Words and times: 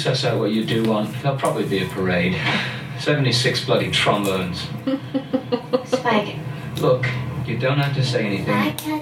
please 0.00 0.18
suss 0.18 0.24
out 0.24 0.38
what 0.38 0.50
you 0.50 0.64
do 0.64 0.82
want. 0.84 1.14
There'll 1.22 1.36
probably 1.36 1.66
be 1.66 1.84
a 1.84 1.88
parade. 1.88 2.34
76 2.98 3.64
bloody 3.66 3.90
trombones. 3.90 4.66
Spike. 5.84 6.36
Look, 6.78 7.06
you 7.46 7.58
don't 7.58 7.78
have 7.78 7.94
to 7.94 8.04
say 8.04 8.24
I 8.24 8.26
anything. 8.26 8.99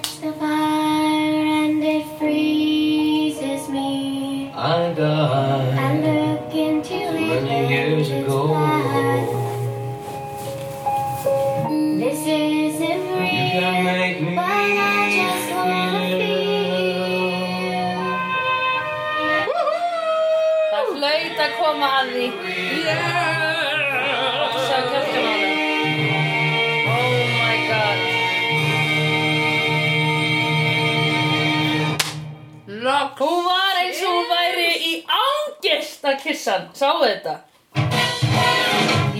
Hann 36.59 36.69
Sáu 36.77 37.01
þetta? 37.03 37.37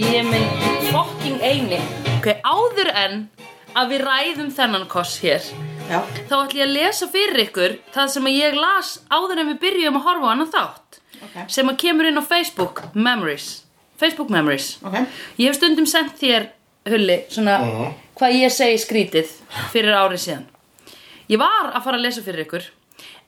Ég 0.00 0.14
er 0.20 0.26
minn 0.28 0.46
fucking 0.90 1.40
eini 1.44 1.78
Ok, 2.18 2.30
áður 2.44 2.90
en 2.96 3.16
að 3.78 3.92
við 3.94 4.04
ræðum 4.06 4.50
þennan 4.54 4.86
koss 4.90 5.18
hér 5.22 5.44
Já. 5.90 6.00
þá 6.28 6.34
ætlum 6.44 6.60
ég 6.60 6.66
að 6.66 6.74
lesa 6.76 7.08
fyrir 7.10 7.42
ykkur 7.46 7.76
það 7.94 8.12
sem 8.14 8.28
að 8.30 8.38
ég 8.38 8.56
las 8.58 8.92
áður 9.10 9.42
en 9.42 9.50
við 9.52 9.60
byrjum 9.64 9.98
að 10.00 10.06
horfa 10.08 10.30
á 10.30 10.32
annan 10.34 10.52
þátt 10.52 11.00
Ok. 11.20 11.36
sem 11.52 11.68
að 11.68 11.78
kemur 11.82 12.08
inn 12.08 12.18
á 12.20 12.24
Facebook 12.24 12.82
Memories 12.94 13.48
Facebook 14.00 14.30
Memories 14.32 14.72
Ok. 14.82 14.96
Ég 15.38 15.50
hef 15.50 15.58
stundum 15.60 15.86
sendt 15.90 16.16
þér, 16.20 16.48
Hulli, 16.88 17.18
svona 17.28 17.58
hvað 18.16 18.36
ég 18.40 18.52
segi 18.54 18.78
skrítið 18.80 19.32
fyrir 19.72 19.92
árið 19.96 20.22
síðan. 20.24 20.46
Ég 21.30 21.38
var 21.40 21.68
að 21.76 21.84
fara 21.84 21.98
að 22.00 22.06
lesa 22.06 22.22
fyrir 22.24 22.46
ykkur. 22.46 22.64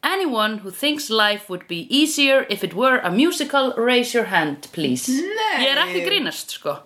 Anyone 0.02 0.58
who 0.58 0.70
thinks 0.70 1.10
life 1.10 1.48
would 1.48 1.68
be 1.68 1.86
easier 1.88 2.44
if 2.50 2.64
it 2.64 2.74
were 2.74 2.98
a 2.98 3.10
musical, 3.10 3.72
raise 3.76 4.12
your 4.12 4.24
hand, 4.24 4.66
please. 4.72 5.06
Nei. 5.08 5.62
Ég 5.62 5.68
er 5.76 5.78
ekki 5.84 6.02
grínast, 6.08 6.56
sko. 6.58 6.80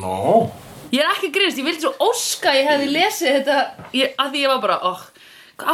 Nó 0.00 0.50
Ég 0.90 1.02
er 1.04 1.10
ekki 1.12 1.28
grínast, 1.30 1.58
ég 1.60 1.66
vildi 1.68 1.84
svo 1.84 1.92
óska 2.00 2.50
að 2.50 2.58
ég 2.58 2.70
hefði 2.72 2.88
lesið 2.94 3.34
þetta, 3.36 3.56
ég, 3.94 4.14
að 4.18 4.30
því 4.32 4.42
ég 4.42 4.52
var 4.54 4.62
bara, 4.62 4.78
óh, 4.88 5.02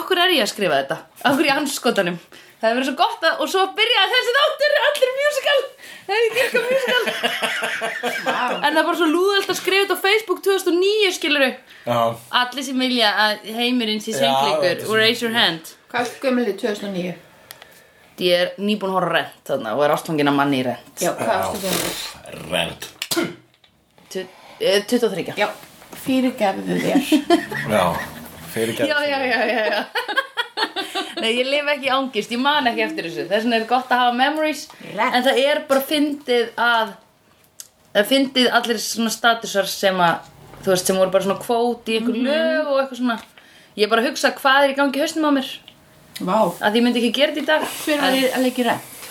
okkur 0.01 0.21
er 0.25 0.35
ég 0.35 0.43
að 0.45 0.51
skrifa 0.51 0.81
þetta? 0.83 0.99
Okkur 1.31 1.49
í 1.49 1.53
anskotanum? 1.55 2.19
Það 2.59 2.67
hefur 2.67 2.79
verið 2.81 2.89
svo 2.89 2.97
gott 2.99 3.25
að, 3.29 3.39
og 3.45 3.51
svo 3.53 3.63
byrjaði 3.79 4.13
þessi 4.17 4.35
þáttur, 4.39 4.75
allir 4.89 5.15
musical, 5.21 5.57
það 6.09 6.19
er 6.19 6.27
ekki 6.27 6.43
eitthvað 6.45 6.67
musical. 6.73 7.01
En 8.35 8.67
það 8.67 8.81
er 8.83 8.89
bara 8.91 8.99
svo 8.99 9.09
lúðalt 9.13 9.55
að 9.55 9.61
skrifa 9.61 9.87
þetta 9.87 9.97
á 9.97 10.05
Facebook 10.05 10.43
2009 10.45 11.15
skiluru 11.17 11.51
Já 11.85 11.99
Allir 12.41 12.67
sem 12.67 12.85
vilja 12.85 13.11
að 13.25 13.49
heimurinn 13.57 14.03
sé 14.05 14.15
Já, 14.17 14.35
er 14.65 14.85
og 14.89 14.95
raise 14.99 15.25
your 15.25 15.35
hand 15.37 15.75
Hvað 15.95 16.09
er 16.11 16.15
gömulið 16.25 16.57
2009? 16.59 17.11
Ég 18.25 18.33
er 18.35 18.49
nýbúin 18.59 18.91
að 18.91 18.97
horfa 18.97 19.11
rent 19.15 19.37
þarna 19.47 19.75
og 19.77 19.83
er 19.87 19.93
ástfangin 19.95 20.31
að 20.31 20.35
manni 20.41 20.59
í 20.59 20.65
rent 20.67 21.03
Já, 21.05 21.13
hvað 21.15 21.45
er 21.45 21.61
gömulið? 21.63 22.01
Rent 22.51 22.89
Tu- 24.11 24.25
eh, 24.59 24.81
23 24.91 25.37
Já, 25.39 25.47
fyrirgefðu 26.03 26.79
þér. 26.83 27.07
Já 27.71 27.85
Fyrir 28.55 28.75
já, 28.87 28.99
já, 29.07 29.19
já, 29.23 29.39
já, 29.51 29.63
já. 29.71 29.85
Nei, 31.23 31.31
ég 31.39 31.47
lifi 31.47 31.73
ekki 31.77 31.87
í 31.89 31.93
ángist, 31.95 32.35
ég 32.35 32.43
man 32.43 32.67
ekki 32.71 32.85
eftir 32.89 33.07
þessu 33.09 33.25
Þess 33.31 33.47
vegna 33.47 33.59
er 33.61 33.67
gott 33.71 33.91
að 33.95 34.03
hafa 34.03 34.17
memories 34.19 34.65
Rétt. 34.83 35.15
En 35.15 35.27
það 35.27 35.41
er 35.47 35.61
bara 35.71 35.83
fyndið 35.93 36.51
að 36.59 36.93
Það 37.95 38.09
fyndið 38.11 38.49
allir 38.59 38.83
svona 38.83 39.15
statusar 39.15 39.71
sem 39.71 40.03
að 40.03 40.31
Þú 40.65 40.73
veist, 40.75 40.91
sem 40.91 40.99
voru 40.99 41.15
bara 41.15 41.27
svona 41.29 41.39
kvót 41.43 41.91
í 41.91 42.01
einhver 42.01 42.19
lög 42.19 42.71
og 42.75 42.81
eitthvað 42.83 43.01
svona 43.05 43.19
Ég 43.75 43.87
er 43.87 43.91
bara 43.95 44.03
að 44.05 44.11
hugsa 44.11 44.31
hvað 44.39 44.65
er 44.69 44.75
í 44.75 44.79
gangi 44.79 44.99
í 45.01 45.03
hausnum 45.03 45.31
á 45.31 45.31
mér 45.35 45.51
Vá. 46.23 46.37
Að 46.63 46.77
ég 46.79 46.85
myndi 46.87 47.01
ekki 47.03 47.13
gera 47.17 47.33
þetta 47.35 47.43
í 47.43 47.49
dag. 47.49 47.65
Hver 47.85 48.03
var 48.05 48.15
þér 48.15 48.37
að 48.39 48.45
leikja 48.47 48.67
rætt? 48.69 49.09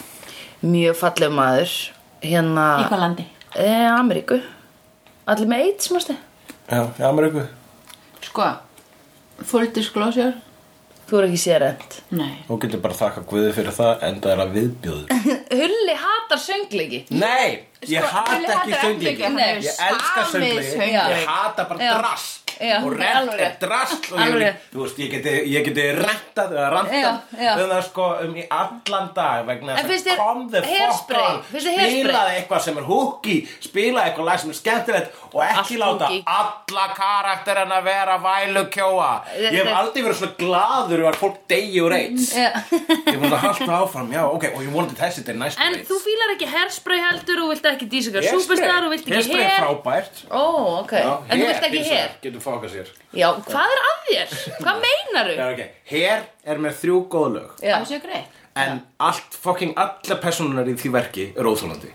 Mjög 0.63 0.95
falleg 1.01 1.33
maður. 1.35 1.73
Hérna 2.23 2.67
Í 2.79 2.85
hvað 2.87 3.01
landi? 3.03 3.25
e, 3.59 3.67
Ameríku. 3.91 4.37
Allir 5.27 5.47
með 5.51 5.65
eitt 5.65 5.83
smástu 5.83 6.15
Já, 6.71 6.79
í 6.99 7.03
Ameríku. 7.03 7.43
Sko, 8.23 8.47
full 9.43 9.67
disclosure? 9.75 10.33
Þú 11.03 11.17
er 11.19 11.25
ekki 11.27 11.39
sér 11.41 11.59
rent 11.59 11.97
Nei. 12.15 12.37
Þú 12.47 12.55
getur 12.63 12.79
bara 12.79 12.95
þakka 12.95 13.21
Guði 13.27 13.49
fyrir 13.53 13.75
það 13.75 14.05
en 14.07 14.21
það 14.23 14.31
er 14.33 14.41
að 14.45 14.53
viðbjóðu 14.55 15.17
Hulli 15.59 15.95
hatar 15.99 16.39
söngleiki. 16.39 17.01
Nei, 17.11 17.67
ég 17.91 17.99
Sko, 17.99 18.13
hata 18.15 18.37
ekki 18.55 18.77
söngleiki. 18.79 19.27
Ég 19.27 19.67
elska 19.89 20.23
söngleiki. 20.31 20.69
söngleik. 20.71 20.95
Ég 20.95 21.27
hata 21.27 21.65
bara 21.67 21.91
drast 21.99 22.42
Já, 22.59 22.77
Og 22.83 22.93
rent 22.97 23.31
er 23.33 23.39
rétt. 23.39 23.59
drast 23.59 24.11
og 24.11 24.19
ég, 24.19 24.35
rétt. 24.41 24.65
Þú 24.73 24.81
veist, 24.83 24.99
ég 24.99 25.09
geti, 25.13 25.33
ég 25.53 25.65
geti 25.67 25.85
rentað 25.97 26.53
eða 26.53 26.69
rantað 26.73 27.63
um 27.63 27.83
sko 27.87 28.07
um 28.23 28.35
í 28.35 28.43
allan 28.49 29.09
dag 29.15 29.45
vegna 29.47 29.75
þess 29.77 29.83
að 29.83 29.89
Finnst 29.93 30.07
þér 30.53 30.67
Hairspray? 30.69 31.33
Spilaði 31.63 32.35
eitthvað 32.37 32.61
sem 32.67 32.77
er 32.77 32.87
hooky 32.87 33.37
Spilaði 33.63 34.09
eitthvað 34.11 34.25
lag 34.29 34.39
sem 34.43 34.49
er 34.53 34.57
skemmtilegt 34.59 35.19
og 35.33 35.39
ekki 35.43 35.59
Allt 35.59 35.81
láta 35.83 36.09
hooky. 36.09 36.23
alla 36.27 36.85
karakterina 36.97 37.79
vera 37.85 38.17
vælu 38.23 38.65
kjóa 38.73 39.11
Ég 39.39 39.57
hef 39.59 39.71
aldrei 39.73 40.03
verið 40.05 40.19
svona 40.21 40.37
gladur 40.39 41.03
að 41.09 41.19
fólk 41.23 41.37
degi 41.49 41.81
úr 41.83 41.95
Já. 42.33 42.49
Ég 42.73 43.19
múið 43.21 43.33
að 43.37 43.43
halda 43.47 43.79
áfram, 43.83 44.11
já, 44.13 44.21
ok, 44.27 44.43
og 44.55 44.61
ég 44.65 44.71
vonandi 44.73 44.97
þessi 44.99 45.25
er 45.29 45.37
næstu 45.39 45.61
En 45.65 45.73
þú 45.87 45.99
fílar 46.03 46.33
ekki 46.35 46.47
hairspray 46.53 47.01
heldur 47.03 47.43
og 47.45 47.51
vilt 47.53 47.65
ekki 47.73 47.89
Hairspray. 48.23 48.41
superstar 48.43 48.87
og 48.87 48.93
vilt 48.93 49.05
ekki 49.07 49.13
Hairspray 49.17 49.43
er 49.43 49.49
hair 49.49 49.63
frábært 49.63 50.23
En 51.29 51.39
þú 51.39 51.47
vilt 51.47 51.67
ekki 51.69 51.83
hair 51.89 52.09
Fókað 52.43 52.73
sér. 52.75 52.91
Já, 53.15 53.27
hvað 53.47 53.73
er 53.75 53.83
að 53.87 53.99
þér? 54.09 54.37
Hvað 54.59 54.79
meinaru? 54.85 55.35
Já, 55.39 55.45
ok, 55.53 55.61
Hair 55.91 56.23
er 56.53 56.63
með 56.65 56.79
þrjú 56.83 56.97
góð 57.13 57.27
lög. 57.37 57.51
Já, 57.63 57.75
Það 57.79 57.89
sé 57.93 57.99
greið. 58.05 58.39
En 58.63 58.81
allt, 59.01 59.37
fucking 59.41 59.71
allar 59.81 60.19
personunar 60.21 60.67
í 60.69 60.75
því 60.77 60.89
verki 60.93 61.23
er 61.33 61.47
óþólandi 61.49 61.87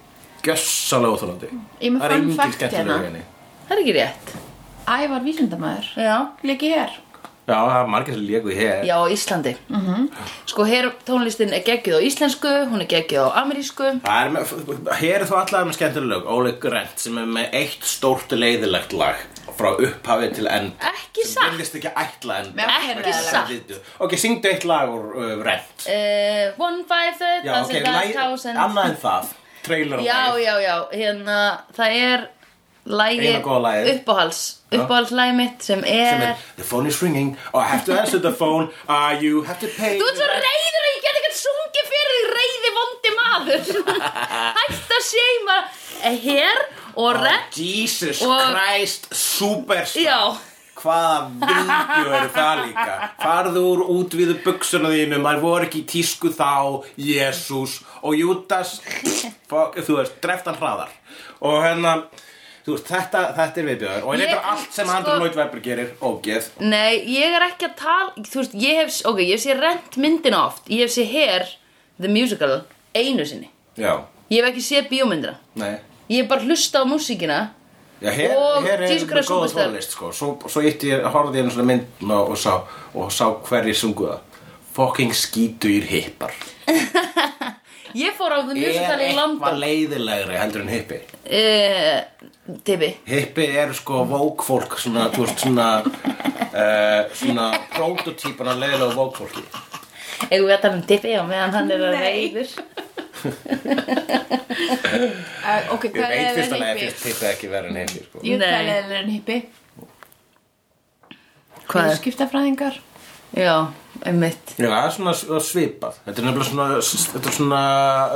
Gjössalega 0.43 1.13
óþólandi 1.15 1.51
Ég 1.53 1.85
er 1.87 1.93
með 1.95 2.01
Það 2.01 2.09
er 2.09 2.15
fun 2.15 2.25
engin 2.25 2.39
fact 2.41 2.57
skemmtilega 2.59 2.97
hérna. 2.97 3.05
henni. 3.05 3.21
Það 3.69 3.77
er 3.77 3.83
ekki 3.85 3.95
rétt. 3.99 4.33
Ævar 4.89 5.23
vísindamæður. 5.29 5.89
Já. 6.03 6.17
Leiki 6.49 6.73
hér. 6.73 6.97
Já, 7.49 7.55
það 7.65 7.79
er 7.79 7.87
margir 7.95 8.17
sem 8.19 8.25
léku 8.29 8.51
í 8.53 8.57
Hair 8.59 8.83
Já, 8.89 8.95
á 9.01 9.05
Íslandi. 9.15 9.53
Sko, 10.51 10.65
her 10.69 10.91
tónlistin 11.09 11.55
er 11.57 11.63
geggjuð 11.65 11.97
á 11.97 12.01
íslensku 12.05 12.51
Hún 12.73 12.83
er 12.85 12.89
geggjuð 12.91 13.25
á 13.25 13.41
amerísku. 13.41 13.87
Það 14.05 14.27
er 14.27 14.35
með, 14.35 14.53
hér 15.01 15.23
er 15.23 15.27
þó 15.31 15.35
allavega 15.39 15.69
með 15.71 15.79
skemmtilega 15.79 16.11
lög. 16.13 16.27
Óli 16.35 16.53
Grant 16.61 16.99
sem 17.01 17.17
er 17.23 17.31
með 17.39 17.55
eitt 17.63 17.87
stórt 17.89 18.35
leiðilegt 18.37 18.93
lag 18.99 19.23
frá 19.59 19.71
upphafi 19.79 20.31
til 20.35 20.47
end. 20.51 20.73
Ekki 20.93 21.25
sem 21.25 21.35
satt. 21.35 21.53
virðist 21.55 21.77
ekki 21.81 21.93
ætla 22.05 22.39
end 22.43 22.63
Ekki 22.65 23.13
satt. 23.17 23.53
Ok, 24.05 24.17
syngdu 24.21 24.49
eitt 24.51 24.65
lag 24.69 24.89
úr 24.93 25.07
uh, 25.17 25.35
Rent. 25.45 25.87
Uh, 25.87 26.53
One 26.63 26.85
five 26.89 27.15
third 27.19 27.45
Já, 27.49 27.61
ok, 27.63 28.13
thousand. 28.15 28.57
annað 28.57 28.91
en 28.93 28.99
það. 29.03 29.31
Trailer 29.67 30.01
Já, 30.07 30.21
já, 30.39 30.55
já, 30.63 30.77
hérna 30.93 31.39
Það 31.77 31.97
er 32.03 32.29
lægi 32.89 33.33
uppáhals 33.37 34.39
Uppáhalslægi 34.73 35.33
mitt 35.37 35.63
sem 35.65 35.81
sem 35.83 35.97
er 35.97 36.23
er 36.29 36.35
The 36.57 36.65
phone 36.65 36.89
is 36.89 37.03
ringing. 37.03 37.37
Oh, 37.53 37.61
I 37.61 37.65
have 37.69 37.85
to 37.87 37.93
answer 38.01 38.19
the 38.21 38.33
phone. 38.33 38.69
Uh, 38.89 39.17
You 39.21 39.43
have 39.43 39.59
to 39.61 39.69
pay 39.79 39.99
Þú 39.99 40.05
ert 40.09 40.17
svo 40.17 40.25
the 40.25 40.33
rent." 40.33 40.45
reyður 40.49 40.83
að 40.89 40.93
ég 40.95 41.01
get 41.07 41.19
ekki 41.21 41.33
sungið 41.43 41.87
fyrir 41.93 42.17
því 42.19 42.23
reyði 42.39 42.71
vondi 42.79 43.13
maður. 43.21 43.63
Hætt 44.59 44.93
að 44.99 45.05
seima 45.09 45.59
Hér 46.25 46.61
og 46.99 47.15
Oh, 47.15 47.19
rett 47.23 47.55
Jesus 47.57 48.21
Og- 48.27 48.41
Christ 48.51 49.09
Superstar. 49.15 50.03
Já, 50.03 50.21
Hvaða 50.79 51.31
vídeo 51.43 52.13
eru 52.15 52.29
það 52.35 52.61
líka? 52.69 52.97
Farðu 53.19 53.63
úr 53.73 53.81
út 53.97 54.13
við 54.15 54.29
buksuna 54.45 54.91
þínum 54.95 55.25
Það 55.27 55.41
voru 55.43 55.67
ekki 55.67 55.81
í 55.83 55.87
tísku 55.91 56.31
þá 56.31 56.85
Jésús 57.03 57.81
Og 58.07 58.15
fuck, 59.51 59.75
Þú 59.83 59.97
veist, 59.99 60.21
dreft 60.23 60.47
hann 60.47 60.59
hraðar. 60.61 60.93
Og 61.43 61.57
hérna 61.65 61.97
Þú 62.67 62.77
veist, 62.77 62.87
þetta, 62.93 63.23
þetta 63.39 63.61
er 63.63 63.69
viðbjöður 63.73 64.07
Og 64.07 64.15
þetta 64.23 64.37
er 64.39 64.49
allt 64.53 64.73
sem 64.79 64.87
sko- 64.87 64.97
Andrew 65.01 65.19
Lloyd 65.25 65.39
Webber 65.41 65.63
gerir 65.67 65.91
Ógeð. 66.05 66.49
Nei, 66.61 66.99
ég 67.17 67.35
er 67.41 67.47
ekki 67.49 67.71
að 67.73 67.77
tala 67.83 68.13
veist, 68.23 68.55
ég 68.55 68.79
hef, 68.83 69.01
ok, 69.11 69.19
ég 69.25 69.35
hef 69.35 69.45
sé 69.49 69.59
rent 69.59 69.97
myndina 69.99 70.45
oft. 70.47 70.63
Ég 70.71 70.85
hef 70.87 70.95
sé 70.95 71.07
hér, 71.11 71.47
the 71.99 72.09
musical 72.13 72.61
Einu 72.95 73.25
sinni. 73.27 73.51
Já, 73.79 73.97
Ég 74.31 74.43
hef 74.45 74.51
ekki 74.53 74.63
sé 74.63 74.83
bíómyndina. 74.91 75.39
Nei 75.59 75.79
Ég 76.09 76.29
bara 76.29 76.41
hlusta 76.47 76.81
á 76.81 76.85
músíkina 76.89 77.39
Já, 78.01 78.11
hér, 78.15 78.31
Og 78.39 78.63
hér 78.65 78.83
er 78.87 78.99
Superstar. 79.01 79.51
tónlist 79.69 79.91
sko. 79.97 80.13
Svo, 80.15 80.37
svo 80.49 80.61
eitt 80.63 80.85
ég 80.87 81.03
horfði 81.11 81.41
ég 81.41 81.45
einu 81.45 81.51
svona 81.51 81.67
mynd 81.67 82.05
og, 82.07 82.31
og, 82.31 82.39
sá, 82.39 82.53
og 82.95 83.11
sá 83.13 83.27
hverjir 83.49 83.75
sungu 83.75 84.07
það. 84.07 84.21
Fucking 84.79 85.11
skítugir 85.19 85.83
hippar. 85.91 86.31
Ég 87.99 88.13
fór 88.15 88.31
á 88.37 88.39
Er 88.39 88.45
musical 88.53 89.01
í 89.01 89.07
eitthvað 89.09 89.17
London. 89.17 89.59
leiðilegri 89.63 90.37
heldur 90.39 90.61
en 90.63 90.69
hippi? 90.69 90.99
uh, 91.25 92.59
Tibi 92.65 92.91
Hippi 93.09 93.47
eru 93.63 93.75
sko 93.75 94.03
vókfólk 94.11 94.77
svona, 94.79 95.07
þú 95.15 95.25
veist, 95.25 95.41
svona 95.41 95.69
uh, 95.81 97.09
svona 97.21 97.47
prototípan 97.73 98.53
af 98.53 98.61
leiðilegu 98.61 98.93
vókfólki 98.93 99.43
Eigum 100.29 100.47
við 100.51 100.55
að 100.59 100.63
tala 100.67 100.77
um 100.77 100.85
Tibi 100.93 101.17
á 101.17 101.23
meðan 101.25 101.57
hann 101.57 101.73
er 101.75 101.87
að 101.89 101.97
reyður 102.05 102.53
Uh, 105.49 105.73
ok, 105.75 105.89
hvað 105.95 106.13
Eitt 106.13 106.39
er 106.39 106.49
það 106.51 106.61
lagi 106.61 106.69
hippi? 106.69 106.85
fyrst 106.85 107.07
hitt 107.09 107.23
ekki 107.31 107.51
verið 107.53 107.71
en 107.71 107.79
hippi 107.83 108.05
sko. 108.05 108.23
Ég 108.27 108.37
Nei. 108.41 108.49
hvað 108.49 108.71
er 108.75 108.85
það 108.93 109.11
hippi? 109.15 109.39
Hvað 111.69 111.89
er? 111.89 111.99
Skiptafræðingar 112.01 112.79
Já, 113.37 113.55
einmitt 114.09 114.55
Já, 114.57 114.69
það 114.69 114.85
er 114.85 114.95
svona 114.97 115.15
svipað 115.45 115.99
Þetta 116.07 116.23
er 116.23 116.29
nefnilega 116.29 116.49
svona, 116.49 116.69
þetta 117.13 117.29
er 117.29 117.37
svona 117.39 117.63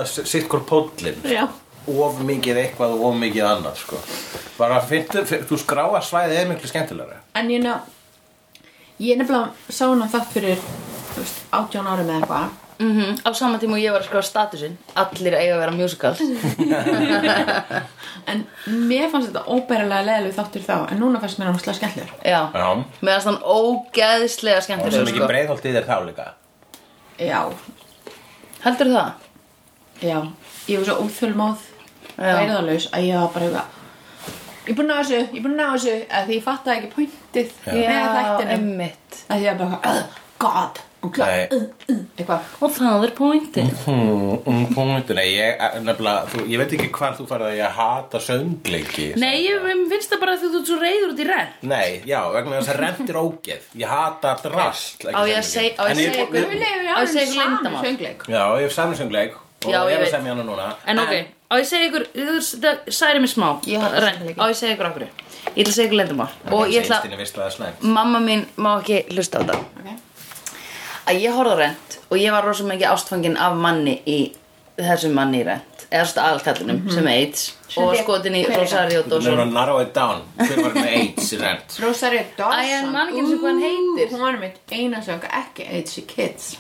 sitt 0.08 0.48
hvort 0.52 0.66
póllin 0.70 1.18
Já 1.28 1.44
of 1.82 2.20
mikið 2.22 2.60
eitthvað 2.60 2.92
og 2.94 3.00
of 3.08 3.16
mikið 3.18 3.42
annað 3.42 3.80
sko. 3.80 3.98
bara 4.54 4.78
fyndu, 4.86 5.24
þú 5.26 5.56
skráa 5.58 5.98
svæðið 6.04 6.38
er 6.38 6.50
miklu 6.52 6.70
skemmtilega 6.70 7.18
En 7.38 7.50
ég 7.50 7.62
ná 7.64 7.80
Ég 9.02 9.18
nefnilega 9.18 9.50
sá 9.66 9.88
hana 9.88 10.06
þátt 10.06 10.30
fyrir 10.30 10.60
þú 10.62 11.24
veist, 11.24 11.40
18 11.50 11.88
árum 11.90 12.12
eða 12.12 12.20
eitthvað 12.20 12.61
mm 12.82 13.14
Á 13.22 13.30
sama 13.38 13.58
tíma 13.62 13.76
og 13.78 13.82
ég 13.82 13.92
var 13.94 14.02
að 14.02 14.08
skrifa 14.08 14.22
statusinn 14.26 14.76
Allir 14.98 15.34
eiga 15.38 15.54
að 15.56 15.60
vera 15.62 15.74
musical 15.76 16.14
En 18.26 18.44
mér 18.66 19.08
fannst 19.12 19.30
þetta 19.30 19.42
óbærilega 19.50 20.06
leðileg 20.08 20.34
þáttur 20.36 20.64
þá 20.66 20.74
En 20.92 21.00
núna 21.02 21.20
fannst 21.22 21.38
mér 21.40 21.50
hann 21.50 21.58
slá 21.62 21.72
skemmtilegur. 21.78 22.14
Já, 22.26 22.40
Já. 22.54 22.68
þann 23.26 23.40
ógeðslega 23.42 24.58
og 24.60 24.62
sem 24.62 24.78
skemmtilegur 24.78 25.08
ekki 25.10 25.22
sko. 25.22 25.28
breiðholt 25.32 25.64
í 25.66 25.74
þér 25.76 25.86
þá 25.88 25.96
líka. 26.06 26.26
Já, 27.22 27.40
Heldur 28.62 28.90
það? 28.94 29.10
já. 30.02 30.18
Ég 30.70 30.78
var 30.78 30.86
svo 30.86 30.96
óþölmóð 31.06 31.58
Já. 32.12 32.34
Værðalaus 32.38 32.86
að 32.92 33.06
ég 33.08 33.18
var 33.18 33.30
bara 33.34 33.46
eitthvað 33.48 33.78
Ég 34.62 34.70
er 34.70 34.76
búin 34.78 34.86
að 34.86 34.94
ná 34.94 35.02
þessu, 35.02 35.18
ég 35.18 35.38
er 35.38 35.42
búin 35.42 35.54
að 35.54 35.58
ná 35.58 35.66
þessu 35.72 35.94
að 36.06 36.26
Því 36.28 36.34
ég 36.36 36.44
fattaði 36.46 36.76
ekki 36.76 36.90
pointið 36.94 37.48
að 37.66 39.38
því 39.42 39.46
að 39.50 39.56
bara 39.62 39.76
uh, 39.90 40.02
God 40.44 40.82
og 41.02 41.08
Nei. 41.10 41.16
klart 41.16 41.52
uh, 41.56 41.62
uh, 41.90 42.00
eitthvað. 42.16 42.50
Og 42.62 42.74
það 42.76 43.04
er 43.06 43.12
pointið. 43.18 43.70
Hmm, 43.82 44.36
um, 44.46 44.60
punktur, 44.70 45.18
nei, 45.18 45.26
ég, 45.34 45.62
nefnilega, 45.82 46.28
þú, 46.30 46.44
ég 46.52 46.62
veit 46.62 46.74
ekki 46.76 46.90
hvar 46.94 47.16
þú 47.18 47.26
farið 47.30 47.48
að 47.48 47.56
ég 47.58 47.76
hata 47.78 48.20
söngleiki 48.22 49.06
Nei, 49.18 49.32
ég 49.48 49.64
mér 49.64 49.82
finnst 49.90 50.12
það 50.14 50.22
bara 50.22 50.36
að 50.36 50.44
þú 50.46 50.60
ert 50.60 50.70
svo 50.70 50.78
reyður 50.82 51.14
út 51.14 51.22
í 51.24 51.26
renn 51.28 51.52
Nei, 51.72 51.88
já, 52.06 52.20
vegna 52.36 52.60
þess 52.60 52.72
að 52.74 52.80
rent 52.84 53.02
er 53.12 53.18
ógeð. 53.22 53.66
Ég 53.82 53.90
hata 53.90 54.34
drast 54.44 55.06
Á 55.10 55.20
ég 55.26 55.40
að 55.40 55.48
seg- 55.48 55.74
á 55.74 55.82
ég 55.82 55.92
að 55.92 56.02
segja 56.02 56.26
lefum 56.30 56.62
Á, 56.92 57.00
ég 57.02 57.08
ykkur 57.08 57.26
saman 57.32 57.56
leyndarmál. 57.56 57.82
söngleik. 57.86 58.22
Já, 58.28 58.42
ég 58.58 58.62
hef 58.68 58.72
saman 58.76 58.96
söngleik. 59.00 59.34
Og 59.62 59.70
Já, 59.70 59.78
ég 59.86 59.92
er 59.92 59.98
að 59.98 60.06
veit. 60.06 60.10
semja 60.10 60.32
hana 60.34 60.44
núna. 60.46 60.68
En 60.86 60.98
ok, 60.98 61.12
á 61.50 61.54
ég 61.58 61.62
að 61.62 61.68
segja 61.70 61.90
ykkur 61.90 62.06
Það 62.62 62.78
særi 62.90 63.20
mig 63.22 63.30
smá. 63.30 63.48
Söngleiki. 63.62 64.38
Á 64.38 64.44
ég 64.46 64.54
að 64.54 64.58
segja 64.62 64.76
ykkur 64.76 64.90
okkur. 64.90 65.06
Ég 65.52 65.66
ætla 65.66 65.72
að 65.72 65.76
segja 65.76 65.88
ykkur 65.88 66.00
lendumál 66.00 66.30
Og 66.50 66.70
ég 66.70 66.82
ætla 66.82 67.02
er 67.02 67.16
að 67.18 67.58
það 67.58 67.66
er 67.66 67.72
Mamma 67.82 68.18
mín 68.22 68.46
má 68.56 68.78
ekki 68.80 69.02
hlusta 69.10 69.38
á 69.38 69.42
þetta. 69.42 69.58
Okay. 69.82 69.96
Að 71.08 71.14
ég 71.24 71.32
horfði 71.36 71.56
rent 71.62 71.98
og 72.10 72.16
ég 72.20 72.30
var 72.34 72.44
rosa 72.46 72.64
mikið 72.68 72.88
ástfangin 72.92 73.36
af 73.40 73.52
manni 73.58 73.96
í 74.06 74.18
þessum 74.78 75.12
manni 75.16 75.40
í 75.42 75.46
rent 75.46 75.68
eða 75.92 76.06
svona 76.08 76.28
aðalkallinum 76.30 76.78
sem 76.92 77.06
er 77.06 77.12
AIDS 77.20 77.42
og 77.52 77.72
Sem 77.72 77.88
lék- 77.88 78.02
skotin 78.04 78.34
í 78.36 78.42
er? 78.46 78.52
Rosario 78.60 79.00
Þú 79.02 79.08
erum 79.08 79.24
Dawson 79.24 79.40
að 79.42 79.52
narrow 79.56 79.78
it 79.82 79.92
down. 79.96 80.18
Hver 80.38 80.58
var 80.62 80.72
með 80.76 80.88
AIDS 80.92 81.26
í 81.32 81.34
rent? 81.40 81.68
Rosario 81.84 82.22
Dawson? 82.36 82.60
Æ, 82.60 82.68
ég 82.68 82.86
man 82.92 83.08
ekki 83.08 83.18
einu 83.18 83.28
sinni 83.28 83.40
hvað 83.40 83.50
hann 83.50 83.62
heitir. 83.66 84.06
Hún 84.12 84.22
var 84.26 84.36
mitt 84.40 84.58
eina 84.78 84.98
söng 85.04 85.24
ekki 85.40 85.62
AIDS 85.68 85.92
í 86.00 86.04
Kids. 86.08 86.44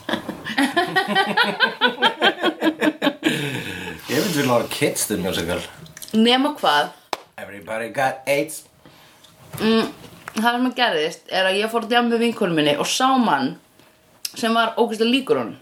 Ég 4.12 4.18
veit 4.20 4.34
vil 4.36 4.50
ára 4.52 4.66
Kids 4.72 5.06
the 5.08 5.16
musical. 5.20 5.60
Nema 6.12 6.52
hvað. 6.58 6.90
Everybody 7.40 7.88
got 7.96 8.26
AIDS. 8.28 8.62
Mm, 9.60 9.88
það 10.36 10.48
sem 10.56 10.66
að 10.68 10.76
gerðist 10.80 11.32
er 11.32 11.48
að 11.48 11.58
ég 11.60 11.72
fór 11.72 11.86
djama 11.88 12.12
með 12.12 12.22
vinkonum 12.26 12.56
minni 12.60 12.74
og 12.80 12.88
sá 12.88 13.08
mann 13.20 13.54
sem 14.34 14.54
var 14.54 14.74
ógæslega 14.78 15.10
líkur 15.10 15.38
honum. 15.40 15.56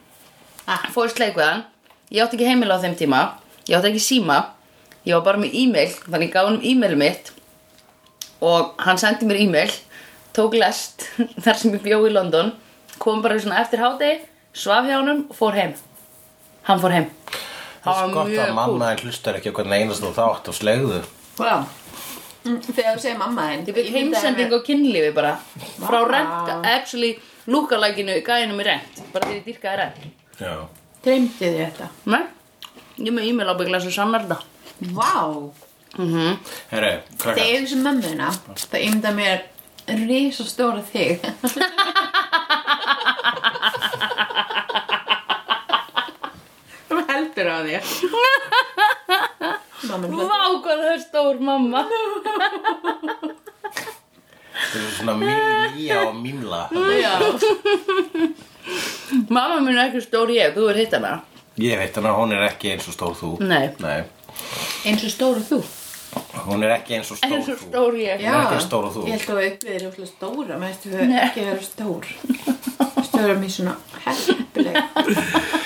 Ah. 0.67 0.87
fór 0.95 1.09
í 1.09 1.15
sleik 1.15 1.37
við 1.37 1.47
hann 1.47 1.63
ég 2.11 2.23
átti 2.25 2.39
ekki 2.39 2.49
heimila 2.49 2.79
á 2.79 2.83
þeim 2.83 2.97
tíma. 2.99 3.21
Ég 3.69 3.77
átti 3.79 3.91
ekki 3.91 4.03
síma. 4.03 4.39
Ég 5.07 5.17
var 5.17 5.25
bara 5.27 5.43
með 5.43 5.55
e-mail 5.57 5.93
þannig 6.07 6.29
ég 6.29 6.35
gaf 6.35 6.49
hann 6.49 6.61
e-mail 6.63 6.97
mitt 7.01 7.31
og 8.41 8.75
hann 8.81 8.99
sendi 9.01 9.29
mér 9.29 9.41
e-mail 9.45 9.73
tók 10.37 10.55
lest 10.59 11.07
þar 11.45 11.59
sem 11.61 11.75
ég 11.77 11.85
bjó 11.85 12.03
í 12.09 12.13
London 12.13 12.53
kom 13.01 13.23
bara 13.25 13.39
svona 13.41 13.63
eftir 13.65 13.81
hádegi 13.83 14.21
svaf 14.53 14.89
hjá 14.89 14.99
honum 14.99 15.25
og 15.29 15.37
fór 15.39 15.57
heim. 15.57 15.75
Hann 16.69 16.83
fór 16.83 16.95
heim. 16.95 17.09
Það 17.81 17.97
er 17.97 18.01
var 18.01 18.15
gott 18.15 18.39
að 18.45 18.55
mamma 18.59 18.91
en 18.93 19.05
hlustar 19.07 19.39
ekki 19.39 19.53
á 19.53 19.57
hvernig 19.57 19.85
einast 19.85 20.05
þú 20.05 20.13
þátt 20.19 20.51
og 20.53 20.57
slegðu. 20.57 20.99
Wow. 21.41 21.63
Mm, 22.45 22.59
Þegar 22.65 22.97
þú 22.97 23.03
segir 23.03 23.19
mamma 23.21 23.47
byrði 23.65 23.95
heimsending 23.95 24.53
á 24.53 24.59
kynlífi 24.65 25.13
bara. 25.17 25.33
Frá 25.81 26.01
rent, 26.09 26.53
actually 26.69 27.15
Lúkalækinu, 27.49 28.19
gæðinum 28.27 28.61
í 28.61 28.67
rent 28.67 29.01
Bara 29.15 29.27
því 29.31 29.39
ég 29.39 29.45
dýrkaði 29.49 29.77
rent. 29.81 30.03
Já. 30.41 30.53
Dreymdi 31.05 31.39
þið 31.41 31.59
þetta? 31.63 31.87
Nei, 32.13 32.23
ég 33.07 33.13
með 33.17 33.29
e-mail 33.31 33.53
ábygglega 33.55 33.85
sem 33.87 33.95
sannar 33.97 34.27
þetta. 34.29 34.39
Vá. 34.97 35.13
Herru, 35.97 36.21
Þegar 36.71 37.01
krakkar. 37.19 37.41
Ég 37.41 37.61
hugsa 37.63 37.77
um 37.79 37.83
mömmuna. 37.89 38.29
Það 38.61 38.85
ymda 38.91 39.11
mér 39.17 39.39
risastóra 40.05 40.83
þig. 40.93 41.25
Þú 46.91 46.99
heldur 47.09 47.51
á 47.51 47.57
þér? 47.67 47.83
Mamma 49.91 50.07
Vá, 50.29 50.41
hvað 50.63 50.83
það 50.83 50.91
er 50.93 51.01
stór 51.03 51.37
mamma 51.43 51.81
Það 54.71 54.81
er 54.81 54.93
svona 54.99 55.15
mí- 55.21 55.73
mía 55.77 55.99
og 56.07 56.15
mýmla. 56.21 56.61
Mamma 59.31 59.59
mín 59.65 59.77
er 59.79 59.89
ekki 59.89 60.01
stór 60.05 60.31
ég, 60.35 60.55
þú 60.55 60.69
er 60.71 60.77
hitt 60.83 60.95
hana 60.97 61.13
Ég 61.61 61.77
veit 61.81 61.97
hana, 61.99 62.13
hún 62.17 62.33
er 62.33 62.43
ekki 62.49 62.71
eins 62.73 62.87
og 62.89 62.95
stór 62.95 63.15
þú. 63.19 63.31
Nei. 63.45 63.67
Nei. 63.83 64.03
Eins 64.89 65.03
og 65.05 65.11
stóru 65.13 65.43
þú. 65.45 65.59
Hún 66.47 66.63
er 66.65 66.71
ekki 66.79 66.95
eins 66.97 67.11
og 67.13 67.19
stór 67.21 67.35
En 67.37 67.43
svo 67.45 67.55
þú. 67.59 67.67
stór 67.69 67.93
ég. 68.01 68.23
Hún 68.23 68.31
er 68.31 68.41
ekki 68.45 68.55
eins 68.57 68.69
stór 68.71 68.85
og 68.89 68.93
þú. 68.95 69.03
Ég 69.07 69.13
held 69.19 69.29
að 69.31 69.41
við 69.41 69.49
uppið 69.51 69.71
þér 69.75 69.85
úrslega 69.91 70.11
stóra 70.15 70.55
Mér 70.57 70.69
veist 70.71 70.83
þú 70.87 70.91
ekki 71.21 71.41
vera 71.51 71.65
stór. 71.67 72.05
Stóra 73.11 73.35
mér 73.43 73.53
svona 73.57 73.75
heppileg 74.07 74.75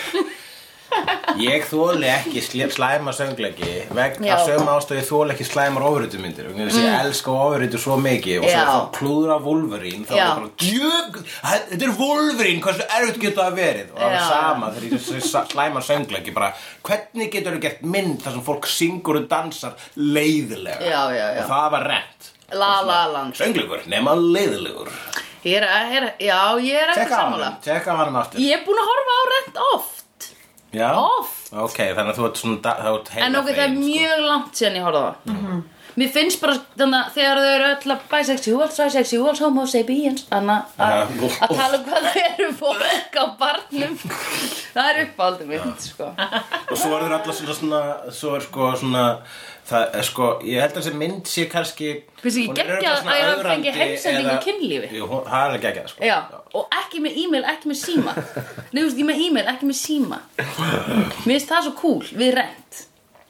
Ég 1.41 1.65
þóli 1.67 2.07
ekki 2.13 2.41
sl- 2.45 2.71
slæma 2.71 3.13
söngleiki 3.17 3.71
vegna 3.97 4.37
sögum 4.47 4.69
ástöðu 4.71 5.01
ég 5.01 5.09
þóli 5.09 5.35
ekki 5.35 5.47
slæmar 5.49 5.87
ofurhutumyndir 5.89 6.47
vegna 6.51 6.69
þess 6.69 6.79
að 6.79 6.87
ég 6.87 6.99
elska 7.09 7.35
ofurhutu 7.35 7.81
svo 7.83 7.97
mikið 8.05 8.45
og 8.45 8.47
svo 8.53 8.67
þá 8.69 8.99
klúðra 8.99 9.39
Wolverine 9.43 10.07
þá 10.07 10.13
er 10.15 10.21
ég 10.21 10.37
bara 10.39 10.53
djög, 10.63 11.19
þetta 11.49 11.89
er 11.89 11.97
Wolverine 11.99 12.63
hversu 12.67 12.87
erfitt 12.99 13.21
getur 13.25 13.43
það 13.43 13.59
verið? 13.59 13.91
Og 13.95 14.05
það 14.05 14.15
er 14.15 14.29
sama 14.29 14.71
þegar 14.77 14.95
ég 14.95 15.51
slæma 15.55 15.85
söngleiki 15.89 16.37
bara 16.37 16.53
hvernig 16.87 17.33
getur 17.35 17.57
það 17.57 17.65
gert 17.67 17.83
mynd 17.97 18.23
þar 18.23 18.37
sem 18.39 18.47
fólk 18.53 18.71
syngur 18.71 19.21
og 19.23 19.29
dansar 19.35 19.75
leiðilega? 19.99 20.81
Já, 20.87 21.03
já, 21.19 21.27
já. 21.35 21.43
og 21.43 21.51
það 21.51 21.69
var 21.77 21.89
rent 21.95 22.31
La 22.55 22.73
La 22.87 23.01
Land 23.11 23.35
söngleikur 23.39 23.87
nema 23.91 24.15
leiðilegur. 24.21 24.93
Ég 25.45 25.59
er, 25.61 25.65
er, 25.67 26.07
já, 26.25 26.39
ég 26.63 26.79
er 26.79 26.93
ekki 26.95 27.11
sammála. 27.11 27.51
á 27.61 27.95
hann 28.01 28.17
aftur. 28.17 28.41
Ég 28.41 28.55
er 28.57 28.63
búin 28.65 28.81
að 28.81 28.89
horfa 28.89 29.17
á 29.17 29.25
rent 29.33 29.59
oft 29.75 29.94
Já, 30.75 30.91
Oft. 30.99 31.53
ok, 31.53 31.79
þannig 31.95 32.11
að 32.13 32.19
þú 32.19 32.27
ert 32.29 32.41
svona 32.43 32.75
þú 32.83 32.95
ert 32.99 33.11
En 33.29 33.37
ok, 33.39 33.47
það 33.49 33.59
er 33.65 33.71
sko. 33.71 33.85
mjög 33.85 34.25
langt 34.29 34.59
síðan 34.59 34.79
ég 34.81 34.87
horfði 34.89 35.03
á 35.03 35.07
það 35.07 35.63
Mér 35.95 36.11
finnst 36.11 36.41
bara 36.43 36.57
þannig 36.75 36.99
að 36.99 37.15
þegar 37.15 37.41
þau 37.41 37.51
eru 37.53 37.67
öll 37.71 37.95
að 37.95 38.05
bisexuals, 38.11 38.77
trisexuals, 38.79 39.43
homo 39.45 39.67
sapiens 39.71 40.25
Þannig 40.31 40.79
að 40.83 41.55
tala 41.55 41.79
um 41.79 41.85
hvað 41.87 42.09
þau 42.09 42.23
eru 42.25 42.51
fólk 42.59 43.19
á 43.21 43.25
barnum. 43.39 43.97
Það 44.75 44.91
er 44.91 45.03
uppáldið 45.05 45.51
mitt, 45.53 45.89
sko. 45.89 46.11
Og 46.11 46.79
svo 46.79 46.97
er 46.97 47.05
þeir 47.07 47.17
alltaf 47.19 47.39
svona, 47.39 47.59
svona 47.61 47.83
svo 48.19 48.35
er 48.39 48.47
sko 48.49 48.71
svona 48.81 49.05
það 49.65 49.97
er 49.99 50.07
sko, 50.07 50.31
ég 50.45 50.61
held 50.61 50.75
að 50.75 50.81
þessi 50.81 50.99
mynd 51.01 51.29
sé 51.31 51.45
kannski 51.53 51.91
ekki 51.95 52.43
er 52.43 52.59
geggjað 52.59 52.73
örugglega 52.75 52.97
svona 52.99 53.15
að 53.15 53.21
ég 53.21 53.29
ögrandi 53.31 53.51
fengið 53.51 53.79
heimsendingu 53.81 54.35
kynlífi? 54.45 54.91
Jú, 54.99 55.07
það 55.13 55.37
er 55.39 55.45
alveg 55.45 55.65
geggjað 55.65 55.93
sko. 55.93 56.09
Já, 56.11 56.17
og 56.61 56.77
ekki 56.81 57.05
með 57.05 57.21
e-mail, 57.23 57.45
ekki 57.55 57.71
með 57.71 57.79
síma. 57.81 58.17
Nei, 58.17 58.81
þú 58.81 58.85
veist, 58.89 58.99
ég 59.01 59.09
með 59.09 59.23
e-mail, 59.29 59.47
ekki 59.55 59.71
með 59.71 59.79
síma. 59.81 60.21
Mér 60.41 61.31
finnst 61.31 61.55
það 61.55 61.69
svo 61.69 61.75
cool 61.81 62.13
við 62.13 62.35
rent 62.41 62.85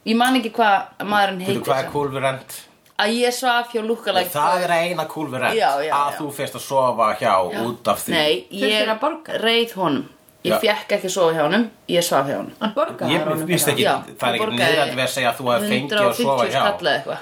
Ég 0.05 0.17
man 0.19 0.35
ekki 0.37 0.51
hvað 0.53 1.05
maðurinn 1.09 1.39
Veitu 1.41 1.51
heitir 1.51 1.69
hvað 1.69 2.17
er 2.19 2.25
rent? 2.27 2.57
Að 2.95 3.13
ég 3.17 3.33
svaf 3.35 3.71
hjá 3.73 3.81
lúkalæk 3.83 4.27
Það 4.31 4.65
er 4.67 4.73
eina 4.75 5.05
rent 5.41 5.57
Já, 5.57 5.69
já, 5.83 5.91
að 5.91 6.11
já. 6.11 6.17
þú 6.19 6.27
fyrst 6.37 6.55
að 6.59 6.63
sofa 6.63 7.07
hjá 7.19 7.31
út 7.65 7.89
af 7.91 8.03
því 8.05 8.13
Nei, 8.13 8.45
ég 8.51 8.89
að 8.89 8.99
borga? 9.01 9.39
reið 9.41 9.73
honum 9.79 10.05
Ég 10.45 10.53
Já. 10.53 10.59
fekk 10.61 10.91
ekki 10.99 11.09
að 11.09 11.13
sofa 11.15 11.33
hjá 11.33 11.41
honum, 11.47 11.63
ég 11.89 12.05
svaf 12.05 12.27
hjá 12.29 12.35
honum 12.37 12.53
Hann 12.61 12.73
borgaði 12.75 13.15
Ég 13.15 13.23
honum 13.25 13.47
finnst 13.49 13.71
ekki, 13.73 13.85
Já, 13.87 13.95
það 14.05 14.27
er 14.29 14.35
ekki 14.37 14.59
niðrandi 14.59 14.95
við 14.99 15.05
að 15.07 15.13
segja 15.15 15.31
að 15.31 15.39
þú 15.39 15.49
hefði 15.51 15.71
fengið 15.73 15.97
að 15.97 16.11
sofa 16.19 16.45
150 16.45 16.53
hjá 16.53 16.61
skall 16.61 16.85
eða 16.85 16.95
eitthvað. 16.99 17.21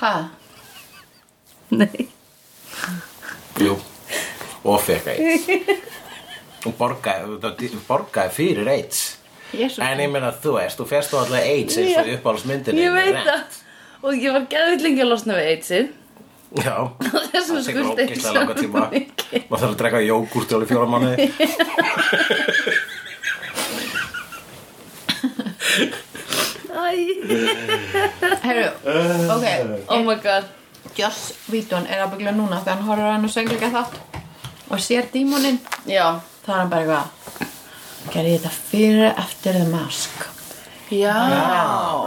Ha? 0.00 0.14
Nei 1.74 2.08
Jú, 3.64 3.76
og 4.64 4.80
fekk 4.82 5.12
AIDS 5.12 5.44
og 6.64 6.72
borgaði, 6.80 7.68
borgaði 7.84 8.32
fyrir 8.32 8.72
Jesús. 8.72 9.02
En 9.52 10.00
ég 10.02 10.10
meina 10.10 10.32
þú 10.42 10.56
veist, 10.58 10.78
þú 10.80 10.86
férst 10.90 11.12
þú 11.12 11.20
alltaf 11.20 11.38
AIDS 11.42 11.76
eins 11.78 11.98
og 12.00 12.08
í 12.10 12.14
uppáhaldsmyndinni 12.18 12.80
Ég 12.82 12.94
veit 12.96 13.20
það. 13.26 13.60
Og 14.04 14.12
ég 14.20 14.34
var 14.34 14.48
geðvitt 14.52 14.82
lengi 14.84 15.04
að 15.04 15.10
losna 15.12 15.36
við 15.38 15.46
AIDS-ið. 15.52 15.86
Já, 16.54 16.74
það 17.34 17.60
tekur 17.66 17.86
ógeðslega 17.92 18.34
langa 18.36 18.54
tíma. 18.58 18.82
Maður 18.90 19.62
þarf 19.62 19.70
að 19.70 19.78
drekka 19.80 20.00
jógúrt 20.04 20.50
í 20.50 20.54
alveg 20.58 20.68
fjóra 20.70 20.88
mánuði. 20.92 21.16
Herru, 28.44 28.68
ok. 29.30 29.46
Oh 29.88 30.02
my 30.04 30.14
god. 30.22 30.44
Joss 30.96 31.34
Vítun 31.50 31.86
er 31.90 32.04
ábygglega 32.04 32.36
núna 32.36 32.60
þegar 32.62 32.76
hann 32.76 32.86
horfður 32.88 33.10
hann 33.14 33.26
og 33.26 33.32
söngleika 33.32 33.70
þátt. 33.72 33.96
Og 34.70 34.82
sér 34.82 35.08
dímoninn. 35.12 35.58
Já. 35.88 36.20
Þá 36.44 36.50
er 36.52 36.58
hann 36.60 36.70
bara 36.70 36.82
eitthvað 36.84 37.53
gerði 38.12 38.36
ég 38.36 38.44
þetta 38.44 38.54
fyrir 38.70 39.10
eftir 39.14 39.60
the 39.60 39.66
mask. 39.72 40.30
Já. 40.92 41.14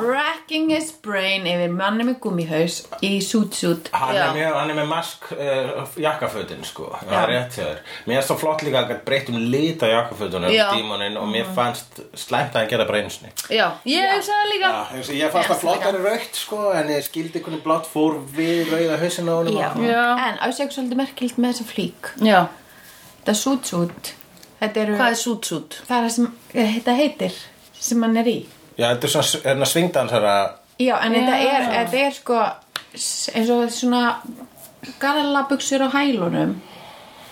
Racking 0.01 0.69
his 0.69 0.91
brain 1.03 1.47
yfir 1.49 1.71
manni 1.73 2.05
með 2.05 2.19
gummihaus 2.23 2.75
í 3.03 3.17
suit-suit 3.25 3.89
Hann 3.91 4.13
Já. 4.15 4.25
er, 4.37 4.53
hann 4.53 4.69
er 4.69 4.77
með 4.77 4.89
mask 4.91 5.25
uh, 5.33 5.87
jakkafötin 5.99 6.61
sko, 6.67 6.91
það 7.01 7.15
er 7.17 7.31
rétt 7.31 7.57
hjá 7.57 7.63
þér. 7.63 7.79
Mér 8.07 8.19
er 8.21 8.27
svo 8.27 8.37
flott 8.39 8.61
líka 8.65 8.83
að 8.83 8.93
breytt 9.07 9.31
um 9.33 9.39
lit 9.51 9.81
á 9.81 9.87
jakkafötunum 9.91 10.53
Já. 10.53 10.67
dímoninn 10.75 11.17
og 11.19 11.25
mér 11.31 11.49
fannst 11.57 11.99
slæmt 12.13 12.53
að 12.53 12.61
hann 12.63 12.69
gera 12.75 12.85
bara 12.89 13.01
einsni 13.01 13.33
Já, 13.49 13.65
ég 13.89 14.13
hugsaði 14.13 14.37
það 14.43 14.53
líka. 14.53 14.69
Já, 14.69 15.01
ég, 15.01 15.11
ég 15.23 15.33
fannst 15.33 15.51
það 15.55 15.63
flottari 15.65 16.03
raukt 16.05 16.39
sko 16.43 16.61
en 16.77 16.93
ég 16.93 17.07
skildi 17.09 17.41
hvernig 17.41 17.65
blátt 17.65 17.89
fór 17.89 18.21
við 18.37 18.71
rauða 18.75 19.01
hausinn 19.01 19.33
á 19.33 19.35
honum. 19.39 19.57
Já. 19.57 19.69
Já. 19.89 20.05
En 20.29 20.37
á 20.37 20.47
sig 20.53 20.71
svolítið 20.77 21.01
merkilt 21.01 21.41
með 21.41 21.57
þessa 21.57 21.69
flík. 21.73 22.13
Já, 22.21 22.39
Þetta 23.27 23.39
suit-suit 23.41 24.13
Þetta 24.13 24.16
eru 24.65 24.97
hvað 24.97 25.13
er 25.13 25.19
sút-sút? 25.21 25.79
Það 25.87 25.97
er 25.97 26.05
það 26.07 26.13
sem 26.15 26.29
eh, 26.53 26.71
þetta 26.77 26.95
heitir 26.97 27.41
sem 27.77 28.03
hann 28.03 28.17
er 28.17 28.29
í. 28.29 28.37
Já, 28.77 28.87
þetta 28.91 29.07
er 29.07 29.13
svona 29.13 29.41
hérna 29.45 29.69
svingdansara. 29.69 30.35
Já, 30.77 30.93
en 31.01 31.17
þetta 31.17 31.39
Já. 31.41 31.49
er, 31.51 31.67
þetta 31.73 31.99
er 32.05 32.15
sko 32.17 32.39
eins 33.37 33.51
og 33.53 33.73
svona 33.73 34.03
gallabuxur 35.01 35.85
á 35.85 35.89
hælunum. 35.93 36.55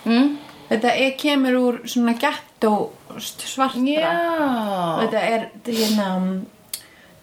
Mm? 0.06 0.36
Þetta 0.70 0.92
er, 0.98 1.14
kemur 1.22 1.58
úr 1.62 1.80
svona 1.90 2.16
ghetto 2.18 2.74
svartra. 3.22 3.82
Já. 3.86 4.14
Þetta 5.04 5.24
er, 5.24 5.48
þetta 5.56 5.74
er 5.74 5.82
hérna 5.84 6.12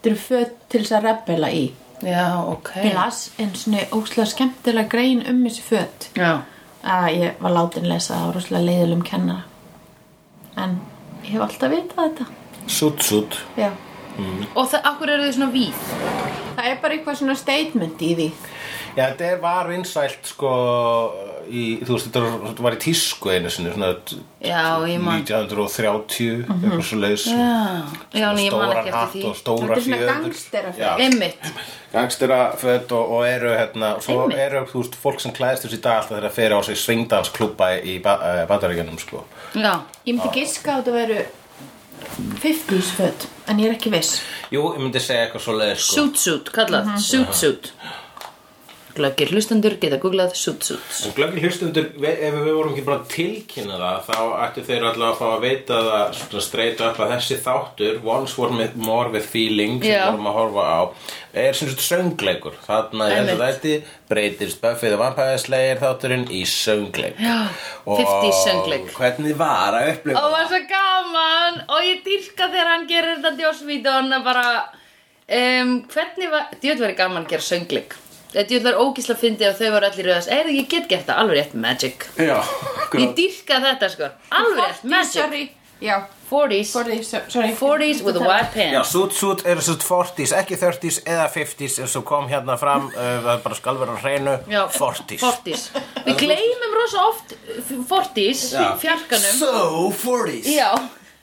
Þetta 0.02 0.10
eru 0.10 0.18
föt 0.18 0.54
til 0.66 0.78
þess 0.82 0.94
að 0.96 1.04
rebela 1.06 1.48
í. 1.54 1.66
Já, 2.02 2.24
ok. 2.50 2.72
Ég 2.82 2.96
las 2.96 3.18
en 3.38 3.52
svona 3.54 3.84
óslega 3.94 4.24
skemmtilega 4.26 4.90
grein 4.90 5.22
um 5.30 5.44
þessi 5.46 5.62
föt. 5.62 6.08
Já. 6.18 6.40
Að 6.82 7.06
ég 7.14 7.38
var 7.38 7.54
látin 7.54 7.86
lesa 7.86 8.18
á 8.18 8.34
rosalega 8.34 8.66
leiðilum 8.66 9.04
kennara 9.06 9.44
en 10.56 10.76
ég 11.24 11.32
hef 11.36 11.44
alltaf 11.46 11.70
vitað 11.72 12.02
þetta 12.02 12.26
Sút, 12.70 13.02
sút 13.02 13.38
Já. 13.58 13.70
Og 14.54 14.66
það, 14.68 14.80
akkur 14.92 15.10
eru 15.10 15.24
þið 15.26 15.34
svona 15.38 15.52
víð? 15.54 15.84
það 16.56 16.66
er 16.68 16.80
bara 16.82 16.96
eitthvað 16.98 17.18
svona 17.22 17.36
statement 17.40 18.02
í 18.04 18.10
því 18.18 18.26
Já, 18.92 19.06
þetta 19.14 19.30
var 19.40 19.70
vinsælt 19.72 20.28
sko 20.28 20.50
í, 21.48 21.62
þú 21.82 21.96
veist, 21.96 22.08
þetta 22.12 22.62
var, 22.64 22.76
í 22.76 22.80
tísku 22.82 23.30
einu 23.32 23.50
sinni, 23.52 23.72
svona 23.74 23.92
Já, 24.42 24.62
ég 24.88 25.00
man. 25.02 25.20
1930, 25.22 26.44
eitthvað 26.48 26.84
svo 26.88 26.98
leiðis 27.02 27.26
Já, 27.30 27.50
já, 28.12 28.26
en 28.28 28.40
ég 28.42 28.54
man 28.54 28.72
Stóran 28.72 28.80
ekki 28.82 28.94
hatt 28.96 29.16
og 29.28 29.36
stóra 29.38 29.76
er 29.76 29.84
fjöður. 29.86 30.08
gangsteraföt. 31.92 32.92
Og, 32.96 33.12
og 33.16 33.26
eru 33.28 33.52
hérna, 33.56 33.92
svo 34.04 34.22
Einmitt. 34.24 34.40
eru 34.46 34.64
þú 34.70 34.82
veist, 34.82 34.98
fólk 35.02 35.22
sem 35.22 35.34
klæðist 35.36 35.66
þessi 35.68 35.80
dag 35.84 36.00
alltaf 36.00 36.14
þegar 36.16 36.28
að 36.30 36.36
fyrir 36.38 36.56
á 36.56 36.60
sig 36.66 36.80
svingdansklúbba 36.82 37.70
í 37.82 37.98
ba 38.04 38.16
uh, 38.18 38.42
bandaríkjunum 38.50 38.98
sko. 39.02 39.24
Já, 39.54 39.72
ég 40.06 40.16
myndi 40.16 40.30
giska 40.36 40.78
að 40.78 40.82
þetta 40.82 40.98
veru 40.98 41.20
50s 42.42 42.92
föt 42.96 43.26
en 43.48 43.60
ég 43.62 43.70
er 43.70 43.76
ekki 43.76 43.92
viss. 43.92 44.22
Jú, 44.52 44.64
ég 44.74 44.80
myndi 44.82 45.02
segja 45.02 45.26
eitthvað 45.26 45.44
svo 45.46 45.58
leiðis 45.58 45.84
sko 45.86 46.00
suit-suit, 46.00 46.52
kallað. 46.54 46.94
Suit-suit 47.02 47.72
Glöggir 48.92 49.30
hlustendur 49.32 49.78
geta 49.80 49.96
googlað 50.02 50.34
suit-suit 50.36 50.96
En 51.06 51.14
glöggi 51.16 51.40
hlustundur, 51.46 51.86
ef 52.04 52.34
við 52.36 52.50
vorum 52.52 52.74
ekki 52.74 52.84
bara 52.84 52.98
að 53.00 53.06
tilkynna 53.14 53.78
það, 53.80 54.02
þá 54.08 54.18
ættu 54.44 54.64
þeir 54.66 54.86
allavega 54.90 55.08
að 55.12 55.20
fá 55.20 55.26
að 55.30 55.46
veita 55.46 55.78
það 55.86 56.18
svona 56.18 56.44
straight 56.46 56.82
up 56.84 57.00
að 57.00 57.14
þessi 57.14 57.38
þáttur, 57.46 58.00
Once 58.04 58.36
with, 58.60 58.76
more 58.76 59.08
with 59.14 59.24
Feeling, 59.32 59.78
sem 59.80 59.94
Já. 59.94 60.04
vorum 60.10 60.28
að 60.28 60.36
horfa 60.40 60.66
á, 60.68 60.80
er 61.44 61.56
sem 61.56 61.70
svona 61.72 61.86
söngleikur. 61.86 62.58
Þessu 62.66 63.00
Einmitt. 63.16 63.40
þætti 63.40 63.74
breytist 64.12 64.60
Buffy 64.60 64.92
the 64.92 65.00
Vampire 65.00 65.40
Slayer 65.40 65.80
þátturinn 65.80 66.28
í 66.28 66.42
söngleik. 66.48 67.16
Já, 67.16 67.48
50s 67.88 68.44
söngleik. 68.44 68.92
hvernig 68.98 69.36
var 69.40 69.78
að 69.78 69.88
upplifa 69.94 70.20
Og 70.20 70.36
var 70.36 70.46
svo 70.52 70.60
gaman 70.68 71.60
Og 71.68 71.88
ég 71.88 72.04
dýrka 72.04 72.50
þegar 72.52 72.70
hann 72.74 72.86
gerir 72.90 73.18
þetta 73.24 73.32
að 74.12 74.24
bara 74.28 74.46
um, 75.32 75.74
Hvernig 75.88 76.32
var, 76.32 76.48
djöð 76.62 76.84
verið 76.86 76.98
gaman 77.00 77.24
að 77.24 77.34
gera 77.34 77.48
söngleik 77.48 77.96
Djöð 78.32 78.62
var 78.64 78.78
ógísla 78.80 79.14
fyndið 79.20 79.50
og 79.52 79.58
þau 79.60 79.70
var 79.74 79.84
allir 79.90 80.06
rauðast 80.08 80.30
Eða 80.32 80.54
ég 80.56 80.68
get 80.72 80.88
gert 80.88 81.06
það, 81.06 81.18
alveg 81.22 81.36
rétt, 81.40 81.54
magic. 81.54 82.06
Já, 82.16 82.38
Ég 82.96 83.12
dýrka 83.18 83.58
þetta 83.60 83.88
sko, 83.92 84.08
alveg 84.30 84.62
rétt, 84.64 84.80
40s, 84.82 84.88
magic. 84.94 85.12
sorry. 85.20 85.42
Já, 85.82 85.96
40s, 86.30 86.68
40s, 86.72 87.04
so- 87.10 87.20
sorry. 87.28 87.48
40s 87.58 88.02
with 88.06 88.16
a 88.16 88.20
white 88.22 88.52
Já, 88.54 88.54
pen 88.54 88.84
suit 88.84 89.12
suit 89.12 89.42
eru 89.46 89.60
svo 89.60 89.74
40s, 89.82 90.32
ekki 90.38 90.56
30s 90.56 91.00
eða 91.04 91.26
50s 91.34 91.80
eins 91.82 91.96
og 91.98 92.04
kom 92.06 92.28
hérna 92.30 92.54
fram, 92.56 92.86
uh, 92.86 92.94
það 93.24 93.32
er 93.34 93.40
bara 93.42 93.54
skal 93.58 93.80
vera 93.80 93.96
hreinu, 93.98 94.36
Já, 94.48 94.62
40s. 94.70 95.20
40s 95.20 95.64
Við 96.06 96.16
gleymum 96.22 96.76
rosa 96.78 97.02
oft 97.08 97.34
40s, 97.90 98.44
fjarkanum. 98.78 99.36
So 99.38 99.90
40s. 100.04 100.46
Já, 100.54 100.70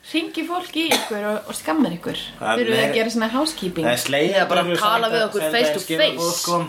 ringi 0.10 0.44
fólki 0.48 0.86
í 0.88 0.92
ykkur 0.96 1.26
og, 1.30 1.50
og 1.52 1.58
skammar 1.58 1.94
ykkur. 1.98 2.20
Fyrir 2.40 2.72
við 2.74 2.84
að 2.86 2.94
gera 2.98 3.14
svona 3.14 3.28
housekeeping? 3.34 3.86
Það 3.86 3.96
er 3.98 4.04
slegið 4.06 4.38
Já, 4.40 4.46
bara 4.50 4.64
tala 4.84 5.10
við 5.14 5.26
okkur 5.28 5.50
face 5.54 5.74
to 5.76 5.84
face. 6.00 6.30
Sko. 6.40 6.62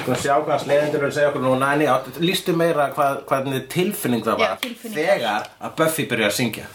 Sko 0.00 0.16
sjá 0.20 0.32
hvað 0.44 0.64
slegjendur 0.64 1.02
eru 1.04 1.10
að 1.10 1.18
segja 1.18 1.28
okkur 1.32 1.44
nú 1.44 1.52
Næni, 1.60 1.86
lístu 2.24 2.56
meira 2.56 2.88
hvað, 2.96 3.20
hvernig 3.28 3.68
tilfinning 3.72 4.24
það 4.26 4.42
Já, 4.42 4.48
var 4.48 4.64
tilfinning. 4.64 4.96
Þegar 4.98 5.46
að 5.68 5.76
Buffy 5.80 6.08
byrja 6.10 6.32
að 6.32 6.36
syngja. 6.40 6.66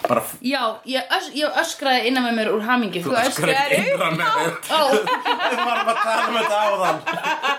Bara 0.00 0.22
já 0.40 0.62
ég, 0.88 1.10
ös, 1.12 1.26
ég 1.36 1.58
öskraði 1.60 2.08
innan 2.08 2.24
með 2.24 2.38
mér 2.38 2.48
úr 2.54 2.62
hamingju 2.64 3.02
Þú 3.04 3.12
öskraðir 3.20 3.74
innra 3.76 4.08
með 4.16 4.30
þér 4.38 4.54
Ó, 4.72 4.80
Við 4.96 5.58
varum 5.60 5.90
að 5.92 5.98
tala 6.00 6.22
um 6.24 6.38
þetta 6.38 6.60
áðan. 6.64 7.02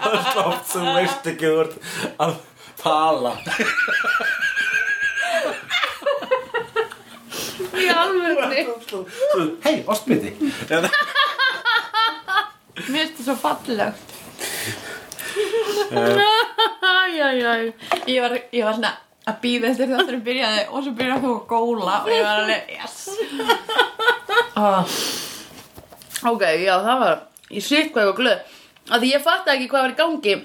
Það 0.01 0.15
er 0.17 0.39
oft 0.47 0.71
sem 0.73 0.87
veist 0.97 1.29
ekki 1.31 1.51
úr 1.53 1.69
að 2.25 2.33
tala 2.81 3.35
í 7.81 7.87
alvörni 7.93 8.61
Hei, 9.65 9.75
ostmyndi 9.87 10.31
mér 12.81 13.05
finnst 13.05 13.17
það 13.19 13.25
svo 13.27 13.35
fallegt. 13.41 14.07
Æjæjæj. 16.81 17.65
Ég 18.07 18.21
var, 18.23 18.33
ég 18.55 18.63
var 18.65 18.73
svona 18.77 18.91
að 19.29 19.35
býða 19.43 19.69
eftir 19.71 19.89
þátturum 19.91 20.23
byrjaði 20.25 20.61
og 20.71 20.79
svo 20.85 20.93
byrjaði 20.97 21.21
þú 21.25 21.33
að 21.35 21.43
góla 21.51 21.97
og 22.01 22.09
ég 22.11 22.23
var 22.25 22.39
alveg, 22.41 22.61
yes. 22.73 22.95
Oh, 24.57 24.83
Ok, 26.31 26.43
já, 26.63 26.73
það 26.85 26.97
var 27.03 27.15
Ég 27.51 27.63
sitt 27.65 27.91
hvað 27.93 28.03
ég 28.05 28.09
var 28.11 28.17
glöð. 28.21 28.39
Að 28.91 28.99
Því 29.03 29.07
ég 29.11 29.23
fatt 29.25 29.47
ekki 29.51 29.67
hvað 29.71 29.85
var 29.85 29.93
í 29.93 29.99
gangi 29.99 30.35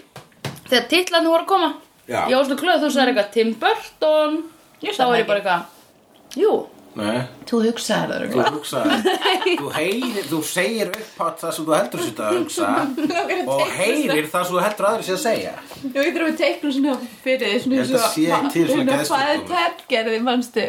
Þegar 0.66 0.86
titlarnir 0.90 1.30
voru 1.32 1.44
að 1.44 1.50
koma. 1.52 1.68
Já. 2.10 2.20
Ég 2.30 2.34
var 2.36 2.44
svona 2.48 2.60
glöð, 2.62 2.80
þú 2.84 2.88
sagði 2.94 3.12
eitthvað 3.12 3.32
Tim 3.36 3.50
Burton. 3.62 4.32
Ég 4.82 4.90
Þá 4.92 4.96
sagði 4.98 5.10
var 5.10 5.16
ég 5.16 5.22
ekki. 5.22 5.30
bara 5.30 5.40
eitthvað 5.40 5.62
Jú, 6.42 6.52
Nei. 6.96 7.18
Þú 7.46 7.58
hugsaðir 7.66 8.22
það 8.32 8.46
Þú 8.46 8.54
hugsaði, 8.56 8.94
þú 9.60 9.66
heyrir, 9.74 10.24
þú 10.30 10.38
segir 10.48 10.88
upp 10.96 11.18
á 11.20 11.26
það 11.42 11.50
sem 11.56 11.66
þú 11.66 11.74
heldur 11.76 12.00
sér 12.06 12.16
að 12.24 12.30
hugsa 12.38 12.68
og 13.52 13.60
heyrir 13.76 14.30
það 14.32 14.46
sem 14.46 14.54
þú 14.54 14.62
heldur 14.64 14.88
aðri 14.90 15.04
sér 15.04 15.16
að 15.18 15.24
segja. 15.26 15.52
Ég 15.84 16.00
þurfum 16.06 16.30
að 16.30 16.40
teikna 16.40 16.72
svona 16.78 16.94
fyrir 17.26 17.60
svona 17.60 17.76
Ég 17.76 17.84
held 17.84 18.00
að 18.00 18.08
sé 18.16 18.24
til 18.56 18.66
svona 18.70 18.96
Hvað 18.96 18.96
er 18.96 18.96
geðsjúkdómur. 18.96 19.52
Ted 19.52 19.76
gerði, 19.92 20.18
manstu? 20.30 20.66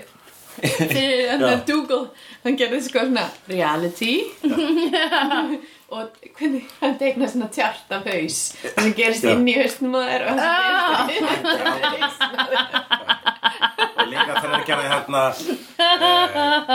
Fyrir 0.58 1.26
hann 1.32 1.48
að 1.48 1.60
Dougal 1.70 2.04
Hann 2.44 2.56
gerði 2.60 2.80
sko 2.90 3.00
svona 3.08 3.26
reality. 3.48 4.14
Og 5.96 6.04
hvernig 6.36 6.64
hann 6.82 6.98
teiknaði 7.00 7.32
svona 7.32 7.48
tjart 7.56 7.88
af 7.96 8.04
haus. 8.12 8.40
Það 8.66 8.82
sem 8.84 8.96
gerist 8.98 9.24
inn 9.32 9.48
í 9.48 9.56
hausnum 9.62 9.96
Og 9.96 10.04
það 10.12 11.08
gerist 11.14 12.22
Og 13.78 13.87
líka 14.12 14.32
þegar 14.38 14.52
það 14.54 14.66
gerði 14.70 14.88
hérna 14.94 15.22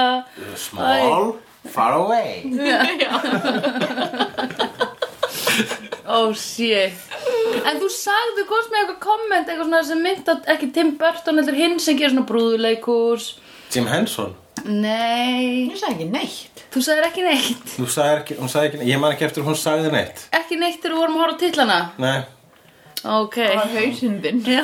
uh, 0.03 0.19
small, 0.59 1.27
far 1.75 1.93
away. 1.99 2.31
oh 6.09 6.33
shit 6.37 6.93
En 7.69 7.79
þú 7.81 7.89
sagði, 7.93 8.35
þú 8.41 8.45
komst 8.49 8.71
með 8.73 8.79
eitthvað 8.83 9.01
komment 9.05 9.49
Eitthvað 9.51 9.67
svona 9.69 9.81
sem 9.87 10.01
mynd 10.03 10.29
á 10.29 10.35
ekki 10.55 10.69
Tim 10.75 10.91
Burton 11.01 11.39
Heldur 11.41 11.57
hinn 11.59 11.77
sem 11.83 11.99
gerir 11.99 12.15
svona 12.15 12.27
brúðuleikús 12.29 13.25
Jim 13.73 13.87
Henson. 13.89 14.35
Nei 14.67 15.71
Ég 15.71 15.79
sagði 15.81 15.95
ekki 15.95 16.09
neitt 16.12 16.62
Þú 16.73 16.83
sagðir 16.87 17.09
ekki 17.09 17.25
neitt 17.27 17.75
Þú 17.77 17.87
sagði 17.93 18.15
ekki, 18.21 18.37
hún 18.41 18.53
sagði 18.53 18.71
ekki, 18.71 18.89
ég 18.91 19.01
man 19.03 19.15
ekki 19.17 19.27
eftir 19.29 19.47
hún 19.47 19.59
sagði 19.59 19.93
neitt. 19.95 20.27
Ekki 20.37 20.59
neitt 20.61 20.81
þegar 20.83 20.95
við 20.97 21.01
vorum 21.03 21.19
að 21.19 21.23
horfa 21.25 21.37
á 21.37 21.43
titlana 21.43 21.79
Nei. 22.03 22.21
Ok. 23.02 23.37
Það 23.40 23.59
var 23.59 23.73
hausinn 23.76 24.18
þinn. 24.23 24.40
Já, 24.56 24.62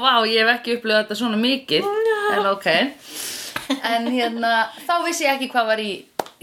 vá, 0.00 0.12
ég 0.28 0.40
hef 0.40 0.52
ekki 0.54 0.76
upplifað 0.78 1.02
þetta 1.04 1.18
svona 1.20 1.40
mikið. 1.40 1.88
En 2.34 2.48
ok. 2.54 2.68
En 3.84 4.08
hérna, 4.12 4.52
þá 4.84 4.94
vissi 5.06 5.26
ég 5.26 5.36
ekki 5.36 5.50
hvað 5.52 5.70
var 5.74 5.84
í 5.84 5.92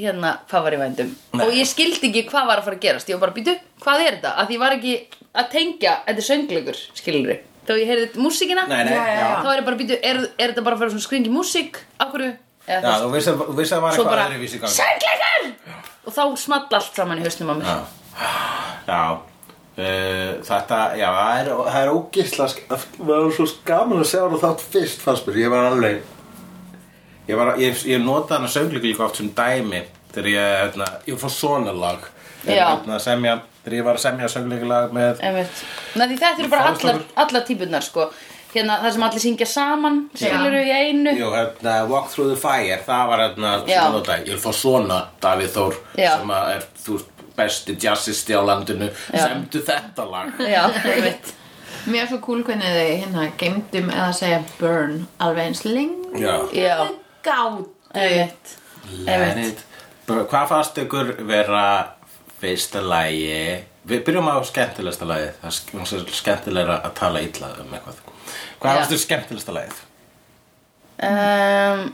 Hérna, 0.02 0.32
hvað 0.50 0.64
var 0.66 0.74
í 0.74 0.78
vændum. 0.82 1.10
Nei. 1.36 1.42
Og 1.46 1.52
ég 1.54 1.68
skildi 1.70 2.08
ekki 2.10 2.24
hvað 2.32 2.48
var 2.50 2.62
að 2.62 2.66
fara 2.66 2.78
að 2.80 2.86
gerast. 2.86 3.10
Ég 3.12 3.18
var 3.20 3.28
bara, 3.28 3.36
býtu, 3.36 3.54
hvað 3.84 4.02
er 4.02 4.16
þetta? 4.16 4.32
Að 4.40 4.48
því 4.48 4.56
ég 4.56 4.62
var 4.64 4.76
ekki 4.78 4.94
að 5.32 5.50
tengja 5.52 5.96
Þetta 6.08 6.24
er 6.24 6.28
söngleikur, 6.28 6.80
skilur 6.98 7.34
Þá 7.68 7.74
ég 7.78 7.92
heyrði 7.92 8.24
músíkina 8.24 8.64
Nei, 8.68 8.80
nei, 8.88 8.94
Já, 8.96 9.04
já, 9.06 9.18
já. 9.20 9.34
Þá 9.44 9.50
er 9.52 9.60
ég 9.60 9.68
bara, 9.68 9.80
býtu, 9.82 9.98
er, 10.02 10.22
er 10.42 10.54
þetta 10.54 10.64
bara 10.66 10.78
að 10.78 10.82
fara 10.84 10.94
svona 10.96 11.06
skringi 11.06 11.34
músík? 11.34 11.82
Akkur 12.02 12.24
Já, 12.26 12.80
þú 12.82 13.12
veist 13.14 13.32
að, 13.32 13.44
þú 13.48 13.58
veist 13.58 13.74
að 13.74 13.78
það 13.78 13.84
var 13.86 13.96
Svo 13.96 14.04
eitthvað 14.04 14.16
bara, 14.16 14.26
öðruvísi 14.32 14.58
í 14.58 14.62
gangi. 14.62 14.78
söngleikur! 14.80 15.78
Og 16.02 16.16
þá 16.16 16.22
small 16.42 16.64
allt 16.80 16.98
saman 16.98 17.22
í 17.22 17.26
hausnum 17.26 17.52
á 17.52 17.56
mér. 17.60 17.70
Já, 17.70 17.78
já. 18.90 19.31
Uh, 19.72 20.42
þetta, 20.44 20.80
já, 21.00 21.08
það 21.16 21.38
er, 21.40 21.52
það 21.72 21.78
er 21.82 21.92
ógisla 21.96 22.48
það 22.52 22.82
var 23.08 23.30
svo 23.38 23.46
gaman 23.66 24.02
að 24.02 24.10
sjá 24.10 24.20
það 24.26 24.42
þátt 24.42 24.66
fyrst 24.74 25.06
fannst 25.06 25.30
mér, 25.30 25.38
ég 25.40 25.54
var 25.54 25.70
alveg 25.70 26.02
ég 27.30 27.40
var, 27.40 27.54
ég, 27.62 27.84
ég 27.88 28.04
notaði 28.04 28.40
hana 28.40 28.52
söngleiku 28.52 28.90
líka 28.90 29.06
oft 29.06 29.22
sem 29.22 29.30
dæmi 29.36 29.86
þegar 30.12 30.28
ég, 30.32 30.50
hérna, 30.66 30.90
ég 31.08 31.22
fór 31.22 31.32
svona 31.34 31.72
lag. 31.76 32.04
Já. 32.42 32.66
hérna, 32.66 32.98
semja, 33.00 33.38
þegar 33.62 33.78
ég 33.78 33.88
var 33.88 34.00
að 34.00 34.04
semja 34.08 34.30
söngleikulag 34.34 34.94
með 34.96 35.24
því 36.10 36.20
þetta 36.20 36.42
eru 36.42 36.52
bara 36.52 36.72
allar, 36.74 37.02
allar 37.24 37.48
típunar 37.48 37.86
sko. 37.86 38.10
Hérna 38.52 38.82
það 38.82 38.96
sem 38.96 39.04
allir 39.08 39.24
syngja 39.24 39.46
saman 39.48 40.00
skilur 40.12 40.56
í 40.58 40.72
einu. 40.76 41.14
Jú, 41.16 41.30
hérna, 41.32 41.76
Walk 41.88 42.10
Through 42.12 42.34
the 42.34 42.40
Fire, 42.42 42.82
það 42.84 43.12
var 43.14 43.24
hérna, 43.24 43.54
sem 43.70 43.94
notaði, 43.96 44.26
ég 44.34 44.42
fá 44.44 44.50
svona 44.58 44.98
Davíð 45.24 45.54
Þór, 45.54 45.78
sem 45.96 46.34
að 46.36 46.50
er, 46.58 46.66
þú 46.82 46.98
veist, 46.98 47.11
besti 47.38 47.76
jazzisti 47.82 48.34
á 48.36 48.42
landinu, 48.46 48.90
Já. 49.14 49.28
semdu 49.28 49.62
þetta 49.68 50.06
lag. 50.12 50.34
já, 50.40 50.66
einmitt 50.96 51.34
Mér 51.88 52.04
er 52.04 52.08
svo 52.12 52.20
cool 52.22 52.44
hvernig 52.46 52.68
þau 52.76 52.90
hérna 53.02 53.24
geimdum 53.42 53.88
eða 53.90 54.12
segja 54.14 54.42
burn 54.60 55.08
alveg 55.20 55.48
eins 55.50 55.64
lengi 55.66 56.22
Já. 56.22 56.36
Já. 56.54 56.78
gátt 57.24 57.96
einmitt 57.96 58.58
Let 58.92 59.08
Einmitt. 59.08 59.48
it 59.48 59.66
burn. 60.08 60.26
Hvað 60.28 60.48
fannst 60.52 60.78
ykkur 60.82 61.12
vera 61.30 61.64
fyrsta 62.42 62.82
lagi? 62.82 63.64
Við 63.88 64.02
byrjum 64.06 64.28
á 64.30 64.36
skemmtilegsta 64.46 65.06
lagið, 65.10 65.32
það 65.42 65.48
er 65.50 65.56
sk- 65.58 65.72
það 65.80 65.94
er 66.00 66.16
skemmtilegra 66.18 66.76
að 66.86 66.94
tala 67.00 67.22
illa 67.26 67.48
um 67.62 67.72
eitthvað. 67.78 68.02
Hvað 68.62 68.68
Já. 68.68 68.76
fannst 68.78 68.92
þér 68.94 69.02
skemmtilegsta 69.06 69.56
lagið? 69.58 69.80
um, 71.02 71.86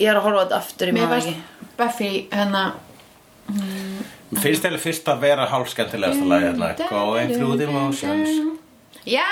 ég 0.00 0.08
er 0.08 0.16
að 0.16 0.24
horfa 0.24 0.40
á 0.40 0.44
þetta 0.46 0.60
aftur 0.62 0.88
í 0.88 0.94
Mér 0.96 1.02
maður 1.02 1.16
varst 1.16 1.28
ekki 1.28 1.74
Buffy 1.80 2.12
hérna 2.32 2.62
Mér 4.30 4.42
finnst 4.44 4.62
þeirra 4.64 4.78
fyrst 4.78 5.08
að 5.10 5.22
vera 5.26 5.46
hálf 5.50 5.70
skemmtilegasta 5.72 6.26
lagið, 6.30 6.48
hérna, 6.52 6.88
Going 6.90 7.32
Through 7.34 7.58
the 7.58 7.66
Motions. 7.66 8.58
Já 9.08 9.26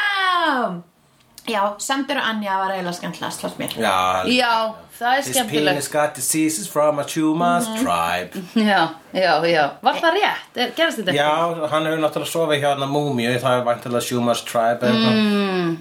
Já, 1.49 1.63
Sander 1.81 2.19
og 2.21 2.27
Anja 2.29 2.59
var 2.61 2.73
eiginlega 2.75 2.97
skemmtilegast 2.99 3.41
hlast 3.45 3.61
mér 3.61 3.73
Já, 3.81 3.93
já, 4.29 4.51
það 4.99 5.13
er 5.15 5.23
His 5.23 5.31
skemmtilegt 5.33 5.79
penis 5.79 5.89
got 5.93 6.19
diseases 6.19 6.69
from 6.69 6.99
a 7.01 7.05
Chuma's 7.09 7.69
tribe. 7.79 8.43
já, 8.53 8.83
já, 9.17 9.33
já, 9.49 9.63
var 9.83 9.97
það 10.03 10.19
rétt? 10.19 10.51
Er, 10.61 10.75
gerist 10.77 11.01
þetta 11.01 11.15
Já, 11.17 11.31
hann 11.73 11.89
hefur 11.89 12.03
náttúrulega 12.05 12.33
sofið 12.35 12.61
hjá 12.65 12.69
hann 12.75 12.85
að 12.85 12.93
múmíu, 12.93 13.33
það 13.41 13.57
er 13.61 13.65
vantilega 13.71 14.05
Chuma's 14.11 14.45
tribe. 14.45 14.93
Mm. 14.93 15.79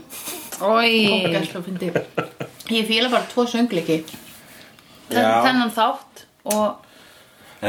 Ói. 0.63 0.93
Ég 2.77 2.87
fíla 2.87 3.11
bara 3.11 3.27
tvo 3.31 3.45
söngleiki 3.47 4.01
Já. 5.11 5.43
þennan 5.45 5.71
þátt 5.71 6.25
og, 6.51 6.86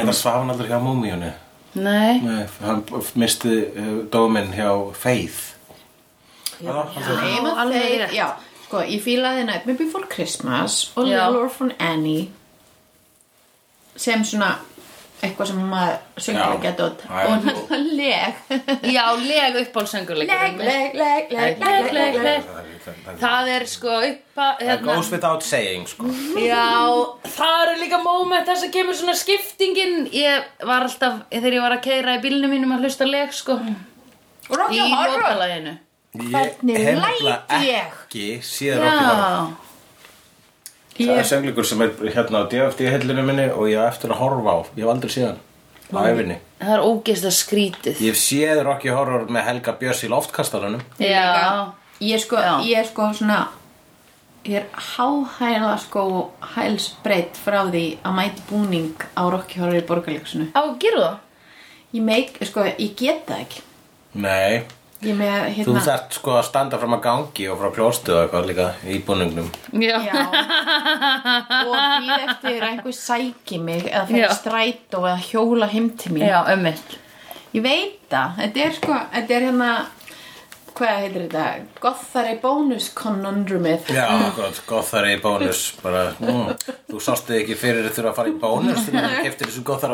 En 0.01 0.11
það 0.11 0.19
svaf 0.21 0.39
hann 0.41 0.51
aldrei 0.55 0.71
hjá 0.71 0.79
múmíunni. 0.83 1.33
nei. 1.79 2.19
Nei, 2.25 2.47
hann 2.65 2.83
misti 3.15 3.55
uh, 3.69 3.93
dóminn 4.13 4.53
hjá 4.57 4.71
Faith. 4.97 5.55
Já, 6.59 6.75
alveg 7.63 8.15
já, 8.17 8.27
sko, 8.67 8.81
ég 8.83 9.03
fílaði 9.05 9.45
Nightmare 9.47 9.79
Before 9.79 10.09
Christmas 10.11 10.81
og 10.97 11.07
Já. 11.07 11.21
Little 11.29 11.45
Orphan 11.45 11.73
Annie 11.79 12.29
sem 13.99 14.25
svona 14.27 14.57
eitthvað 15.23 15.49
sem 15.51 15.63
maður 15.71 15.97
söngir 16.23 16.43
Já. 16.43 16.49
að 16.57 16.65
er 17.23 17.31
og 17.31 17.47
náttúrulega 17.47 17.95
leg. 18.01 18.43
Já, 18.95 19.05
leg 19.23 19.57
leg, 20.31 20.59
leg, 20.59 20.93
leg, 20.99 21.33
leg, 21.35 21.63
leg, 21.63 21.93
leg, 21.95 22.21
leg 22.27 22.68
Það 23.21 23.51
er 23.55 23.67
sko 23.71 23.93
uppa 24.09 24.47
Það 24.59 24.65
hérna, 24.69 24.95
goes 24.95 25.11
without 25.13 25.43
saying, 25.47 25.87
sko. 25.91 26.09
Já, 26.41 26.65
það 27.39 27.65
er 27.73 27.83
líka 27.83 28.01
moment 28.05 28.49
þess 28.49 28.67
að 28.69 28.73
kemur 28.79 28.99
svona 28.99 29.17
skiptingin 29.19 30.09
Ég 30.15 30.49
var 30.69 30.87
alltaf, 30.89 31.21
þegar 31.33 31.59
ég 31.59 31.65
var 31.67 31.77
að 31.79 31.85
keira 31.89 32.17
í 32.19 32.23
bílnum 32.25 32.53
mínum 32.55 32.75
að 32.77 32.87
hlusta 32.87 33.09
leg 33.09 33.33
sko 33.37 33.59
Í 34.49 34.81
Horror 34.81 35.19
lokalaginu 35.21 35.77
Hvernig 36.19 36.79
læt 36.99 37.51
ég? 37.63 37.91
ekki 37.93 38.29
Horror. 38.43 38.79
Já, 40.99 41.05
Það 41.07 41.19
er 41.21 41.27
söngleikur 41.31 41.67
sem 41.69 41.83
er 41.85 41.93
hérna 42.11 42.41
á 42.43 42.51
DFD-hellinu 42.51 43.23
minni 43.23 43.45
og 43.55 43.69
ég 43.71 43.79
á 43.79 43.87
eftir 43.87 44.11
að 44.11 44.19
horfa 44.19 44.51
á. 44.51 44.59
Ég 44.75 44.83
hef 44.83 44.91
aldrei 44.91 45.13
æfinni. 46.11 46.39
það 46.59 46.73
er 46.75 46.83
ógeðslega 46.85 47.37
skrítið 47.37 48.01
Ég 48.03 48.11
hef 48.11 48.19
séð 48.19 48.63
Rocky 48.67 48.91
Horror 48.91 49.29
með 49.31 49.47
Helga 49.47 49.77
Björns 49.79 50.03
í 50.05 50.11
loftkastalanum. 50.11 50.83
Já, 50.99 51.71
Ég 52.01 52.15
er 52.15 52.23
sko, 52.23 52.37
Já. 52.37 52.53
ég 52.63 52.79
er 52.79 52.87
sko 52.87 53.09
svona 53.13 53.39
Ég 54.47 54.55
er 54.61 54.67
háhæla 54.97 55.75
sko 55.83 56.03
hælsbreytt 56.55 57.37
frá 57.37 57.65
því 57.69 57.85
að 58.07 58.15
mæti 58.17 58.45
búning 58.49 59.07
á 59.19 59.23
Rocky 59.29 59.59
Horror 59.61 59.81
í 59.81 59.87
borgarleiksinu 59.89 60.47
á, 60.55 60.63
gerðu 60.79 61.05
það? 61.05 61.17
Ég 61.99 62.05
meik, 62.05 62.37
sko, 62.47 62.65
ég 62.79 62.95
get 62.97 63.25
það 63.27 63.43
ekki 63.45 63.65
Nei, 64.19 64.63
Ég 64.99 65.13
er 65.13 65.19
með, 65.19 65.35
þú 65.63 65.75
hérna 65.75 65.83
þarft 65.87 66.17
sko 66.19 66.33
að 66.39 66.47
standa 66.49 66.79
fram 66.81 66.97
að 66.97 67.03
gangi 67.05 67.45
og 67.53 67.59
frá 67.61 67.69
klóstu 67.77 68.15
og 68.17 68.23
eitthvað 68.25 68.49
líka 68.49 68.65
í 68.83 68.97
búningnum. 69.07 69.51
Já, 69.79 69.99
Já 70.03 70.17
Og 71.69 71.77
býð 72.03 72.15
eftir 72.17 72.57
að 72.57 72.67
einhver 72.73 72.97
sæki 72.99 73.61
mig 73.63 73.85
eða 73.87 74.07
fyrir 74.09 74.25
Já. 74.25 74.33
strætó 74.39 75.05
eða 75.05 75.21
hjóla 75.29 75.69
heim 75.71 75.93
til 75.99 76.17
mín 76.17 76.27
Já, 76.27 76.41
ömmit 76.51 76.99
Ég 77.55 77.63
veit 77.65 78.01
það, 78.11 78.35
þetta 78.43 78.65
er 78.65 78.75
sko, 78.81 78.99
þetta 79.15 79.37
er 79.39 79.47
hérna 79.49 79.71
Hvað 80.79 81.01
heitir 81.03 81.25
þetta? 81.25 81.45
Gothari 81.83 82.35
bónus 82.43 82.85
conundrumið 82.95 83.89
Já, 83.97 84.07
gott, 84.37 84.61
í 85.11 85.17
bónus 85.23 85.63
bara, 85.83 86.05
mm, 86.23 86.53
Þú 86.93 87.01
sástu 87.03 87.35
ekki 87.41 87.57
fyrir 87.59 87.89
þurfa 87.97 88.13
að 88.13 88.19
fara 88.21 88.31
í 88.31 88.37
bónus 88.45 88.85
þegar 88.87 89.09
þú 89.11 89.25
keftir 89.27 89.51
þessu 89.51 89.65
gott 89.67 89.89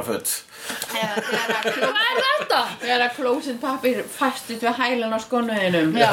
Hvað 0.95 2.05
er 2.11 2.21
þetta? 2.25 2.61
þegar 2.81 3.05
að 3.05 3.17
closet 3.17 3.57
pappir 3.63 4.03
fastið 4.15 4.65
við 4.65 4.79
hælan 4.79 5.15
á 5.17 5.19
skonuðinum 5.23 5.97
Já. 5.99 6.11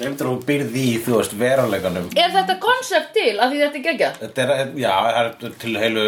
Glemdur 0.00 0.30
þú 0.30 0.34
byrði 0.48 0.84
í, 0.90 0.94
þú 1.04 1.16
veist, 1.18 1.34
veruleikanum 1.40 2.08
Er 2.18 2.32
þetta 2.34 2.56
konsept 2.62 3.12
til 3.16 3.34
að 3.36 3.52
því 3.52 3.60
þetta 3.64 3.80
er 3.80 3.84
geggjað? 3.86 4.20
Þetta 4.22 4.46
er, 4.46 4.72
já, 4.80 4.92
það 5.06 5.20
er 5.22 5.58
til 5.64 5.74
heilu 5.82 6.06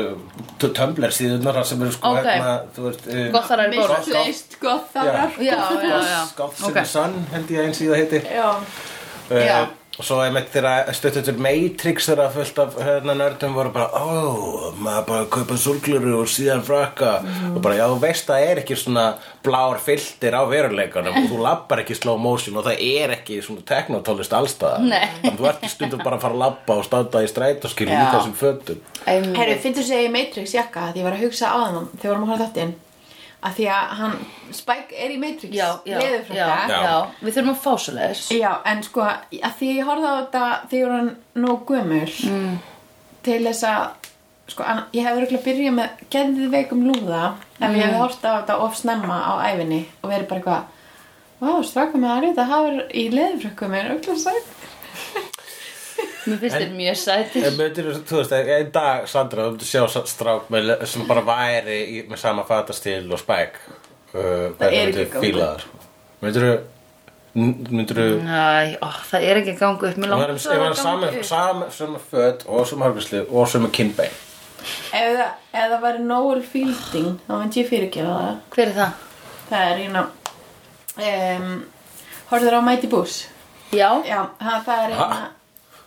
Tumblr 0.63 1.17
síðunar 1.19 1.61
sem 1.69 1.85
eru 1.85 1.95
sko 1.97 2.15
hérna, 2.19 2.57
þú 2.77 2.89
veist 2.89 3.07
uh, 3.11 3.23
Gott 3.35 3.51
þar 3.51 3.65
er 3.67 3.77
í 3.77 3.83
bónus 3.83 4.09
Misplaced 4.09 4.59
Gotharar 4.63 5.39
Já, 5.39 5.59
já, 5.59 6.01
já 6.09 6.19
Scott 6.33 6.67
Ok. 6.71 6.83
Sun 6.89 7.21
held 7.35 7.55
ég 7.57 7.69
eins 7.69 7.83
í 7.85 7.93
það 7.93 8.03
heiti 8.03 8.25
Já, 8.33 8.51
uh, 8.57 9.39
Já. 9.43 9.61
Og 9.99 10.07
svo 10.09 10.23
einmitt 10.25 10.49
þegar 10.55 10.89
stöttu 10.97 11.21
til 11.27 11.35
Matrix 11.43 12.07
þegar 12.09 12.31
fullt 12.33 12.59
af 12.63 12.77
hérna 12.81 13.13
nördum 13.19 13.53
voru 13.53 13.73
bara 13.75 13.91
ó, 13.93 14.73
maður 14.81 15.05
bara 15.09 15.25
að 15.27 15.31
kaupa 15.35 15.59
súrgluru 15.61 16.15
og 16.23 16.31
síðan 16.33 16.63
frakka. 16.65 17.11
Mhm. 17.23 17.57
og 17.57 17.63
bara 17.63 17.77
já, 17.77 17.85
þú 17.91 17.99
veist 18.01 18.31
að 18.31 18.33
það 18.39 18.47
er 18.51 18.61
ekki 18.63 18.77
svona 18.81 19.05
blár 19.45 19.79
filter 19.85 20.33
á 20.33 20.43
veruleikanum 20.49 21.19
og 21.21 21.29
þú 21.31 21.43
lappar 21.45 21.83
ekki 21.85 21.95
slow 21.99 22.17
motion 22.19 22.57
og 22.57 22.65
það 22.65 22.81
er 22.81 23.11
ekki 23.19 23.43
svona 23.45 23.67
teknotólist 23.69 24.33
allstaða 24.33 24.79
þannig 24.81 25.29
að 25.33 25.37
þú 25.43 25.49
ert 25.51 25.69
stundum 25.75 26.05
bara 26.05 26.17
að 26.17 26.25
fara 26.25 26.35
að 26.35 26.45
lappa 26.47 26.79
og 26.79 26.85
standa 26.89 27.23
í 27.23 27.29
stræt 27.29 27.65
og 27.65 27.75
skilja 27.75 27.99
í 27.99 28.07
Já. 28.07 28.13
þessum 28.17 28.39
fötum. 28.41 28.81
Herru, 29.05 29.59
finnst 29.61 29.81
þú 29.83 29.85
segja 29.91 30.09
í 30.09 30.15
Matrix 30.15 30.55
jakka 30.57 30.89
að 30.89 31.03
ég 31.03 31.05
var 31.05 31.19
að 31.19 31.27
hugsa 31.27 31.53
á 31.53 31.57
hann 31.69 31.89
þegar 31.99 32.03
við 32.03 32.11
vorum 32.15 32.25
að 32.25 32.33
horfa 32.33 32.49
þáttinn 32.49 32.75
að 33.43 33.57
því 33.59 33.67
að 33.75 33.95
hann, 33.99 34.19
Spike 34.55 34.99
er 35.05 35.15
í 35.15 35.19
Matrix 35.23 35.57
Já, 35.57 35.67
já, 35.85 35.97
já, 35.97 35.99
leðurfrakka 36.03 36.83
Já. 36.83 36.93
Við 37.23 37.37
þurfum 37.37 37.53
að 37.53 37.63
fá 37.65 37.73
svo 37.85 37.95
leiðis. 37.97 38.23
Já, 38.39 38.51
en 38.73 38.85
sko, 38.87 39.07
að 39.49 39.57
því 39.59 39.71
ég 39.73 39.89
horfði 39.89 40.13
á 40.13 40.15
þetta 40.21 40.45
þegar 40.71 40.95
hann 40.97 41.11
nóg 41.43 41.65
gömul 41.71 42.13
mm. 42.29 42.53
til 43.27 43.41
þess 43.49 43.67
að 43.73 44.11
sko, 44.53 44.67
an- 44.69 44.85
ég 44.95 45.07
hefði 45.09 45.23
örugglega 45.23 45.47
byrjað 45.49 45.77
með 45.79 46.07
geðveikum 46.15 46.87
lúða 46.91 47.25
ef 47.59 47.67
ég 47.67 47.83
hefði 47.83 48.01
horft 48.03 48.27
á 48.27 48.33
þetta 48.39 48.59
of 48.67 48.79
snemma 48.79 49.19
á 49.27 49.33
æfinni 49.51 49.83
og 50.03 50.13
verið 50.13 50.31
bara 50.31 50.43
eitthvað 50.43 50.79
Vá, 51.43 51.57
stráka 51.67 51.99
með 51.99 52.13
að 52.13 52.25
þetta 52.29 52.45
hafa 52.53 52.83
í 52.95 53.09
leðurfrökkum 53.11 53.73
er 53.75 53.89
auðvitað 53.91 54.21
sætt 54.23 55.42
Mér 56.27 56.39
finnst 56.39 56.57
þér 56.61 56.75
mjög 56.77 56.99
sætir. 57.03 57.47
En 57.49 57.57
myndir, 57.59 57.89
þú 58.09 58.19
veist, 58.21 58.33
einn 58.37 58.69
dag, 58.75 59.07
Sandra, 59.11 59.47
þú 59.49 59.55
myndir 59.57 59.71
sjá 59.73 60.03
strák 60.13 60.51
með, 60.55 60.75
sem 60.91 61.07
bara 61.09 61.23
væri 61.27 61.79
í, 61.83 62.03
með 62.11 62.21
sama 62.23 62.45
fatastil 62.47 63.07
og 63.13 63.19
spæk 63.23 63.57
uh, 63.67 64.53
Það 64.59 64.67
er 64.69 64.77
ekki 64.77 64.85
myndir 64.85 65.09
gangur. 65.09 65.25
fíla 65.25 65.49
þar? 65.53 65.65
Myndir 66.23 66.47
myndir 67.73 67.97
þú 67.99 68.07
Næ, 68.27 68.77
ó, 68.85 68.89
það 69.09 69.27
er 69.31 69.41
ekki 69.41 69.55
að 69.55 69.61
ganga 69.65 69.89
upp 69.89 69.99
Mér 70.03 70.07
Ef 70.07 70.13
langar 70.13 70.35
það 70.37 70.59
er 70.59 70.67
upp. 70.69 71.25
sami, 71.33 71.71
sami 71.79 72.03
föt 72.11 72.47
og 72.47 72.67
sami 72.69 72.87
hörgusli 72.87 73.23
og 73.31 73.49
sami 73.49 73.71
kinnbein. 73.73 74.15
Ef 74.93 75.07
það, 75.19 75.29
ef 75.59 75.71
það 75.73 75.79
væri 75.89 76.03
Noel 76.07 76.43
Fielding 76.47 77.15
þá 77.27 77.33
myndi 77.41 77.63
ég 77.65 77.71
fyrirgefa 77.73 78.19
það. 78.21 78.35
Hver 78.55 78.67
er 78.69 78.75
það? 78.79 79.07
Það 79.49 79.71
er 79.73 79.81
hérna 79.83 80.03
um, 81.03 81.55
Horfður 82.31 82.59
á 82.59 82.61
Mighty 82.69 82.91
Boosh. 82.93 83.25
Já. 83.73 83.89
Já, 84.07 84.21
það, 84.39 84.59
það 84.69 84.83
er 84.85 84.93
hérna 85.01 85.23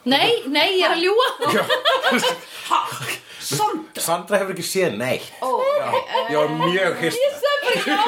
Nei, 0.06 0.32
nei, 0.54 0.68
ég 0.78 0.86
er 0.86 0.94
að 0.94 1.02
ljúga. 1.06 1.28
Sandra? 3.46 4.40
Hefur 4.42 4.54
ekki 4.56 4.66
séð 4.66 4.96
neitt. 5.00 5.28
Ó, 5.42 5.50
Ég 6.30 6.38
var 6.38 6.50
mjög 6.50 6.96
hist 7.04 7.20
Ég 7.22 7.34
sagði 7.42 7.74
bara 7.86 7.92
já 7.92 8.00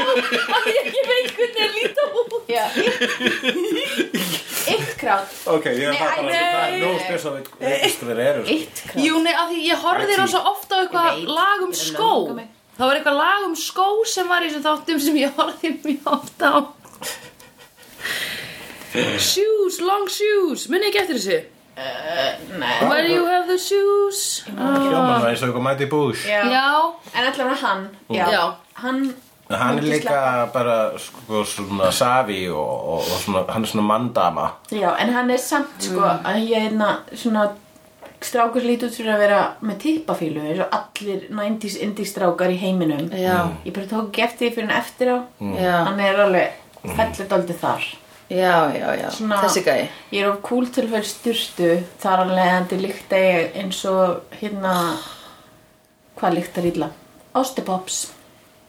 að 0.58 0.70
ég 0.72 0.80
ekki 0.82 1.02
veit 1.06 1.32
hvernig 1.38 1.60
ég 1.62 1.72
líta 1.78 2.04
út 2.18 2.28
krát 4.98 5.34
Ok, 5.54 5.66
ég 5.66 5.84
er 5.88 5.96
það 5.98 6.24
bara 6.26 6.38
er 6.68 6.78
nú 6.82 6.92
spes 7.02 7.26
að 7.30 7.36
við 7.38 7.44
veist 7.62 8.02
þeir 8.04 8.22
eru 8.24 8.42
sko. 8.44 8.56
Eitt 8.56 8.78
krát 8.88 9.04
Jú, 9.06 9.20
nei, 9.24 9.34
að 9.34 9.52
því 9.52 9.60
ég 9.68 9.84
horfði 9.86 10.14
rosa 10.22 10.42
ofta 10.52 10.72
á 10.74 10.82
eitthvað 10.84 11.22
lag 11.38 11.66
um 11.68 11.74
skó. 11.78 12.14
Það 12.78 12.86
var 12.86 13.00
eitthvað 13.00 13.20
lag 13.22 13.46
um 13.48 13.56
skó 13.58 13.88
sem 14.10 14.32
var 14.32 14.46
í 14.46 14.50
þessum 14.50 14.66
þáttum 14.68 15.00
sem 15.06 15.20
ég 15.22 15.38
horfði 15.38 15.70
mjög 15.86 16.10
oft 16.14 16.40
á. 16.46 16.54
Shoes, 19.30 19.78
long 19.84 20.08
shoes. 20.10 20.68
Muni 20.72 20.90
ekki 20.90 21.04
eftir 21.04 21.20
þessu 21.22 21.40
Nei. 21.78 22.88
Where 22.90 23.06
you 23.08 23.26
have 23.30 23.46
the 23.48 23.58
shoes? 23.62 24.44
Hljóman 24.50 25.22
var 25.22 25.30
eins 25.30 25.44
og 25.44 25.50
eitthvað 25.52 25.66
mæti 25.68 25.88
bús 25.92 26.24
Já. 26.26 26.42
Já, 26.50 26.66
En 27.14 27.28
allavega 27.30 27.56
hann. 27.62 27.88
Já, 28.10 28.26
Já. 28.34 28.44
Hann 28.82 29.14
Hann 29.50 29.78
er 29.80 29.84
líka 29.88 30.50
bara 30.54 30.92
sko, 31.00 31.44
svona 31.48 31.92
savi 31.92 32.50
og, 32.50 32.58
og, 32.58 32.98
og 33.00 33.22
svona, 33.24 33.46
hann 33.54 33.64
er 33.64 33.68
svona 33.72 33.86
mandama 33.88 34.48
Já, 34.72 34.90
en 35.00 35.14
hann 35.14 35.30
er 35.32 35.38
samt 35.38 35.78
sko 35.86 36.02
Mm. 36.02 36.26
að 36.26 36.50
ég 36.50 36.66
er 36.66 36.76
na, 36.76 36.90
svona 37.16 37.46
strákur 38.22 38.66
lítið 38.66 38.90
út 38.90 38.96
fyrir 38.98 39.14
að 39.14 39.20
vera 39.22 39.40
með 39.62 39.78
tippafílu 39.84 40.42
eins 40.42 40.60
og 40.66 40.74
allir 40.74 41.28
90s 41.30 41.78
indie 41.86 42.06
strákar 42.10 42.50
í 42.50 42.58
heiminum. 42.58 43.10
Já, 43.14 43.48
Ég 43.66 43.74
bara 43.76 43.86
tók 43.86 44.10
ekki 44.10 44.24
eftir 44.26 44.50
því 44.50 44.56
fyrir 44.56 44.68
hann 44.72 44.82
eftir 44.82 45.08
á. 45.14 45.18
Já, 45.62 45.76
Hann 45.86 46.00
er 46.00 46.20
alveg 46.26 46.52
fellur 46.98 47.28
daldið 47.30 47.60
þar 47.62 47.86
já, 48.30 48.72
já, 48.76 48.90
já. 49.02 49.10
Svona- 49.12 49.42
Þessi 49.44 49.64
gæi. 49.64 49.90
Ég 50.12 50.22
er 50.24 50.30
of 50.32 50.42
cool 50.44 50.66
til 50.68 50.84
að 50.84 50.90
fyrir 50.96 51.04
styrstu 51.12 51.70
þar 52.04 52.20
alveg 52.26 52.48
en 52.58 52.68
líkta 52.84 53.16
ég 53.16 53.56
eins 53.62 53.86
og 53.86 54.22
hérna 54.42 54.74
hvað 56.20 56.34
líktar 56.40 56.66
illa? 56.74 56.90
Ostepops 57.36 58.08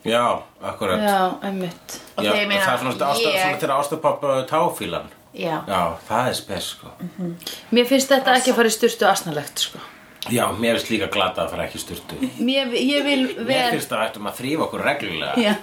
Já, 0.04 0.42
akkurat. 0.62 1.00
Já, 1.02 1.34
meina, 2.46 2.64
það 2.64 2.74
er 2.74 2.78
svona, 2.78 2.94
ég- 3.18 3.42
svona 3.42 3.58
til 3.58 3.68
ástapappa 3.68 4.46
táfílan 4.48 5.08
Já, 5.34 5.60
Já, 5.68 5.82
það 6.08 6.28
er 6.28 6.34
spes 6.34 6.64
sko. 6.74 6.86
Mér 7.72 7.84
finnst 7.86 8.08
þetta 8.08 8.36
ekki 8.38 8.50
að 8.52 8.56
fara 8.56 8.68
í 8.68 8.70
styrstu 8.72 9.06
asnalegt 9.06 9.58
sko. 9.58 9.78
Já, 10.30 10.46
mér 10.58 10.74
finnst 10.78 10.90
líka 10.90 11.06
glata 11.12 11.42
að 11.44 11.50
fara 11.50 11.66
ekki 11.68 11.78
í 11.78 11.80
sturtu. 11.82 12.16
Mér, 12.40 12.66
ég 12.74 13.04
vil 13.04 13.26
Mér 13.36 13.44
ver 13.46 13.70
finnst 13.76 13.88
það 13.90 13.98
að 13.98 14.08
ættum 14.10 14.26
að 14.26 14.38
þrýfa 14.40 14.62
okkur 14.66 14.82
reglulega. 14.84 15.34
Já. 15.36 15.54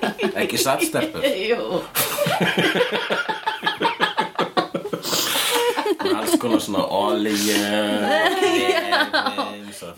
Ekki 0.43 0.57
sattstelpur 0.57 1.21
Jú 1.49 1.81
Alls 6.15 6.34
konar 6.45 6.61
svona 6.63 6.83
olíu 6.85 7.57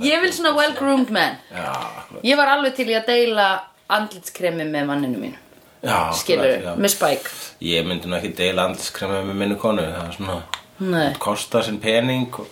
Ég 0.03 0.21
vil 0.21 0.33
svona 0.33 0.53
well-groomed 0.57 1.11
man. 1.13 1.37
Já, 1.51 1.71
akkurat. 1.71 2.23
Ég 2.25 2.39
var 2.39 2.53
alveg 2.55 2.75
til 2.77 2.87
í 2.91 2.95
að 2.97 3.11
deila 3.11 3.47
andlitskremi 3.93 4.65
með 4.67 4.87
manninu 4.89 5.21
mínu. 5.21 5.43
Já, 5.85 5.99
Skilur, 6.17 6.71
með 6.79 6.93
Spike. 6.95 7.33
Ég 7.63 7.85
myndi 7.87 8.09
nú 8.09 8.17
ekki 8.17 8.33
deila 8.37 8.67
andliskremi 8.67 9.21
með 9.29 9.41
minni 9.43 9.59
konu. 9.61 9.85
Það 9.85 10.07
er 10.07 10.17
svona 10.17 10.39
Nei, 10.77 11.13
Kosta 11.21 11.63
sinn 11.65 11.79
pening 11.81 12.33
og... 12.37 12.49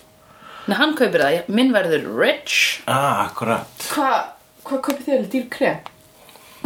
Nei 0.66 0.78
hann 0.80 0.96
kaupir 0.98 1.22
það, 1.22 1.50
minn 1.54 1.74
verður 1.74 2.08
rich. 2.18 2.80
Ah, 2.90 3.28
akkurat. 3.28 3.70
Hvað 3.92 4.32
hva 4.66 4.80
kaupið 4.82 5.10
þér? 5.10 5.28
Dýr 5.30 5.50
krem? 5.54 5.92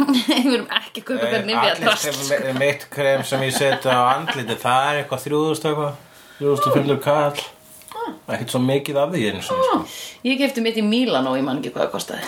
Við 0.00 0.30
erum 0.38 0.68
ekki 0.72 1.02
að 1.02 1.08
kaupa 1.10 1.26
hvernig 1.26 1.50
nefja 1.50 1.74
drast 1.82 2.06
Andlitskrem, 2.08 2.60
mitt 2.62 2.86
krem 2.92 3.24
sem 3.28 3.42
ég 3.44 3.52
setja 3.52 3.96
á 4.00 4.02
andliti 4.14 4.56
Það 4.62 4.86
er 4.86 5.00
eitthvað 5.02 5.26
þrjúðust 5.26 5.66
eitthvað 5.68 5.98
Þrjúðustu 6.40 6.70
fylgur 6.72 7.00
kall 7.04 7.36
Ekkert 8.30 8.52
svo 8.54 8.60
mikið 8.62 8.96
af 9.02 9.10
því 9.12 9.20
eins 9.28 9.48
og 9.52 9.58
sko. 9.60 9.78
Ég 10.24 10.38
kefti 10.40 10.62
mitt 10.64 10.78
í 10.78 10.82
Mílan 10.86 11.26
og 11.28 11.36
ég 11.38 11.44
man 11.46 11.58
ekki 11.60 11.72
hvað 11.74 11.84
það 11.84 11.92
kostaði. 11.94 12.24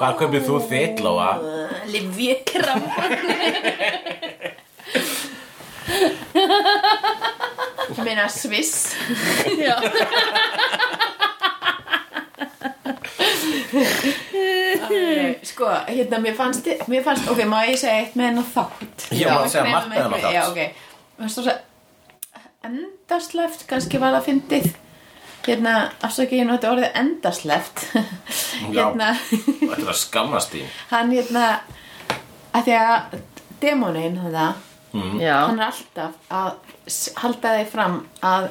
Hvað 0.00 0.16
kaupið 0.20 0.44
þú 0.48 0.58
þitt, 0.70 1.00
Lóa? 1.04 1.28
Livjekram 1.90 2.82
Ég 7.90 8.02
meina 8.04 8.26
Sviss. 8.30 8.92
Já, 9.60 9.76
Sko, 15.46 15.66
hérna, 15.86 16.18
mér 16.18 16.34
fannst, 16.34 16.66
mér 16.90 17.02
fannst 17.06 17.28
Ok, 17.30 17.42
má 17.46 17.62
ég 17.68 17.78
segja 17.78 18.02
eitt 18.02 18.14
með 18.18 18.30
hennar 18.32 18.48
þátt? 18.54 19.08
Ég 19.14 19.30
má 19.30 19.42
segja 19.46 19.66
margt 19.70 19.90
með 19.90 20.00
þennan 20.02 20.22
þátt. 20.24 20.34
Já, 20.34 20.42
ok. 20.50 20.86
Mér 21.20 21.26
fannst 21.28 21.40
það 21.40 21.58
endasleft 22.66 23.66
Kannski 23.70 24.00
var 24.00 24.16
það 24.18 24.26
fyndið. 24.28 24.70
Hérna, 25.46 25.74
afsakið 26.04 26.42
ég 26.42 26.48
nú 26.48 26.56
þetta 26.56 26.72
orðið 26.74 26.98
endasleft 27.00 27.84
Hérna. 28.74 29.12
Þetta 29.20 29.78
að 29.86 30.00
skammast 30.02 30.52
þín 30.52 30.66
Hann 30.90 31.14
hérna 31.16 31.46
að 32.52 32.66
Því 32.66 32.74
að 32.80 33.20
demonin 33.62 34.18
þetta 34.24 34.48
já. 35.20 35.36
Hann 35.46 35.60
er 35.60 35.68
alltaf 35.70 36.34
að 36.34 36.50
halda 37.22 37.54
þig 37.60 37.68
fram 37.70 37.96
að 38.26 38.48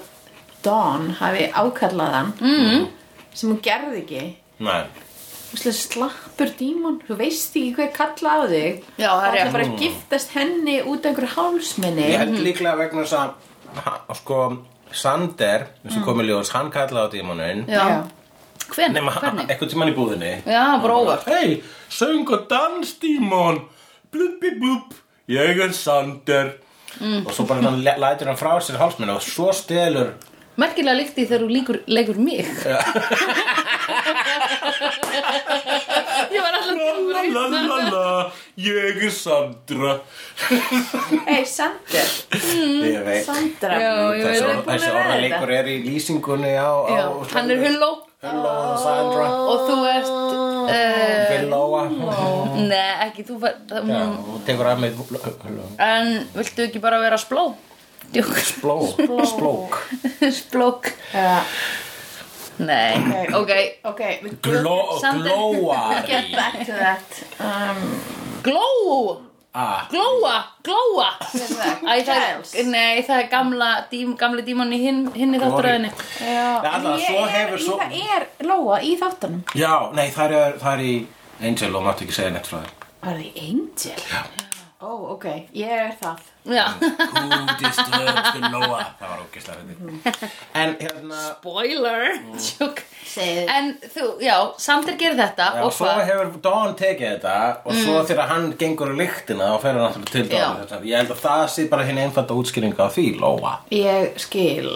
Dawn 0.63 1.09
hafi 1.19 1.45
ákallað 1.55 2.13
hann. 2.15 2.31
Mm. 2.43 2.87
sem 3.33 3.51
hún 3.51 3.61
gerði 3.63 4.01
ekki. 4.01 4.23
Nei. 4.59 4.81
Slappur 5.55 6.51
dímon, 6.59 6.99
þú 7.07 7.15
veist 7.21 7.55
ekki 7.57 7.73
hver 7.77 7.93
kalla 7.95 8.33
á 8.37 8.39
þig. 8.51 8.81
Já, 8.99 9.09
það 9.09 9.27
er 9.29 9.37
Það 9.39 9.53
bara 9.55 9.67
að 9.67 9.83
giftast 9.83 10.33
henni 10.35 10.75
út 10.83 10.99
af 10.99 11.09
einhverju 11.09 11.31
hálsminni 11.37 12.09
Ég 12.11 12.21
held 12.21 12.41
líklega 12.43 12.75
vegna 12.83 13.05
þess 13.05 13.17
að 13.17 13.48
sko, 14.19 14.39
Sander, 14.91 15.67
eins 15.85 15.97
og 15.99 16.07
komið 16.07 16.31
ljós, 16.31 16.49
hann 16.55 16.71
kallaði 16.73 17.05
á 17.05 17.13
dímonin 17.13 17.65
Já. 17.69 17.83
Hven, 18.69 18.93
Nefna 18.93 19.11
hvernig? 19.17 19.45
eitthvað 19.49 19.69
tímann 19.71 19.89
í 19.89 19.95
búðinni. 19.97 20.31
Já, 20.45 20.63
bara 20.81 20.97
óvart. 21.01 21.25
Hei, 21.29 21.61
söng 21.89 22.27
og 22.29 22.47
dans 22.49 22.91
dímon. 23.01 23.63
Blubbi 24.13 24.51
blub 24.59 24.93
Ég 25.29 25.61
er 25.61 25.73
Sander. 25.73 26.55
Mm. 26.99 27.25
Og 27.27 27.33
svo 27.33 27.45
bara 27.45 27.61
hann 27.69 27.83
lætur 27.85 28.27
hann 28.31 28.37
frá 28.37 28.55
sér 28.65 28.79
hálsminni 28.81 29.13
Og 29.13 29.21
svo 29.21 29.51
stelur 29.53 30.15
Merkilega 30.57 30.97
líkti 30.97 31.21
þegar 31.29 31.43
þú 31.45 31.49
líkur, 31.53 31.77
leikur 31.85 32.17
mig 32.17 32.49
Ég 36.33 36.41
var 36.41 36.57
alltaf 36.57 36.73
La 37.19 37.47
la 37.47 37.61
la 37.61 37.61
la 37.67 37.89
la 37.91 38.31
Ég 38.59 39.03
er 39.03 39.11
Sandra. 39.11 39.99
Ei, 41.27 41.45
Sander, 41.45 42.11
Ég 42.33 43.01
veit. 43.05 43.25
Sandra. 43.27 43.79
Já, 43.79 43.91
ég 44.15 44.23
veit. 44.23 44.27
Þessi, 44.27 44.45
það. 44.45 44.61
þessi 44.69 44.91
orðaleikur 44.91 45.53
er 45.57 45.69
í 45.71 45.75
lýsingunni 45.83 46.53
á, 46.55 46.71
hann 47.33 47.51
er 47.51 47.65
hulló 47.65 47.91
Hello. 48.19 48.53
Sandra. 48.83 49.27
Og 49.47 49.61
þú 49.63 49.75
ert 49.87 50.09
uh, 50.11 51.29
Villóa 51.31 51.85
Nei, 52.67 52.89
ekki 53.05 53.23
þú 53.29 53.37
mm, 53.39 54.17
og 54.33 54.41
tekur 54.47 54.67
að 54.73 54.81
mig 54.83 54.97
En 55.79 56.11
viltu 56.35 56.65
ekki 56.65 56.83
bara 56.83 56.99
vera 56.99 57.19
spló? 57.21 57.53
Spló. 58.43 58.75
Splók. 59.23 59.79
Splók 60.41 60.91
Nei, 62.59 63.25
ok. 63.33 63.51
Ok, 63.91 64.01
við 64.23 64.37
Gló, 64.43 64.75
Sander. 64.99 65.31
Glóari. 65.31 66.01
Get 66.11 66.31
back 66.35 66.59
to 66.65 66.75
that. 66.75 67.19
Um, 67.39 67.83
Gló! 68.43 69.21
Ah, 69.51 69.87
Glóa, 69.89 70.35
glóa. 70.63 71.07
Er 71.33 71.47
það? 71.49 71.79
Æ, 71.81 71.93
það 72.05 72.19
er, 72.21 72.65
nei, 72.69 72.99
það 73.01 73.21
er 73.23 73.29
gamla 73.31 73.69
dím, 73.89 74.11
gamli 74.19 74.43
dímon 74.45 74.69
í 74.75 74.77
hinn, 74.83 74.99
hinni 75.15 75.39
þátturöðinni 75.41 75.89
er- 77.07 77.55
Það 77.81 77.95
er 78.13 78.27
Lóa 78.45 78.77
í 78.85 78.91
þáttunum. 79.01 79.41
Já, 79.57 79.71
nei, 79.97 80.05
það 80.13 80.35
er, 80.37 80.59
það 80.61 80.75
er 80.75 80.83
í 80.85 80.93
Angel 81.49 81.71
og 81.79 81.87
máttu 81.87 82.05
ekki 82.05 82.17
segja 82.19 82.35
neitt 82.37 82.51
frá 82.51 82.59
þér. 82.61 82.85
Var 83.01 83.09
það 83.09 83.25
í 83.25 83.33
Angel? 83.47 84.05
Já. 84.13 84.21
Ó, 84.79 84.91
ok, 85.15 85.25
ég 85.59 85.73
er 85.81 85.97
það 85.99 86.21
Disturbs 87.59 88.31
the 88.33 88.39
Noah 88.49 88.85
Það 88.99 89.09
var 89.11 89.19
ógeðslega 89.25 89.61
þetta 89.67 90.29
En 90.59 90.71
hérna 90.79 91.19
spoiler. 91.35 92.05
Segðu. 93.09 93.43
En 93.49 93.67
þú, 93.93 94.05
já, 94.23 94.35
Sander 94.61 94.95
gerir 94.99 95.17
þetta 95.19 95.47
Já, 95.57 95.63
og 95.65 95.73
svo 95.73 95.87
hvað? 95.89 96.01
hefur 96.07 96.27
Dawn 96.45 96.75
tekið 96.79 97.07
þetta 97.15 97.35
og 97.65 97.73
svo 97.79 97.95
þegar 98.07 98.27
hann 98.31 98.45
gengur 98.59 98.91
í 98.93 98.95
lyktina 99.01 99.47
þá 99.49 99.57
fer 99.63 99.73
hann 99.73 99.83
náttúrulega 99.83 100.11
til 100.13 100.25
Já. 100.29 100.47
Þetta- 100.61 100.81
Ég 100.89 100.95
held 101.01 101.11
að 101.15 101.21
það 101.25 101.43
sé 101.55 101.65
bara 101.73 101.83
hinn 101.89 101.99
einfalda 102.05 102.37
útskýringa 102.39 102.81
á 102.85 102.89
því, 102.93 103.05
Lóa. 103.19 103.53
Ég 103.73 104.19
skil 104.21 104.69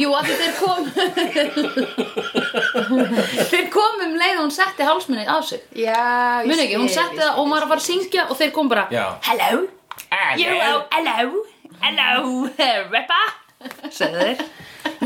Jú, 0.00 0.08
að 0.16 0.24
þeir 0.32 0.54
kom 0.58 0.80
Þeir 3.52 3.66
kom 3.74 4.02
um 4.08 4.14
leið 4.18 4.36
og 4.38 4.42
hún 4.46 4.54
setti 4.54 4.82
hálsminni 4.88 5.24
á 5.28 5.36
sig. 5.44 5.60
Já, 5.76 6.42
ég 6.42 6.50
Muni 6.50 6.66
ekki, 6.66 6.80
hún 6.80 6.90
setti 6.92 7.20
það 7.22 7.30
og 7.36 7.40
hún 7.44 7.54
var 7.54 7.68
að 7.78 7.84
syngja 7.86 8.26
og 8.30 8.36
þeir 8.40 8.52
kom 8.56 8.68
bara 8.72 8.88
Já. 8.92 9.06
Hello, 9.28 9.64
you 10.38 10.46
know, 10.50 10.84
hello, 10.92 11.44
hello, 11.80 12.48
rapper 12.94 13.26
Segðu 13.90 14.18
þeir 14.20 14.38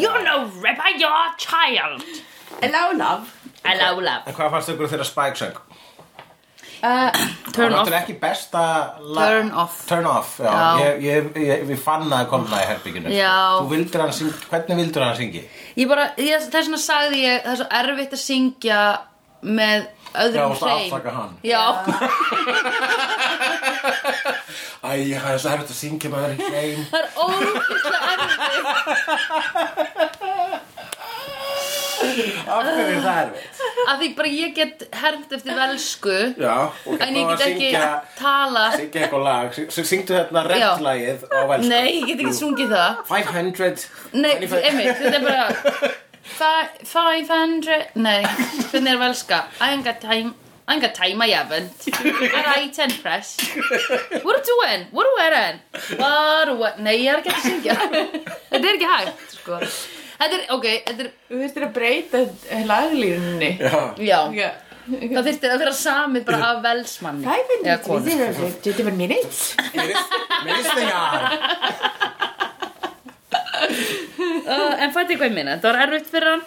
You're 0.03 0.23
no 0.27 0.37
rapper, 0.63 0.89
you're 0.99 1.11
a 1.11 1.35
child 1.39 2.03
Hello, 2.63 2.93
love 2.99 3.25
Hello, 3.65 3.95
love 4.01 4.23
En 4.29 4.35
hvað 4.37 4.51
fannst 4.57 4.69
ykkur 4.75 4.89
þegar 4.93 5.07
Spike 5.09 5.37
söng? 5.41 5.57
uh, 6.79 7.11
Turn 7.53 7.73
Það 7.75 7.81
off 7.81 7.89
er 7.91 7.97
ekki 8.01 8.15
besta 8.23 8.63
lag- 9.03 9.29
Turn 9.33 9.49
off. 9.65 9.77
Turn 9.91 10.07
off, 10.07 10.31
já, 10.43 10.53
Já. 10.53 10.55
Ég, 10.85 10.95
ég, 11.09 11.23
ég, 11.49 11.59
Við 11.73 11.81
fann 11.83 12.07
að 12.15 12.29
koma 12.31 12.61
í 12.63 12.67
herbygginu 12.71 13.09
Já. 13.15 13.33
Þú 13.63 13.67
vildir 13.75 14.01
hann 14.05 14.13
syngja, 14.15 14.37
hvernig 14.53 14.77
vildir 14.85 15.03
hann 15.07 15.17
syngja? 15.19 15.43
Ég 15.79 15.87
bara, 15.91 16.05
ég, 16.23 16.37
þess 16.47 16.67
vegna 16.71 16.81
sagði 16.83 17.19
ég 17.25 17.37
Það 17.47 17.53
er 17.55 17.59
svo 17.63 17.69
erfitt 17.83 18.13
að 18.19 18.23
syngja 18.25 18.81
með 19.59 19.81
Já, 20.09 20.13
öðrum 20.25 20.51
varstu 20.55 20.67
að 20.67 20.71
afsaka 20.79 21.11
hann. 21.15 21.33
Já, 21.47 21.65
Æ, 24.79 24.91
það 25.19 25.33
er 25.35 25.39
svo 25.43 25.51
erfitt 25.51 25.73
að 25.75 25.79
syngja 25.83 26.09
með 26.13 26.21
öðru 26.29 26.37
hreim 26.53 26.81
það 26.91 27.01
er 27.01 27.09
ógeðslega 27.25 27.99
erfitt. 28.15 29.49
Af 32.49 32.63
hverju 32.63 32.85
er 32.95 33.01
það 33.03 33.19
erfitt? 33.25 33.63
að 33.89 34.01
því 34.03 34.09
bara 34.19 34.31
ég 34.33 34.53
get 34.57 34.83
hermt 35.01 35.33
eftir 35.37 35.55
velsku 35.59 36.15
Já, 36.39 36.55
en 36.95 37.17
ég 37.19 37.29
get 37.33 37.43
ekki 37.49 37.69
syngja, 37.69 37.89
tala. 38.19 38.65
syngja 38.77 39.03
eitthvað 39.05 39.25
lag. 39.27 39.47
Sy- 39.59 39.87
Syngdu 39.91 40.15
hérna 40.17 40.43
reddlagið 40.47 41.25
á 41.27 41.41
velsku. 41.53 41.69
Nei, 41.73 41.89
ég 41.99 42.07
get 42.13 42.23
ekki 42.25 42.37
sungið 42.39 42.75
það. 42.75 42.91
500 43.11 43.87
Nei, 44.13 44.35
25 44.45 44.69
einmitt, 44.71 44.97
þetta 45.03 45.17
er 45.19 45.25
bara 45.27 45.47
fi- 46.39 46.77
500 46.95 47.79
Nei, 47.99 48.21
hvernig 48.71 48.93
er 48.95 49.01
velska? 49.03 49.39
I 49.61 49.73
ain't 49.75 49.85
got 49.87 50.01
time 50.05 50.35
I 50.69 50.75
ain't 50.75 50.83
got 50.83 50.95
time, 50.95 51.23
I 51.23 51.29
haven't 51.33 51.87
Alright, 51.97 52.73
ten 52.77 52.91
press. 53.01 53.39
What 54.23 54.37
are 54.37 54.43
you 54.45 54.45
doing? 54.53 54.83
What 54.93 55.07
are 55.07 55.11
you 55.11 55.17
wearing? 55.17 55.61
What 55.97 56.49
are 56.49 56.53
you 56.53 56.69
Nei, 56.85 56.97
ég 57.07 57.09
er 57.15 57.23
ekki 57.23 57.33
að 57.33 57.41
syngja. 57.47 57.77
Þetta 58.51 58.61
er 58.61 58.75
ekki 58.77 58.91
hægt, 58.91 59.23
sko. 59.39 59.61
Þetta 60.19 60.35
er, 60.37 60.43
ok, 60.59 60.67
þetta 60.91 61.07
er 61.07 61.11
Þú 61.31 61.41
þurftir 61.41 61.65
að 61.69 61.73
breyta 61.79 62.21
laglínunni 62.69 63.51
Já, 64.11 64.19
Já, 64.37 64.51
það 64.91 65.23
þurfti 65.31 65.51
að 65.55 65.59
vera 65.65 65.75
samið 65.81 66.23
bara 66.29 66.43
af 66.53 66.61
velsmanni. 66.69 67.25
Five 67.25 67.47
minutes, 67.55 67.87
konu. 67.89 68.03
twenty 68.69 68.93
minutes. 69.01 69.41
Minister 70.45 70.85
uh, 74.53 74.83
En 74.85 74.93
fætti 74.95 75.17
hvað 75.17 75.29
ég 75.31 75.37
minna, 75.41 75.57
þetta 75.57 75.73
var 75.73 75.83
erfitt 75.87 76.13
fyrir 76.13 76.33
hann 76.35 76.45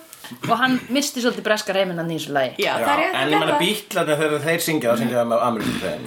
Og 0.50 0.54
hann 0.60 0.78
misti 0.94 1.22
svolítið 1.24 1.44
breska 1.46 1.74
reyminn 1.76 2.00
hann 2.02 2.12
í 2.12 2.18
þessu 2.20 2.32
lagi. 2.36 2.54
Já, 2.64 2.72
það 2.80 2.92
er 2.92 3.00
rétt 3.02 3.16
en 3.22 3.34
ég 3.34 3.42
menna 3.42 3.58
bítlarnir 3.60 4.20
þegar 4.22 4.44
þeir 4.46 4.62
syngja 4.68 4.92
þá 4.94 5.02
syngja 5.02 5.18
það 5.20 5.28
með 5.32 5.40
amerísku 5.48 5.78
þeim 5.82 6.04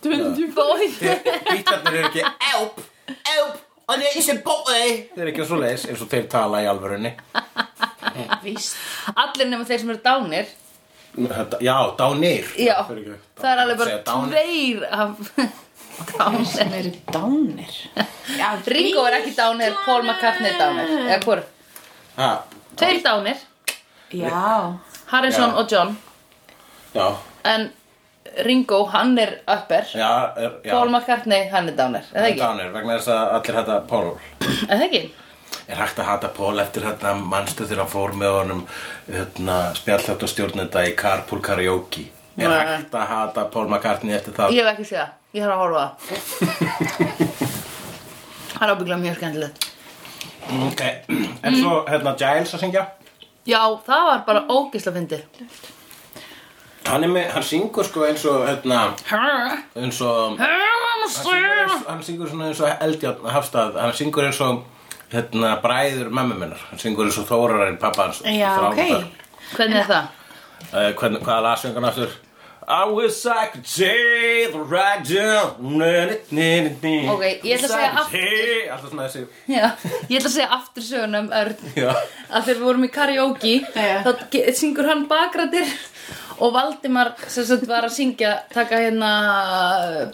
525 0.00 1.00
Bítlarnir 1.50 1.98
eru 1.98 2.08
ekki 2.08 2.22
Elp, 2.54 2.80
elp, 3.34 3.56
og 3.86 3.94
það 3.96 4.06
er 4.10 4.24
sem 4.24 4.40
bói 4.44 4.82
Þeir 5.14 5.22
eru 5.24 5.32
ekki 5.32 5.46
svo 5.50 5.58
leis 5.60 5.86
eins 5.90 6.04
og 6.04 6.10
þeir 6.12 6.26
tala 6.32 6.62
í 6.64 6.68
alvörunni. 6.70 7.12
Víst. 8.44 8.76
Allir 9.14 9.48
nema 9.50 9.66
þeir 9.68 9.82
sem 9.82 9.92
eru 9.94 10.02
dánir. 10.04 10.46
Já, 11.60 11.76
dánir. 11.98 12.46
Já, 12.60 12.76
það 12.86 13.50
er 13.50 13.62
alveg 13.64 13.80
bara 13.80 13.98
tveir 14.06 14.84
af 14.94 15.10
dánir. 16.20 16.46
sem 16.52 16.70
eru 16.78 16.92
dánir. 17.12 17.74
Já, 18.40 18.48
Ringo 18.70 19.04
er 19.08 19.18
ekki 19.20 19.34
dánir, 19.36 19.74
Paul 19.84 20.04
McCartney 20.06 20.52
er 20.52 20.58
dánir. 20.60 20.94
Eða 21.08 21.20
hvor? 21.26 21.42
Ha, 22.16 22.30
Tveir 22.80 23.02
dánir, 23.04 23.36
Já. 24.10 24.72
Harrison 25.12 25.50
Já. 25.50 25.56
og 25.60 25.70
John. 25.72 25.96
Já, 26.94 27.08
En 27.44 27.70
Ringo, 28.44 28.84
hann 28.92 29.18
er 29.18 29.38
upper. 29.48 29.84
Já, 29.94 30.32
er, 30.36 30.50
já. 30.64 30.70
Paul 30.70 30.90
McCartney, 30.90 31.48
hann 31.50 31.68
er 31.68 31.72
dánir. 31.76 32.04
Eða 32.14 32.28
ekki? 32.30 32.40
Dánir, 32.40 32.70
vegna 32.74 32.96
þess 32.98 33.08
að 33.14 33.32
allir 33.38 33.58
hætta 33.60 33.78
Paul. 33.88 34.10
Eða 34.68 34.84
ekki? 34.86 35.02
Er 35.70 35.78
hægt 35.80 35.98
að 36.02 36.08
hata 36.10 36.28
Paul 36.34 36.58
eftir 36.62 36.84
hérna 36.86 37.14
mannstu 37.18 37.64
þegar 37.66 37.84
hann 37.84 37.90
fór 37.92 38.12
með 38.18 38.34
honum 38.36 38.60
hérna, 39.08 39.56
spjallhjátt 39.78 40.22
og 40.26 40.30
stjórnenda 40.30 40.84
í 40.88 40.94
Carpool 40.98 41.40
Karaoke? 41.42 42.04
Er 42.38 42.48
Nei. 42.48 42.60
hægt 42.76 42.94
að 42.94 43.06
hata 43.10 43.44
Paul 43.50 43.68
McCartney 43.70 44.14
eftir 44.16 44.34
það? 44.36 44.54
Ég 44.56 44.64
hef 44.66 44.72
ekki 44.74 44.88
séð 44.90 45.02
það, 45.02 45.12
ég 45.34 45.44
þarf 45.44 45.54
að 45.54 45.62
horfa 45.64 45.84
það. 46.06 47.50
Það 48.60 48.64
er 48.66 48.72
ábygglega 48.74 49.00
mjög 49.00 49.16
skemmtilegt 49.20 49.69
Ok, 50.66 50.80
en 51.42 51.56
svo 51.56 51.82
hérna 51.88 52.14
Giles 52.18 52.54
að 52.56 52.64
syngja? 52.64 52.86
Já, 53.48 53.60
það 53.86 54.06
var 54.08 54.24
bara 54.26 54.42
ógisla 54.52 54.92
fyndið. 54.94 55.44
Hann 56.88 57.04
er 57.04 57.12
með, 57.12 57.26
hann 57.34 57.44
syngur 57.44 57.86
sko 57.86 58.06
eins 58.08 58.24
og 58.26 58.46
hérna, 58.48 58.80
eins 59.76 60.00
og 60.02 60.40
hann 60.40 61.10
syngur, 61.12 61.58
eins, 61.60 61.84
hann 61.86 62.02
syngur 62.06 62.30
svona 62.30 62.48
eins 62.48 62.62
og 62.64 62.84
Eldjárn 62.86 63.28
Hafstað, 63.34 63.76
hann 63.82 63.92
syngur 63.96 64.26
eins 64.26 64.40
og 64.44 64.64
hérna 65.12 65.52
bræður 65.62 66.08
mömmu 66.08 66.38
minnar, 66.40 66.64
hann 66.70 66.80
syngur 66.80 67.06
eins 67.06 67.20
og 67.20 67.28
Þórarinn 67.28 67.78
pappa 67.82 68.08
hans 68.08 68.22
Já, 68.24 68.54
ok. 68.70 68.80
Hvernig 69.54 69.82
er 69.84 69.88
það? 69.92 70.10
Uh, 70.70 70.90
hvern, 70.96 71.20
hvaða 71.24 71.54
hann 71.62 71.88
aftur? 71.90 72.18
I 72.68 72.84
wish 72.92 73.24
I 73.26 73.46
could 73.46 73.64
take 73.64 74.52
the 74.52 74.60
right 74.60 75.02
down 75.02 75.80
Ok, 75.80 77.22
ég 77.42 77.56
ætla 77.56 77.66
að 77.66 77.72
segja 77.72 77.92
aftur. 78.02 78.26
Alltaf 78.74 78.90
svona 78.90 79.06
þessi 79.08 79.22
Já, 79.48 79.64
ég 80.10 80.18
ætla 80.18 80.28
að 80.28 80.34
segja 80.34 80.48
aftur 80.58 80.84
söguna 80.84 81.22
um 81.24 81.30
Örn 81.40 81.72
Já, 81.74 81.90
að 82.28 82.44
þegar 82.50 82.58
við 82.60 82.66
vorum 82.68 82.84
í 82.84 82.90
karaoke 82.92 83.54
Já. 83.64 84.02
þá 84.04 84.10
syngur 84.60 84.90
hann 84.90 85.06
bakrættir 85.10 85.72
og 86.40 86.54
Valdimar 86.54 87.14
sem 87.28 87.48
sagt 87.48 87.66
var 87.68 87.88
að 87.88 87.96
syngja 87.96 88.34
taka 88.52 88.82
hérna 88.84 89.10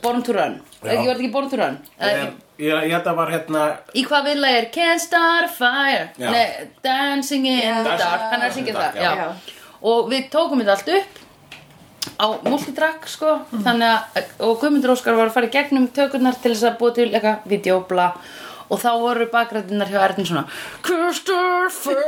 Born 0.03 0.23
to 0.27 0.35
Run 0.37 0.57
Já. 0.83 0.95
ekki 0.95 1.03
var 1.03 1.13
þetta 1.13 1.19
ekki 1.19 1.33
Born 1.35 1.51
to 1.51 1.61
Run 1.61 1.77
ég, 1.83 2.09
Eða, 2.09 2.31
ég, 2.63 2.73
ég 2.87 2.97
þetta 2.97 3.17
var 3.21 3.35
hérna 3.35 3.67
í 3.91 4.07
hvað 4.07 4.31
vilja 4.31 4.55
er 4.61 4.71
Can't 4.75 5.03
start 5.03 5.51
a 5.51 5.53
fire 5.59 6.09
Já. 6.15 6.31
Nei, 6.31 6.73
Dancing 6.87 7.51
in 7.51 7.85
the 7.85 7.99
dark 8.01 8.27
hann 8.31 8.41
er 8.41 8.51
að 8.51 8.59
syngja 8.61 8.79
það 8.79 8.99
já. 9.03 9.13
já. 9.19 9.55
og 9.93 10.11
við 10.15 10.29
tókum 10.35 10.63
þetta 10.63 10.79
allt 10.79 10.93
upp 11.01 11.23
á 12.17 12.27
multitrack 12.47 13.05
sko. 13.11 13.31
Þannig 13.53 13.89
að, 13.93 14.01
og 14.47 14.53
Guðmundur 14.63 14.95
Óskar 14.95 15.17
var 15.19 15.29
að 15.31 15.35
fara 15.37 15.49
í 15.51 15.55
gegnum 15.57 15.87
tökurnar 15.97 16.37
til 16.41 16.53
þess 16.55 16.67
að 16.71 16.79
búa 16.81 16.91
til 16.97 17.09
eitthvað 17.13 17.39
videóbla 17.53 18.07
og 18.67 18.77
þá 18.83 18.91
voru 18.99 19.27
bakrættinnar 19.31 19.91
hjá 19.93 20.01
Ernin 20.09 20.27
svona 20.27 20.45
Christopher! 20.83 21.97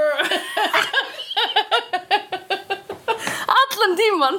Allan 3.59 3.93
tíman 4.01 4.37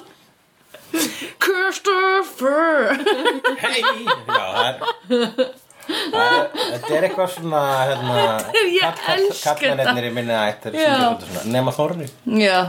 Christopher! 1.39 2.71
Hei 3.63 3.81
Já, 3.81 3.85
Það 4.27 4.65
er- 4.65 4.75
Þetta 5.89 6.91
er 6.97 7.05
eitthvað 7.07 7.31
svona 7.33 7.61
hérna, 7.89 8.25
Kallmennirnir 9.41 10.05
í 10.09 10.11
minni 10.13 10.35
ætt 10.37 10.67
þeir 10.67 10.75
Já. 10.77 10.83
syngja 10.83 10.99
svolítið 11.01 11.31
svona, 11.31 11.53
Nema 11.55 11.71
Þorri 11.73 12.07
já, 12.43 12.59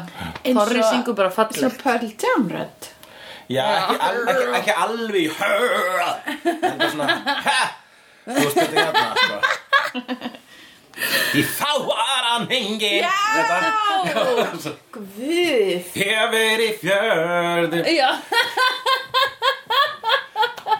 Þorri 0.46 0.82
syngur 0.88 1.18
bara 1.18 1.30
Svo 1.34 1.44
fallegt 1.44 1.82
Pearl 1.84 2.08
Jam 2.24 2.46
rödd. 2.54 2.88
Já, 3.50 3.64
ekki, 3.66 3.96
al, 4.06 4.18
ekki, 4.30 4.44
ekki 4.60 4.74
alveg 4.84 5.20
í 5.20 5.28
hörr 5.40 6.02
En 6.06 6.60
það 6.62 6.84
er 6.86 6.92
svona 6.94 7.06
ha, 7.44 7.60
Þú 8.24 8.36
veist 8.40 8.58
þetta 8.60 8.76
hérna 8.78 9.04
sko. 9.18 9.36
Í 11.34 11.42
þá 11.48 11.70
var 11.86 12.24
hann 12.28 12.46
hengi 12.50 12.92
Já! 13.00 13.16
Guð. 14.94 15.90
Hefur 15.96 16.60
í 16.64 16.70
fjörðu 16.82 17.80
já, 17.96 18.10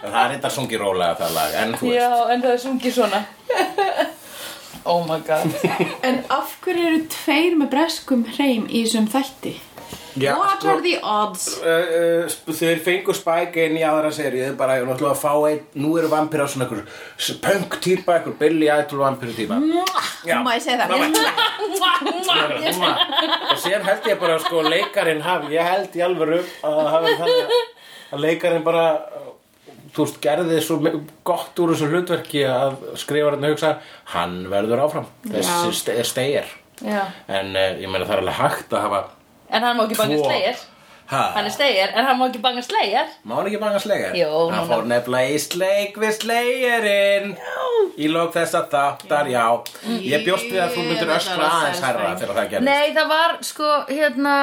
Það 0.01 0.21
er 0.23 0.29
þetta 0.35 0.49
sungi 0.57 0.75
rólega 0.81 1.13
það 1.19 1.31
lag 1.39 1.51
En 1.63 1.69
þú 1.79 1.85
já, 1.95 2.09
veist 2.09 2.31
en 2.35 2.41
það 2.45 2.53
er 2.55 2.61
sungið 2.67 2.93
svona 2.99 3.19
oh 4.91 5.01
my 5.07 5.19
god 5.27 5.47
En 6.07 6.15
af 6.33 6.49
hverju 6.63 6.83
eru 6.91 7.01
tveir 7.11 7.53
með 7.59 7.67
breskum 7.75 8.21
hreim 8.35 8.63
í 8.69 8.71
þessum 8.85 9.07
þætti? 9.11 9.53
Já, 10.19 10.33
What 10.35 10.59
sko, 10.59 10.67
are 10.73 10.81
the 10.83 10.97
odds? 11.07 11.43
uh, 11.63 12.27
uh, 12.27 12.31
þeir 12.51 12.81
fengu 12.83 13.13
Spike 13.15 13.55
inn 13.69 13.77
í 13.79 13.83
aðra 13.87 14.09
seríu 14.11 14.43
þeir 14.43 14.57
bara, 14.59 14.73
náttúrulega 14.83 15.15
að 15.15 15.21
fá 15.21 15.31
einn, 15.47 15.61
nú 15.79 15.93
eru 16.01 16.09
vampir 16.11 16.43
á 16.43 16.51
svona 16.51 16.67
einhver 16.67 16.83
punk 17.45 17.77
týpa, 17.79 18.17
einhver 18.17 18.35
Billy 18.41 18.67
Idol 18.67 18.99
vampir 19.05 19.31
týpa 19.37 19.55
Já. 20.27 20.35
Má 20.43 20.51
ég 20.57 20.63
segja 20.65 20.83
það? 20.83 20.91
og 23.53 23.57
síðan 23.63 23.87
held 23.87 24.03
ég 24.11 24.19
bara 24.19 24.35
sko 24.43 24.57
leikarinn 24.67 25.23
hafi, 25.23 25.55
ég 25.55 25.63
held 25.71 25.95
í 25.95 26.03
alvöru 26.03 26.43
að 26.43 26.75
það 26.81 26.91
hafi 26.97 27.15
þannig 27.21 27.55
að 28.11 28.19
leikarinn 28.25 28.67
bara 28.67 28.83
þú 29.91 30.05
veist, 30.05 30.19
gerði 30.23 30.59
svo 30.63 30.79
gott 31.27 31.61
úr 31.61 31.73
þessu 31.73 31.89
hlutverki 31.91 32.43
að 32.47 32.77
skrifa 33.01 33.33
hann 33.35 33.47
hugsa 33.49 33.71
hann 34.15 34.37
verður 34.51 34.85
áfram, 34.87 35.09
þessi 35.27 35.95
er 35.95 36.07
stegir 36.07 36.53
en 36.81 37.55
uh, 37.55 37.65
ég 37.77 37.89
meina 37.91 38.07
það 38.07 38.15
er 38.15 38.23
alveg 38.23 38.39
hægt 38.39 38.73
að 38.73 38.85
hafa 38.87 39.01
en 39.51 39.65
hann 39.67 39.77
má 39.77 39.83
ekki 39.85 39.99
banga 39.99 40.21
Tvo. 40.21 40.29
Hann 41.11 41.45
er 41.45 41.51
slegir, 41.51 41.91
en 41.95 42.05
hann 42.07 42.19
má 42.19 42.27
ekki 42.29 42.41
banga 42.43 42.61
slegir? 42.63 43.09
Má 43.27 43.35
hann 43.37 43.47
ekki 43.49 43.59
banga 43.61 43.79
slegir? 43.83 44.13
Jú, 44.15 44.29
Hann 44.51 44.61
núna. 44.61 44.67
fór 44.69 44.85
nefnilega 44.87 45.33
í 45.35 45.39
sleik 45.43 45.97
við 45.99 46.13
slegirinn. 46.19 47.33
Í 47.99 48.07
lók 48.11 48.31
þess 48.35 48.55
að 48.55 48.69
þáttar, 48.71 49.31
já. 49.31 49.45
Ég 49.99 50.23
bjóst 50.27 50.47
við 50.47 50.61
að 50.63 50.77
þú 50.77 50.85
myndir 50.87 51.11
öskra 51.17 51.49
aðeins 51.49 51.83
herra 51.83 52.13
þegar 52.21 52.37
það 52.37 52.47
gerðist. 52.53 52.69
Nei, 52.69 52.93
það 52.95 53.11
var 53.11 53.35
sko, 53.43 53.73
hérna, 53.89 54.37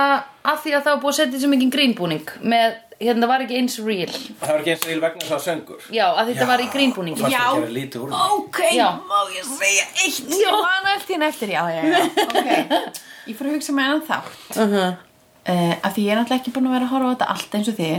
að 0.44 0.60
því 0.66 0.76
að 0.76 0.84
það 0.84 0.92
var 0.92 1.00
búið 1.06 1.14
að 1.14 1.18
setja 1.22 1.42
svo 1.42 1.50
mikið 1.54 1.72
grínbúning 1.78 2.30
með, 2.42 2.78
hérna, 3.00 3.24
það 3.24 3.32
var 3.32 3.46
ekki 3.46 3.58
eins 3.62 3.78
real. 3.88 4.12
Það 4.12 4.52
var 4.52 4.60
ekki 4.62 4.74
eins 4.74 4.86
il 4.92 5.00
vegna 5.06 5.26
svo 5.30 5.40
söngur. 5.48 5.88
Já, 5.94 6.06
að 6.12 6.32
þetta 6.34 6.50
var 6.52 6.64
í 6.64 6.70
grínbúningi 6.76 7.32
Já. 7.32 7.42
að 7.56 8.06
Ok, 8.36 8.62
Já. 8.76 8.88
má 9.08 9.18
ég 9.32 9.50
segja 9.56 9.88
eitt? 10.04 10.32
Ég 10.36 10.62
man 10.68 10.92
eftir 10.96 11.16
hérna 11.16 11.32
eftir, 11.32 11.56
já, 11.56 11.64
já, 11.72 11.82
já. 11.88 12.00
Ok, 12.28 12.96
ég 13.28 13.36
fór 13.36 13.48
að 13.48 13.58
hugsa 13.58 13.72
með 13.76 13.92
hann 13.92 14.08
þátt 14.08 14.56
uh 14.56 14.74
-huh. 14.74 15.07
Uh, 15.48 15.74
Af 15.82 15.94
því 15.96 16.06
ég 16.06 16.12
er 16.14 16.20
náttúrulega 16.20 16.40
ekki 16.42 16.54
búin 16.56 16.68
að 16.70 16.76
vera 16.78 16.88
að 16.88 16.94
horfa 16.94 17.08
á 17.08 17.12
þetta 17.14 17.30
allt 17.34 17.58
eins 17.58 17.72
og 17.72 17.78
þið 17.80 17.98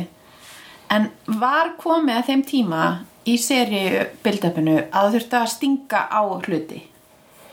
En 0.96 1.10
var 1.42 1.76
komið 1.78 2.16
að 2.18 2.28
þeim 2.32 2.44
tíma 2.50 2.84
í 3.30 3.36
seríu 3.38 4.06
build-upinu 4.24 4.78
að 4.90 4.92
það 5.04 5.16
þurfti 5.18 5.40
að 5.40 5.50
stinga 5.54 6.04
á 6.10 6.22
hluti 6.26 6.84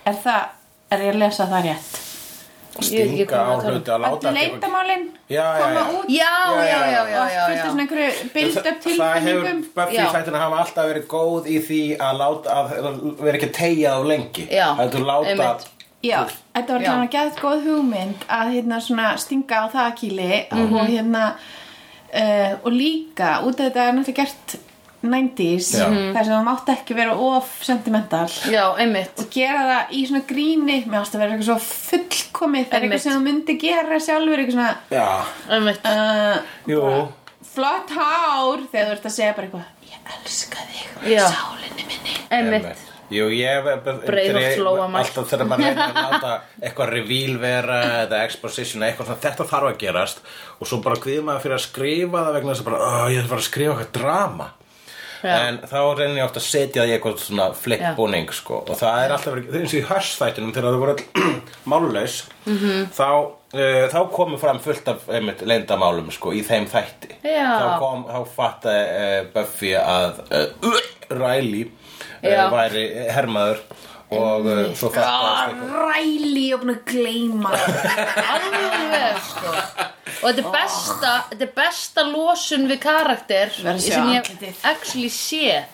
Er 0.07 0.19
það, 0.23 0.45
er 0.95 1.03
ég 1.09 1.17
að 1.17 1.21
lesa 1.25 1.49
það 1.51 1.67
rétt? 1.67 1.97
Stinga 2.77 3.39
á 3.41 3.53
hluti 3.57 3.93
að 3.93 4.03
láta 4.05 4.31
Að 4.31 4.37
leitamálin 4.37 5.05
Já, 5.27 5.43
já, 5.43 5.61
koma 5.61 5.81
já. 5.81 5.93
út 5.99 6.11
Já, 6.13 6.33
já, 6.47 6.65
já, 6.65 6.81
já, 6.87 7.03
já, 7.11 7.21
og 7.21 7.31
já, 7.33 7.45
fullt 7.47 7.61
af 7.61 7.71
svona 7.71 7.85
einhverju 7.85 8.11
build-up 8.35 8.85
Það 8.87 9.23
hefur 9.27 9.63
Buffy 9.79 9.97
Já. 9.97 10.05
þættina 10.17 10.43
hafa 10.45 10.59
alltaf 10.65 10.91
verið 10.93 11.07
góð 11.11 11.49
í 11.51 11.57
því 11.69 11.81
að 12.09 12.21
láta 12.21 12.59
að 12.61 12.75
vera 13.25 13.39
ekki 13.41 13.49
að 13.51 13.57
tegja 13.61 13.97
á 13.97 14.01
lengi 14.13 14.45
Já, 14.53 14.67
Heldur 14.81 15.09
láta 15.09 15.33
einmitt. 15.33 15.67
Já, 16.07 16.21
þetta 16.55 16.73
var 16.77 16.85
hérna 16.87 17.09
gæðt 17.17 17.41
góð 17.43 17.65
hugmynd 17.67 18.27
að 18.29 18.53
hérna 18.57 18.81
svona 18.85 19.11
stinga 19.19 19.63
á 19.63 19.65
það 19.75 19.91
kýli 20.01 20.31
Mhm. 20.53 20.77
og 20.81 20.87
hérna 20.93 21.25
uh, 22.15 22.53
og 22.65 22.73
líka 22.73 23.41
út 23.45 23.61
af 23.61 23.67
þetta 23.71 23.89
er 23.89 23.93
náttúrulega 23.99 24.23
gert 24.25 24.57
90s 25.07 25.67
Já. 25.77 25.85
þar 26.17 26.25
sem 26.25 26.33
það 26.35 26.47
mátti 26.49 26.73
ekki 26.73 26.95
vera 26.97 27.13
of 27.15 27.51
sentimental. 27.63 28.27
Já, 28.51 28.65
einmitt. 28.81 29.13
Og 29.23 29.29
gera 29.31 29.61
það 29.69 29.93
í 29.95 30.01
svona 30.09 30.23
gríni 30.27 30.79
mér 30.89 31.03
ást 31.05 31.15
að 31.15 31.21
vera 31.23 31.37
eitthvað 31.37 31.51
svo 31.51 31.59
fullkomið 31.61 32.65
það 32.71 32.75
er 32.79 32.87
eitthvað 32.87 33.03
sem 33.05 33.13
þú 33.13 33.21
myndi 33.27 33.57
gera 33.61 34.01
sjálfur 34.03 34.43
eitthvað 34.43 34.57
svona 34.57 34.75
Já, 34.91 35.07
Einmitt. 35.53 35.87
uh, 35.87 37.07
flott 37.55 37.91
hár 37.95 38.65
þegar 38.73 38.89
þú 38.89 38.97
ert 38.97 39.07
að 39.11 39.15
segja 39.19 39.37
bara 39.37 39.47
eitthvað 39.47 39.65
ég 39.87 40.11
elska 40.17 40.67
þig 40.73 41.21
sálinni 41.23 41.87
minni. 41.93 42.19
Einmitt 42.31 42.86
Jú, 43.11 43.29
ég 43.31 43.63
Breið 43.63 44.35
og 44.35 44.41
þegar- 44.43 44.57
flóamál. 44.59 44.99
Alltaf 45.05 45.29
þegar 45.31 45.47
maður 45.47 45.65
reynir 45.69 45.87
að 45.87 46.13
láta 46.13 46.33
eitthvað 46.63 46.91
reveal 46.91 47.37
vera 47.39 47.81
eða 48.07 48.25
exposition 48.25 48.83
eða 48.83 48.91
eitthvað 48.93 49.07
svona 49.07 49.23
þetta 49.27 49.47
þarf 49.53 49.69
að 49.71 49.79
gerast 49.85 50.19
og 50.61 50.67
svo 50.67 50.83
bara 50.83 50.97
kviður 50.97 51.23
maður 51.29 51.43
fyrir 51.47 51.59
að 51.61 51.67
skrifa 51.69 52.25
það 52.27 52.33
vegna 52.41 52.53
þess 52.55 52.61
að 52.65 52.71
bara, 52.71 52.79
"Ó, 52.83 53.09
ég 53.11 53.21
þarf 53.23 53.29
bara 53.31 53.41
að 53.41 53.51
skrifa 53.51 53.75
eitthvað 53.77 53.93
drama 54.01 54.49
Já. 55.25 55.49
en 55.49 55.59
þá 55.59 55.79
reynir 55.99 56.17
ég 56.19 56.25
ofta 56.27 56.41
að 56.41 56.51
setja 56.51 56.83
það 56.83 56.89
í 56.91 56.99
eitthvað 56.99 57.19
svona 57.19 57.47
flippbúning 57.55 58.33
sko. 58.33 58.55
og 58.69 58.77
það 58.77 59.05
er 59.05 59.11
alltaf 59.11 59.33
verið, 59.35 59.55
eins 59.55 59.75
og 59.75 59.81
í 59.81 59.87
hörsþættinum 59.87 60.53
þegar 60.53 60.71
það 60.73 60.83
voru 60.83 60.97
málulegs 61.71 62.23
Mhm. 62.47 62.91
þá, 62.93 63.09
uh, 63.55 63.89
þá 63.89 64.11
komu 64.13 64.39
fram 64.39 64.59
fullt 64.61 64.89
af 64.89 65.09
einmitt, 65.09 65.41
leyndamálum 65.47 66.11
sko, 66.13 66.31
í 66.33 66.43
þeim 66.45 66.67
þætti 66.69 67.15
Já. 67.25 67.59
þá, 67.59 67.79
kom, 67.79 68.05
þá 68.05 68.27
fattaði 68.37 68.85
uh, 68.99 69.25
Buffy 69.33 69.73
að 69.75 70.21
uh, 70.31 70.81
Riley 71.11 71.71
væri 72.23 72.87
hermaður 73.13 73.61
og 74.17 74.47
uh, 74.47 74.59
svo 74.79 74.93
fattaði 74.95 75.69
ræli 75.73 76.45
og 76.55 76.63
búin 76.63 76.75
að 76.77 76.83
gleyma 76.93 77.55
Alveg 78.35 79.17
sko. 79.27 79.55
Og 80.23 80.29
þetta 80.29 80.45
er 80.45 80.53
besta 80.55 81.15
Þetta 81.33 81.47
er 81.49 81.55
besta 81.57 82.05
losun 82.07 82.69
við 82.71 82.83
karakter 82.85 83.57
sem 83.57 84.13
ég 84.15 84.31
actually 84.63 85.11
sé. 85.11 85.65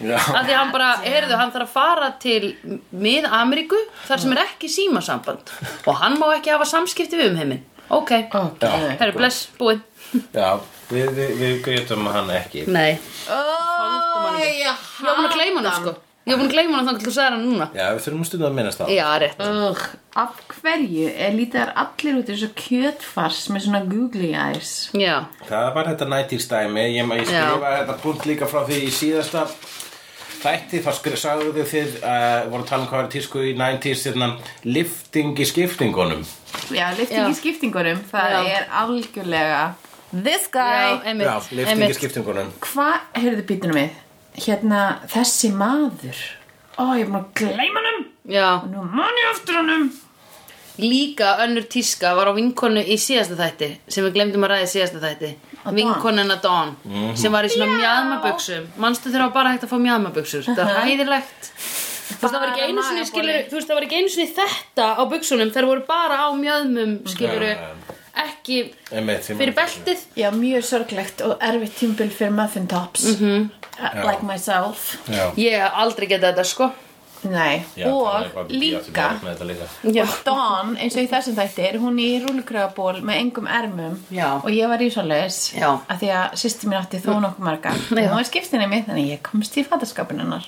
Af 0.00 0.46
því 0.46 0.54
hann 0.56 0.70
bara, 0.72 0.94
heyrðu, 1.04 1.34
hann 1.36 1.50
þarf 1.52 1.66
að 1.66 1.72
fara 1.74 2.06
til 2.22 2.54
mið-Ameríku 2.96 3.76
þar 4.06 4.22
sem 4.22 4.32
er 4.32 4.42
ekki 4.46 4.70
símasamband. 4.72 5.52
Og 5.84 5.98
hann 6.00 6.16
má 6.22 6.30
ekki 6.38 6.54
hafa 6.54 6.68
samskipti 6.70 7.18
við 7.20 7.34
um 7.34 7.40
heiminn. 7.42 7.66
Ok, 7.90 8.14
okay. 8.30 8.94
það 8.94 9.08
er 9.08 9.16
bless, 9.16 9.48
búið 9.58 9.82
Já, 10.30 10.60
við, 10.90 11.10
við, 11.16 11.32
við 11.40 11.56
greitum 11.64 12.06
hann 12.10 12.30
ekki. 12.36 12.66
Nei, 12.70 12.92
oh, 13.30 14.38
ég 14.42 14.60
ég 14.62 14.86
var 15.04 15.18
búin 15.18 15.28
að 15.30 15.36
gleyma 15.38 15.64
hann. 15.64 15.76
sko. 15.82 15.96
Ég 16.28 16.36
var 16.36 16.40
búin 16.42 16.50
að 16.50 16.54
gleyma 16.54 16.76
hann 16.76 16.88
þannig 16.90 17.00
til 17.00 17.08
þú 17.08 17.12
sagði 17.16 17.34
hann 17.34 17.44
núna. 17.48 17.66
Já, 17.74 17.84
við 17.96 18.02
þurfum 18.04 18.24
stundum 18.28 18.48
að 18.50 18.56
minnast 18.58 18.80
það 18.82 18.90
já, 18.94 19.06
rétt. 19.22 19.40
Ugh, 19.46 19.84
af 20.20 20.40
hverju 20.60 21.06
er 21.26 21.36
lítar 21.38 21.72
allir 21.80 22.18
út 22.20 22.28
í 22.28 22.34
þessu 22.34 22.50
kjötfars 22.60 23.40
með 23.54 23.64
svona 23.66 23.80
googly 23.88 24.32
eyes? 24.36 24.72
Já, 24.92 25.14
Það 25.48 25.68
er 25.70 25.76
bara 25.78 25.94
þetta 25.94 26.10
90s 26.12 26.48
dæmi. 26.52 26.84
Ég, 26.92 27.14
ég 27.22 27.30
skrifa 27.30 27.72
þetta 27.78 27.96
punkt 28.04 28.28
líka 28.28 28.50
frá 28.50 28.60
því 28.68 28.82
í 28.84 28.90
síðasta 28.94 29.46
þætti. 30.40 30.82
Þá 30.84 30.90
skri, 30.96 31.16
sagðu 31.20 31.64
þið 31.72 31.96
uh, 32.00 32.48
voru 32.52 32.62
að 32.64 32.68
tala 32.70 32.84
um 32.84 32.90
hvað 32.92 33.02
er 33.06 33.12
tísku 33.16 33.42
í 33.48 33.54
90s 33.58 34.06
hérna, 34.10 34.30
lifting 34.68 35.40
í 35.40 35.48
skiptingunum. 35.48 36.22
Já, 36.70 36.86
lifting 36.98 37.24
Já. 37.24 37.28
í 37.32 37.38
skiptingunum 37.40 38.04
það 38.12 38.36
Já. 38.36 38.40
er 38.58 38.68
algjörlega 38.84 39.62
this 40.12 40.46
guy. 40.52 41.00
Einmitt, 41.04 41.26
Já, 41.26 41.34
lifting 41.50 41.66
í 41.66 41.70
einmitt. 41.74 41.96
skiptingunum 41.98 42.52
Hvað, 42.60 43.00
heyrðu 43.14 43.46
býtunum 43.48 43.80
við. 43.80 43.90
Hérna, 44.40 44.82
þessi 45.10 45.50
maður. 45.54 46.20
Ó, 46.78 46.84
ég 46.96 47.04
er 47.04 47.10
búin 47.10 47.20
að 47.20 47.32
gleyma 47.40 47.82
hann 47.86 48.04
já, 48.30 48.46
Nú 48.70 48.84
man 48.86 49.18
ég 49.20 49.34
aftur 49.34 49.58
hann 49.60 49.90
líka 50.80 51.34
önnur 51.44 51.66
tíska 51.68 52.14
var 52.16 52.30
á 52.30 52.32
vinkonu 52.32 52.80
í 52.80 52.96
síðasta 52.96 53.36
þætti 53.36 53.66
sem 53.90 54.04
við 54.06 54.14
glemdum 54.16 54.46
að 54.46 54.52
ræða 54.54 54.64
í 54.64 54.70
síðasta 54.70 55.00
þætti. 55.02 55.30
Dawn. 55.60 55.74
vinkonuna 55.76 56.36
Dawn 56.40 56.70
sem 57.20 57.32
var 57.34 57.44
í 57.44 57.50
svona 57.52 57.74
mjadmabuxum 57.76 58.68
manstu 58.80 59.10
þegar 59.10 59.26
var 59.26 59.34
bara 59.34 59.52
hægt 59.52 59.66
að 59.66 59.74
fá 59.74 59.78
mjadmabuxur 59.82 60.46
það 60.48 60.62
var 60.70 60.78
hæðilegt 60.86 61.50
þú 61.50 62.22
veist 62.22 62.32
það 62.32 62.40
var 62.40 62.52
ekki 62.54 62.64
einu 62.64 62.84
sinni 62.86 63.02
Bara 63.02 63.10
skilur 63.10 63.42
þú 63.50 63.58
veist 63.58 63.68
það 63.68 63.76
var 63.80 63.86
ekki 63.88 63.98
einu 64.00 64.12
sinni 64.14 64.28
þetta 64.38 64.86
á 64.96 65.02
buxunum. 65.12 65.52
Þær 65.52 65.68
voru 65.68 65.84
bara 65.90 66.16
á 66.24 66.28
mjöðmum 66.40 66.94
skilur 67.12 67.44
ekki 68.14 68.60
Einmitt, 68.90 69.26
fyrir 69.30 69.54
beltið. 69.56 70.04
Já, 70.18 70.30
mjög 70.34 70.66
sorglegt 70.66 71.24
og 71.26 71.36
erfitt 71.40 71.78
tímbil 71.78 72.10
fyrir 72.10 72.34
muffin 72.36 72.68
tops. 72.68 73.04
-hmm. 73.16 73.50
Like 73.80 74.22
myself. 74.26 74.98
Já, 75.08 75.32
ég 75.36 75.56
hef 75.56 75.72
aldrei 75.74 76.08
getað 76.08 76.34
þetta 76.34 76.44
sko. 76.44 76.72
Nei, 77.22 77.62
Já, 77.76 77.86
og 77.86 78.48
líka 78.48 79.20
já, 79.84 80.06
Dawn, 80.24 80.76
eins 80.80 80.94
og 80.96 81.02
í 81.02 81.08
þessum 81.10 81.36
þætti 81.36 81.66
er 81.68 81.76
hún 81.82 81.98
í 82.00 82.08
rúlukrögaból 82.22 83.02
með 83.04 83.18
engum 83.20 83.46
ermum. 83.46 83.98
Já. 84.08 84.40
og 84.40 84.48
ég 84.48 84.68
var 84.68 84.80
í 84.80 84.88
svoleiðis 84.88 85.52
Já. 85.52 85.68
að 85.84 85.98
því 86.00 86.08
að 86.16 86.38
sýsti 86.40 86.70
mér 86.70 86.80
átti 86.80 87.02
þó 87.04 87.10
nokkuð 87.20 87.44
marga. 87.44 87.74
Og 87.90 87.98
hún 87.98 88.16
var 88.16 88.24
skiptinni 88.24 88.66
mig 88.66 88.86
þannig 88.86 89.04
að 89.04 89.12
ég 89.12 89.22
komst 89.22 89.56
í 89.56 89.64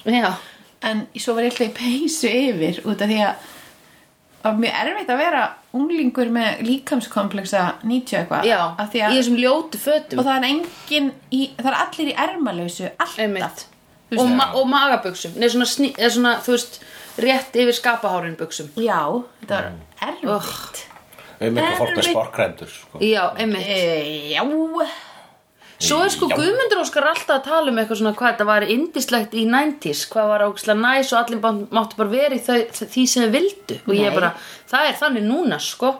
já, 0.08 0.32
en 0.88 1.06
svo 1.18 1.34
var 1.34 1.44
ég 1.44 1.52
alltaf 1.52 1.68
í 1.68 1.76
peysu 1.76 2.32
yfir 2.32 2.80
út 2.86 3.04
af 3.04 3.08
því 3.12 3.20
að 3.26 3.34
var 4.42 4.56
mjög 4.58 4.78
erfitt 4.82 5.10
að 5.12 5.20
vera 5.22 5.42
unglingur 5.72 6.30
með 6.34 6.62
líkamskompleksa 6.66 7.64
90 7.82 8.18
eitthvað 8.20 8.48
já 8.48 8.58
af 8.60 8.88
því 8.92 9.00
í 9.00 9.04
að, 9.06 9.18
þessum 9.18 9.38
ljótu 9.40 9.80
fötum. 9.82 10.22
Og 10.22 10.26
það 10.28 10.38
er 10.38 10.48
engin 10.50 11.12
í, 11.30 11.42
það 11.58 11.70
er 11.72 11.78
allir 11.80 12.10
í 12.10 12.16
ermalausu 12.26 12.88
alltaf. 12.90 13.20
Einmitt. 13.22 13.66
Og, 14.12 14.26
ma 14.28 14.50
og 14.60 14.66
magabuxum. 14.68 15.38
Nei, 15.40 15.48
svona, 15.48 15.66
sný, 15.68 15.92
eða 15.96 16.10
svona, 16.16 16.32
þú 16.44 16.56
veist, 16.56 16.80
rétt 17.24 17.56
yfir 17.62 17.76
skapahárin 17.78 18.34
buxum. 18.40 18.68
Já, 18.76 19.00
þetta 19.40 19.60
var 19.60 19.70
erfitt. 20.10 20.82
Við 21.38 21.48
erum 21.48 21.62
eitthvað 21.62 21.78
fólk 21.80 21.88
með 21.88 22.02
Erfitt. 22.02 22.12
sporkrendur 22.12 22.70
sko. 22.70 23.00
Já, 23.02 23.22
einmitt. 23.40 23.66
E, 23.66 24.34
já 24.34 24.42
Svo 25.82 25.98
er 26.04 26.12
sko. 26.14 26.28
Guðmundur 26.30 26.82
Óskar 26.82 27.08
alltaf 27.10 27.40
að 27.40 27.46
tala 27.48 27.72
um 27.72 27.80
eitthvað 27.82 28.00
svona 28.02 28.14
hvað 28.18 28.34
þetta 28.34 28.48
var 28.52 28.66
indislegt 28.74 29.34
í 29.34 29.46
90s 29.50 30.04
hvað 30.12 30.28
var 30.30 30.44
ógislega 30.46 30.78
næs 30.78 31.10
og 31.12 31.18
allir 31.22 31.42
máttu 31.74 31.98
bara 31.98 32.12
vera 32.12 32.38
í 32.38 32.42
þau, 32.44 32.60
því 32.82 33.06
sem 33.10 33.26
þau 33.26 33.32
vildu. 33.34 33.80
Og 33.88 33.96
ég 33.98 34.14
bara, 34.14 34.30
það 34.70 34.90
er 34.90 35.00
þannig 35.00 35.26
núna 35.26 35.58
sko. 35.62 35.96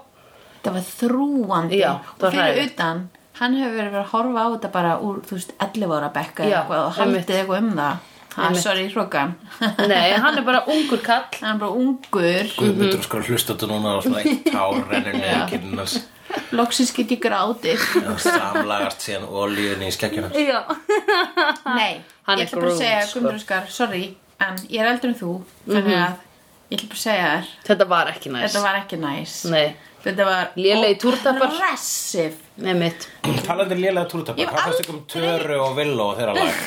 Það 0.62 0.78
var 0.78 0.86
þrúandi 1.00 1.80
Já, 1.80 1.90
og 1.98 2.22
það 2.22 2.28
var 2.28 2.38
fyrir 2.38 2.70
utan 2.70 3.02
hann 3.40 3.58
hefur 3.58 3.78
verið 3.80 3.98
að 3.98 4.10
horfa 4.12 4.44
á 4.44 4.48
þetta 4.52 4.70
bara 4.74 4.94
úr, 5.02 5.20
þú 5.26 5.38
veist, 5.38 5.52
11 5.64 5.94
ára 5.96 6.10
bekka 6.14 6.46
eitthvað 6.46 6.82
og 6.84 6.96
haldið 6.98 7.38
eitthvað 7.40 7.62
um 7.62 7.70
það 7.78 8.08
Einmitt. 8.36 8.62
sorry, 8.62 8.86
hrókan. 8.92 9.34
Nei, 9.92 10.12
hann 10.16 10.38
er 10.40 10.46
bara 10.46 10.62
ungur 10.72 11.02
kall. 11.04 11.26
Hann 11.40 11.56
er 11.56 11.60
bara 11.60 11.76
ungur. 11.76 12.48
Guðmundur 12.56 13.04
sko 13.04 13.20
að 13.20 13.28
hlusta 13.32 13.54
þetta 13.54 13.68
núna 13.72 13.96
og 13.98 14.06
svona 14.06 14.22
eitt 14.24 14.48
tár 14.54 14.80
rennur 14.88 15.18
niður 15.18 15.46
kinnars 15.52 16.00
loksins 16.56 16.94
get 16.96 17.10
ég 17.12 17.20
grátið. 17.20 17.82
Samlagast 18.24 19.04
síðan 19.04 19.26
olíunni 19.28 19.90
í 19.90 19.92
skekkjuna 19.92 20.30
Já, 20.32 20.62
nei, 21.68 22.00
Hann 22.24 22.40
ég 22.40 22.48
ætla 22.48 22.62
bara 22.62 22.70
að 22.72 22.78
segja 22.80 23.02
sko. 23.04 23.18
Guðmundur 23.18 23.40
Óskar, 23.42 23.68
sorry 23.68 24.04
en 24.42 24.58
ég 24.70 24.82
er 24.82 24.90
eldur 24.92 25.12
en 25.12 25.18
þú 25.18 25.32
þannig 25.68 25.98
að 25.98 26.20
ég 26.72 26.76
ætla 26.80 26.88
bara 26.92 27.02
segja 27.04 27.30
þér 27.32 27.48
þetta 27.68 27.86
var 27.92 28.12
ekki 28.14 28.32
næs 28.32 28.44
þetta 28.48 28.62
var 28.66 28.76
ekki 28.82 28.96
næs 29.02 29.34
Nei, 29.52 29.66
þetta 30.06 30.24
var 30.28 30.44
Lélegi 30.56 30.96
túrtapar. 31.04 31.48
aggressive 31.52 32.36
nei 32.64 32.74
mitt 32.80 33.00
Talandi 33.46 33.76
lélega 33.80 34.06
túrtapar, 34.12 34.40
Ég 34.40 34.48
hef 34.48 34.54
hvað 34.56 34.64
fannst 34.68 34.82
ykkur 34.86 34.96
um 34.96 35.04
Töru 35.12 35.56
og 35.66 35.76
Villó 35.78 36.04
og 36.12 36.16
þeirra 36.18 36.34
lag? 36.40 36.52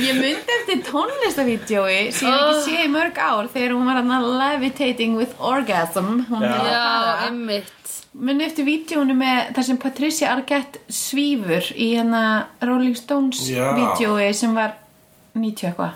Ég 0.00 0.14
myndi 0.16 0.52
eftir 0.54 0.78
tónlistavídeói 0.86 2.10
sem 2.14 2.28
ég 2.30 2.36
hef 2.38 2.50
ekki 2.54 2.62
sé 2.68 2.84
í 2.86 2.90
mörg 2.92 3.16
ár 3.20 3.48
þegar 3.52 3.74
hún 3.74 3.88
var 3.90 3.98
hann 3.98 4.26
levitating 4.38 5.16
with 5.18 5.34
orgasm 5.42 6.22
hún 6.30 6.44
Já. 6.46 6.52
hefði 6.54 6.70
Já, 6.70 6.84
það. 6.86 7.24
einmitt 7.26 7.76
Muni 8.10 8.42
eftir 8.42 8.64
vídjónu 8.66 9.14
með 9.14 9.52
þar 9.54 9.64
sem 9.68 9.76
Patricia 9.82 10.30
Arquette 10.34 10.80
svífur 10.90 11.68
í 11.78 11.92
hérna 11.94 12.22
Rolling 12.66 12.96
Stones 12.98 13.42
Já. 13.50 13.68
vídjói 13.76 14.30
sem 14.34 14.54
var 14.56 14.72
90 15.38 15.68
eitthvað 15.70 15.92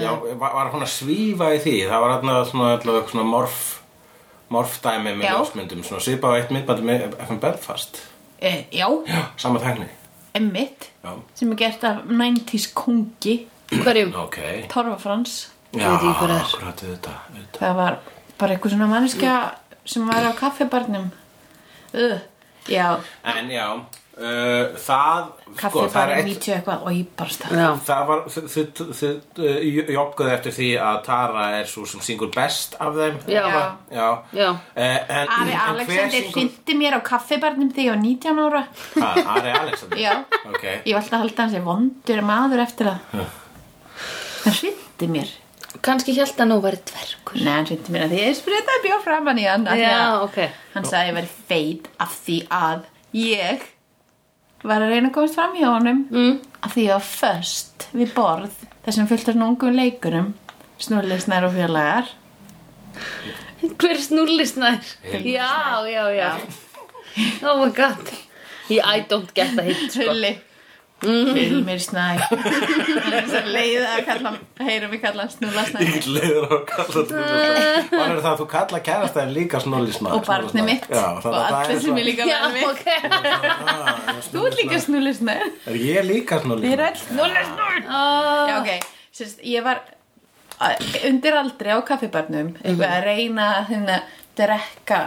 Já, 0.00 0.10
var, 0.40 0.54
var 0.54 0.70
hún 0.74 0.84
að 0.84 0.92
svífa 0.94 1.50
í 1.54 1.60
því? 1.62 1.74
Það 1.90 2.04
var 2.04 2.14
hérna 2.16 2.36
svona, 2.50 2.70
allavega 2.78 3.10
svona 3.12 3.26
morf 3.28 3.62
morfdæmi 4.54 5.14
með 5.18 5.24
ljósmyndum 5.30 5.82
svona 5.86 6.04
svipa 6.04 6.30
á 6.30 6.36
eitt 6.38 6.50
myndbandi 6.54 6.84
með 6.86 7.04
FM 7.24 7.40
Belfast. 7.42 8.02
E, 8.38 8.66
Já, 8.74 8.86
Já, 9.08 9.20
sama 9.40 9.60
tækni. 9.62 9.86
Emmitt 10.34 10.90
sem 11.38 11.50
er 11.54 11.58
gert 11.60 11.84
af 11.86 12.02
90s 12.10 12.68
kongi 12.74 13.36
Hverjum? 13.70 14.12
ok. 14.26 14.38
Torfa 14.70 14.98
Frans. 15.00 15.36
Já, 15.74 15.88
veit 15.90 15.96
ekki 15.96 16.12
hver 16.20 16.30
það 16.30 16.42
akkurat 16.44 16.82
þetta, 16.84 17.14
þetta. 17.34 17.58
það 17.58 17.76
var 17.80 17.96
bara 18.38 18.54
eitthvað 18.54 18.74
svona 18.74 18.88
manneskja 18.90 19.34
sem 19.84 20.06
var 20.08 20.28
á 20.28 20.32
kaffibarnum. 20.38 21.10
Uh, 21.94 22.18
Já, 22.70 22.96
En 23.28 23.50
já, 23.52 23.66
uh, 24.18 24.74
það 24.80 25.28
sko, 25.58 25.84
það 25.90 26.02
er 26.04 26.12
eitt 26.18 26.28
90 26.30 26.54
eitthvað 26.56 26.84
og 26.86 26.94
ég 26.94 27.10
bara 27.18 27.34
stað. 27.34 27.54
Já, 27.58 27.68
Það 27.88 28.02
var, 28.10 28.22
þið, 28.54 28.82
uh, 29.38 29.92
jogguðu 29.96 30.32
eftir 30.34 30.56
því 30.58 30.70
að 30.88 30.98
Tara 31.08 31.44
er 31.58 31.70
svo 31.70 31.84
sem 31.90 32.02
syngur 32.06 32.32
best 32.34 32.76
af 32.82 32.96
þeim. 32.98 33.20
Já. 33.30 33.44
Já, 33.90 34.08
Já. 34.34 34.48
Eh, 34.74 34.98
en, 35.18 35.32
Ari 35.38 35.56
Alexander 35.66 36.28
hrindi 36.34 36.78
mér 36.80 36.98
á 36.98 37.00
kaffibarnum 37.04 37.70
þegar 37.74 37.84
ég 37.84 37.94
var 37.94 38.02
19 38.02 38.42
ára. 38.48 38.64
Ha, 38.98 39.14
Ari 39.36 39.54
Alexander? 39.60 40.02
Já. 40.02 40.14
Ok, 40.50 40.64
Ég 40.84 40.92
var 40.92 41.00
alltaf 41.02 41.18
að 41.18 41.24
halda 41.26 41.46
hans 41.46 41.56
er 41.60 41.64
vondur 41.70 42.22
maður 42.26 42.64
eftir 42.66 42.92
það. 42.92 43.24
Hann 44.44 44.60
hrindi 44.60 45.10
mér. 45.18 45.32
Kannski 45.84 46.14
held 46.14 46.38
að 46.38 46.48
nú 46.52 46.60
væri 46.62 46.78
dvergur. 46.86 47.40
Nei, 47.42 47.50
hann 47.50 47.66
reyndi 47.66 47.92
mér 47.92 48.04
að 48.06 48.12
því 48.14 48.18
ég 48.22 48.36
spritaði 48.38 48.82
bjór 48.84 49.00
framan 49.02 49.40
í 49.42 49.46
hann 49.48 49.64
af 49.66 49.74
því 49.74 49.86
Já, 49.88 50.02
ok. 50.22 50.36
Hann 50.76 50.86
sagði 50.86 51.00
að 51.02 51.08
ég 51.08 51.16
væri 51.18 51.30
feit 51.50 51.88
af 52.04 52.12
því 52.24 52.36
að 52.54 52.84
ég 53.18 53.64
var 54.64 54.82
að 54.82 54.94
reyna 54.94 55.10
að 55.10 55.16
komast 55.18 55.38
fram 55.38 55.56
hjá 55.58 55.68
honum. 55.68 56.04
Mm. 56.10 56.40
af 56.64 56.72
því 56.72 56.86
var 56.88 57.04
föst 57.04 57.88
við 57.92 58.14
borð 58.16 58.62
þessum 58.86 59.08
fullt 59.10 59.28
af 59.28 59.36
ungum 59.36 59.76
leikurum 59.76 60.32
snurlisnar 60.84 61.46
og 61.46 61.54
félagar. 61.54 62.10
Hver 63.80 64.00
snúrlisnær? 64.00 64.80
Já, 65.24 65.84
já, 65.88 66.04
já. 66.14 66.32
Oh 67.42 67.64
my 67.64 67.70
god. 67.72 68.10
I 68.70 69.04
don't 69.08 69.32
get 69.34 69.56
that 69.56 69.64
hit 69.64 69.92
sko. 69.92 70.14
Hilmir 71.04 71.80
snæ 71.84 72.04
leiða 73.52 73.88
að 73.94 74.02
kalla 74.08 74.32
heyrum 74.64 74.92
við 74.94 75.00
kalla 75.04 75.26
snúla 75.32 75.64
snæ 75.68 75.82
Ég 75.84 76.08
leiður 76.08 76.46
að 76.56 76.62
kalla 76.70 76.86
þetta 76.94 77.22
Var 77.94 78.14
er 78.14 78.20
það 78.20 78.30
að 78.32 78.38
þú 78.40 78.46
kalla 78.54 78.80
kærastæðin 78.88 79.34
líka 79.38 79.60
snollisnar 79.64 80.16
og 80.16 80.24
barnið 80.28 80.68
mitt. 80.68 80.86
Já, 80.90 81.04
og 81.20 81.28
allir 81.40 81.74
er 81.76 81.82
sem 81.84 82.00
ég 82.00 82.08
líka 82.08 82.28
mig 82.54 82.64
ok. 82.70 82.86
Þú 84.32 84.46
ert 84.48 84.58
líka 84.62 84.80
snúlisnar 84.86 85.44
Er 85.70 85.78
ég 85.80 86.08
líka 86.08 86.40
er 86.40 86.84
Ah, 87.84 88.48
Já, 88.48 88.56
ok, 88.60 88.88
Sérst, 89.14 89.42
ég 89.46 89.62
var 89.66 89.82
uh, 90.58 90.74
undir 91.08 91.36
aldri 91.38 91.70
á 91.74 91.78
kaffibarnum 91.86 92.54
eitthvað 92.62 92.90
að 92.96 93.04
reyna 93.08 93.48
að 93.60 93.70
hérna, 93.72 94.00
drekka 94.38 95.00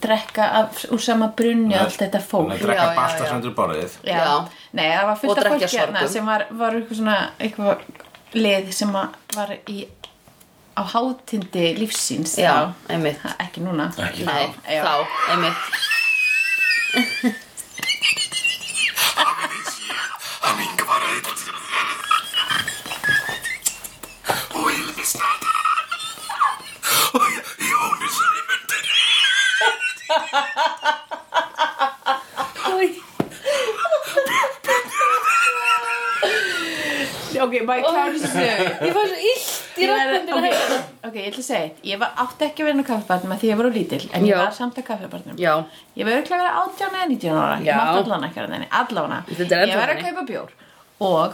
drekka 0.00 0.44
af, 0.60 0.84
úr 0.92 1.00
sama 1.02 1.28
brunni 1.36 1.74
allt 1.76 1.98
þetta 2.00 2.20
fólk. 2.24 2.54
Að 2.54 2.62
drekka 2.64 2.86
basta 2.96 3.26
sem 3.26 3.36
undir 3.36 3.52
borðið. 3.56 3.98
Nei, 4.72 4.86
það 4.90 5.04
var 5.06 5.12
Og 5.12 5.20
fullt 5.20 5.38
af 5.38 5.52
fólki 5.52 5.68
hérna 5.76 5.98
sorgum. 6.00 6.12
sem 6.12 6.26
var, 6.26 6.46
var 6.50 6.78
eitthvað 6.78 6.96
svona 7.00 7.18
eitthvað 7.38 7.84
lið 8.34 8.72
sem 8.74 8.96
að 8.96 9.08
var 9.36 9.52
í 9.68 9.86
á 10.74 10.82
hátindi 10.90 11.66
lífsíns 11.78 12.38
Já, 12.38 12.72
einmitt. 12.90 13.20
Ha, 13.22 13.34
ekki 13.44 13.60
núna. 13.62 13.92
Ekki 13.98 14.24
Nei, 14.26 14.48
Já. 14.66 14.82
þá, 14.82 14.94
einmitt. 15.30 15.56
Ok, 19.24 19.40
má 24.54 24.70
ég 24.70 25.43
klára 37.84 38.12
þessu 38.12 38.30
sögu? 38.30 38.66
Ég 38.84 38.94
var 38.94 39.08
svo 39.08 39.18
illt 39.30 39.78
í 39.78 39.88
var- 39.90 40.06
röddundinu 40.10 40.36
ok, 40.38 40.44
okay. 40.44 40.78
ok, 41.08 41.14
ég 41.18 41.26
ætla 41.28 41.42
að 41.42 41.48
segja 41.48 41.62
eitt. 41.64 41.78
Ég 41.84 41.98
var 42.00 42.10
átti 42.24 42.46
ekki 42.46 42.62
að 42.62 42.68
vera 42.68 42.84
á 42.84 42.88
kaffibarnum 42.90 43.34
að 43.34 43.40
því 43.42 43.50
ég 43.50 43.58
var 43.60 43.66
á 43.66 43.72
lítil 43.74 44.02
en 44.12 44.22
ég 44.24 44.30
Já. 44.30 44.38
var 44.38 44.52
samt 44.54 44.78
að 44.78 44.86
kaffibarnum 44.90 45.36
Já, 45.40 45.54
Ég 45.98 46.04
var 46.06 46.12
örugglega 46.14 46.38
að 46.38 46.44
vera 46.44 46.52
18 46.62 46.88
eða 46.88 47.08
19 47.10 47.38
ára 47.42 47.56
Já. 47.58 47.66
Ég 47.66 47.74
mátti 47.80 48.00
allan 48.04 48.24
ekki 48.28 48.40
að 48.40 48.54
þenni, 48.54 48.68
allavega 48.70 49.18
Þetta 49.34 49.54
er 49.60 49.68
Ég 49.68 49.76
var 49.76 49.88
að 49.88 49.96
ennþá 49.96 50.10
kaupa 50.14 50.26
bjór 50.30 50.50
Og 51.10 51.30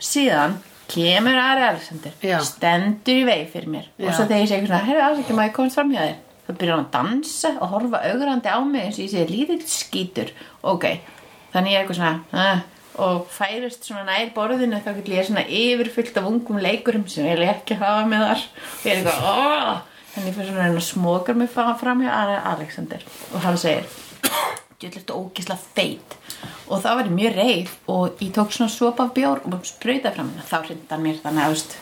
síðan 0.00 0.56
kemur 0.90 1.36
Ari 1.40 1.62
Alexander 1.68 2.12
Já. 2.22 2.38
Stendur 2.46 3.20
í 3.20 3.24
vegi 3.28 3.46
fyrir 3.52 3.70
mér 3.74 3.86
Já. 3.98 4.08
Og 4.08 4.14
svo 4.14 4.24
þegar 4.26 4.44
ég 4.44 4.50
segi 4.54 4.66
svona, 4.66 4.84
herru 4.86 5.04
Alexander, 5.08 5.34
má 5.38 5.46
ég 5.48 5.56
komast 5.56 5.78
fram 5.78 5.90
hjá 5.94 6.02
þér 6.06 6.18
Það 6.50 6.58
byrjar 6.58 6.76
hann 6.76 6.86
að 6.88 6.94
dansa 6.96 7.54
og 7.60 7.72
horfa 7.76 8.02
augrandi 8.10 8.50
á 8.50 8.58
mig 8.66 8.88
eins 8.88 8.98
og 8.98 9.04
ég 9.04 9.12
segi 9.14 9.30
lítill 9.30 9.62
skítur. 9.70 10.32
Ok, 10.66 10.86
þannig 11.54 11.76
ég 11.76 11.78
er 11.78 11.84
eitthvað 11.84 12.00
svona 12.00 12.14
uh, 12.34 12.68
Og 13.00 13.20
færist 13.30 13.86
svona 13.86 14.02
nær 14.08 14.32
borðinu 14.34 14.80
Þá 14.82 14.88
getur 14.96 15.14
ég 15.14 15.28
svona 15.28 15.44
yfirfyllt 15.46 16.18
af 16.18 16.26
ungum 16.26 16.58
leikurum 16.60 17.06
Sem 17.08 17.28
ég 17.30 17.38
vil 17.38 17.46
ekki 17.46 17.78
hafa 17.78 18.02
með 18.10 18.26
þar. 18.26 18.42
Og 18.66 18.82
ég 18.84 18.90
er 18.90 18.98
eitthvað, 18.98 19.28
oh! 19.30 20.02
Þannig 20.10 20.36
fyrir 20.36 20.50
svona 20.50 20.66
að 20.66 20.80
að 20.80 20.86
smokar 20.90 21.38
mig 21.38 21.52
fram 21.54 22.02
hjá 22.02 22.10
Alexander 22.50 23.06
Og 23.30 23.44
hann 23.46 23.60
segir 23.62 23.86
ætla 24.80 25.00
þetta 25.00 25.16
ógislega 25.18 25.60
feit. 25.76 26.16
Og 26.70 26.80
þá 26.80 26.90
var 26.96 27.12
mjög 27.12 27.36
reið 27.36 27.72
og 27.92 28.22
ég 28.22 28.32
tók 28.34 28.52
svona 28.54 28.72
sopa 28.72 29.04
af 29.06 29.14
bjór 29.14 29.42
og 29.44 29.66
sprauta 29.68 30.12
fram 30.14 30.30
hennar 30.32 30.48
þá 30.48 30.58
hrindi 30.64 30.88
hann 30.90 31.02
mér 31.04 31.18
þannig 31.20 31.44
að 31.44 31.74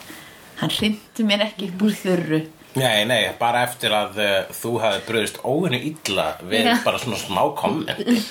hann 0.59 0.73
hrindi 0.75 1.27
mér 1.29 1.45
ekki 1.47 1.69
upp 1.69 1.85
úr 1.87 1.99
þurru 2.03 2.41
Nei, 2.79 3.05
nei, 3.09 3.21
bara 3.41 3.65
eftir 3.67 3.95
að 3.95 4.19
uh, 4.23 4.33
þú 4.55 4.73
hafði 4.83 5.05
bröðist 5.09 5.41
óvinni 5.43 5.81
illa 5.91 6.31
við 6.43 6.71
Já. 6.71 6.75
bara 6.87 7.03
svona 7.03 7.21
smá 7.21 7.43
kommenti. 7.59 8.19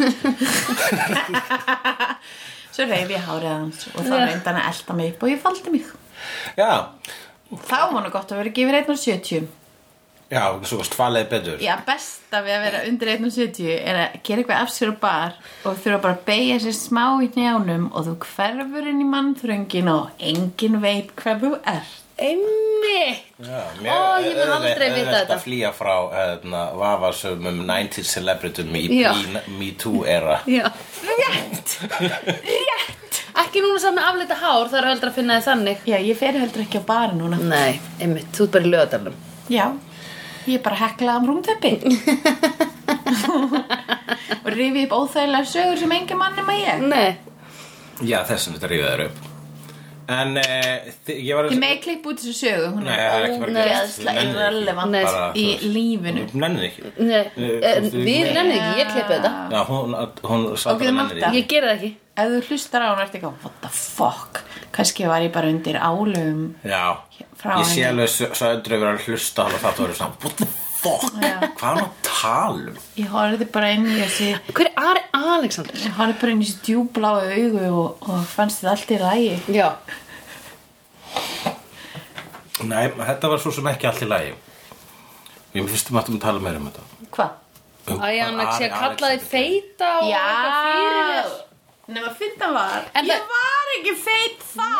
Svo 2.78 2.86
reif 2.86 3.10
ég 3.10 3.24
hárið 3.26 3.50
hans 3.50 3.88
og 3.94 4.04
þá 4.06 4.16
reyndi 4.22 4.46
hann 4.46 4.60
að 4.62 4.68
elda 4.72 4.98
mig 4.98 5.14
upp 5.14 5.24
og 5.26 5.32
ég 5.32 5.40
faldi 5.42 5.74
mig. 5.74 5.88
Já, 6.58 6.72
þá 7.68 7.80
var 7.94 8.04
nú 8.04 8.12
gott 8.14 8.34
að 8.34 8.44
vera 8.44 8.52
ekki 8.52 8.68
yfir 8.68 8.82
1.70 8.84 9.48
já, 10.30 10.44
svo 10.68 10.80
varst 10.82 10.96
falið 10.98 11.30
betur. 11.32 11.62
Já, 11.64 11.74
besta 11.88 12.42
við 12.46 12.56
að 12.58 12.66
vera 12.66 12.82
undir 12.90 13.12
1.70 13.16 13.70
er 13.78 14.02
að 14.02 14.18
gera 14.28 14.44
eitthvað 14.44 14.64
af 14.64 14.74
sér 14.74 14.92
og 14.92 15.00
bar 15.04 15.38
og 15.64 15.80
þurfa 15.84 16.02
bara 16.04 16.18
að 16.18 16.26
beigja 16.28 16.58
sér 16.66 16.76
smá 16.78 17.06
í 17.24 17.30
njánum 17.36 17.88
og 17.94 18.10
þú 18.10 18.18
hverfur 18.26 18.92
inn 18.92 19.04
í 19.04 19.08
mannþröngin 19.14 19.94
og 19.94 20.26
engin 20.32 20.82
veit 20.84 21.14
hvað 21.20 21.46
þú 21.46 21.54
ert 21.64 22.04
einmitt. 22.18 23.22
Já, 23.38 23.62
Ó, 23.94 24.18
ég 24.24 24.34
mun 24.38 24.50
aldrei 24.56 24.88
vita 24.96 25.12
þetta. 25.14 25.36
að 25.38 25.44
flýja 25.46 25.70
frá 25.78 25.94
hérna, 26.14 26.62
vafasömmum 26.80 27.58
90s 27.70 28.10
celebritum 28.18 28.74
í 28.80 28.82
Já. 29.02 29.12
Me 29.60 29.70
Too 29.78 30.02
era. 30.10 30.40
Já. 30.50 30.66
Rétt, 31.06 31.70
rétt. 32.02 33.22
Ekki 33.38 33.62
núna 33.62 33.78
samt 33.80 34.00
með 34.00 34.08
afleita 34.10 34.36
hár, 34.42 34.66
það 34.72 34.80
er 34.82 34.88
heldur 34.92 35.10
að 35.12 35.18
finna 35.20 35.34
þið 35.38 35.46
þannig. 35.52 35.78
Já, 35.86 35.98
ég 36.10 36.18
fer 36.18 36.34
heldur 36.42 36.64
ekki 36.66 36.82
á 36.82 36.84
bara 36.90 37.14
núna. 37.14 37.38
Nei, 37.38 37.78
einmitt, 38.02 38.32
þú 38.34 38.42
ert 38.48 38.54
bara 38.58 38.66
í 38.66 38.72
lögadalum 38.74 39.16
Já, 39.54 39.66
ég 40.48 40.56
er 40.58 40.64
bara 40.66 40.82
heklað 40.82 41.20
um 41.22 41.30
rúmteppi. 41.30 41.74
Og 44.48 44.52
rifi 44.54 44.86
upp 44.88 44.94
óþægilega 44.98 45.46
sögur 45.46 45.78
sem 45.80 45.92
engin 45.92 46.18
mann 46.20 46.36
nema 46.40 46.54
ég. 46.58 46.84
Nei, 46.88 47.18
Já, 48.06 48.22
þessum 48.30 48.54
þetta 48.58 48.70
þér 48.74 49.04
upp 49.08 49.18
En 50.08 50.38
uh, 50.40 50.88
ég 51.12 51.36
var 51.36 51.50
Þið 51.52 51.58
með 51.60 51.72
klipp 51.84 52.06
út 52.08 52.22
þessu 52.22 52.34
sögu 52.38 52.68
hún 52.72 52.86
Nei, 52.88 52.94
það 52.96 53.16
er 53.18 53.26
ekki 53.28 53.40
bara 53.42 53.54
gert. 53.58 53.72
ógeðslega 53.74 53.98
Þú 53.98 54.06
nennir 54.08 54.28
ekki. 54.28 54.38
irrelevant 54.38 54.92
Nei. 54.96 55.02
Bara, 55.04 55.24
í 55.36 55.44
þú 55.44 55.50
veist. 55.52 55.66
lífinu 55.76 56.24
Nennir 56.44 56.68
ekki 56.68 56.92
nei 56.98 57.18
Eh, 57.18 57.80
þú- 57.84 58.04
Við 58.08 58.30
nennið 58.38 58.56
ekki, 58.58 58.78
ég 58.80 58.92
klippi 58.94 59.18
þetta 59.18 59.32
Já, 59.52 59.60
hún, 59.68 59.96
hún 60.32 60.46
sá 60.56 60.68
Ok, 60.72 60.86
Marta. 60.86 60.92
nennir 60.92 61.24
ekki 61.28 61.42
Ég 61.42 61.48
geri 61.52 61.68
það 61.68 61.76
ekki 61.76 61.92
Ef 62.18 62.32
þú 62.32 62.40
hlustar 62.48 62.82
á 62.82 62.88
hún 62.94 63.02
ertu 63.04 63.20
eitthvað 63.20 63.44
What 63.44 63.58
the 63.66 63.72
fuck 63.76 64.42
Kannski 64.78 65.08
var 65.12 65.22
ég 65.28 65.34
bara 65.36 65.52
undir 65.52 65.76
álum 65.76 66.40
Já, 66.64 66.86
Frá 67.38 67.58
ég 67.60 67.66
sé 67.68 67.84
henni. 67.84 67.90
alveg 68.08 68.34
söndru 68.40 68.80
yfir 68.80 68.88
að 68.94 69.04
hlusta 69.10 69.44
hann 69.44 69.54
og 69.60 69.62
það 69.66 69.84
verður 69.84 70.00
svona 70.00 70.24
What 70.24 70.38
the 70.40 70.48
Já. 70.84 70.94
hvað 71.18 71.24
er 71.24 71.52
hann 71.62 71.80
að 71.82 71.92
tala 72.06 72.70
um? 72.72 72.78
Ég 73.02 73.08
horfði 73.12 73.46
bara 73.56 73.70
inn 73.76 73.86
í 73.90 73.96
þessi 74.02 74.28
Hver 74.54 74.68
er 74.70 74.76
Ari 74.92 75.02
Alexander? 75.18 75.76
Ég 75.82 75.94
horfði 75.98 76.18
bara 76.22 76.32
inn 76.36 76.42
í 76.44 76.46
þessi 76.48 76.62
djúbláu 76.68 77.18
augu 77.34 77.64
og, 77.82 77.90
og 78.12 78.20
fannst 78.34 78.58
þetta 78.62 78.72
allt 78.76 78.92
í 78.94 78.98
rægi 79.02 79.36
Já. 79.58 79.70
Nei, 82.68 82.86
þetta 82.90 83.26
var 83.32 83.40
svo 83.42 83.52
sem 83.54 83.68
ekki 83.70 83.86
allt 83.90 84.02
í 84.02 84.08
lagi. 84.10 84.32
Ég 85.54 85.62
finnst 85.70 85.90
um 85.92 86.00
að 86.02 86.08
þú 86.10 86.16
tala 86.24 86.40
meira 86.42 86.58
um 86.62 86.66
þetta. 86.72 86.84
Hvað? 87.14 87.32
um 87.88 87.98
Æ, 88.02 88.08
hann 88.20 88.36
hvað 88.36 88.48
ekki 88.48 88.66
að 88.66 88.74
kalla 88.74 89.08
Alexander. 89.12 89.28
feita 89.32 89.90
og 89.98 90.10
eitthvað 90.12 90.54
fyrir 90.68 90.98
Já 90.98 91.06
þér. 91.14 91.30
Nefn 91.88 92.08
að 92.10 92.16
finna 92.20 92.48
var. 92.52 92.82
En 93.00 93.04
Ég 93.08 93.12
það- 93.14 93.28
var 93.32 93.66
ekki 93.78 93.94
feit 94.04 94.40
þá. 94.58 94.72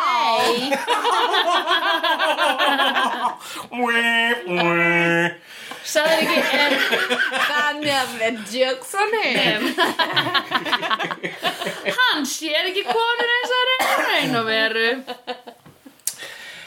Gerði. 3.78 5.34
Sagði 5.88 6.16
ekki, 6.20 6.40
en 6.58 6.74
Þannig 7.48 7.94
að 7.96 8.10
við 8.20 8.34
Jackson 8.58 9.14
heim 9.22 9.62
hann 11.98 12.26
sér 12.28 12.68
ekki 12.70 12.84
konur 12.88 13.30
eins 13.36 13.54
og 13.56 13.62
raun 13.70 14.36
og 14.40 14.46
veru. 14.48 14.88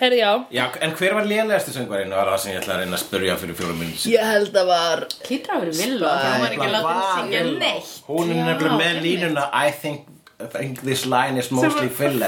Herri, 0.01 0.17
já. 0.17 0.31
Já, 0.49 0.63
en 0.81 0.95
hver 0.97 1.13
var 1.13 1.27
lélegasti 1.29 1.73
söngvarinn? 1.75 2.09
Var 2.15 2.29
það 2.31 2.39
sem 2.41 2.53
ég 2.55 2.61
ætla 2.63 2.73
að 2.73 2.79
reyna 2.81 2.97
að 2.97 3.01
spyrja 3.03 3.35
fyrir 3.37 3.57
fjórum 3.59 3.77
minn 3.83 3.91
Ég 4.09 4.23
held 4.25 4.55
að 4.57 4.71
var 4.71 5.03
Hlýtur 5.27 5.53
að 5.53 5.59
vera 5.61 5.75
vilja 5.77 6.13
Hún 6.15 6.41
var 6.41 6.55
ekki 6.55 6.69
látið 6.73 6.89
að 6.93 7.11
syngja 7.19 7.41
neitt. 7.51 7.91
Hún 8.07 8.31
er 8.33 8.39
nefnilega 8.47 8.79
með 8.79 8.97
línuna 9.05 9.43
I 9.53 9.69
think, 9.83 10.07
I 10.41 10.49
think 10.55 10.81
this 10.81 11.05
line 11.05 11.37
is 11.37 11.51
mostly 11.53 11.91
filler. 11.93 12.25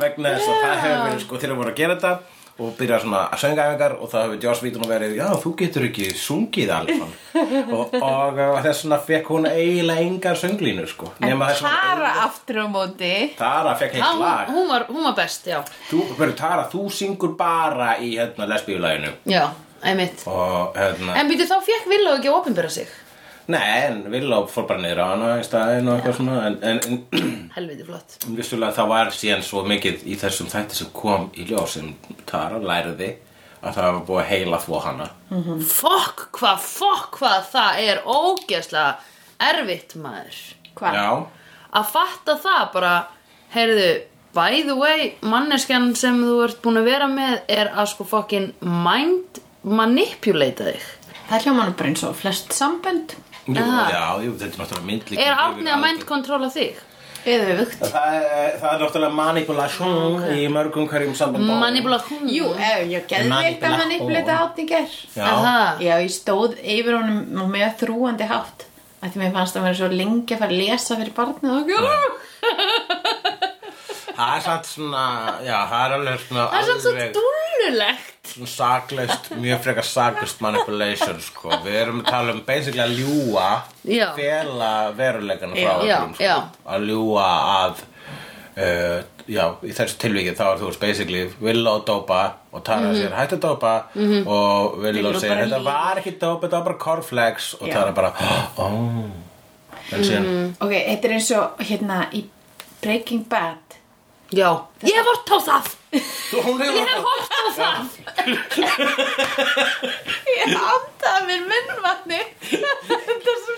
vegna 0.00 0.32
þess 0.38 0.48
að 0.48 0.64
það 0.64 0.80
hefur 0.86 1.04
verið 1.04 1.20
sko 1.26 1.42
þegar 1.42 1.52
við 1.52 1.60
vorum 1.60 1.74
að 1.74 1.78
gera 1.82 1.98
þetta 1.98 2.14
og 2.54 2.76
byrja 2.78 3.00
svona 3.02 3.20
að 3.34 3.40
söngaæfingar 3.42 3.94
og 3.98 4.10
það 4.12 4.22
hefur 4.24 4.44
Joss 4.44 4.60
Víton 4.62 4.84
verið, 4.86 5.14
já 5.18 5.26
þú 5.42 5.50
getur 5.58 5.86
ekki 5.88 6.04
sungið 6.14 6.70
alveg 6.70 7.00
og, 7.74 7.96
og 7.98 8.38
þess 8.62 8.84
vegna 8.84 8.98
fekk 9.08 9.30
hún 9.34 9.48
eiginlega 9.50 10.04
engar 10.06 10.38
sönglínur 10.38 10.86
sko 10.92 11.10
þess 11.18 11.64
Tara 11.64 12.12
aftur 12.28 12.60
á 12.62 12.66
móti. 12.70 13.12
Tara 13.38 13.74
fekk 13.80 13.96
heilt 13.98 14.20
lag. 14.22 14.52
hún, 14.54 14.68
var, 14.70 14.86
hún 14.90 15.02
var 15.08 15.16
best, 15.18 15.48
já. 15.50 15.60
Þú, 15.90 16.04
verður 16.18 16.36
Tara, 16.38 16.68
þú 16.70 16.84
syngur 16.94 17.34
bara 17.38 17.96
í 17.98 18.14
hérna 18.20 18.46
lesbíulæginu 18.54 19.10
Já, 19.34 19.48
einmitt. 19.82 20.22
Og 20.30 20.78
hérna, 20.78 21.18
En 21.18 21.30
býtu 21.32 21.48
þá 21.50 21.58
fekk 21.66 21.90
Villó 21.90 22.14
ekki 22.20 22.30
að 22.30 22.38
opinbera 22.38 22.70
sig 22.70 22.86
nei 23.52 23.64
en 23.88 23.98
Villó 24.12 24.40
fór 24.50 24.66
bara 24.68 24.80
niður 24.80 25.02
á 25.04 25.06
hana 25.12 25.28
í 25.40 25.44
staðinn 25.46 25.88
og 25.90 25.98
eitthvað 25.98 26.16
svona 26.18 26.36
en, 26.48 26.56
en, 26.64 26.80
en 26.88 27.28
Helviti 27.56 27.84
flott. 27.88 28.16
Vissulega 28.38 28.76
það 28.78 28.90
var 28.94 29.12
síðan 29.16 29.44
svo 29.46 29.64
mikið 29.68 30.04
í 30.08 30.16
þessum 30.20 30.48
þætti 30.52 30.78
sem 30.80 30.90
kom 30.96 31.28
í 31.36 31.46
ljós 31.50 31.76
sem 31.78 31.92
Tara 32.28 32.60
læriði 32.62 33.10
að 33.64 33.76
það 33.78 33.86
var 33.90 34.00
búið 34.08 34.20
að 34.22 34.30
heila 34.32 34.60
þvó 34.60 34.80
hana. 34.84 35.06
Fokk 35.68 36.26
hvað, 36.36 36.64
fokk 36.68 37.20
hvað 37.20 37.46
það 37.52 37.78
er 37.84 38.02
ógeðslega 38.04 38.90
erfitt 39.52 39.94
maður. 40.00 40.40
Hvað? 40.76 40.98
Já, 40.98 41.08
Að 41.74 41.86
fatta 41.90 42.34
það 42.38 42.66
bara, 42.74 42.90
heyrðu, 43.54 43.86
by 44.36 44.60
the 44.66 44.76
way, 44.78 45.08
manneskjan 45.26 45.88
sem 45.98 46.20
þú 46.22 46.36
ert 46.44 46.60
búin 46.62 46.78
að 46.78 46.86
vera 46.90 47.08
með 47.10 47.40
er 47.50 47.72
að 47.72 47.88
sko 47.90 48.06
fokkin 48.06 48.52
mind 48.62 49.40
manipulata 49.64 50.68
þig. 50.68 50.84
Það 51.30 51.46
hljóma 51.48 51.64
nú 51.66 51.74
bara 51.80 51.90
eins 51.90 52.04
og 52.06 52.14
flest 52.20 52.52
sambönd 52.54 53.16
jú, 53.46 53.54
já, 53.60 54.02
jú, 54.24 54.34
þetta 54.40 54.50
er 54.50 54.60
náttúrulega 54.62 54.88
mynd 54.90 55.12
líka 55.12 55.24
Er 55.24 55.38
Árni 55.44 55.72
að 55.74 55.80
mind 55.84 56.04
controla 56.08 56.50
þig? 56.54 56.82
Eða 57.24 57.54
öfugt? 57.54 57.80
Það 57.88 58.16
er, 58.18 58.56
það 58.60 58.70
er 58.70 58.82
náttúrulega 58.82 59.16
manipulation 59.16 60.18
í 60.34 60.42
mörgum 60.52 60.88
hverjum 60.90 61.14
sambandum 61.16 61.62
Manipulation? 61.62 62.26
Jú, 62.28 62.50
ef 62.52 62.84
ég 62.90 63.06
gerði 63.08 63.40
veikt 63.46 63.64
að 63.64 63.76
manipulita 63.80 64.36
átningar 64.44 64.88
Já, 65.16 65.24
Aha. 65.30 65.56
Já, 65.80 65.94
ég 66.04 66.12
stóð 66.12 66.58
yfir 66.60 66.98
honum 66.98 67.44
og 67.44 67.52
með 67.54 67.78
þrúandi 67.80 68.28
hátt. 68.28 68.66
Að 69.04 69.14
því 69.14 69.20
mér 69.20 69.32
fannst 69.36 69.56
að 69.60 69.66
vera 69.68 69.78
svo 69.80 69.88
lengi 69.92 70.36
að 70.36 70.40
fara 70.44 70.52
að 70.52 70.60
lesa 70.60 70.98
fyrir 71.00 71.16
barnið 71.16 71.50
og 71.54 71.64
það 74.14 74.36
er 74.36 74.42
samt 74.44 74.68
svona, 74.70 75.04
já, 75.44 75.56
það 75.70 75.84
er 75.84 75.94
alveg 75.98 76.20
svona 76.24 76.44
Það 76.52 76.58
er 76.60 76.68
samt 76.68 76.84
svo 76.84 76.92
alveg 76.94 77.16
dúllulegt 77.18 78.13
svona 78.24 78.46
saklaust, 78.48 79.30
mjög 79.36 79.60
frekar 79.64 79.84
saklaust 79.84 80.40
manipulation, 80.40 81.20
sko. 81.20 81.50
Við 81.64 81.74
erum 81.82 82.00
að 82.02 82.10
tala 82.10 82.32
um 82.32 82.40
basically 82.46 82.80
að 82.82 82.94
ljúa, 82.98 83.48
Já. 83.84 84.06
fela 84.16 84.70
verulegan 84.96 85.52
frá 85.54 85.74
Já, 85.84 85.98
öllum, 85.98 86.14
sko. 86.14 86.24
já. 86.24 86.36
Að 86.66 86.86
ljúa 86.88 87.26
að, 87.54 87.82
uh, 88.56 89.02
já, 89.28 89.44
í 89.62 89.72
þessu 89.76 89.98
tilvikið 90.04 90.36
þá 90.38 90.44
er 90.52 90.58
þú 90.62 90.66
veist 90.70 90.80
basically 90.80 91.22
Villa 91.40 91.70
og 91.78 91.84
Dópa 91.86 92.22
og 92.52 92.64
Tara 92.64 92.90
Mhm. 92.92 92.96
sér 92.96 93.12
hættu 93.18 93.38
Dópa 93.40 93.74
og 94.26 94.78
Villa 94.82 95.00
Villó 95.10 95.20
segir 95.20 95.28
bara 95.34 95.46
þetta 95.46 95.58
líf. 95.58 95.64
var 95.64 95.96
ekki 96.02 96.18
Dópa, 96.18 96.40
þetta 96.42 96.50
var 96.50 96.64
bara 96.64 96.78
cornflakes 96.78 97.54
og 97.60 97.68
Já. 97.68 97.72
Tara 97.74 97.92
bara, 97.92 98.12
ó, 98.58 99.10
en 99.92 100.00
síðan, 100.00 100.24
Mhm. 100.24 100.54
Ok, 100.60 100.70
þetta 100.70 101.04
er 101.04 101.10
eins 101.12 101.30
og 101.36 101.58
hérna 101.58 102.06
í 102.12 102.24
Breaking 102.82 103.28
Bad 103.28 103.58
Já, 104.32 104.60
ég 104.82 105.04
vort 105.04 105.28
á 105.30 105.38
það 105.40 105.74
Þú, 105.94 106.36
hún 106.48 106.58
hefur 106.64 106.74
Ég 106.74 106.88
hef 106.90 107.02
hort 107.08 107.30
á 107.34 107.42
það. 107.58 107.84
Ég 110.34 110.54
andaði 110.58 111.22
mér 111.28 111.42
munnvatni. 111.52 112.20
Þetta 112.50 113.34
er 113.34 113.38
svo 113.44 113.54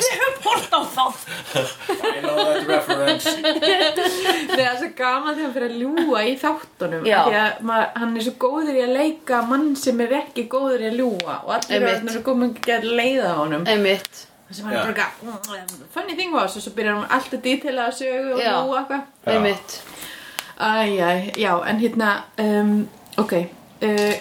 Ég 0.00 0.14
hef 0.20 0.36
hort 0.44 0.72
á 0.72 0.80
það. 0.94 1.14
I 2.00 2.20
know 2.22 2.36
that 2.38 2.68
reference. 2.68 3.34
Það 3.34 4.62
er 4.64 4.78
svo 4.80 4.90
gaman 4.96 5.36
þegar 5.36 5.44
hann 5.44 5.54
fyrir 5.56 5.68
að 5.68 5.76
ljúga 5.82 6.24
í 6.24 6.32
þáttunum 6.40 7.04
að 7.76 7.84
hann 8.00 8.16
er 8.16 8.26
svo 8.26 8.34
góður 8.46 8.80
í 8.80 8.86
að 8.86 8.96
leika 8.96 9.42
mann 9.50 9.68
sem 9.76 10.00
er 10.06 10.16
ekki 10.22 10.46
góður 10.52 10.86
í 10.86 10.90
að 10.90 10.98
ljúga 11.02 11.34
Og 11.44 11.54
allir 11.58 11.86
svona 12.00 12.16
svo 12.16 12.22
ekki 12.48 12.76
að 12.78 12.90
leiða 13.00 13.36
honum. 13.42 13.68
Einmitt 13.68 14.26
sem 14.56 14.64
hann 14.66 14.74
er 14.74 14.82
bara 14.82 14.92
eitthvað 14.92 15.22
"Mm, 15.22 15.86
Funny 15.94 16.14
thing 16.16 16.32
was 16.34 16.56
Og 16.56 16.62
svo 16.62 16.72
byrjar 16.76 16.94
hann 16.98 17.10
alltaf 17.10 17.40
dítila 17.44 17.86
að 17.88 17.94
sögu 18.00 18.32
og 18.34 18.40
ljúga 18.40 18.80
eitthvað. 18.80 19.02
Einmitt. 19.26 19.80
Æjæ, 20.60 21.10
já, 21.36 21.52
en 21.70 21.78
hérna 21.80 22.08
um, 22.38 22.88
Ok 23.18 23.32
uh, 23.32 24.14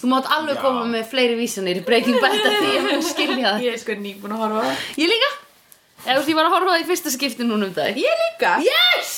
Þú 0.00 0.08
mátt 0.08 0.30
alveg 0.32 0.56
Já. 0.56 0.60
koma 0.62 0.84
með 0.88 1.04
fleiri 1.10 1.34
vísanir 1.36 1.82
Breaking 1.84 2.16
Bad 2.22 2.32
af 2.32 2.54
því 2.62 2.78
mun 2.86 3.02
skilja 3.04 3.50
það. 3.52 3.64
Ég 3.66 3.72
er 3.74 3.78
sko 3.82 3.92
nýbúin 4.00 4.32
að 4.32 4.38
horfa 4.40 4.62
það. 4.64 4.76
Ég 4.96 5.10
líka. 5.12 5.30
Ég 6.06 6.34
var 6.38 6.46
að 6.48 6.54
horfa 6.54 6.70
á 6.70 6.72
það 6.72 6.80
í 6.80 6.86
fyrsta 6.88 7.10
skipti 7.12 7.44
núna 7.44 7.66
um 7.68 7.74
dag 7.76 7.96
Ég 8.00 8.22
líka? 8.24 8.54
Yes! 8.64 9.10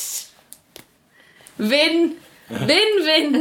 Vinn 1.58 2.16
Vinn, 2.48 2.98
vinn 3.06 3.36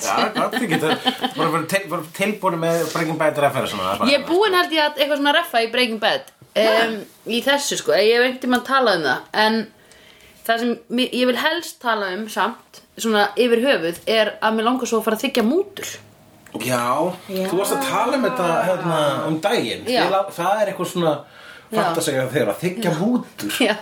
Já, 0.00 0.30
gott, 0.34 0.54
þið 0.56 0.68
getur 0.74 0.94
bara 1.36 1.48
verið 1.54 1.66
til, 1.72 1.80
bara 1.90 2.02
tilbúin 2.16 2.58
með 2.60 2.82
Breaking 2.92 3.18
Bad 3.20 3.38
er 3.38 3.50
bara- 3.54 4.08
Ég 4.10 4.18
er 4.20 4.26
búin 4.28 4.54
held 4.56 4.72
ég 4.72 4.84
að 4.84 4.98
eitthvað 5.00 5.20
svona 5.20 5.34
reffa 5.36 5.62
í 5.64 5.70
Breaking 5.72 6.00
Bad 6.00 6.30
um, 6.56 6.94
Í 7.30 7.40
þessu 7.46 7.78
sko. 7.80 7.92
Ég 7.92 8.16
hef 8.16 8.24
einhvern 8.26 8.40
tímann 8.44 8.64
talað 8.66 9.00
um 9.00 9.08
það 9.08 9.42
En 9.44 9.58
það 10.46 10.62
sem 10.64 11.02
ég 11.04 11.26
vil 11.30 11.36
helst 11.40 11.80
tala 11.82 12.12
um 12.16 12.28
samt 12.32 12.80
Svona 13.00 13.28
yfir 13.40 13.62
höfuð 13.64 14.00
Er 14.10 14.34
að 14.42 14.56
mér 14.58 14.66
langar 14.70 14.88
svo 14.90 15.00
að 15.00 15.06
fara 15.08 15.16
að 15.20 15.26
þykja 15.28 15.44
mútur. 15.46 15.92
Já, 16.60 16.82
þú 17.30 17.60
varst 17.60 17.76
að 17.76 17.84
tala 17.86 18.16
um 18.18 18.24
þetta 18.26 18.46
hérna, 18.66 18.96
um 19.28 19.36
daginn. 19.40 19.84
Já. 19.86 20.02
Það 20.34 20.62
er 20.64 20.70
eitthvað 20.72 20.88
svona 20.90 21.12
fatta 21.70 22.02
sig 22.02 22.16
að 22.18 22.32
þeir 22.34 22.48
að 22.50 22.58
þykja 22.64 22.94
mútur. 22.98 23.52
Já, 23.62 23.76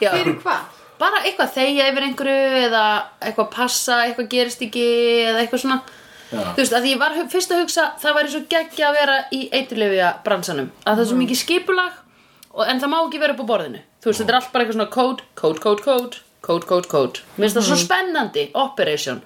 já. 0.00 0.08
Fyrir 0.16 0.38
hvað? 0.40 0.62
Bara 0.98 1.22
eitthvað 1.24 1.52
þegja 1.56 1.86
yfir 1.92 2.06
einhverju 2.08 2.60
eða 2.66 2.82
eitthvað 3.20 3.48
passa, 3.54 4.00
eitthvað 4.06 4.28
gerist 4.34 4.62
ekki 4.66 4.84
eða 5.30 5.42
eitthvað 5.44 5.62
svona. 5.64 5.78
Já. 6.26 6.40
þú 6.42 6.58
veist, 6.58 6.72
að 6.74 6.86
ég 6.90 6.98
var 6.98 7.12
fyrst 7.30 7.52
að 7.54 7.60
hugsa 7.62 7.82
það 8.02 8.14
væri 8.18 8.30
svo 8.32 8.40
geggja 8.50 8.88
að 8.88 8.96
vera 8.98 9.16
í 9.30 9.40
eiturlefja 9.54 10.08
bransanum 10.24 10.72
að 10.82 10.96
það 10.96 11.02
er 11.04 11.08
svo 11.12 11.18
mikið 11.20 11.38
skipulag 11.38 11.92
og, 12.50 12.62
en 12.66 12.80
það 12.82 12.90
má 12.90 12.96
ekki 13.04 13.20
vera 13.22 13.36
upp 13.36 13.42
á 13.46 13.50
borðinu. 13.52 13.82
Þú 14.02 14.10
veist, 14.10 14.20
þetta 14.24 14.32
er 14.34 14.38
allt 14.40 14.50
bara 14.52 14.64
eitthvað 14.64 14.78
svona 14.80 14.90
code, 14.96 15.22
code, 15.38 15.60
code, 15.62 15.82
code 15.86 16.22
code, 16.46 16.66
code, 16.66 16.86
code. 16.90 17.22
Mér 17.36 17.46
finnst 17.48 17.56
það 17.58 17.64
svo 17.70 17.76
spennandi, 17.80 18.44
operation. 18.54 19.20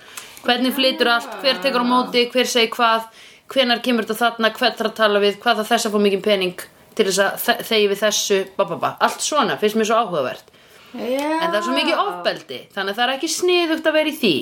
Hvernig 0.45 0.73
flytur 0.77 1.11
allt, 1.13 1.33
hver 1.43 1.59
tekur 1.61 1.85
á 1.85 1.87
móti 1.89 2.23
hver 2.33 2.49
segir 2.49 2.71
hvað, 2.77 3.09
hvenar 3.53 3.83
kemur 3.85 4.07
þetta 4.09 4.17
þarna 4.23 4.51
hvern 4.57 4.77
þarf 4.79 4.91
að 4.93 4.97
tala 5.01 5.21
við, 5.25 5.37
hvað 5.43 5.59
það 5.61 5.69
þess 5.73 5.89
að 5.89 5.97
fá 5.97 6.01
mikið 6.07 6.23
pening 6.25 6.63
til 6.97 7.07
þess 7.11 7.21
að 7.25 7.35
þe- 7.45 7.59
þegi 7.69 7.91
við 7.93 8.01
þessu 8.05 8.39
ba, 8.57 8.65
ba, 8.71 8.77
ba. 8.85 8.91
allt 9.05 9.21
svona, 9.25 9.57
finnst 9.61 9.77
mér 9.77 9.89
svo 9.91 9.99
áhugavert. 10.01 10.49
En 10.95 11.47
það 11.51 11.61
er 11.61 11.63
svo 11.69 11.77
mikið 11.77 12.03
ofbeldi 12.07 12.61
þannig 12.75 12.91
að 12.95 12.99
það 12.99 13.07
er 13.09 13.15
ekki 13.19 13.31
sniðugt 13.37 13.87
að 13.91 13.97
vera 14.01 14.11
í 14.11 14.19
því 14.21 14.35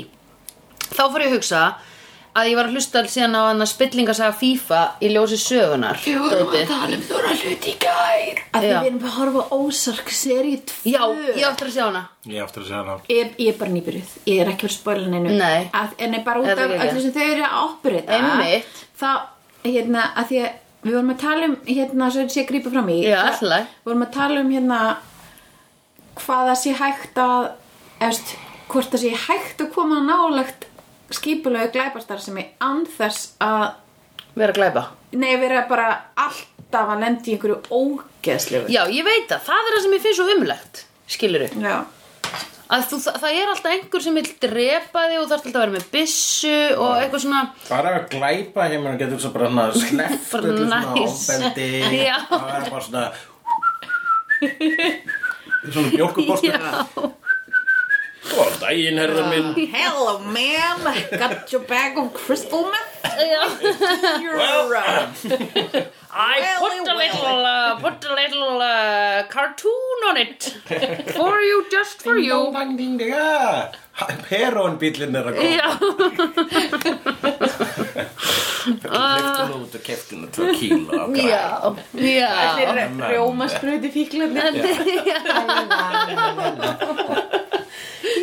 þá 0.88 1.02
fór 1.12 1.22
ég 1.24 1.28
að 1.32 1.36
hugsa 1.38 1.62
að 2.38 2.46
ég 2.52 2.56
var 2.58 2.68
að 2.68 2.74
hlusta 2.76 3.00
síðan 3.10 3.34
á 3.34 3.42
hann 3.48 3.64
að 3.64 3.70
spillingasaga 3.72 4.34
FIFA 4.38 4.80
í 5.02 5.08
ljósi 5.10 5.38
sögunar 5.42 5.96
Við 6.04 6.18
vorum 6.22 6.52
að 6.54 6.66
tala 6.70 6.94
um 6.94 7.02
þóra 7.08 7.32
hluti 7.34 7.72
í 7.72 7.74
gær 7.82 8.42
Að 8.52 8.62
því 8.62 8.68
Já. 8.68 8.76
við 8.78 8.88
erum 8.90 9.00
að 9.08 9.16
horfa 9.16 9.42
á 9.42 9.54
Ósark 9.58 10.12
seríu 10.14 10.60
2 10.70 10.92
já, 10.92 11.00
ég 11.34 11.48
áttur 11.48 11.70
að 11.70 11.74
sjá 11.74 11.82
hana 11.88 12.02
Ég 12.28 12.44
aftur 12.44 12.62
að 12.62 12.68
segja 12.68 12.82
hana 12.84 12.94
Ég, 13.10 13.32
ég 13.42 13.50
er 13.50 13.58
bara 13.58 13.74
nýbyrjuð, 13.74 14.12
ég 14.30 14.42
er 14.44 14.52
ekki 14.52 14.68
að 14.68 14.74
spoila 14.76 15.10
neinu 15.16 15.34
Nei. 15.40 15.66
að, 15.72 15.96
En 15.98 16.14
ég 16.14 16.24
bara 16.28 16.44
út 16.44 16.46
Þetta 16.52 16.62
af 16.62 16.70
er 16.70 16.76
ekki. 16.78 16.88
öllu 16.92 17.02
sem 17.08 17.16
þau 17.18 17.26
eru 17.32 17.44
að 17.48 17.58
operita 17.64 18.20
Einmitt. 18.20 18.84
Þá, 19.02 19.10
hérna, 19.66 20.06
að 20.22 20.30
því 20.30 20.40
að 20.44 20.50
við 20.86 20.94
vorum 20.94 21.12
að 21.16 21.20
tala 21.24 21.48
um, 21.50 21.56
hérna, 21.66 22.10
svo 22.14 22.28
sé 22.30 22.44
að 22.44 22.50
grípa 22.52 22.70
fram 22.76 22.92
í 22.94 22.98
Já, 23.02 23.18
allt 23.24 23.42
í 23.42 23.50
lagi. 23.50 23.70
Við 23.82 23.90
vorum 23.90 24.06
að 24.06 24.12
tala 24.14 24.44
um, 24.44 24.52
hérna, 24.54 24.78
hvað 26.20 26.50
það 26.50 26.58
sé 26.62 26.74
hægt 26.82 27.20
að, 27.22 27.48
efst, 28.08 28.34
hvort 28.68 28.92
það 28.94 29.04
sé 29.04 29.14
hægt 29.26 29.64
að 29.64 29.72
koma 29.74 30.00
nálagt 30.04 30.68
skipulegu 31.14 31.72
glæpastar 31.72 32.20
sem 32.20 32.36
er 32.40 32.50
anþess 32.64 33.34
að, 33.42 33.68
vera 34.36 34.52
að 34.52 34.58
glæpa 34.60 34.82
nei, 35.16 35.32
vera 35.40 35.64
bara 35.70 35.86
alltaf 36.20 36.90
að 36.92 37.04
lendi 37.04 37.32
í 37.32 37.36
einhverju 37.36 37.58
ógeðslegu 37.72 38.66
já, 38.72 38.82
ég 38.92 39.06
veit 39.06 39.30
það, 39.30 39.46
það 39.48 39.62
er 39.62 39.72
það 39.76 39.86
sem 39.86 39.96
ég 39.96 40.04
finnst 40.04 40.20
svo 40.20 40.28
umlegt 40.34 40.82
skilur 41.08 41.46
Já. 41.62 41.76
að 42.68 42.82
þú, 42.90 42.98
það, 43.06 43.16
það 43.22 43.38
er 43.38 43.52
alltaf 43.54 43.72
einhver 43.72 44.04
sem 44.04 44.18
vil 44.18 44.26
drepa 44.44 45.06
þig 45.08 45.22
og 45.22 45.30
þarf 45.30 45.46
alltaf 45.48 45.54
að 45.54 45.62
vera 45.62 45.76
með 45.78 45.86
byssu 45.94 46.58
og 46.76 46.92
eitthvað 46.98 47.24
svona 47.24 47.42
Bara 47.70 47.94
að 47.96 48.04
glæpa 48.12 48.68
heimur 48.68 48.92
og 48.92 49.00
getur 49.00 49.24
svo 49.24 49.32
bara 49.32 49.48
svona 49.48 49.64
sleft 49.80 50.28
svona 50.34 50.82
nice. 50.92 51.08
ofbeldi 51.08 51.70
Já. 52.10 52.18
Það 52.28 52.52
er 52.58 52.70
bara 52.74 52.84
svona 52.90 53.06
Svona 55.66 55.90
bjókubóstur 55.90 56.54
Góðan 58.28 58.58
daginn, 58.60 58.98
herra 59.00 59.24
minn 59.30 59.54
Hello 59.72 60.18
ma'am, 60.20 60.84
got 61.18 61.50
your 61.52 61.62
bag 61.64 61.96
of 61.98 62.12
crystal 62.14 62.68
meth? 62.70 62.94
Já. 63.18 64.20
You're 64.22 64.36
Well, 64.36 64.68
right. 64.70 65.08
I 66.12 66.56
put 66.58 66.88
a 66.88 66.94
little, 66.94 67.44
uh, 67.46 67.80
put 67.80 68.04
a 68.04 68.14
little 68.14 68.60
uh, 68.60 69.22
cartoon 69.28 69.98
on 70.08 70.16
it 70.16 70.56
for 71.16 71.40
you, 71.40 71.66
just 71.70 72.02
for 72.02 72.16
you. 72.18 72.52
Já, 72.52 73.72
Herónbílinn 74.30 75.16
er 75.18 75.26
að 75.32 75.38
Já, 75.42 75.68
koma 78.82 79.08
Lyftum 79.18 79.52
út 79.64 79.74
og 79.74 79.82
það 79.82 80.34
2 80.36 80.52
kíló 80.58 80.98
af 80.98 81.08
græn. 81.14 81.28
já, 81.28 81.46
Allir 81.66 82.66
já. 82.68 82.68
eru 82.68 82.84
rjómaspröyti 83.14 83.90
fíklarnir. 83.94 84.44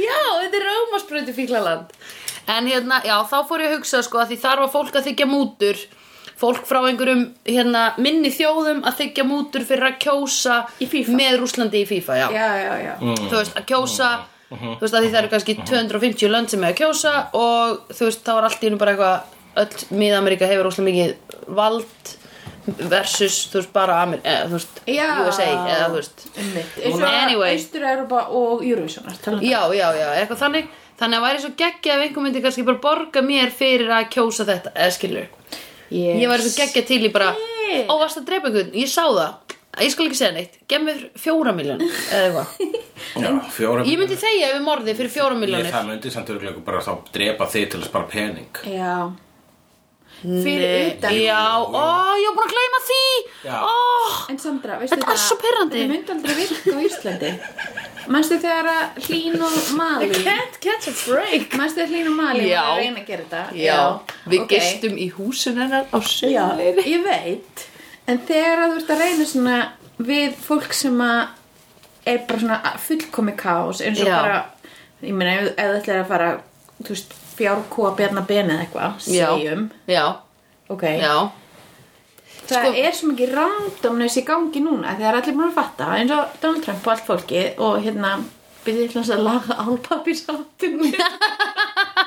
Já, 0.05 0.21
þetta 0.41 0.57
er 0.59 0.65
rámaspröyti 0.69 1.33
fíklaland. 1.35 1.91
En 2.47 2.67
hérna, 2.69 3.01
já, 3.05 3.17
þá 3.25 3.37
fór 3.49 3.63
ég 3.65 3.71
að 3.73 3.77
hugsa 3.79 4.01
sko 4.05 4.21
að 4.21 4.29
því 4.33 4.37
þar 4.43 4.59
var 4.63 4.71
fólk 4.73 4.95
að 4.99 5.07
þykja 5.09 5.27
mútur 5.29 5.79
fólk 6.35 6.65
frá 6.67 6.81
einhverjum 6.89 7.21
hérna, 7.47 7.83
minni 8.03 8.29
þjóðum 8.35 8.81
að 8.85 8.97
þykja 9.01 9.23
mútur 9.27 9.63
fyrir 9.65 9.87
að 9.87 9.99
kjósa 10.03 10.57
Í 10.83 10.87
FIFA. 10.91 11.15
með 11.15 11.37
Rúslandi 11.41 11.79
í 11.81 11.85
FIFA, 11.89 12.17
já. 12.19 12.27
Já, 12.35 12.47
já, 12.59 12.73
já. 12.85 12.93
þú 13.01 13.35
veist, 13.39 13.55
að 13.55 13.65
kjósa 13.71 14.09
þú 14.49 14.81
veist, 14.81 14.93
að 14.93 15.01
því 15.05 15.09
það 15.13 15.19
eru 15.21 15.31
kannski 15.33 15.55
250 15.61 16.31
lönd 16.33 16.51
sem 16.53 16.63
er 16.63 16.73
að 16.73 16.79
kjósa 16.81 17.13
og 17.37 17.81
þú 17.95 18.09
veist, 18.09 18.21
þá 18.25 18.31
var 18.37 18.47
allt 18.49 18.61
í 18.61 18.69
hennu 18.69 18.81
bara 18.81 18.93
eitthvað 18.95 19.33
öll 19.65 19.99
miðameríka 20.01 20.49
hefur 20.51 20.69
óslega 20.69 20.89
mikið 20.89 21.43
vald 21.57 22.13
versus, 22.89 23.39
þú 23.51 23.59
veist, 23.61 23.73
bara 23.75 23.99
Amer, 24.03 24.21
eða, 24.25 24.47
þú 24.49 24.57
veist, 24.57 24.79
Já. 24.89 25.07
USA 25.21 25.45
eða, 25.51 25.89
þú 25.91 25.99
veist 25.99 26.25
Einmitt. 26.33 26.79
Eins 26.81 26.95
og 26.97 27.05
Anyway. 27.09 27.57
Austur-Europa 27.59 28.23
og 28.39 28.65
Eurovision 28.65 29.05
um 29.05 29.43
Já, 29.45 29.61
já, 29.73 29.87
já, 29.99 30.07
eitthvað 30.21 30.41
þannig 30.45 30.73
Þannig 30.95 31.19
að 31.19 31.25
væri 31.25 31.39
svo 31.43 31.49
geggja 31.59 31.95
ef 31.97 32.03
einhver 32.05 32.23
myndi 32.23 32.41
kannski 32.43 32.63
bara 32.63 32.79
borga 32.79 33.21
mér 33.25 33.49
fyrir 33.51 33.89
að 33.91 34.05
kjósa 34.13 34.45
þetta, 34.47 34.71
eða 34.79 34.93
skilur? 34.95 35.25
Yes. 35.91 36.21
Ég 36.21 36.29
væri 36.31 36.45
svo 36.45 36.53
geggja 36.55 36.83
til 36.87 37.01
í 37.03 37.09
bara 37.11 37.33
Shit. 37.35 37.89
Ó, 37.89 37.93
varst 37.99 38.21
að 38.21 38.27
drepa 38.29 38.47
einhvern, 38.49 38.71
ég 38.79 38.87
sá 38.91 39.03
það 39.03 39.54
Ég 39.83 39.91
skal 39.91 40.07
ekki 40.07 40.19
segja 40.19 40.31
neitt, 40.35 40.55
gef 40.71 40.83
mér 40.85 41.03
fjóra 41.19 41.51
miljón 41.55 41.83
eða 41.83 42.45
eitthvað. 42.45 42.47
Ég 43.89 43.99
myndi 43.99 44.15
þegja 44.19 44.53
yfir 44.53 44.63
morði 44.63 44.95
fyrir 44.95 45.11
fjóra 45.11 45.35
Ég 45.35 45.41
miljónir 45.43 45.73
það 45.73 45.89
myndi 45.91 46.11
samt 46.13 46.31
örgulega 46.31 46.63
bara 46.65 46.81
þá 46.85 46.93
drepa 47.15 47.47
þig 47.51 47.69
til 47.73 47.81
að 47.81 47.87
spara 47.89 48.09
pening. 48.11 48.63
Já. 48.71 48.95
Fyrir 50.21 50.95
utan. 50.95 51.11
Já, 51.19 51.41
ó, 51.59 52.15
ég 52.17 52.29
var 52.31 52.37
búin 52.37 52.45
að 52.45 52.53
gleyma 52.53 52.79
því. 52.87 53.01
Ó, 53.51 53.73
En 54.31 54.39
Sandra, 54.41 54.77
veistu 54.79 54.95
Þetta 54.95 55.11
er 55.11 55.21
svo 55.21 55.37
pirrandi. 55.41 55.81
Þetta 55.81 55.91
myndi 55.91 56.15
aldrei 56.15 56.37
virka 56.39 56.71
á 56.71 56.79
Íslandi. 56.87 57.33
Manstu 58.15 58.37
þegar 58.41 58.69
að 58.71 59.03
Hlín 59.07 59.37
og 59.43 59.59
Mali 59.77 60.09
can't 60.23 60.57
catch 60.63 60.89
a 60.89 60.95
break. 61.03 61.53
Manstu 61.59 61.81
þegar 61.81 61.91
Hlín 61.91 62.09
og 62.13 62.17
Mali 62.21 62.47
Já. 62.47 62.61
var 62.61 62.71
að 62.71 62.81
reyna 62.83 63.03
að 63.03 63.11
gera 63.11 63.27
þetta? 63.27 63.43
Já, 63.59 63.79
við 64.31 64.43
ok. 64.45 64.51
gistum 64.55 64.97
í 64.97 65.07
húsun 65.17 65.61
hennar 65.61 65.87
á 65.89 65.97
Já, 65.99 66.05
sögulegri 66.15 66.89
ég 66.95 67.05
veit 67.05 67.65
En 68.07 68.19
þegar 68.27 68.59
að 68.65 68.71
þú 68.73 68.81
ert 68.81 68.91
að 68.93 69.01
reyna 69.01 69.25
svona 69.25 69.55
við 70.05 70.35
fólk 70.45 70.73
sem 70.77 70.99
að 71.01 71.21
er 72.05 72.19
bara 72.27 72.39
svona 72.43 72.73
fullkomi 72.85 73.33
kaos 73.39 73.79
eins 73.81 74.01
og 74.03 74.09
Já. 74.11 74.17
bara 74.21 74.41
ég 75.01 75.15
meina 75.17 75.31
ef 75.39 75.55
þú 75.55 75.79
ætlar 75.79 76.01
að 76.03 76.11
fara 76.11 76.27
þú 76.83 76.91
veist, 76.91 77.15
fjárkúa 77.35 77.95
bjarna 77.97 78.21
beni 78.27 78.53
eða 78.53 78.65
eitthvað 78.67 78.99
segjum, 79.03 79.65
Já, 79.89 80.03
ok. 80.71 80.83
Já, 81.01 81.15
það 82.45 82.67
Sko- 82.67 82.77
er 82.85 82.95
svo 82.95 83.09
mikið 83.09 83.33
randomness 83.39 84.19
í 84.21 84.25
gangi 84.27 84.61
núna 84.63 84.93
þegar 84.99 85.17
allir 85.19 85.35
búin 85.39 85.49
að 85.49 85.57
fatta 85.57 85.89
eins 85.97 86.13
og 86.15 86.37
Donald 86.43 86.63
Trump 86.67 86.85
og 86.87 86.93
allt 86.93 87.07
fólki 87.09 87.43
og 87.57 87.79
hérna 87.83 88.13
byrðið 88.65 88.91
til 88.93 89.01
hans 89.01 89.13
að 89.15 89.25
laga 89.25 89.57
álpapirsáttin 89.65 90.77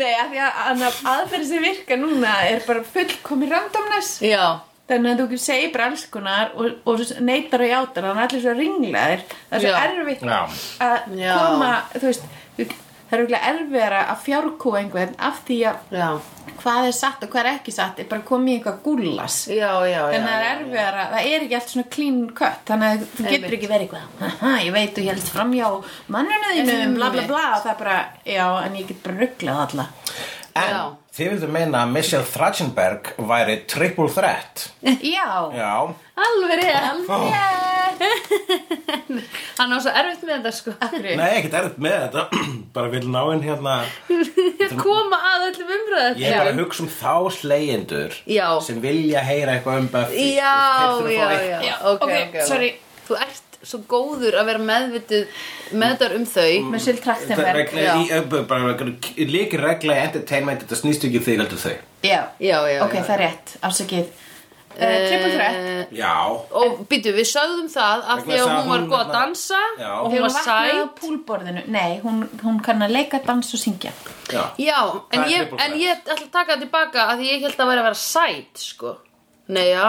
Nei, 0.00 0.10
af 0.16 0.32
því 0.32 0.42
að 0.46 0.82
að 0.88 0.98
aðferði 1.12 1.46
sem 1.50 1.64
virka 1.64 2.00
núna 2.00 2.34
er 2.48 2.62
bara 2.66 2.84
fullkomi 2.94 3.48
randomness. 3.50 4.12
Já. 4.24 4.44
Þannig 4.90 5.10
að 5.12 5.20
þú 5.30 5.38
segir 5.38 5.72
bara 5.74 5.88
alls 5.90 6.04
konar 6.10 6.54
og, 6.58 6.78
og 6.88 7.02
neytar 7.22 7.62
og 7.62 7.70
játar 7.70 8.06
þannig 8.08 8.22
að 8.22 8.24
allir 8.24 8.44
svo 8.44 8.54
ringlaðir. 8.58 9.26
Það 9.50 9.58
er 9.58 9.66
svo 9.66 9.82
erfitt 9.84 10.24
Já. 10.26 10.38
að 10.88 11.12
koma 11.36 11.72
þú 11.94 12.06
veist, 12.08 12.24
það 13.10 13.16
er 13.18 13.22
auðvitað 13.24 13.48
erfiðara 13.50 14.00
að 14.12 14.20
fjárkúa 14.26 14.78
einhvern 14.80 15.14
af 15.28 15.40
því 15.48 15.58
að 15.70 15.94
Já, 16.00 16.08
hvað 16.60 16.86
er 16.90 16.96
satt 16.96 17.22
og 17.24 17.30
hvað 17.32 17.40
er 17.44 17.50
ekki 17.52 17.72
satt. 17.74 17.98
Er 18.02 18.08
bara 18.10 18.24
komið 18.30 18.52
í 18.52 18.56
eitthvað 18.58 18.80
gúllas 18.84 19.36
já, 19.50 19.70
já, 19.88 20.00
já 20.00 20.02
þannig 20.14 20.30
að 20.30 20.34
það 20.34 20.46
er 20.46 20.50
erfiðara, 20.54 21.04
það 21.14 21.28
er 21.34 21.44
ekki 21.46 21.58
allt 21.60 21.72
svona 21.74 21.88
clean 21.96 22.18
cut. 22.40 22.60
Þannig 22.70 22.90
að 22.90 23.06
þú 23.06 23.22
getur 23.26 23.36
Einmitt. 23.36 23.54
ekki 23.58 23.70
verið 23.74 23.86
eitthvað 23.86 24.24
"Haha, 24.24 24.52
ég 24.66 24.72
veit 24.78 24.94
þú 24.98 25.06
helst 25.10 25.32
framjá 25.34 25.70
manninu 26.08 26.52
þínum, 26.58 26.94
bla 27.00 27.10
bla 27.10 27.22
bla. 27.30 27.44
Og 27.56 27.62
það 27.64 27.72
er 27.74 27.80
bara, 27.84 27.98
já, 28.26 28.46
en 28.66 28.76
ég 28.76 28.86
get 28.88 29.02
bara 29.02 29.18
rugglað 29.24 29.64
alla. 29.66 29.88
En 30.60 30.70
Já. 30.74 30.82
þið 31.14 31.28
vildu 31.30 31.48
meina 31.48 31.84
að 31.84 31.92
Michelle 31.94 32.26
Trachtenberg 32.26 33.12
væri 33.18 33.66
triple 33.70 34.08
threat. 34.10 34.70
Já, 35.14 35.28
Já. 35.54 35.94
Alveg 36.20 36.64
alveg 36.74 37.69
Hann 39.58 39.74
á 39.74 39.78
svo 39.82 39.92
erfitt 39.92 40.22
með 40.26 40.36
þetta 40.36 40.52
sko. 40.54 40.74
Nei, 41.18 41.26
ekkert 41.40 41.56
erfitt 41.60 41.82
með 41.82 41.96
þetta. 42.04 42.24
Bara 42.76 42.92
vil 42.92 43.02
ná 43.10 43.20
inn 43.34 43.44
hérna. 43.44 43.76
Koma 44.84 45.18
að 45.32 45.46
öllum 45.50 45.74
umræðu 45.76 46.22
Ég 46.22 46.30
er 46.30 46.38
bara 46.38 46.54
að 46.54 46.60
hugsa 46.62 46.84
um 46.84 46.90
þá 46.94 47.14
slegjendur 47.40 48.16
sem 48.66 48.80
vilja 48.84 49.22
heyra 49.26 49.56
eitthvað 49.56 49.84
um 49.84 49.92
Buffy. 49.92 50.26
Já, 50.36 50.56
já, 51.10 51.30
já, 51.64 51.76
ok, 51.82 52.02
ok, 52.04 52.10
ok, 52.10 52.18
ok. 52.28 52.42
sorry. 52.46 52.74
Þú 53.08 53.18
ert 53.26 53.46
svo 53.66 53.82
góður 53.90 54.38
að 54.40 54.48
vera 54.48 54.62
meðvitið 54.64 55.40
meðvitað 55.76 56.14
um 56.16 56.24
þau. 56.30 56.52
Með 56.70 56.84
Já. 57.84 57.92
er 58.16 58.28
bara 58.48 58.72
líkir 59.34 59.64
regla 59.64 59.98
í 59.98 60.04
entertainment 60.06 60.64
þetta 60.64 60.78
snýst 60.80 61.04
ekki 61.08 61.20
um 61.20 61.26
þig 61.26 61.42
heldur 61.42 61.60
þau. 61.66 61.74
Já, 62.00 62.20
Já, 62.40 62.56
já, 62.70 62.78
ok, 62.86 62.94
já. 62.96 63.04
það 63.04 63.14
er 63.16 63.22
rétt, 63.26 63.56
afsakið 63.66 64.28
triple 64.78 65.30
threat. 65.34 65.54
Eh, 65.54 65.86
Já. 65.98 66.12
Og 66.60 66.86
býtu, 66.88 67.12
við 67.16 67.26
sögðum 67.32 67.68
það 67.72 68.04
af 68.06 68.22
því 68.22 68.30
Vegna 68.30 68.34
að 68.34 68.38
þess 68.38 68.46
að 68.46 68.56
hún 68.60 68.68
var 68.70 68.78
hún 68.80 68.88
góð 68.90 69.00
að 69.00 69.04
hérna- 69.04 69.20
dansa. 69.20 69.60
Já. 69.78 69.90
og 70.00 70.06
hún 70.12 70.20
var 70.20 70.30
hún 70.30 70.36
vaknaði 70.36 70.70
á 70.70 70.84
sæt. 70.84 71.00
púlborðinu. 71.00 71.62
Nei, 71.68 72.00
hún, 72.04 72.28
hún 72.44 72.62
kann 72.62 72.82
að 72.82 72.90
leika, 72.96 73.18
dans 73.26 73.54
og 73.54 73.60
syngja. 73.60 73.92
Já. 74.30 74.42
Já, 74.58 74.80
en 75.10 75.20
Það 75.20 75.26
er 75.26 75.30
ég, 75.30 75.38
triple 75.48 75.58
en 75.64 75.70
threat. 75.70 75.80
ég 75.80 75.90
ætla 75.96 76.14
að 76.14 76.30
taka 76.32 76.52
það 76.56 76.60
tilbaka 76.60 77.00
að 77.10 77.18
því 77.18 77.30
ég 77.32 77.40
held 77.42 77.56
að 77.60 77.66
vera 77.72 77.80
að 77.80 77.88
vera 77.90 77.94
sæt, 77.94 78.52
sko 78.58 78.96
Nei, 79.50 79.64
já, 79.72 79.84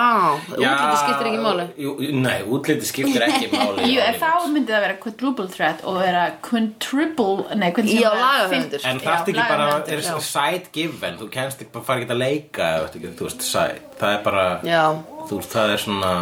útliti 0.57 0.97
skiptir 1.01 1.27
ekki 1.29 1.41
máli 1.43 1.65
jú, 1.83 1.91
Nei, 2.23 2.37
útliti 2.55 2.87
skiptir 2.89 3.25
ekki 3.27 3.49
máli 3.53 3.89
Jú, 3.91 3.99
en 4.01 4.15
þá 4.21 4.29
myndi 4.53 4.73
það 4.73 4.85
vera 4.87 4.95
quadruple 5.03 5.47
threat 5.53 5.83
og 5.85 5.99
vera 6.01 6.23
quintuple 6.47 7.57
Nei, 7.59 7.67
hvernig 7.75 7.91
sem 7.93 8.01
Já, 8.01 8.09
það 8.09 8.15
er? 8.15 8.23
lagahöfundur. 8.25 8.85
En 8.91 9.01
það 9.03 9.13
er 9.13 9.21
ekki 9.21 9.45
bara, 9.51 9.67
er 9.85 10.01
já. 10.07 10.15
side 10.31 10.71
given, 10.73 11.19
þú 11.21 11.29
kennst 11.35 11.61
ekki 11.61 11.75
bara 11.75 11.87
fara 11.91 12.01
ekki 12.05 12.15
að 12.15 12.21
leika, 12.23 12.71
ef 12.79 12.95
þú 12.95 13.03
veist, 13.05 13.19
þú 13.21 13.27
veist, 13.29 13.45
side, 13.51 13.83
það 14.01 14.15
er 14.17 14.25
bara, 14.25 14.47
Já, 14.65 14.83
þú 15.29 15.39
veist, 15.41 15.53
það 15.57 15.75
er 15.75 15.83
svona 15.85 16.15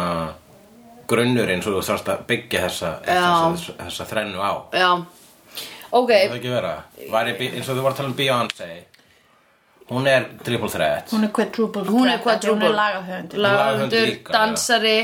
grunnurinn 1.10 1.62
svo 1.64 1.72
þú 1.78 1.86
þarfst 1.88 2.10
að 2.12 2.20
byggja 2.28 2.60
þessa, 2.68 2.90
þessa, 3.06 3.72
þessa, 3.80 4.04
þrennu 4.12 4.44
á. 4.44 4.52
já 4.76 4.90
Ok, 5.90 6.10
Það 6.12 6.36
ekki 6.36 6.50
vera, 6.52 6.68
var 7.10 7.26
ég, 7.26 7.40
eins 7.50 7.66
og 7.66 7.74
þú 7.74 7.82
var 7.82 7.90
að 7.96 7.96
tala 7.98 8.10
um 8.12 8.14
Beyoncé, 8.14 8.66
hún 9.90 10.06
er 10.06 10.28
triple 10.44 10.68
threat, 10.70 11.10
Hún 11.12 11.24
er 11.24 11.32
quadruple 11.36 11.82
threat 11.82 11.94
hún 11.94 12.08
er 12.14 12.18
quadruple. 12.22 12.54
Hún 12.54 12.62
er 12.70 12.76
lagahöfundur 12.82 13.38
Lagahöfundur 13.46 14.06
líka, 14.06 14.32
dansari, 14.32 14.98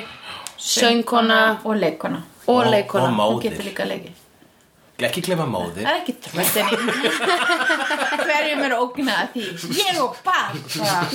söngkona. 0.59 1.41
Og 1.64 1.74
leikona 1.76 2.22
og 2.47 2.57
Og- 2.57 2.70
leikona 2.70 3.09
og 3.11 3.32
Hún 3.34 3.43
getur 3.43 3.64
líka 3.70 3.84
leikið. 3.84 4.22
Ekki 4.97 5.20
glemma 5.26 5.45
móðir. 5.45 5.84
Það 5.84 5.93
er 5.93 5.99
ekki 6.01 6.12
tröttinni 6.24 6.76
Hverjum 8.26 8.62
er 8.64 8.72
ógnað 8.80 9.18
að 9.20 9.26
því? 9.34 9.43
Ég 9.76 9.99
og 10.01 10.14
barn. 10.24 10.62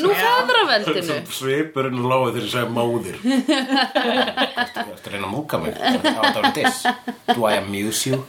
Nú 0.03 0.11
feðraveldinu 0.19 1.15
Svipurinn 1.34 1.97
lóið 2.05 2.36
þegar 2.36 2.45
ég 2.45 2.51
segi 2.53 2.69
móðir. 2.76 3.17
Þú 4.76 4.86
ert 4.86 5.01
að 5.01 5.09
reyna 5.15 5.26
að 5.26 5.34
múka 5.34 5.57
mig? 5.63 5.74
Það 5.82 6.38
var 6.38 6.51
diss. 6.59 6.84
Do 7.34 7.41
I 7.49 7.57
amuse 7.57 8.05
you? 8.11 8.22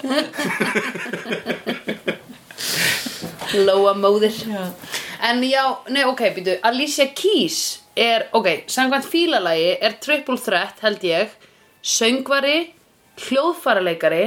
Lóa 3.68 3.92
móðir. 3.98 4.32
Já. 4.48 4.64
En 5.22 5.42
já, 5.46 5.62
nei 5.94 6.02
ok, 6.08 6.20
býtu 6.34 6.56
Alicia 6.66 7.06
Keys 7.14 7.58
er, 7.94 8.24
ok, 8.34 8.64
samkvæmt 8.66 9.06
fílalagi 9.06 9.68
er 9.80 9.94
triple 10.02 10.38
threat 10.42 10.80
held 10.82 11.04
ég 11.06 11.30
söngvari, 11.82 12.72
hljóðfaraleikari 13.22 14.24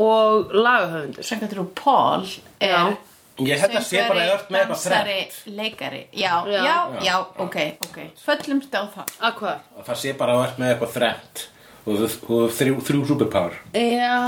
og 0.00 0.52
lagahöfundur. 0.56 1.24
Sannkvæmt 1.24 1.54
Rú 1.58 1.66
Paul 1.76 2.24
er 2.60 2.74
Já. 2.74 2.96
Ég 3.40 3.56
held 3.56 3.72
að 3.78 3.84
sé 3.88 4.00
bara 4.04 4.24
öll 4.34 4.42
með 4.52 4.58
eitthvað 4.58 4.74
dansari, 4.74 5.12
þrennt. 5.20 5.56
leikari. 5.56 6.00
Já, 6.12 6.32
Já. 6.44 6.60
já, 6.64 6.74
já, 7.06 7.14
ok, 7.40 7.56
ok. 7.86 7.98
Föllumst 8.20 8.74
á 8.76 8.82
það. 8.92 9.14
Að 9.24 9.34
hvað? 9.38 9.62
Og 9.80 9.86
það 9.86 9.96
sé 10.02 10.12
bara 10.18 10.34
öll 10.42 10.58
með 10.60 10.72
eitthvað 10.74 10.92
þrennt. 10.96 11.44
Og 11.88 11.96
þú 11.96 12.40
þrjú, 12.52 12.74
þrjú 12.84 13.04
superpower. 13.08 13.54
Já. 13.72 14.18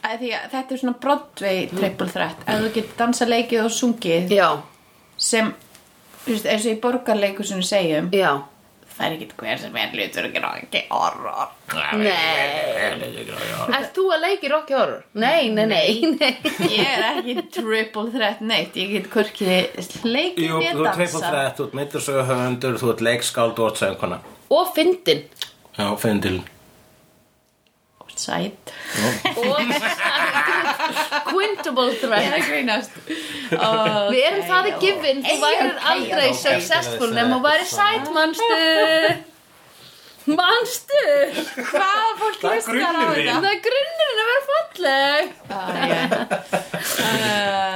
Æ, 0.00 0.10
því 0.22 0.30
að 0.38 0.46
þetta 0.54 0.72
er 0.76 0.80
svona 0.80 0.94
Broadway 1.02 1.66
triple 1.68 2.08
threat. 2.14 2.40
Ef 2.48 2.62
þú 2.64 2.70
getur 2.78 2.96
dansa 3.02 3.28
leikið 3.28 3.64
og 3.66 3.74
sungið 3.76 4.32
Já, 4.32 4.48
sem 5.16 5.52
þú 6.24 6.32
veist, 6.36 6.46
eins 6.48 6.64
og 6.66 6.72
í 6.72 6.80
borgarleikusinu 6.82 7.66
segjum 7.66 8.10
já. 8.14 8.30
það 8.92 9.04
er 9.06 9.14
ekki 9.16 9.28
hver 9.40 9.60
sem 9.62 9.76
er 9.80 9.92
hlutur 9.96 10.28
og 10.28 10.36
ekki 10.62 10.82
horror. 10.90 11.52
Nei. 11.98 12.12
Ert 13.72 13.92
þú 13.96 14.04
að 14.12 14.24
leiki 14.26 14.50
Rocky 14.52 14.76
Horror? 14.76 15.02
Nei, 15.18 15.48
nei, 15.50 15.64
nei, 15.66 15.86
nei. 16.20 16.32
ég 16.68 16.86
er 16.92 17.06
ekki 17.10 17.46
triple 17.56 18.08
threat 18.14 18.42
neitt. 18.44 18.76
Ég 18.78 18.92
get 18.98 19.10
hvorki 19.12 19.48
leikið 19.48 20.46
Jú, 20.46 20.60
mér 20.60 20.76
þú 20.76 20.86
ert 20.86 20.98
triple 21.00 21.20
dansa 21.20 21.30
threat, 21.30 21.54
þú 21.58 21.68
ert 21.68 21.78
myndursögu 21.80 22.26
höfundur 22.30 22.80
Þú 22.82 22.92
ert 22.94 23.06
leikskáld 23.08 23.62
og 23.62 23.72
ert 23.72 23.82
söngkona 23.82 24.20
Og 24.52 24.74
fyndin 24.76 25.24
Já, 25.78 25.86
finn 25.96 26.20
til 28.22 28.28
sæt 28.28 28.72
Og 29.36 29.60
Quintable 31.30 31.88
er 31.90 31.96
threat 32.00 32.94
Við 34.12 34.22
erum 34.28 34.46
það 34.48 34.70
að 34.70 34.78
gifin 34.86 35.20
Þú 35.26 35.36
værir 35.42 35.76
aldrei 35.92 36.30
successful 36.38 37.10
Nefn 37.16 37.36
að 37.38 37.44
væri 37.50 37.68
sæt, 37.72 38.08
manstu? 38.14 39.28
Manstu? 40.22 41.04
Hvað 41.72 42.10
fólk 42.20 42.38
Það 42.42 42.52
er 42.52 42.60
hlustar 42.62 42.94
á 42.94 43.02
þetta? 43.10 43.32
Það 43.32 43.48
er 43.50 43.58
grunnurinn 43.66 44.20
að 44.22 44.28
vera 44.30 44.42
falleg. 44.50 45.22
Ah, 45.50 45.66
já. 45.90 46.00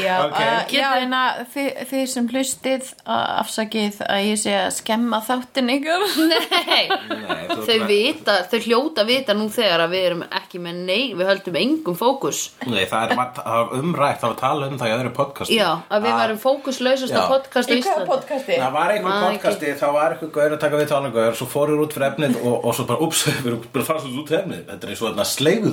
Já, 0.00 0.14
Ok. 0.24 0.38
uh, 0.40 0.72
Já, 0.74 0.86
en 1.04 1.12
að 1.16 1.40
þið, 1.54 1.68
þið 1.90 2.04
sem 2.14 2.28
hlustið 2.32 2.88
uh, 3.04 3.40
afsakið 3.42 4.00
að 4.08 4.20
ég 4.28 4.40
sé 4.42 4.54
að 4.58 4.70
skemma 4.78 5.20
þáttin 5.26 5.70
ykkur. 5.74 6.04
Nei, 6.34 6.84
Nei, 7.10 7.44
þau 7.50 7.78
vita, 7.88 8.36
þau 8.50 8.58
hljóta 8.66 9.04
vita 9.08 9.36
nú 9.36 9.46
þegar 9.54 9.84
að 9.86 9.94
við 9.94 10.06
erum 10.10 10.24
ekki 10.40 10.60
með 10.64 10.80
nei, 10.88 11.02
við 11.18 11.30
höldum 11.30 11.58
engum 11.60 11.98
fókus. 11.98 12.42
Nei, 12.66 12.84
það 12.90 13.10
er 13.12 13.16
var- 13.20 13.32
það 13.38 13.58
var 13.60 13.74
umrætt, 13.80 14.20
það 14.22 14.28
var 14.28 14.34
að 14.36 14.42
tala 14.44 14.68
um 14.72 14.78
það 14.80 14.90
í 14.92 14.94
öðru 14.98 15.12
podcasti. 15.20 15.58
Já, 15.58 15.70
að 15.90 16.06
við 16.08 16.16
værum 16.20 16.40
fókuslausasta 16.44 17.24
podcast 17.30 17.70
á 17.70 17.74
Í 17.74 17.78
Íslandi. 17.80 18.08
podcasti? 18.10 18.58
Það 18.60 18.72
var 18.78 18.94
einhver 18.94 19.20
podcasti, 19.28 19.72
þá 19.80 19.86
var 19.98 20.14
einhver 20.16 20.32
gaur 20.38 20.56
að 20.56 20.60
taka 20.64 20.80
við 20.82 20.88
tala 20.94 21.12
gaur 21.14 21.38
svo 21.38 21.48
fórir 21.54 21.82
út 21.84 21.94
fyrir 21.96 22.08
efnið 22.12 22.38
og, 22.42 22.56
og 22.64 22.74
svo 22.78 22.86
bara, 22.88 23.00
ups, 23.08 23.24
við 23.44 23.50
erum 23.52 23.64
bara 23.74 23.88
fannst 23.88 24.10
út 24.10 24.28
fyrir 24.32 24.42
efnið. 24.44 24.64
Þetta 24.70 24.86
er 24.88 24.94
eins 24.94 25.02
og 25.04 25.10
þarna 25.10 25.26
slegðu 25.34 25.72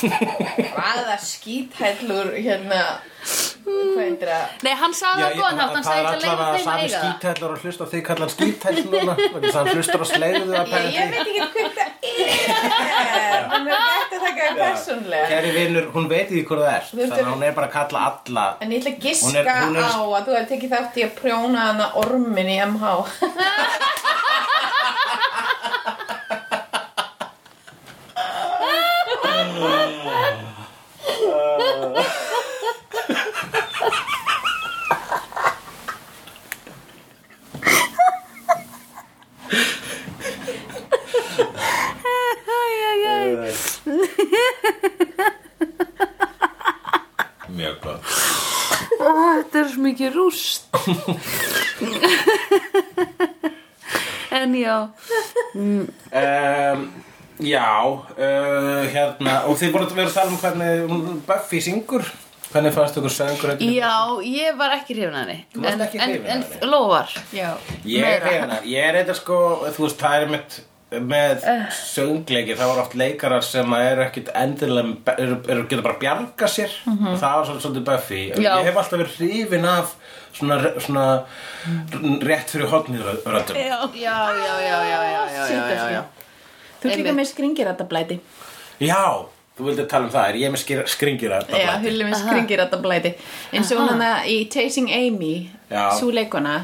Hvaða 0.00 1.16
skíthællur 1.24 2.30
hérna 2.50 2.82
Hvað 3.70 3.98
heitir 4.00 4.28
það? 4.30 4.44
Nei, 4.64 4.70
hann 4.80 4.94
sagði 4.96 5.22
það 5.22 5.34
góðan 5.36 5.58
hátt, 5.60 5.70
hann 5.70 5.84
það 5.84 5.90
sagði 5.90 6.00
er 6.00 6.06
að 6.10 6.20
leiða 6.20 6.30
allavega 6.32 6.50
þeim 6.50 6.60
að 6.60 6.64
sami 6.64 6.80
eiga 6.80 6.90
það. 6.90 7.04
skítællur 7.10 7.50
að 7.54 7.60
hlusta 7.64 7.82
og 7.84 7.90
þið 7.92 8.02
kallar 8.08 8.24
hann 8.24 8.34
skítæll 8.34 8.80
núna 8.90 9.12
þess 9.20 9.50
að 9.50 9.58
hann 9.60 9.70
hlustar 9.76 10.00
á 10.00 10.06
slegðu 10.10 10.54
að 10.56 10.66
Ég, 10.70 10.84
ég 10.90 11.06
veit 11.12 11.20
ekki 11.20 11.40
hvað 11.40 11.70
það 11.76 11.84
er. 11.84 11.90
Hann 13.50 13.66
er 13.66 13.74
gætt 13.76 14.14
að 14.16 14.22
taka 14.24 14.40
það 14.40 14.58
persónlega 14.60 15.28
Kæri 15.30 15.50
vinur, 15.54 15.86
hún 15.94 16.06
veit 16.10 16.26
ekki 16.30 16.42
hvað 16.48 16.62
það 16.64 16.72
er 16.72 16.84
Þannig 16.90 17.20
að 17.20 17.30
hún 17.30 17.44
er 17.46 17.54
bara 17.60 17.68
að 17.68 17.74
kalla 17.76 17.98
alla. 18.08 18.44
En 18.64 18.72
ég 18.74 18.80
ætla 18.80 18.92
að 18.94 19.04
giska 19.04 19.38
er- 19.40 19.46
er- 19.46 19.84
á 19.84 20.00
að 20.00 20.24
þú 20.26 20.36
hefði 20.38 20.50
tekið 20.54 20.74
þátt 20.74 20.98
í 21.00 21.04
að 21.06 21.14
prjóna 21.20 21.66
hana 21.68 21.86
ormin 22.02 22.50
í 22.50 22.58
MH 22.64 22.84
Mjög 47.50 47.76
gott 47.82 48.04
Ó, 49.00 49.06
Þetta 49.40 49.58
er 49.62 49.68
svo 49.72 49.80
mikið 49.84 50.10
rúst. 50.14 50.62
En 54.30 54.52
já. 54.54 54.76
Um, 55.56 56.90
Já, 57.40 57.66
uh, 57.82 58.84
hérna 58.92 59.38
Og 59.48 59.56
þið 59.58 59.72
voru 59.74 59.86
að 59.88 59.94
vera 59.96 60.10
að 60.10 60.14
tala 60.18 60.30
um 60.30 60.38
hvernig 60.38 60.84
hún- 60.90 61.20
Buffy 61.26 61.60
syngur. 61.64 62.04
Hvernig 62.52 62.74
fannst 62.74 62.96
ykkur 62.98 63.14
söngur 63.14 63.52
Já, 63.62 63.90
ég 64.26 64.56
var 64.58 64.70
ekki 64.76 64.94
hrifin 64.98 65.14
að 65.14 65.20
henni. 65.24 65.38
Þú 65.54 65.60
varst 65.64 65.94
En, 65.94 66.10
en, 66.10 66.26
en 66.26 66.42
Já. 67.34 67.50
Ég 67.86 68.02
er 68.06 68.20
reyna, 68.26 68.60
ég 68.66 68.88
er 68.88 68.94
eitthvað 69.00 69.18
sko 69.22 69.36
Þú 69.76 69.86
veist, 69.86 70.00
það 70.02 70.14
er 70.24 70.32
mitt 70.34 70.60
með 70.90 71.44
eh. 71.46 71.66
söngleiki 71.70 72.56
þá 72.58 72.64
er 72.66 72.80
oft 72.82 72.94
leikarar 72.98 73.44
sem 73.46 73.74
eru 73.78 74.02
ekkit 74.02 74.30
endilega 74.34 75.14
eru, 75.22 75.36
eru 75.46 75.66
geta 75.70 75.84
bara 75.86 75.98
bjarga 76.00 76.48
sér. 76.50 76.72
Mm 76.84 76.96
-hmm. 76.98 77.12
og 77.12 77.18
það 77.20 77.40
er 77.40 77.60
svolítið 77.60 77.84
Buffy. 77.84 78.22
Já. 78.34 78.58
ég 78.58 78.64
hef 78.64 78.76
alltaf 78.76 78.98
verið 78.98 79.16
hrifin 79.18 79.64
af 79.64 79.94
svona, 80.32 80.56
svona 80.78 81.22
mm. 81.66 82.20
rétt 82.22 82.50
fyrir 82.50 82.66
hodniröndum 82.66 83.56
já. 83.56 83.90
Já 83.94 84.18
já, 84.34 84.54
já, 84.60 84.78
já, 84.90 85.90
já 85.90 86.02
Þú 86.80 86.90
er 86.90 86.96
líka 86.96 87.12
með 87.12 87.28
skringirættablæti 87.28 88.20
Já, 88.80 89.26
þú 89.58 89.64
vildi 89.64 89.84
tala 89.86 90.06
um 90.06 90.10
það. 90.10 90.28
Er 90.28 90.36
ég 90.36 90.52
með 90.52 90.86
skringirættablæti 90.86 91.66
Já, 91.66 91.80
hullu 91.82 92.04
með 92.04 92.22
skringirættablæti 92.22 93.14
eins 93.52 93.72
og 93.72 93.82
hún 93.84 94.02
að 94.02 94.30
í 94.32 94.38
Chasing 94.50 94.90
Amy 94.90 95.50
svo 95.98 96.10
leikona 96.10 96.62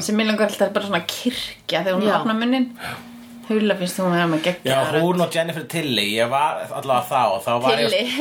sem 0.00 0.16
mér 0.16 0.32
langar 0.32 0.48
alltaf 0.48 0.72
bara 0.72 0.86
svona 0.86 1.04
kirkja 1.06 1.84
þegar 1.84 2.00
hún 2.00 2.10
hafna 2.10 2.34
munnin 2.34 2.72
Já 2.78 3.07
Hulla 3.48 3.74
finnst 3.80 3.96
hún 4.02 4.12
vera 4.12 4.26
með 4.28 4.40
Já, 4.44 4.52
geggja 4.52 5.00
hún 5.00 5.20
og 5.24 5.30
Jennifer 5.34 5.64
Tilly, 5.72 6.04
ég 6.18 6.28
var 6.32 6.52
allavega 6.68 7.08
þá 7.08 7.20
og 7.32 7.40
þá 7.46 7.52
var 7.62 7.68
Tilly 7.76 8.00
ég 8.04 8.08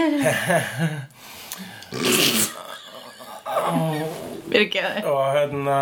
Við 4.48 4.62
ekki 4.62 4.80
að 4.80 5.04
og 5.12 5.26
hérna 5.36 5.78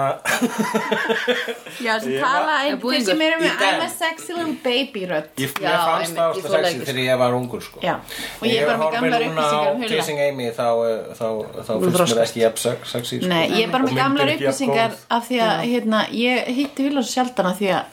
Já, 1.85 1.93
sem 2.01 2.15
Ég 2.15 2.21
tala 2.23 2.47
var- 2.47 2.63
ein, 2.65 2.79
búningur. 2.81 2.95
þeir 2.95 3.03
sem 3.11 3.21
eru 3.25 3.35
Í 3.35 3.37
með 3.43 3.53
den. 3.59 3.75
I'm 3.75 3.83
a 3.85 3.87
sexy 3.93 4.31
little 4.33 4.55
baby 4.63 5.01
rödd 5.11 5.27
ég, 5.43 5.51
Já, 5.61 5.69
ég 5.69 5.77
fannst 5.85 6.01
einmitt, 6.01 6.17
það 6.17 6.25
ég 6.25 6.25
ást 6.25 6.41
fór 6.41 6.49
sexy 6.55 6.65
leikur. 6.65 6.85
þegar 6.89 7.03
ég 7.05 7.13
var 7.21 7.31
ungur 7.37 7.61
sko 7.67 7.77
Já, 7.85 7.93
og 8.39 8.45
ég 8.49 8.57
er 8.57 8.65
bara 8.71 8.79
með 8.81 8.89
gamlar 8.95 9.21
upplýsingar 9.27 9.29
um 9.29 9.29
ég 9.29 9.29
horfi 9.29 9.29
núna 9.29 9.45
á 9.45 9.69
Hulla 9.75 9.89
Kissing 9.93 10.17
Amy 10.25 10.45
þá, 10.49 10.65
eh, 10.65 11.13
þá, 11.13 11.21
þá 11.21 11.69
Þú 11.69 11.77
finnst 11.77 11.85
mér 11.85 11.93
þroskast. 11.99 12.25
ekki 12.25 12.41
jafn 12.45 12.57
sex- 12.65 12.89
sexy 12.95 13.15
sko. 13.21 13.29
Nei, 13.29 13.45
ég 13.53 13.61
er 13.67 13.71
bara 13.75 13.83
Og 13.83 13.85
með 13.85 13.93
myndin 13.93 14.01
gamlar 14.01 14.25
ekki 14.33 14.33
jafn 14.33 14.41
upplýsingar 14.49 14.89
góð. 14.89 14.97
af 15.19 15.23
því 15.29 15.37
að 15.45 15.53
hérna, 15.69 15.99
ég 16.25 16.41
hitti 16.57 16.81
Hulla 16.89 17.01
svo 17.05 17.11
sjaldan 17.13 17.45
af 17.53 17.57
því 17.61 17.69
að 17.77 17.85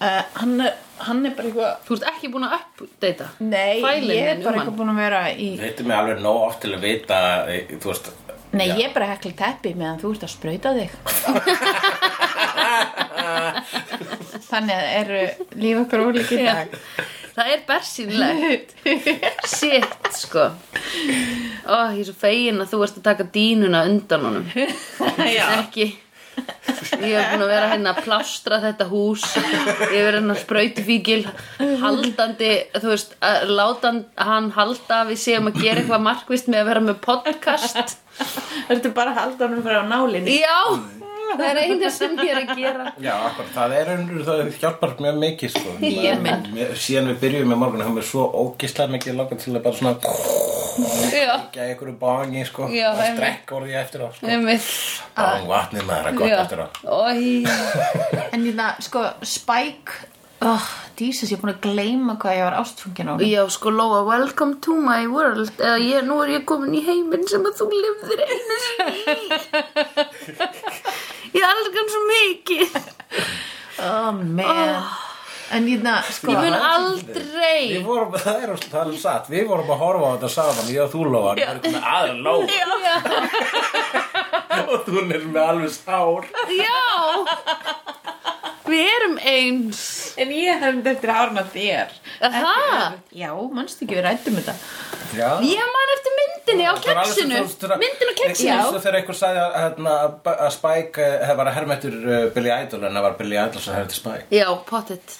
uh, 0.00 0.22
hann, 0.40 0.54
hann 1.06 1.20
er 1.26 1.32
bara 1.38 1.46
eitthvað 1.50 1.72
Þú 1.86 1.90
ert 1.96 2.06
ekki 2.12 2.26
búin 2.34 2.46
að 2.48 2.54
uppdata 2.58 3.26
Nei, 3.40 3.76
Fælinn 3.84 4.12
ég 4.12 4.16
er 4.26 4.30
þinn 4.36 4.46
bara 4.46 4.54
um 4.54 4.58
eitthvað 4.62 4.78
búin 4.82 4.94
að 4.94 5.00
vera 5.04 5.20
í 5.32 5.34
Þetta 5.62 5.80
er 5.84 5.88
mig 5.90 5.98
alveg 6.02 6.18
nóg 6.26 6.38
oft 6.50 6.60
til 6.64 6.72
að 6.76 6.82
vita 6.86 7.16
eh, 7.52 7.62
Þú 7.76 7.86
veist 7.92 8.06
Nei, 8.56 8.68
já. 8.70 8.74
ég 8.78 8.84
er 8.86 8.92
bara 8.94 9.06
að 9.10 9.14
hekla 9.16 9.32
teppi 9.36 9.70
meðan 9.76 9.98
þú 10.00 10.08
ert 10.14 10.22
að 10.24 10.30
sprauta 10.32 10.70
þig. 10.76 10.90
Þannig 14.46 14.76
að 14.76 14.86
eru 15.00 15.18
líf 15.60 15.76
okkur 15.82 16.04
ólík 16.06 16.30
í 16.32 16.34
dag. 16.46 16.68
Það 17.36 17.46
er 17.52 17.60
bersýnlegt 17.68 18.68
Shit, 19.56 19.90
sko. 20.16 20.44
Ó, 21.68 21.76
ég 21.92 22.00
er 22.00 22.06
svo 22.08 22.16
fegin 22.16 22.62
að 22.62 22.70
þú 22.72 22.78
ert 22.86 22.96
að 23.02 23.06
taka 23.10 23.24
dínuna 23.34 23.80
undan 23.90 24.24
honum. 24.30 24.46
Ekki 25.26 25.84
Ég 26.36 27.14
hef 27.16 27.30
búin 27.32 27.42
að 27.44 27.50
vera 27.50 27.68
hérna 27.70 27.92
að 27.94 28.02
plástra 28.06 28.58
þetta 28.62 28.86
hús 28.90 29.22
Ég 29.36 29.46
hef 29.66 29.78
verið 29.80 30.04
hérna 30.18 30.36
sprautufíkil 30.38 31.22
Haldandi, 31.82 32.50
þú 32.76 32.90
veist 32.92 33.14
að 33.24 33.48
Láta 33.58 33.90
hann- 33.90 34.04
hann 34.28 34.50
halda 34.56 35.00
að 35.02 35.12
við 35.12 35.20
séum 35.24 35.50
að 35.50 35.60
gera 35.64 35.80
eitthvað 35.82 36.04
markvist 36.06 36.50
með 36.52 36.62
að 36.62 36.68
vera 36.70 36.84
með 36.90 37.00
podcast. 37.06 37.96
Ertu 38.72 38.92
bara 38.96 39.12
að 39.12 39.20
halda 39.22 39.48
honum 39.48 39.64
fyrir 39.66 39.82
á 39.82 39.86
nálinni? 39.92 40.38
Já, 40.40 40.58
það 41.32 41.46
er 41.50 41.60
eina 41.62 41.90
sem 41.94 42.16
ég 42.22 42.32
er 42.32 42.40
að 42.42 42.52
gera. 42.60 42.88
Já, 43.02 43.12
akkur, 43.28 43.50
það 43.54 43.76
er 43.80 43.92
einhver, 43.94 44.24
það 44.28 44.42
hjálpar 44.62 44.96
mjög 45.04 45.20
mikið 45.24 45.54
sko. 45.56 45.76
Síðan 46.86 47.12
við 47.12 47.22
byrjum 47.24 47.52
með 47.52 47.62
morgun 47.62 47.86
hann 47.86 48.00
er 48.00 48.08
svo 48.08 48.26
ógislega 48.44 48.96
mikið 48.96 49.20
langar 49.20 49.42
til 49.42 49.54
að 49.54 49.64
bara 49.66 49.80
svona 49.80 49.96
Já, 50.76 51.36
gæja 51.54 51.70
ykkur 51.72 51.94
bangi 52.00 52.42
sko, 52.44 52.66
Já, 52.68 52.90
að 52.92 53.14
strekka 53.14 53.56
orðið 53.56 53.78
eftir 53.80 54.02
á 54.04 54.08
sko. 54.12 54.28
einmitt. 54.28 54.66
Bang 55.16 55.46
vatnið 55.48 55.86
maður 55.88 56.10
að 56.10 56.18
gott 56.20 56.28
Já, 56.28 56.36
eftir 56.42 56.60
á. 56.60 56.68
En 58.34 58.44
hérna, 58.44 58.74
sko, 58.84 59.06
Spike 59.24 60.04
oh, 60.44 60.66
Jesus, 60.96 61.30
ég 61.30 61.38
er 61.38 61.42
búin 61.42 61.52
að 61.54 61.62
gleyma 61.64 62.16
hvað 62.20 62.36
ég 62.38 62.44
var 62.46 62.56
ástfungin 62.60 63.10
á. 63.12 63.14
Já, 63.24 63.42
sko, 63.52 63.72
Lóa, 63.72 64.02
welcome 64.06 64.58
to 64.64 64.76
my 64.80 65.06
world. 65.10 65.50
Eða 65.56 65.76
ég, 65.82 66.06
nú 66.06 66.18
er 66.24 66.34
ég 66.36 66.46
komin 66.48 66.76
í 66.76 66.82
heiminn 66.86 67.26
sem 67.28 67.44
að 67.46 67.60
þú 67.60 67.68
lifðir 67.72 68.22
einu. 68.26 68.58
Ég 71.34 71.42
elskar 71.42 71.80
hann 71.80 71.90
svo 71.94 72.02
mikið. 72.12 72.78
Oh 73.86 74.12
man. 74.38 74.86
En 75.54 75.66
hérna, 75.70 76.00
sko 76.10 76.32
Ég 76.32 76.38
mun 76.42 76.46
Við 76.50 76.64
aldrei. 76.68 77.82
Vorum, 77.86 78.16
það 78.18 78.40
er 78.42 78.54
það 78.66 78.88
er 78.90 78.96
satt, 78.98 79.28
við 79.30 79.44
vorum 79.50 79.70
að 79.70 79.82
horfa 79.84 80.08
á 80.10 80.12
þetta 80.16 80.30
saman, 80.34 80.70
ég 80.74 80.82
og 80.82 80.90
þú 80.94 81.02
Lóan, 81.12 81.38
við 81.38 81.46
erum 81.52 81.62
með 81.76 81.84
aðra 81.92 82.16
Lóa. 82.26 82.44
Og 84.66 84.78
þú 84.86 84.94
er 85.04 85.06
með 85.28 85.42
alveg 85.44 85.72
sár. 85.76 86.26
Já 86.56 86.80
Við 88.66 88.88
erum 88.90 89.16
eins 89.20 89.80
En 90.20 90.32
ég 90.34 90.62
hefði 90.62 90.92
eftir 90.92 91.12
að 91.12 91.20
hárna 91.20 91.44
þér 91.52 91.94
Það? 92.16 92.96
Já, 93.14 93.30
mannstu 93.54 93.86
ekki 93.86 93.98
við 93.98 94.06
rættum 94.06 94.38
þetta 94.40 94.56
Já. 95.16 95.28
Ég 95.46 95.70
man 95.72 95.92
eftir 95.94 96.16
myndinni 96.16 96.66
á 96.66 96.74
keksinu 96.82 97.42
Myndin 97.80 98.10
á 98.10 98.14
keksinu 98.18 98.56
Eins 98.56 98.72
og 98.72 98.82
þegar 98.82 98.98
einhver 99.00 99.18
sagði 99.18 99.44
að, 99.44 99.54
hérna, 99.62 99.94
að 100.34 100.50
Spike 100.56 101.06
eh, 101.06 101.24
hefði 101.30 101.54
herma 101.56 101.76
eftir 101.76 101.96
uh, 102.02 102.18
Billy 102.34 102.52
Idol 102.56 102.82
en 102.82 102.98
það 102.98 103.06
var 103.06 103.16
Billy 103.20 103.38
Idol 103.38 103.62
sem 103.62 103.76
herma 103.76 103.88
eftir 103.88 104.00
Spike 104.00 104.40
Já, 104.40 104.48
pottet 104.68 105.16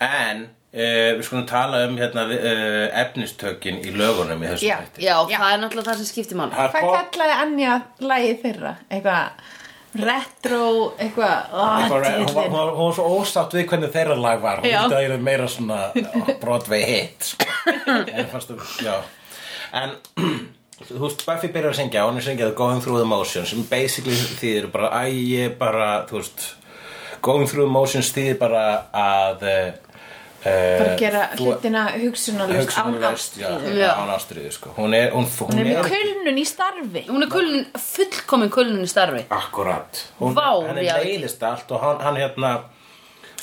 En 0.00 0.44
uh, 0.46 1.10
við 1.18 1.24
skulum 1.26 1.48
tala 1.50 1.82
um 1.88 1.96
hérna, 2.00 2.26
uh, 2.30 2.84
efnistökin 3.02 3.80
í 3.82 3.94
lögunum 3.96 4.44
í 4.44 4.52
þessu 4.52 4.68
Já. 4.70 4.76
hætti 4.84 5.06
Já, 5.08 5.16
Já. 5.26 5.38
það 5.40 5.56
er 5.56 5.64
náttúrulega 5.64 5.90
það 5.90 6.04
sem 6.04 6.12
skiptir 6.12 6.44
Það 6.44 6.76
Hvað 6.76 7.10
kallaði 7.10 7.40
Anja 7.46 7.80
lagið 8.04 8.44
þeirra? 8.46 8.76
Eitthvað 8.88 9.56
retro, 9.98 10.92
eitthvað 10.98 11.50
Eitthvað- 11.50 12.06
hún, 12.20 12.34
var, 12.34 12.48
var, 12.52 12.70
var 12.76 12.94
svo 12.94 13.08
ósátt 13.18 13.56
við 13.56 13.66
hvernig 13.72 13.90
þeirra 13.94 14.16
lag 14.20 14.40
var 14.42 14.60
hún 14.62 14.68
vildi 14.70 14.94
að 15.00 15.08
er 15.16 15.24
meira 15.26 15.48
svona 15.50 15.80
Broadway 16.40 16.84
hit 16.86 17.32
sko. 17.32 17.48
en, 18.14 18.30
fannst, 18.30 18.54
já. 18.84 18.96
en 19.72 19.96
þú 20.86 21.02
veist 21.02 21.26
Buffy 21.26 21.50
byrjar 21.52 21.74
að 21.74 21.80
syngja 21.82 22.06
hún 22.06 22.20
er 22.20 22.26
syngjað 22.28 22.54
Going 22.56 22.80
Through 22.84 23.02
the 23.02 23.08
Motions 23.10 23.50
sem 23.52 23.66
basically 23.68 24.14
þýðir 24.14 24.70
bara 24.72 24.92
æ, 25.02 25.10
ég 25.10 25.58
bara, 25.58 25.90
þú 26.08 26.20
veist 26.22 26.46
Going 27.20 27.48
Through 27.50 27.66
the 27.66 27.74
Motions 27.74 28.14
þýðir 28.14 28.38
bara 28.40 28.64
að 28.96 29.42
uh, 29.44 29.89
bara 30.44 30.96
gera 30.96 31.22
hlutina 31.36 31.84
hugsunarlust 32.00 32.76
án 33.44 34.12
ástriðu 34.14 34.52
sko. 34.54 34.72
hún 34.76 34.94
er, 34.96 35.10
hún, 35.12 35.26
hún, 35.28 35.52
hún 35.52 35.60
er 35.60 35.68
með 35.68 35.80
er 35.82 35.88
kulnun 35.92 36.40
í 36.40 36.44
starfi. 36.48 37.04
Hún 37.10 37.26
er 37.26 37.32
kulnun, 37.32 37.64
fullkomin 37.84 38.52
kulnun 38.54 38.84
í 38.86 38.90
starfi. 38.90 39.24
Akkurat. 39.36 40.04
Hún, 40.20 40.36
Vá, 40.36 40.48
hann 40.68 40.80
er 40.80 41.02
leiðist 41.04 41.42
allt 41.44 41.72
og 41.74 41.84
hann, 41.84 42.00
hann 42.04 42.20
hérna 42.20 42.54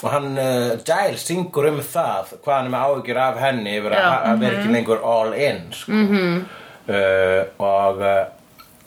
og 0.03 0.09
hann, 0.13 0.31
uh, 0.37 0.77
Giles 0.85 1.25
syngur 1.25 1.69
um 1.71 1.79
það 1.81 2.33
hvað 2.43 2.55
hann 2.55 2.69
er 2.69 2.73
með 2.73 2.87
áhyggjur 2.87 3.21
af 3.21 3.39
henni 3.41 3.77
yfir 3.79 3.97
að, 3.97 4.41
vera 4.41 4.59
ekki 4.59 4.73
lengur 4.73 5.05
all 5.13 5.33
in 5.33 5.61
sko. 5.73 5.91
-hmm. 5.91 6.41
uh, 6.89 7.41
og 7.57 8.01
uh, 8.01 8.36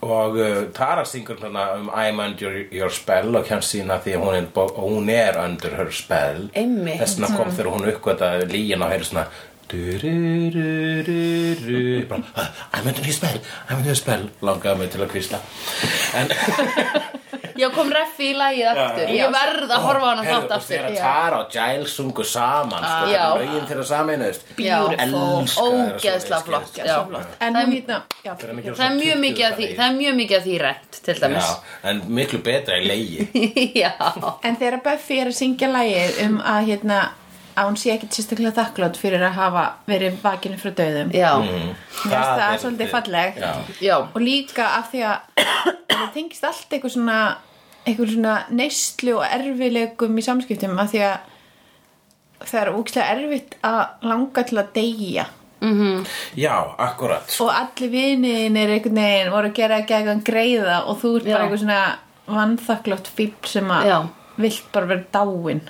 og 0.01 0.36
uh, 0.40 0.62
Tara 0.72 1.05
syngur 1.05 1.36
hérna 1.42 1.66
um 1.76 1.90
I'm 1.92 2.20
under 2.24 2.64
your 2.72 2.90
spell 2.90 3.36
og 3.36 3.44
kemst 3.48 3.74
sína 3.74 4.01
því 4.01 4.16
að 4.16 4.24
hún 4.24 4.38
er, 4.38 4.46
hún 4.80 5.12
er 5.12 5.38
under 5.44 5.76
her 5.76 5.92
spell. 5.92 6.48
Þess 6.55 7.18
vegna 7.18 7.36
kom 7.36 7.53
þegar 7.53 7.72
hún 7.74 7.88
uppgötaði 7.92 8.51
líin 8.51 8.84
og 8.84 8.92
heyrði 8.94 9.11
svona 9.11 9.26
bara, 12.09 12.22
I'm 12.72 12.86
under 12.86 13.03
his 13.03 13.16
spell, 13.16 13.40
I'm 13.68 13.76
under 13.76 13.90
his 13.90 13.98
spell 13.98 14.28
langaði 14.42 14.78
mig 14.78 14.90
til 14.90 15.05
að 15.05 15.12
kvísla 15.14 15.38
en 16.18 16.32
Já, 17.61 17.68
kom 17.74 17.90
reffi 17.92 18.30
í 18.32 18.36
lagið 18.38 18.68
aftur. 18.72 19.04
já. 19.11 19.16
Ég 19.20 19.34
verð 19.34 19.70
að 19.76 19.84
horfa 19.86 20.06
á 20.06 20.11
hana 20.11 20.24
þátt 20.30 20.46
og 20.50 20.54
aftur 20.56 20.76
þegar 20.76 20.96
Tara 21.00 21.38
og 21.44 21.50
Giles 21.54 21.94
sungu 21.98 22.24
saman 22.24 22.86
sko, 22.86 23.11
Já. 23.12 23.24
þegar 23.26 23.44
lögin 23.44 23.68
þeirra 23.70 23.86
saminuðust 23.90 24.54
Beautiful. 24.56 25.46
Svoleiðis 25.54 26.44
flott 26.48 26.72
Það 26.74 26.86
er- 26.86 27.30
Það 27.40 27.61
er 27.61 27.70
mjög 27.70 28.76
20 28.80 29.20
mikið 29.20 29.46
af 29.50 29.56
því 29.58 29.68
Það 29.76 29.86
er 29.90 29.96
mjög 30.00 30.14
mikið 30.20 30.36
af 30.40 30.44
því 30.44 30.58
rent 30.64 31.00
til 31.04 31.14
dæmis. 31.20 31.48
Já, 31.50 31.88
en 31.90 32.02
miklu 32.08 32.38
betra 32.44 32.76
í 32.80 32.86
leigi 32.88 33.72
Já, 33.82 33.92
En 34.44 34.56
þegar 34.61 34.82
Buffy 34.84 35.18
er 35.20 35.30
að 35.32 35.36
syngja 35.40 35.68
lagið 35.72 36.20
um 36.26 36.38
að 36.40 36.68
hérna 36.70 37.00
að 37.61 37.66
hún 37.66 37.76
sé 37.76 37.90
ekkit 37.92 38.14
sérstaklega 38.14 38.54
þakklátt 38.56 38.96
fyrir 38.96 39.20
að 39.26 39.34
hafa 39.36 39.64
verið 39.90 40.20
vakinu 40.22 40.56
frá 40.56 40.70
döðum 40.78 41.11
já, 41.12 41.32
Mm. 41.40 41.72
Það 42.00 42.54
svolítið 42.62 42.88
falleg. 42.94 43.34
Já, 43.36 43.50
já. 43.84 43.96
Og 44.14 44.20
líka 44.22 44.64
af 44.78 44.86
því 44.92 45.02
að 45.04 45.18
það 45.90 46.12
tengist 46.14 46.44
allt 46.48 46.70
eitthvað 46.72 46.94
svona 46.94 47.16
eitthvað 47.91 48.14
svona 48.14 48.36
neyslu 48.51 49.16
og 49.18 49.26
erfileikum 49.38 50.18
í 50.18 50.24
samskiptum 50.26 50.78
af 50.78 50.91
því 50.95 51.03
að 51.09 51.18
það 52.51 52.61
er 52.62 52.70
úkslega 52.78 53.11
erfitt 53.16 53.57
að 53.68 53.80
langa 54.11 54.43
til 54.49 54.59
að 54.62 54.72
deyja 54.78 55.26
já 56.41 56.55
akkurat 56.80 57.34
og 57.45 57.51
allir 57.53 57.91
viniðin 57.93 58.57
er 58.57 58.70
einhvern 58.78 58.97
veginn 58.97 59.32
voru 59.34 59.51
að 59.51 59.59
gera 59.59 59.80
ekki 59.82 59.93
eitthvað 59.99 60.22
greiða 60.24 60.78
og 60.88 60.97
þú 61.03 61.11
ert 61.18 61.26
Já. 61.28 61.34
bara 61.34 61.45
eitthvað 61.45 61.61
svona 61.64 61.82
vannþakklátt 62.30 63.11
fíl 63.18 63.34
sem 63.45 63.68
að 63.76 63.84
Já. 63.91 63.99
vilt 64.41 64.70
bara 64.72 64.86
vera 64.86 65.05
dáin 65.12 65.61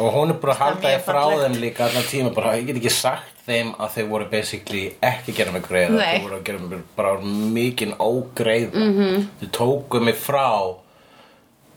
og 0.00 0.14
hún 0.14 0.30
er 0.32 0.38
bara 0.40 0.54
að 0.54 0.62
halda 0.62 0.88
þér 0.88 1.04
frá 1.04 1.20
fallegt. 1.20 1.42
þeim 1.44 1.60
líka 1.60 1.84
allan 1.84 2.08
tíma 2.08 2.32
bara, 2.34 2.54
ég 2.56 2.66
get 2.70 2.76
ekki 2.80 2.90
sagt 2.96 3.44
þeim 3.46 3.74
að 3.76 3.90
þeir 3.98 4.08
voru 4.08 4.28
basically 4.32 4.84
ekki 5.02 5.32
að 5.34 5.36
gera 5.36 5.52
mig 5.52 5.62
greið 5.68 5.98
þeir 6.00 6.22
voru 6.24 6.38
að 6.38 6.44
gera 6.48 6.58
mig 6.64 6.82
bara 6.96 7.14
mikinn 7.58 7.94
ógreið 7.98 8.72
mm 8.72 8.88
Mhm. 8.88 9.02
-hmm. 9.04 9.26
þeir 9.40 9.50
tóku 9.52 10.00
mig 10.00 10.14
frá 10.16 10.48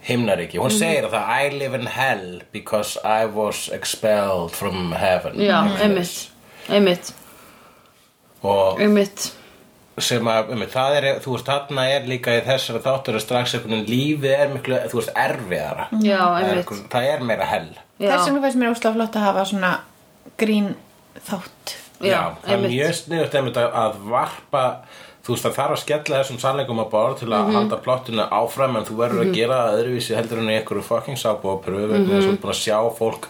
himnaríki, 0.07 0.57
Mhm. 0.57 0.63
hún 0.65 0.71
segir 0.79 1.09
það 1.11 1.29
I 1.29 1.49
live 1.57 1.75
in 1.79 1.87
hell 1.87 2.41
because 2.51 2.97
I 3.03 3.25
was 3.25 3.69
expelled 3.73 4.51
from 4.51 4.91
heaven. 4.91 5.35
Já, 5.39 5.61
einmitt. 5.81 6.29
Einmitt, 6.69 7.13
og 8.43 8.79
einmitt. 8.81 9.31
sem 9.99 10.25
að, 10.25 10.49
um, 10.55 10.61
það 10.73 10.95
er, 10.97 11.07
þú 11.21 11.33
veist, 11.35 11.45
þarna 11.45 11.83
er 11.93 12.07
líka 12.09 12.33
í 12.33 12.41
þessari 12.47 12.79
þáttur 12.81 13.17
að 13.19 13.21
strax 13.21 13.53
einhvern 13.53 13.75
veginn 13.75 13.91
lífið 13.91 14.31
er 14.39 14.47
miklu, 14.55 14.79
þú 14.89 14.97
veist, 14.99 15.11
erfiðara. 15.15 15.87
Já, 16.01 16.17
það 16.17 16.43
er, 16.47 16.49
einmitt. 16.57 16.89
það 16.89 17.09
er 17.13 17.19
meira 17.29 17.45
hell. 17.45 17.69
Já. 17.99 18.09
þess 18.09 18.25
vegna 18.31 18.41
fannst 18.41 18.57
mér 18.57 18.71
óslega 18.73 18.93
flott 18.97 19.15
að 19.19 19.27
hafa 19.27 19.45
svona 19.51 19.73
grín 20.41 20.71
þátt. 21.27 21.75
Já, 22.01 22.21
það 22.41 22.49
er 22.49 22.55
einmitt. 22.57 22.71
mjög 22.73 22.95
sniðut 23.03 23.37
einmitt 23.39 23.59
að 23.61 23.99
varpa 24.09 24.63
þú 25.23 25.31
veist 25.33 25.45
það 25.45 25.53
þarf 25.57 25.73
að 25.75 25.81
skella 25.83 26.17
þessum 26.19 26.39
sannleikum 26.43 26.79
að 26.83 26.89
borð 26.91 27.17
til 27.19 27.27
að 27.31 27.43
Mhm. 27.47 27.53
halda 27.55 27.77
plottinu 27.85 28.25
áfram 28.29 28.75
en 28.77 28.83
þú 28.85 28.95
verður 28.99 29.21
að 29.23 29.33
gera 29.33 29.59
það 29.63 29.77
öðruvísi 29.79 30.15
heldur 30.17 30.37
en 30.39 30.49
í 30.51 30.57
einhverju 30.59 30.83
fucking 30.83 31.17
að 32.51 32.59
sjá 32.63 32.79
fólk. 32.97 33.27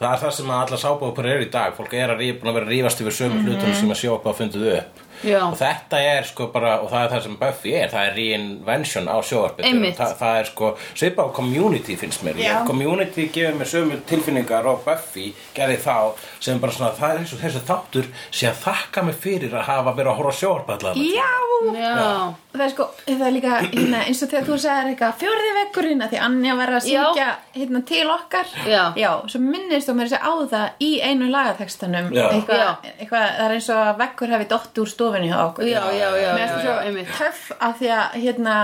Það 0.00 0.12
er 0.12 0.18
það 0.24 0.32
sem 0.32 0.46
að 0.46 0.60
alla 0.66 0.76
sábóperu 0.84 1.28
eru 1.34 1.44
í 1.46 1.50
dag. 1.50 1.72
Fólk 1.76 1.94
er 1.94 2.08
að 2.10 2.18
búin 2.40 2.50
að 2.52 2.58
vera 2.60 2.66
rífast 2.70 3.00
yfir 3.00 3.16
sömu 3.20 3.40
hlutum 3.46 3.74
sem 3.74 3.88
að 3.90 4.00
sjópa 4.04 4.30
að 4.34 4.36
fundið 4.42 4.76
upp 4.78 5.09
Já. 5.26 5.40
og 5.46 5.56
þetta 5.60 6.00
er 6.00 6.28
sko 6.28 6.46
bara 6.54 6.78
og 6.80 6.90
það 6.92 7.04
er 7.04 7.12
það 7.14 7.24
sem 7.26 7.36
Buffy 7.40 7.74
er, 7.76 7.90
það 7.92 8.06
er 8.08 8.16
reinvention 8.18 9.10
á 9.10 9.16
Einmitt. 9.20 9.98
það, 9.98 10.14
það 10.20 10.38
er 10.40 10.50
sko 10.50 10.70
svipa 10.94 11.26
á 11.26 11.28
community 11.36 11.96
finnst 12.00 12.24
mér 12.24 12.40
Já. 12.40 12.54
Community 12.68 13.28
gefur 13.32 13.58
mér 13.60 13.70
sömu 13.70 14.00
tilfinningar 14.08 14.68
og 14.70 14.82
Buffy 14.86 15.30
gerði 15.56 15.78
þá 15.84 15.96
sem 16.40 16.60
bara 16.62 16.72
svona 16.72 16.94
það 16.96 17.14
er 17.14 17.22
eins 17.22 17.34
og 17.36 17.44
þessu 17.44 17.64
þáttur 17.68 18.10
sé 18.30 18.50
að 18.50 18.64
þakka 18.64 19.06
mig 19.08 19.20
fyrir 19.20 19.54
að 19.54 19.68
hafa 19.68 19.96
verið 19.96 20.12
að 20.14 20.20
horfa 20.22 20.36
sjóarpallan 20.40 21.00
já, 21.04 21.30
Já, 21.60 22.32
það 22.54 22.62
er 22.64 22.70
sko 22.72 22.84
það 23.04 23.24
er 23.26 23.34
líka 23.34 23.56
hérna, 23.60 23.98
eins 24.08 24.22
og 24.24 24.30
þegar 24.30 24.46
þú 24.46 24.56
sagðir 24.62 24.90
eitthvað 24.94 25.18
fjórði 25.20 25.50
vekkurinn 25.58 26.04
að 26.04 26.14
því 26.14 26.20
Anja 26.26 26.54
var 26.56 26.72
að 26.72 26.84
syngja 26.86 27.26
hérna, 27.56 27.82
til 27.90 28.06
okkar 28.14 28.54
Já. 28.64 29.10
svo 29.28 29.40
minnist 29.44 29.90
þú 29.90 29.96
mér 29.98 30.08
að 30.08 30.14
segja 30.14 30.24
á 30.24 30.34
það 30.54 30.86
í 30.86 30.90
einu 31.04 31.28
lagatextanum 31.34 32.08
Já. 32.16 32.22
eitthvað, 32.30 32.88
eitthvað, 32.94 33.26
það 33.36 33.44
er 33.44 33.56
eins 33.58 33.68
og 33.74 33.82
að 33.84 34.00
vekkur 34.00 34.34
hafi 34.34 34.48
dott 34.54 34.80
úr 34.80 34.92
stofinni 35.10 35.32
hjá 35.32 35.40
okkur. 35.48 35.66
Já, 35.66 35.82
já, 35.92 36.06
já, 36.16 36.30
Mér 36.34 36.44
já, 36.44 36.46
finnst 36.46 36.54
það 36.54 36.62
já, 36.62 36.70
svo 36.70 36.78
einmitt. 36.86 37.10
Töff 37.18 37.50
að 37.58 37.74
því 37.80 37.90
að 37.96 38.16
hérna 38.20 38.54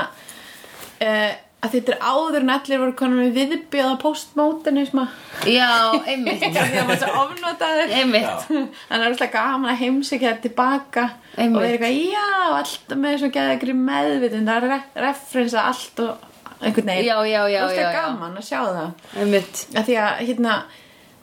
uh, 1.00 1.34
að 1.66 1.74
þetta 1.74 1.94
er 1.94 2.04
áður 2.04 2.44
en 2.44 2.52
allir 2.54 2.80
voru 2.82 2.94
konum 2.98 3.20
með 3.22 3.38
viðbjöða 3.40 3.96
postmodernisma 4.02 5.06
Já, 5.48 5.70
einmitt. 6.04 6.44
Því 6.52 6.62
að 6.62 6.88
maður 6.90 7.02
svo 7.02 7.24
ofnotaður. 7.24 7.92
Einmitt. 8.00 8.46
Þannig 8.46 8.70
að 8.70 8.94
það 8.94 9.06
er 9.06 9.10
alltaf 9.10 9.34
gaman 9.34 9.72
að 9.72 9.82
heimsækja 9.82 10.30
þetta 10.30 10.46
tilbaka 10.46 11.06
Einmitt. 11.36 11.56
og 11.56 11.66
vera 11.66 11.72
eitthvað, 11.72 12.00
já, 12.14 12.30
alltaf 12.60 13.02
með 13.02 13.20
svo 13.22 13.30
geða 13.36 13.58
ykkur 13.58 13.76
meðvitund, 13.82 14.50
það 14.50 14.56
er 14.56 14.68
re 14.72 14.80
referensa 15.06 15.68
allt 15.72 16.02
og 16.06 16.26
einhvern 16.56 16.90
veginn. 16.92 17.08
Já, 17.08 17.16
já, 17.28 17.40
já, 17.52 17.60
það 17.62 17.76
já, 17.76 17.78
er 17.78 17.86
já. 17.86 17.94
gaman 18.00 18.36
að 18.40 18.50
sjá 18.50 18.60
það. 18.64 19.08
Einmitt. 19.22 19.64
Að 19.72 19.88
því 19.88 19.96
að, 20.02 20.20
hérna, 20.28 20.58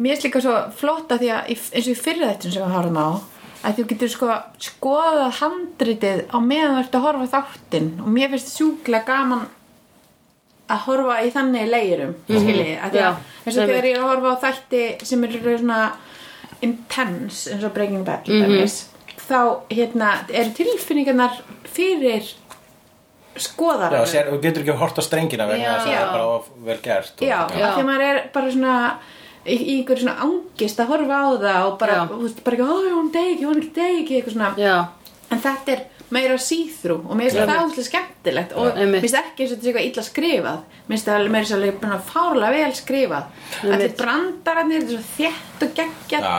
mér 0.04 0.18
er 0.18 0.26
líka 0.28 0.44
svo 0.44 0.58
flott 0.82 1.14
að 1.14 1.24
því 1.24 1.32
að, 1.38 1.54
eins 1.54 1.86
og 1.88 1.94
í 1.94 2.00
fyrir 2.00 2.28
þetta 2.28 2.54
sem 2.54 2.66
við 2.66 2.76
horfum 2.78 3.00
á 3.02 3.10
að 3.64 3.78
þú 3.78 3.86
getur 3.92 4.12
sko 4.12 4.30
skoðað 4.62 5.36
handritið 5.40 6.24
á 6.30 6.38
meðan 6.44 6.76
þú 6.76 6.84
ert 6.84 6.96
að 6.98 7.06
horfa 7.08 7.28
þáttinn 7.34 7.92
og 8.04 8.10
mér 8.16 8.34
finnst 8.34 8.56
sjúklega 8.58 9.08
gaman 9.08 9.46
að 10.74 10.84
horfa 10.88 11.20
í 11.24 11.32
þannig 11.34 11.70
leirum 11.70 12.14
mm 12.14 12.24
-hmm. 12.28 12.44
skilji, 12.44 12.78
að 12.80 12.92
því 12.92 13.04
að 13.08 13.16
og 13.46 13.54
þegar 13.54 13.86
ég 13.86 13.96
er 13.96 14.02
að 14.02 14.10
horfa 14.12 14.34
á 14.34 14.42
þætti 14.44 14.84
sem 15.06 15.24
eru 15.24 15.58
svona 15.58 15.80
intense 16.62 17.52
eins 17.52 17.64
og 17.64 17.74
Breaking 17.74 18.06
Bad 18.06 18.28
mm 18.28 18.44
-hmm. 18.44 18.86
þá 19.30 19.40
hérna 19.70 20.10
eru 20.30 20.52
tilfinningarnar 20.52 21.44
fyrir 21.64 22.24
skoðar 23.36 23.96
þú 24.06 24.40
getur 24.42 24.62
ekki 24.62 24.78
hort 24.78 25.00
á 25.00 25.04
strengina 25.04 25.48
vegna 25.48 25.78
þess 25.78 25.88
að 25.88 25.94
það 25.94 26.02
er 26.02 26.14
bara 26.14 26.28
of 26.36 26.50
vel 26.66 26.80
gert 26.84 27.22
og, 27.22 27.28
Já, 27.28 27.40
Já. 27.50 27.66
af 27.66 27.76
því 27.76 27.82
að 27.82 27.90
maður 27.90 28.02
er 28.02 28.30
bara 28.34 28.52
svona 28.52 28.98
í, 29.46 29.56
í 29.56 29.78
ykkur 29.82 30.04
svona 30.04 30.18
angist 30.26 30.82
að 30.82 30.92
horfa 30.94 31.22
á 31.24 31.30
það 31.46 31.70
og 31.70 31.80
bara, 31.82 31.98
veist, 32.12 32.44
bara 32.46 32.58
ekki, 32.58 32.68
ó, 32.68 32.94
hún 32.98 33.10
degi, 33.14 33.48
hún 33.48 33.62
ekki 33.62 33.74
degi, 33.78 34.18
eitthvað 34.20 34.38
svona. 34.38 34.52
Já, 34.60 34.76
en 35.30 35.44
þetta 35.44 35.76
er 35.76 35.86
meira 36.14 36.36
síþrú 36.38 37.00
og 37.08 37.18
mér 37.18 37.32
finnst 37.32 37.50
það 37.50 37.64
útlega 37.68 37.88
skemmtilegt 37.88 38.52
og 38.60 38.76
mér 38.78 39.02
finnst 39.02 39.18
ekki 39.18 39.46
eins 39.46 39.54
og 39.54 39.56
þetta 39.56 39.64
sé 39.64 39.72
eitthvað 39.72 39.88
illa 39.90 40.06
skrifað. 40.10 40.60
Mér 40.84 40.94
finnst 40.96 41.10
það 41.10 41.32
meira 41.36 41.50
svolítið 41.50 41.96
fárlega 42.12 42.52
vel 42.58 42.76
skrifað. 42.78 43.32
Þetta 43.64 43.90
brandararnir, 44.04 44.84
þetta 44.84 44.94
er 44.94 45.02
svo 45.02 45.16
þétt 45.18 45.66
og 45.68 45.74
geggjart 45.80 46.30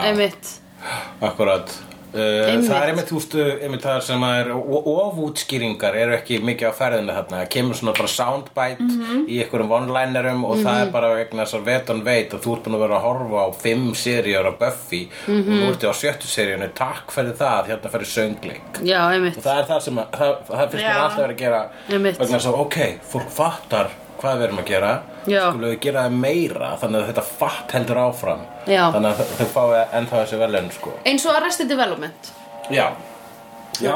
Akkurat 1.25 1.75
Einmitt. 2.15 2.69
það 2.69 2.81
er 2.81 2.89
einmitt, 2.91 3.09
þú 3.11 3.17
veist, 3.19 3.35
einmitt 3.65 3.81
það 3.85 4.01
sem 4.07 4.23
er 4.23 4.51
ofútskýringar 4.55 5.95
eru 5.99 6.15
ekki 6.17 6.39
mikið 6.45 6.69
á 6.71 6.73
ferðinu 6.77 7.15
þarna, 7.15 7.39
það 7.43 7.49
kemur 7.55 7.75
svona 7.79 7.93
bara 7.97 8.11
soundbite 8.11 8.85
Mhm. 8.85 9.25
í 9.27 9.39
einhverjum 9.43 9.71
one-linerum 9.77 10.45
og 10.45 10.57
það 10.63 10.81
er 10.85 10.91
bara 10.91 11.09
vegna 11.15 11.43
þess 11.45 11.57
að 11.59 11.65
vetan 11.65 12.03
veit 12.03 12.29
að 12.33 12.39
þú 12.45 12.53
ert 12.55 12.63
búin 12.63 12.75
að 12.75 12.83
vera 12.85 12.95
að 12.99 13.05
horfa 13.07 13.39
á 13.45 13.47
fimm 13.61 13.91
seríur 13.95 14.47
af 14.47 14.59
Buffy 14.59 15.09
Mhm. 15.27 15.39
og 15.39 15.59
nú 15.59 15.69
ertu 15.73 15.89
á 15.89 15.93
sjöttu 15.93 16.27
seríunni, 16.27 16.69
takk 16.73 17.11
fyrir 17.11 17.33
það 17.33 17.67
hérna 17.67 17.89
fyrir 17.91 18.09
söngleik 18.15 18.81
Já, 18.83 18.99
einmitt 19.11 19.37
og 19.37 19.43
það 19.43 19.59
er 19.59 19.65
það 19.73 19.81
sem 19.81 19.95
að, 19.97 20.09
það, 20.11 20.35
það 20.47 20.69
finnst 20.71 20.85
mér 20.85 21.01
alltaf 21.01 21.17
verið 21.19 21.35
að 21.35 21.37
gera 21.37 21.69
Einmitt. 21.89 22.17
vegna 22.19 22.37
þess 22.37 22.47
að 22.47 22.59
ok, 22.59 22.77
fólk 23.11 23.29
fattar 23.29 23.87
hvað 24.25 24.39
við 24.41 24.47
erum 24.49 24.59
að 24.61 24.69
gera 24.73 24.91
skulum 25.25 25.65
við 25.69 25.77
gera 25.85 26.03
það 26.05 26.17
meira 26.25 26.69
þannig 26.81 26.99
að 27.01 27.07
þetta 27.11 27.25
fatt 27.29 27.75
heldur 27.77 28.01
áfram 28.03 28.43
Já. 28.65 28.83
þannig 28.95 29.09
að 29.09 29.33
þau 29.39 29.47
fái 29.55 29.81
ennþá 29.99 30.19
þessi 30.21 30.39
velun 30.41 30.69
sko. 30.75 30.93
Eins 31.05 31.25
og 31.29 31.37
Arrested 31.39 31.69
Development 31.71 32.31
já, 32.73 32.87
já. 33.81 33.95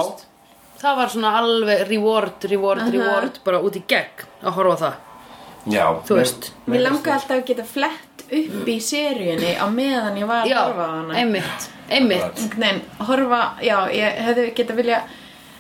Það 0.80 0.96
var 1.02 1.12
svona 1.12 1.32
alveg 1.42 1.82
reward, 1.90 2.46
reward, 2.54 2.86
reward 2.94 3.40
bara 3.44 3.60
út 3.66 3.76
í 3.76 3.84
gegn 3.90 4.26
að 4.46 4.56
horfa 4.60 4.78
það 4.86 5.74
já 5.76 5.86
Þú 6.08 6.20
veist. 6.22 6.52
Mér 6.72 6.86
langar 6.86 7.18
alltaf 7.18 7.36
að 7.36 7.48
geta 7.50 7.66
flett 7.68 8.24
upp 8.30 8.70
í 8.70 8.78
seríunni 8.84 9.56
á 9.58 9.66
meðan 9.74 10.20
ég 10.22 10.30
var 10.30 10.46
að 10.46 10.54
horfa 10.56 10.86
á 10.86 10.92
hana 10.94 11.18
einmitt, 11.20 11.70
einmitt 11.90 12.24
Akkurat. 12.30 12.60
Nei, 12.62 13.06
horfa, 13.10 13.42
já, 13.66 13.78
ég 13.94 14.22
hefði 14.30 14.46
geta 14.60 14.78
vilja 14.78 15.02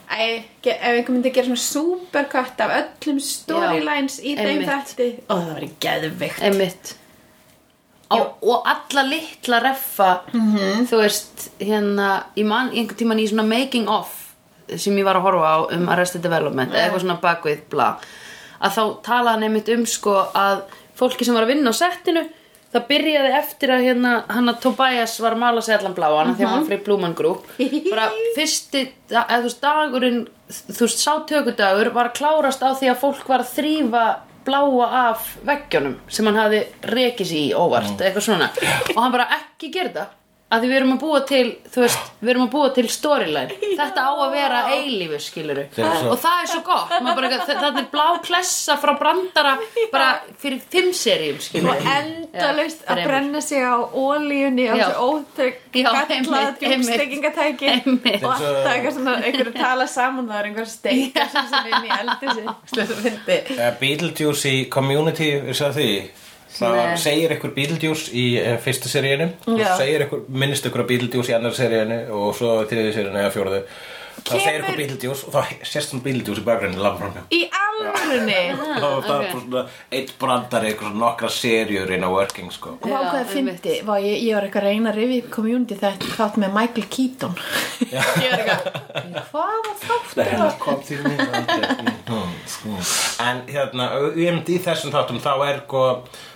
ef 0.09 0.65
einhver 0.65 1.11
myndi 1.13 1.31
gera 1.33 1.45
svona 1.49 1.61
supercut 1.63 2.63
af 2.65 2.71
öllum 2.79 3.19
storylines 3.23 4.19
í 4.23 4.35
þeim 4.37 4.63
þætti. 4.67 5.09
Ó, 5.29 5.35
það 5.35 5.51
var 5.53 5.67
geðvikt 5.85 6.41
Einmitt. 6.47 6.95
Og, 8.09 8.39
og 8.41 8.65
alla 8.65 9.03
litla 9.05 9.59
reffa. 9.61 10.09
Mhm. 10.33 10.87
þú 10.89 11.01
veist 11.03 11.49
hérna, 11.61 12.23
ég 12.35 12.45
man 12.49 12.71
einhvern 12.73 12.97
tíman 12.97 13.21
í 13.21 13.27
svona 13.29 13.45
making 13.45 13.87
of 13.89 14.15
sem 14.77 14.97
ég 14.97 15.05
var 15.05 15.17
að 15.17 15.25
horfa 15.27 15.49
á 15.49 15.57
um 15.77 15.87
Arrested 15.89 16.21
Development 16.25 16.73
eða 16.73 16.87
eitthvað 16.89 17.05
svona 17.05 17.21
bakvið 17.21 17.61
bla. 17.69 17.97
Að 18.59 18.75
þá 18.75 18.83
talaði 19.05 19.33
hann 19.33 19.43
einmitt 19.47 19.69
um 19.73 19.85
sko 19.85 20.15
að 20.33 20.63
fólki 20.99 21.25
sem 21.25 21.33
var 21.37 21.45
að 21.45 21.53
vinna 21.53 21.71
á 21.71 21.79
settinu 21.79 22.25
það 22.73 22.87
byrjaði 22.91 23.33
eftir 23.39 23.73
að 23.73 23.85
hérna 23.87 24.13
hann 24.29 24.51
að 24.51 24.59
Tobias 24.65 25.15
var 25.23 25.35
að 25.35 25.43
mála 25.43 25.63
sig 25.65 25.75
allan 25.77 25.97
bláan 25.97 26.35
því 26.35 26.45
að 26.45 26.51
hann 26.51 26.59
var 26.59 26.67
free 26.69 26.83
Blumen 26.85 27.15
Group 27.17 27.47
bara 27.89 28.09
fyrsti, 28.37 28.83
eða 29.09 29.39
þú 29.39 29.47
veist 29.47 29.63
dagurinn 29.63 30.19
þú 30.49 30.81
veist 30.85 31.03
sá 31.03 31.13
tökudagur 31.29 31.93
var 31.95 32.11
að 32.11 32.19
klárast 32.21 32.65
á 32.65 32.69
því 32.73 32.91
að 32.93 33.01
fólk 33.03 33.29
var 33.29 33.45
að 33.45 33.55
þrýfa 33.57 34.05
bláa 34.45 34.85
af 35.09 35.33
veggjónum 35.45 35.97
sem 36.09 36.29
hann 36.29 36.39
hafði 36.39 36.61
rekið 36.93 37.31
sig 37.31 37.49
í 37.49 37.57
óvart 37.57 37.99
eitthvað 37.99 38.25
svona. 38.25 38.47
Og 38.95 39.01
hann 39.01 39.13
bara 39.13 39.27
ekki 39.35 39.69
gera 39.73 39.93
það 39.97 40.15
að 40.49 40.65
við 40.65 40.75
erum 40.79 40.93
að 40.95 41.01
búa 41.03 41.19
til 41.29 41.43
þú 41.69 41.83
veist, 41.83 42.07
við 42.19 42.31
erum 42.33 42.45
að 42.47 42.51
búa 42.55 42.69
til 42.73 42.85
storyline. 42.89 43.57
Þetta 43.79 44.05
á 44.05 44.11
að 44.13 44.31
vera 44.33 44.61
eilífu 44.73 45.19
skiluru 45.21 45.65
og 45.69 46.17
það 46.23 46.43
er 46.43 46.49
svo 46.53 46.61
gott. 46.65 46.95
Maður 47.05 47.19
bara, 47.19 47.41
þetta 47.49 47.69
er 47.69 47.89
blá 47.93 48.05
klessa 48.25 48.77
frá 48.81 48.93
brandara 48.99 49.55
bara 49.93 50.09
fyrir 50.41 50.61
fimm 50.73 50.89
seríum 50.97 51.39
skiluru 51.43 51.75
og 51.75 51.89
endalaust 51.93 52.81
Já, 52.81 52.89
að 52.95 53.03
brenna 53.05 53.43
sig 53.45 53.61
á 53.61 53.77
ólíunni 53.77 54.65
á 54.69 54.73
þessu 54.73 55.05
ótrygg 55.05 55.55
gallað 55.79 56.15
Einmitt. 57.69 58.23
og 58.23 58.31
alltaf 58.33 58.71
eitthvað 58.73 58.95
svona 58.97 59.15
einhverju 59.21 59.53
tala 59.55 59.85
saman 59.89 60.29
það 60.29 60.39
er 60.39 60.49
einhver 60.49 60.69
steika 60.69 61.27
sem 61.31 61.49
sem 61.53 61.69
inn 61.69 61.85
í 61.85 61.93
eldi 61.99 62.29
Uh, 63.59 63.69
Beetlejuice 63.79 64.51
í 64.51 64.65
Community, 64.71 65.29
er 65.39 65.57
það 65.57 65.77
því? 65.79 65.91
Það 66.49 66.75
Nei. 66.79 66.97
segir 66.97 67.35
einhver 67.35 67.53
Beetlejuice 67.53 68.09
í 68.17 68.25
uh, 68.41 68.57
fyrsta 68.63 68.89
seríinu 68.91 69.29
minnist 70.33 70.65
einhver 70.65 70.87
Beetlejuice 70.89 71.33
í 71.33 71.37
annar 71.37 71.55
seríinu 71.57 72.01
og 72.17 72.35
svo 72.37 72.57
þriði 72.69 72.95
seríinu 72.95 73.21
eða 73.21 73.33
fjóruðu 73.35 73.63
þá 74.19 74.31
segir 74.33 74.57
einhver 74.57 74.79
Beetlejuice 74.81 75.27
og 75.29 75.35
þá 75.35 75.65
sést 75.69 75.93
hann 75.93 76.03
Beetlejuice 76.05 76.41
í 76.41 76.47
bakgrunni 76.47 76.81
í 77.35 77.43
alvörunni? 77.53 78.39
Og 78.79 79.05
það 79.05 79.23
er 79.23 79.29
bara 79.29 79.29
svona 79.33 79.63
eitt 79.95 80.13
eitthvað 80.69 80.89
svona 80.89 81.03
nokkra 81.03 81.29
serjur 81.33 81.93
inn 81.95 82.03
á 82.05 82.09
working 82.11 82.51
sko. 82.53 82.75
Og 82.79 82.89
hvað 82.89 83.19
einmitt. 83.35 83.61
fyndi 83.61 83.77
ég, 83.79 84.17
ég 84.25 84.35
var 84.35 84.47
eitthvað 84.47 84.63
að 84.63 84.67
reyna 84.67 84.93
að 84.93 84.99
upp 85.19 85.31
community 85.37 85.79
þetta 85.79 86.11
þátt 86.17 86.41
með 86.43 86.55
Michael 86.57 86.87
Keaton. 86.97 87.37
Ég 87.89 88.33
var 88.33 88.43
eitthvað 88.43 89.23
hvað 89.29 89.55
var 89.69 89.79
þáttur 89.85 90.33
það? 90.33 90.57
kom 90.65 90.83
því 90.89 91.01
mér 91.05 91.25
aldrei 91.29 91.89
Mm, 92.09 92.77
en 93.21 93.41
hérna 93.45 93.85
um 94.09 94.39
í 94.49 94.57
þessum 94.63 94.93
þáttum 94.93 95.19
þá 95.21 95.31
er 95.45 95.59
sko 95.61 95.81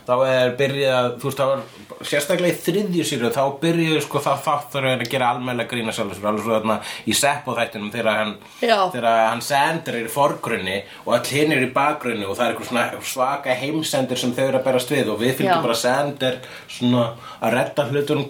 þá 0.08 0.14
er 0.28 0.54
byrjað, 0.60 1.10
þú 1.22 1.30
veist, 1.30 1.42
þá 1.42 1.46
er 1.54 2.08
sérstaklega 2.10 2.54
í 2.54 2.62
þriðju 2.66 3.06
sýru, 3.08 3.32
þá 3.34 3.44
byrjuðu 3.62 4.02
sko 4.04 4.22
það 4.24 4.42
þáttur 4.48 4.88
að 4.92 5.04
gera 5.12 5.30
almennilega 5.34 5.72
grína 5.72 5.96
sjálfur 5.96 6.20
sér, 6.20 6.28
alveg 6.32 6.46
svo 6.46 6.56
þarna 6.58 6.78
í 7.08 7.18
Seppo 7.18 7.56
þættinum 7.58 7.92
þegar 7.94 8.20
hann, 8.20 8.34
þegar 8.60 9.10
hann 9.30 9.44
sendir 9.46 10.00
er 10.00 10.08
í 10.08 10.14
forgrunni 10.14 10.78
og 11.06 11.12
all 11.18 11.32
hinn 11.32 11.56
er 11.56 11.66
í 11.66 11.72
bakgrunni 11.76 12.28
og 12.28 12.38
það 12.38 12.46
er 12.46 12.56
eitthvað 12.56 12.72
svona 12.72 13.04
svaka 13.14 13.58
heimsendir 13.64 14.20
sem 14.20 14.36
þau 14.36 14.46
eru 14.48 14.60
að 14.60 14.68
berast 14.70 14.94
við 14.94 15.14
og 15.14 15.22
við 15.24 15.38
fylgjum 15.40 15.68
bara 15.68 15.80
sendir 15.80 16.40
svona 16.68 17.06
að 17.40 17.58
redda 17.58 17.88
hlutunum 17.92 18.28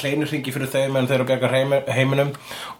kleinurringi 0.00 0.54
fyrir 0.54 0.72
þau 0.72 0.82
meðan 0.90 1.08
þau 1.10 1.16
eru 1.20 1.30
að 1.36 1.56
heim, 1.56 1.78
heiminum. 1.96 2.34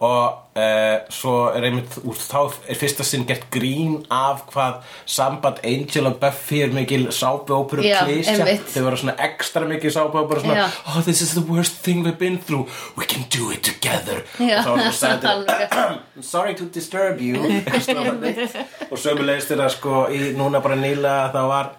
Og 0.05 0.45
uh, 0.57 0.96
svo 1.12 1.34
er 1.52 1.66
einmitt 1.68 1.96
úr 2.02 2.16
þá 2.18 2.57
er 2.68 2.78
fyrsta 2.80 3.04
sinn 3.07 3.26
gert 3.28 3.46
grín 3.52 3.98
af 4.12 4.44
hvað 4.50 4.80
samband 5.04 5.61
Angel 5.66 6.11
og 6.11 6.18
Buffy 6.22 6.62
er 6.64 6.74
mikil 6.74 7.09
sápuóperu 7.14 7.84
Já, 7.86 8.00
klísja 8.04 8.48
þau 8.66 8.82
verða 8.86 9.00
svona 9.02 9.16
ekstra 9.28 9.64
mikil 9.68 9.92
sápuóperu 9.94 10.44
svona, 10.44 10.66
Já. 10.66 10.68
oh 10.92 11.00
this 11.07 11.22
is 11.22 11.34
the 11.36 11.44
worst 11.44 11.80
thing 11.84 12.04
we've 12.04 12.18
been 12.18 12.38
through. 12.38 12.66
We 12.96 13.04
can 13.07 13.24
do 13.32 13.50
it 13.52 13.62
together. 13.66 14.22
Já. 14.40 14.62
og 14.66 14.78
þá 14.96 15.07
er 15.12 15.24
það 15.24 15.96
sorry 16.32 16.54
to 16.54 16.68
disturb 16.72 17.20
you. 17.20 17.36
Og 18.92 18.98
sömulegist 19.00 19.50
er 19.52 19.61
það 19.61 19.72
sko 19.76 20.07
í 20.12 20.30
núna 20.36 20.61
bara 20.64 20.76
nýla 20.78 21.16
það 21.34 21.50
var 21.50 21.74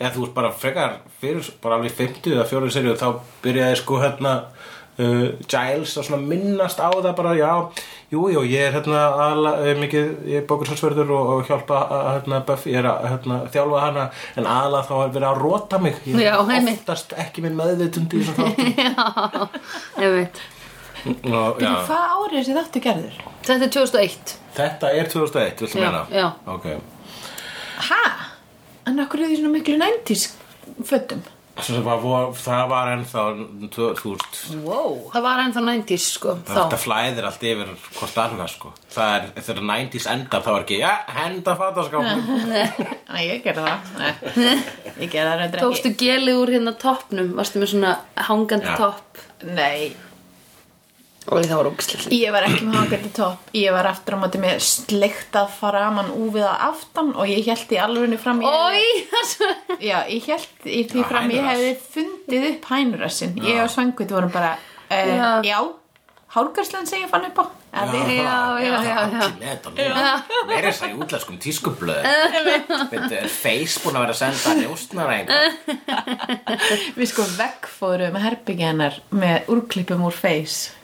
eða 0.00 0.12
þú 0.14 0.24
veist 0.24 0.34
bara 0.36 0.50
frekar 0.56 0.96
fyrir 1.20 1.48
bara 1.62 1.76
alveg 1.76 1.92
50 1.98 2.34
eða 2.36 2.46
40 2.48 2.74
serið 2.76 3.00
þá 3.00 3.08
byrjaði 3.44 3.80
sko 3.82 4.00
hérna 4.00 4.34
uh, 5.00 5.24
Giles 5.50 5.96
að 5.98 6.06
svona 6.08 6.20
minnast 6.30 6.78
á 6.82 6.88
það 6.92 7.08
bara 7.18 7.32
já, 7.38 7.50
jú, 8.12 8.26
jú, 8.34 8.42
ég 8.50 8.66
er 8.68 8.76
hérna 8.76 9.02
aðla, 9.26 9.52
uh, 9.64 9.72
mikið, 9.80 10.12
ég 10.30 10.42
er 10.42 10.46
bókurshalsverður 10.50 11.10
og, 11.16 11.32
og 11.38 11.42
hjálpa 11.50 11.80
að, 11.86 12.06
hérna 12.18 12.40
Buffy, 12.48 12.74
ég 12.74 12.82
er 12.84 12.88
að 12.92 13.08
hérna, 13.14 13.40
þjálfa 13.54 13.82
hana, 13.86 14.06
en 14.40 14.48
aðla 14.54 14.84
þá 14.90 14.94
er 15.00 15.12
verið 15.16 15.28
að 15.32 15.42
rota 15.44 15.82
mig, 15.82 16.00
ég 16.06 16.22
Já, 16.26 16.32
er 16.36 16.54
einmitt. 16.58 16.80
oftast 16.84 17.16
ekki 17.26 17.44
með 17.48 17.58
meðvitundi 17.62 18.20
í 18.20 18.24
þessum 18.28 18.50
þáttum 18.50 19.48
einmitt. 20.04 20.40
og, 21.24 21.60
já, 21.64 21.72
hvað 21.88 22.14
árið 22.14 22.30
er 22.30 22.38
þessi 22.42 22.56
þáttu 22.60 22.84
gerður? 22.84 23.20
þetta 23.46 23.64
er 23.64 23.74
2001 23.76 24.34
þetta 24.60 24.90
er 25.00 25.08
2001, 25.14 25.62
viltu 25.64 25.78
Já, 25.80 25.84
meina? 25.86 26.02
já. 26.12 26.26
ok 26.44 26.66
ha? 27.88 28.02
en 28.90 29.00
okkur 29.06 29.22
er 29.24 29.30
því 29.30 29.38
svona 29.40 29.54
miklu 29.54 29.78
90s 29.80 30.26
fötum 30.90 31.22
Svo 31.24 31.39
það 31.66 32.02
var, 32.04 32.26
það 32.40 32.62
var 32.70 32.90
ennþá 32.94 33.24
tvö- 33.74 33.92
þú 34.00 34.12
veist 34.14 34.40
wow. 34.64 34.96
það 35.12 35.24
var 35.26 35.42
ennþá 35.44 35.62
90s 35.68 36.06
sko 36.16 36.34
þá. 36.48 36.76
flæðir 36.84 37.28
allt 37.28 37.46
yfir 37.50 37.72
hvort 37.98 38.20
annað 38.24 38.52
sko. 38.54 38.72
Það 38.90 39.14
er, 39.16 39.26
þegar 39.46 39.62
90s 39.70 40.08
endar 40.14 40.44
þá 40.46 40.50
er 40.54 40.64
ekki 40.64 40.78
já, 40.80 40.90
henda 41.20 41.56
fataskápum 41.60 42.24
Nei, 43.10 43.22
ég 43.26 43.42
gerði 43.44 43.64
það. 43.66 43.90
Nei, 44.00 44.54
ég 45.02 45.10
gerði 45.10 45.30
það 45.30 45.40
reyndar 45.40 45.58
ekki. 45.58 45.64
tókstu 45.66 45.94
gelið 46.00 46.38
úr 46.44 46.52
hérna 46.56 46.74
toppnum? 46.80 47.32
Varstu 47.38 47.62
með 47.62 47.72
svona 47.74 47.96
hangandi 48.28 48.70
Já. 48.70 48.76
topp? 48.80 49.24
Nei, 49.56 49.90
og 51.28 51.44
það 51.44 51.56
var 51.60 51.68
ógislega 51.68 52.14
ég 52.16 52.32
var 52.32 52.46
ekki 52.48 52.64
með 52.66 52.78
hangandi 52.80 53.10
topp. 53.18 53.50
Ég 53.60 53.74
var 53.76 53.88
aftur 53.90 54.16
á 54.16 54.18
móti 54.22 54.40
með 54.40 54.62
sleiktað 54.64 55.50
faraman 55.58 56.08
úfið 56.16 56.46
að 56.48 56.64
aftan 56.70 57.10
og 57.14 57.28
ég 57.28 57.44
held 57.50 57.74
í 57.76 57.80
alvegni 57.84 58.18
fram 58.22 58.40
ég, 58.46 59.04
það 59.12 59.26
svo 59.34 59.50
Já, 59.84 59.98
ég 60.08 60.30
held 60.32 60.64
í 60.64 60.80
því 60.90 61.04
Já, 61.04 61.08
fram 61.12 61.28
ég 61.30 61.44
hænurass. 61.44 61.60
hefði 61.60 61.76
fundið 61.92 62.48
upp 62.54 62.70
hænurassin. 62.72 63.36
Ég 63.44 63.60
og 63.66 63.70
Svangvit 63.76 64.16
vorum 64.16 64.32
bara 64.32 64.54
uh, 64.56 64.96
Já. 64.96 65.30
Já, 65.44 65.60
hálgarslan 66.34 66.86
sem 66.88 67.04
ég 67.04 67.10
fann 67.12 67.28
upp 67.28 67.38
á. 67.42 67.44
Að 67.70 67.92
við- 67.94 68.08
Já, 68.16 68.38
já, 68.58 68.72
já, 68.82 68.96
já. 69.14 69.26
Verið 70.48 70.64
þess 70.72 70.80
að 70.82 70.90
í 70.90 70.96
útlenskum 71.04 71.36
tískublöð 71.38 72.00
er 72.02 73.28
Face 73.30 73.78
búin 73.84 73.94
að 73.94 74.08
vera 74.08 74.16
að 74.16 74.18
senda 74.24 74.54
njóstnar 74.58 75.12
einhver 75.14 76.82
Við 76.96 77.06
sko 77.12 77.26
veggfórum 77.38 78.18
herbyggja 78.24 78.72
hennar 78.72 78.98
með 79.14 79.50
úrklippum 79.54 80.02
úr 80.08 80.16
face 80.18 80.74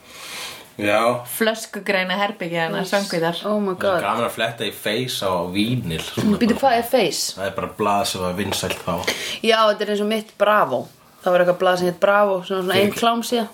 Já. 0.77 1.23
Flöskugræna 1.37 2.17
herbyggja 2.19 2.67
hennar 2.67 2.85
Svangvitar 2.85 3.39
oh 3.49 3.57
my 3.61 3.73
Það 3.73 3.87
er 3.87 3.95
god. 3.95 4.03
gaman 4.05 4.27
að 4.27 4.35
fletta 4.35 4.67
í 4.67 4.73
Face 4.77 5.25
á 5.25 5.33
vínil. 5.49 6.03
Svona 6.05 6.37
býtu 6.41 6.57
hvað 6.59 6.75
er 6.77 6.85
face? 6.91 7.33
Það 7.39 7.47
er 7.49 7.55
bara 7.57 7.71
blað 7.79 8.03
sem 8.11 8.21
var 8.21 8.35
vinsælt 8.37 8.83
þá. 8.85 8.93
Já, 9.41 9.57
þetta 9.71 9.87
er 9.87 9.93
eins 9.95 10.03
og 10.05 10.11
mitt 10.11 10.35
Bravo. 10.37 10.83
Það 11.23 11.33
var 11.33 11.43
eitthvað 11.43 11.59
blað 11.63 11.79
sem 11.81 11.89
heit 11.89 11.99
Bravo 12.03 12.35
svona, 12.45 12.61
svona 12.67 12.77
ein 12.83 12.93
klám 12.93 13.23
síðan 13.25 13.49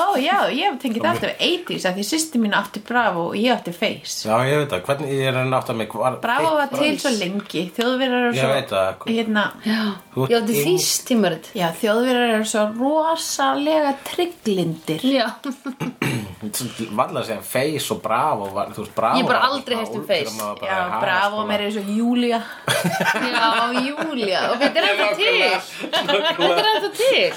Ó 0.00 0.16
já, 0.18 0.36
ég 0.50 0.64
hef 0.66 0.78
tengið 0.82 1.04
þetta 1.04 1.28
við 1.30 1.42
80s 1.46 1.84
að 1.90 1.98
því 1.98 2.04
sýsti 2.08 2.40
mín 2.42 2.54
átti 2.58 2.80
Bravo 2.86 3.26
og 3.30 3.36
ég 3.38 3.52
átti 3.54 3.72
Face. 3.74 4.26
Já, 4.28 4.34
ég 4.48 4.60
veit 4.64 4.72
það, 4.72 4.82
hvernig 4.88 5.12
ég 5.14 5.28
er 5.30 5.38
að 5.40 5.50
nátt 5.52 5.70
að 5.70 5.78
mig 5.80 5.94
var, 5.94 6.16
Bravo 6.22 6.50
var 6.58 6.70
til 6.74 6.92
svo 7.02 7.12
lengi. 7.18 7.62
Þjóðverjar 7.76 8.16
eru 8.24 8.32
Ég 8.34 8.40
svo 8.42 8.50
veit 8.54 8.72
það. 8.74 9.04
hérna, 9.10 9.44
já, 9.66 9.80
er 10.26 10.42
ing- 10.42 10.50
þýst 10.64 11.04
tímarit. 11.10 11.50
Já, 11.54 11.68
þjóðverjar 11.82 12.34
eru 12.38 12.48
svo 12.50 12.64
rosalega 12.80 13.94
trygglindir. 14.10 15.04
Já, 15.06 15.28
Vallar 16.98 17.24
sem 17.28 17.42
Face 17.44 17.90
og 17.94 18.00
Bravo 18.02 18.48
var, 18.54 18.70
þú 18.74 18.84
veist, 18.84 18.94
Bravo 18.96 19.20
Ég 19.20 19.26
bara 19.28 19.42
aldrei 19.50 19.76
heyrt 19.76 19.94
um 19.98 20.04
Face. 20.08 20.34
Já. 20.64 20.78
Bravo 21.02 21.44
meira 21.48 21.66
eins 21.68 21.76
og 21.76 21.90
Júlia 21.92 22.40
já, 23.30 23.48
Júlia 23.84 24.40
og 24.50 24.56
þetta 24.62 24.80
er 24.80 24.88
ennþá 24.90 25.10
til. 25.18 25.34
Þetta 25.92 26.16
er 26.16 26.70
ennþá 26.70 26.90
til. 26.96 27.28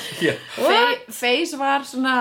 Face 1.13 1.59
var 1.59 1.83
svona 1.87 2.15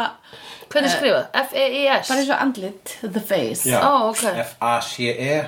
hvernig 0.72 0.90
skrifað? 0.94 1.26
F-E-I-S 1.42 2.08
bara 2.08 2.18
eins 2.22 2.30
og 2.30 2.40
andlit 2.46 2.94
The 3.02 3.20
Face. 3.28 3.68
Já, 3.70 3.78
Ó, 3.82 4.08
ok. 4.10 4.24
F-A-C-E 4.46 5.42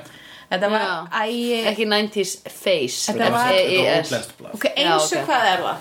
Þetta 0.54 0.68
var 0.70 1.08
ægi 1.24 1.60
ekki 1.70 1.86
90s 1.90 2.34
face 2.52 3.12
Þetta 3.12 3.30
var- 3.32 3.48
F-E-I-S 3.50 4.12
eins 4.76 5.12
og 5.16 5.28
hvað 5.28 5.46
er 5.52 5.62
það? 5.64 5.76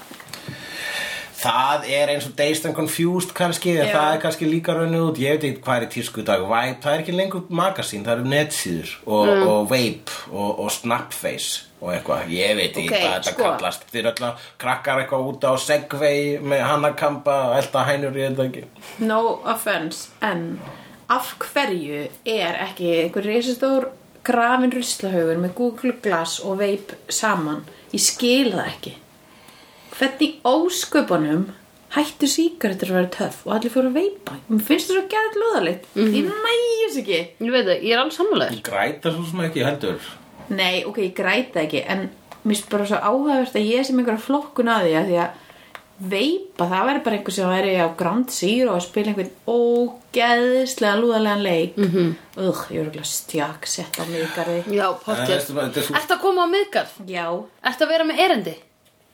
Það 1.44 1.88
er 1.91 2.12
eins 2.14 2.26
og 2.30 2.36
Dazed 2.39 2.66
and 2.70 2.76
Confused 2.78 3.34
kannski, 3.36 3.74
Já. 3.76 3.89
það 3.91 4.14
er 4.16 4.20
kannski 4.24 4.48
líka 4.48 4.76
rauninu 4.78 5.10
út, 5.10 5.18
ég 5.20 5.34
veit 5.36 5.44
ekki 5.50 5.64
hvað 5.66 5.82
er 5.84 5.89
tísku 5.91 6.22
í 6.22 6.26
dag, 6.30 6.44
Vibe, 6.48 6.78
það 6.84 6.94
er 6.94 7.02
ekki 7.04 7.16
lengur 7.18 7.41
magasín, 7.52 8.06
það 8.06 8.14
eru 8.22 8.30
netsíður 8.32 8.94
og, 9.06 9.28
Mm. 9.28 9.48
og 9.48 9.68
Vape 9.70 10.12
og, 10.32 10.60
og 10.64 10.72
Snapface 10.72 11.66
og 11.82 11.91
eitthvað, 11.94 12.30
ég 12.32 12.56
veit 12.56 12.78
ekki 12.78 12.88
Ok, 12.88 12.96
hvað 12.96 13.18
þetta 13.18 13.34
sko. 13.34 13.44
kallast, 13.44 13.84
þeir 13.91 14.08
alltaf 14.14 14.46
krakkar 14.64 15.02
eitthvað 15.04 15.28
út 15.34 15.44
á 15.44 15.54
Segway 15.60 16.39
með 16.39 16.64
hannakampa 16.70 17.36
og 17.50 17.58
elda 17.60 17.84
hænur 17.89 18.16
í 18.16 18.24
þetta 18.30 18.48
ekki. 18.48 18.64
No 19.00 19.20
offense, 19.44 20.08
en 20.22 20.62
af 21.10 21.34
hverju 21.44 22.08
er 22.26 22.56
ekki 22.70 22.88
einhver 23.04 23.26
reisastór 23.28 23.89
grafin 24.24 24.72
ruslahaugur 24.72 25.38
með 25.44 25.54
Google 25.60 25.91
Glass 26.02 26.39
og 26.39 26.58
Vape 26.64 26.96
saman? 27.12 27.66
Ég 27.91 28.00
skil 28.00 28.54
það 28.56 28.68
ekki. 28.72 28.94
Hvernig 29.94 30.39
ósköpunum 30.48 31.44
hættu 31.94 32.26
sígarettur 32.30 32.89
að 32.89 32.98
vera 32.98 33.12
töff 33.14 33.44
og 33.46 33.54
allir 33.58 33.74
fóru 33.74 33.91
að 33.91 34.00
veipa? 34.00 34.39
Mér 34.50 34.66
finnst 34.66 34.89
það 34.89 34.98
svo 34.98 35.04
gæðið 35.12 35.39
lúðalegt 35.41 35.86
ég 36.02 36.32
nægis 36.32 36.98
ekki. 37.04 37.20
Ég 37.38 37.54
veit 37.54 37.68
það, 37.68 37.78
ég 37.78 37.94
er 37.94 38.02
alveg 38.02 38.18
sammálaður 38.18 38.64
Græta 38.66 39.14
svo 39.14 39.28
sem 39.30 39.46
ekki 39.46 39.68
heldur. 39.68 40.10
Nei, 40.50 40.82
ok, 40.89 41.00
ég 41.06 41.14
græta 41.18 41.62
ekki 41.64 41.86
en 41.86 42.08
mér 42.41 42.56
finnst 42.56 42.74
bara 42.74 42.89
svo 42.89 43.00
áhugavert 43.00 43.60
að 43.60 43.70
ég 43.70 43.86
sem 43.88 44.02
einhverja 44.02 44.26
flokkun 44.26 44.74
að 44.74 44.88
því 44.88 44.98
að 44.98 45.10
því 45.12 45.22
að 45.28 45.39
veipa, 46.10 46.66
það 46.66 46.88
væri 46.89 47.02
bara 47.06 47.18
einhver 47.20 47.38
sem 47.38 47.54
væri 47.54 47.78
á 47.78 47.88
Grand 48.02 48.34
Zero 48.34 48.74
að 48.74 48.84
spila 48.88 49.14
einhvern 49.14 49.32
ógeðislega 49.46 51.00
lúðalegan 51.00 51.46
leik. 51.46 51.78
Mm 51.78 51.89
-hmm. 51.94 52.12
Ugh, 52.48 52.66
ég 52.74 52.82
er 52.82 52.89
ekki 52.89 53.06
stjakk 53.06 53.68
sett 53.68 54.02
á 54.02 54.04
miðgarði. 54.10 54.60
Já, 54.74 54.88
hvað, 55.06 55.26
þetta 55.78 56.16
að 56.18 56.22
koma 56.22 56.50
á 56.50 56.54
miðgarð? 56.58 56.94
Já, 57.08 57.28
að 57.62 57.88
vera 57.88 58.04
með 58.04 58.20
erindi? 58.26 58.56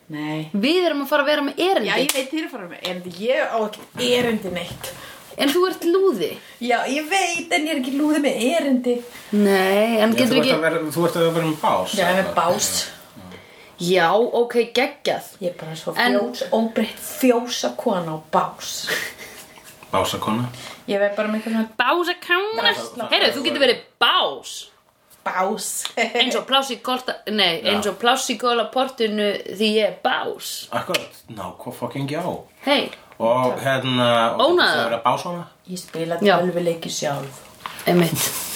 Nei. 0.10 0.50
Við 0.54 0.88
erum 0.90 1.04
að 1.06 1.12
fara 1.12 1.26
að 1.26 1.30
vera 1.32 1.46
með 1.48 1.62
erindi. 1.66 1.90
Já, 1.90 1.96
ég 2.04 2.14
veit 2.18 2.34
þér 2.34 2.46
að 2.48 2.52
fara 2.56 2.68
með 2.72 2.90
erindi, 2.90 3.14
ég 3.24 3.54
á 3.54 3.58
ekki 3.66 4.10
erindi 4.20 4.54
neitt. 4.56 4.92
En 5.40 5.52
þú 5.54 5.62
ert 5.70 5.86
lúði. 5.88 6.32
Já, 6.60 6.78
ég 6.92 7.06
veit, 7.10 7.52
en 7.56 7.68
ég 7.68 7.74
er 7.76 7.80
ekki 7.80 7.94
lúðið 7.96 8.24
með 8.26 8.42
erindi. 8.50 8.96
Nei, 9.32 10.00
en 10.04 10.16
getur 10.18 10.42
ekki 10.42 10.58
vera, 10.66 10.82
þú 10.92 11.06
ert 11.08 11.20
að 11.22 11.30
vera 11.38 11.46
með 11.48 11.62
bás 11.62 11.96
Já, 11.96 12.10
með 12.18 12.34
bás. 12.36 12.72
Já, 13.80 14.10
ok, 14.42 14.58
geggjað. 14.76 15.30
Ég 15.40 15.54
er 15.54 15.56
bara 15.62 15.78
svo 15.80 15.94
En- 15.96 16.18
fjós, 16.20 16.44
óbreytt 16.52 17.00
fjósa 17.00 17.72
kona 17.80 18.18
á 18.18 18.24
bás. 18.34 18.74
Básakona? 19.90 20.50
Ég 20.90 21.00
veit 21.02 21.16
bara 21.18 21.30
með 21.30 21.40
einhvern 21.40 21.56
veginn 21.56 21.78
Bása 21.80 22.16
kána 22.22 22.74
Heyrðu, 23.10 23.32
þú 23.38 23.44
getur 23.48 23.64
verið 23.64 23.80
bás 24.02 24.52
bás. 25.26 25.68
Eins 26.20 26.36
og 26.40 26.46
pláss 26.50 26.72
í 26.74 26.80
kolta 26.84 27.18
Nei, 27.32 27.60
eins 27.68 27.88
og 27.90 27.98
pláss 28.02 28.30
í 28.34 28.38
kólaportinu 28.42 29.30
Því 29.50 29.70
ég 29.76 29.86
er 29.92 29.98
bás. 30.04 30.68
Akkurat, 30.76 31.22
ná, 31.34 31.50
hvað 31.60 31.80
fucking 31.82 32.10
já. 32.12 32.24
Hei, 32.66 32.90
Og 33.20 33.58
hérna 33.60 34.10
og 34.36 34.46
Ónaða. 34.54 34.70
Það 34.76 34.86
vera 34.90 35.02
básana 35.06 35.48
Ég 35.70 35.82
spila 35.82 36.20
tölvuleiki 36.22 36.90
sjálf. 36.94 37.44
Einmitt 37.88 38.49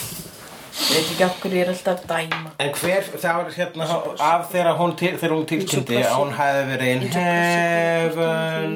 Ég 0.74 0.89
veit 0.89 1.09
ekki 1.13 1.26
okkur 1.26 1.53
ég 1.53 1.61
er 1.63 1.69
alltaf 1.69 1.99
að 2.01 2.07
dæma. 2.09 2.51
En 2.63 2.71
hver, 2.74 3.03
það 3.21 3.36
var 3.38 3.51
hérna 3.53 3.86
af 4.26 4.47
þegar 4.49 4.78
hún, 4.80 4.93
hún 4.97 5.43
tilkynnti 5.51 5.99
að 6.01 6.15
hún 6.17 6.32
hefði 6.34 6.63
verið 6.71 6.93
in 6.93 7.03
heaven. 7.13 8.74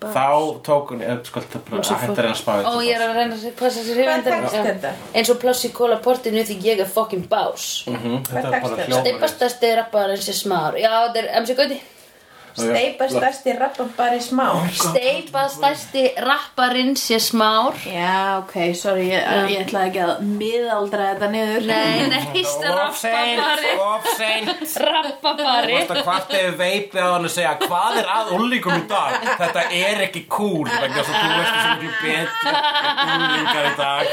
Þá 0.00 0.30
tók 0.66 0.92
hún, 0.94 1.02
eða 1.04 1.18
sko 1.28 1.42
þetta 1.44 1.60
bara 1.66 1.82
að 1.82 1.90
hætta 1.92 2.12
að 2.14 2.22
reyna 2.22 2.32
að 2.32 2.40
spá 2.40 2.52
Ó, 2.56 2.72
ég 2.86 2.94
er 2.96 3.04
að 3.04 3.18
reyna 3.20 3.36
að 3.36 3.44
passa 3.58 3.84
sér 3.84 4.70
þetta? 4.70 4.94
Eins 5.12 5.32
og 5.34 5.40
pláss 5.42 5.66
í 5.68 5.72
kólaportinu 5.76 6.44
Því 6.46 6.56
ég 6.64 6.80
er 6.84 6.88
fucking 6.96 7.28
bás. 7.30 7.66
Mhm, 7.90 8.22
Þetta 8.30 8.46
er 8.46 8.50
bara 8.50 8.62
þetta? 8.72 8.88
hljómar. 8.88 9.04
Steipastasti 9.04 9.74
rapparinn 9.76 10.24
sé 10.24 10.34
smár 10.36 10.80
Já, 10.80 10.90
þetta 11.04 11.22
er 11.22 11.30
MC 11.42 11.58
Gauti 11.60 11.78
Steipa 12.56 13.08
stærsti 13.10 13.52
rappan 13.58 13.90
bara 13.96 14.16
í 14.16 14.22
smá 14.24 14.46
Steipastasti 14.72 16.04
rapparinn 16.24 16.94
sé 16.96 17.18
smár 17.20 17.76
Já, 17.84 18.38
ok, 18.40 18.54
sorry, 18.78 19.10
ég, 19.10 19.26
ég 19.52 19.66
ætlaði 19.66 19.90
ekki 19.90 20.02
að 20.06 20.22
miðaldra 20.40 21.08
þetta 21.12 21.28
niður. 21.34 21.66
Nei, 21.68 22.06
nei, 22.10 22.22
Of 22.86 22.96
seint, 22.98 23.40
rappapari 23.40 23.72
of 23.82 24.08
seint. 24.16 24.76
Rappapari 24.86 25.76
Þú 25.76 25.96
veist 25.96 26.06
hvart 26.06 26.34
hefur 26.36 26.56
veipið 26.60 27.02
á 27.02 27.08
hann 27.12 27.28
að 27.28 27.34
segja 27.36 27.52
hvað 27.64 28.00
er 28.02 28.10
að 28.16 28.32
úlíkum 28.38 28.78
í 28.78 28.86
dag? 28.90 29.18
Þetta 29.42 29.66
er 29.82 30.02
ekki 30.06 30.24
cool 30.32 30.64
vegna 30.70 31.02
þess 31.02 31.12
að 31.12 31.20
þú 31.20 31.28
veist 31.36 31.52
þessu 31.52 31.76
miklu 31.82 31.92
betur 32.06 32.58
en 33.04 33.28
úlíkar 33.28 33.70
í 33.70 33.76
dag. 33.82 34.04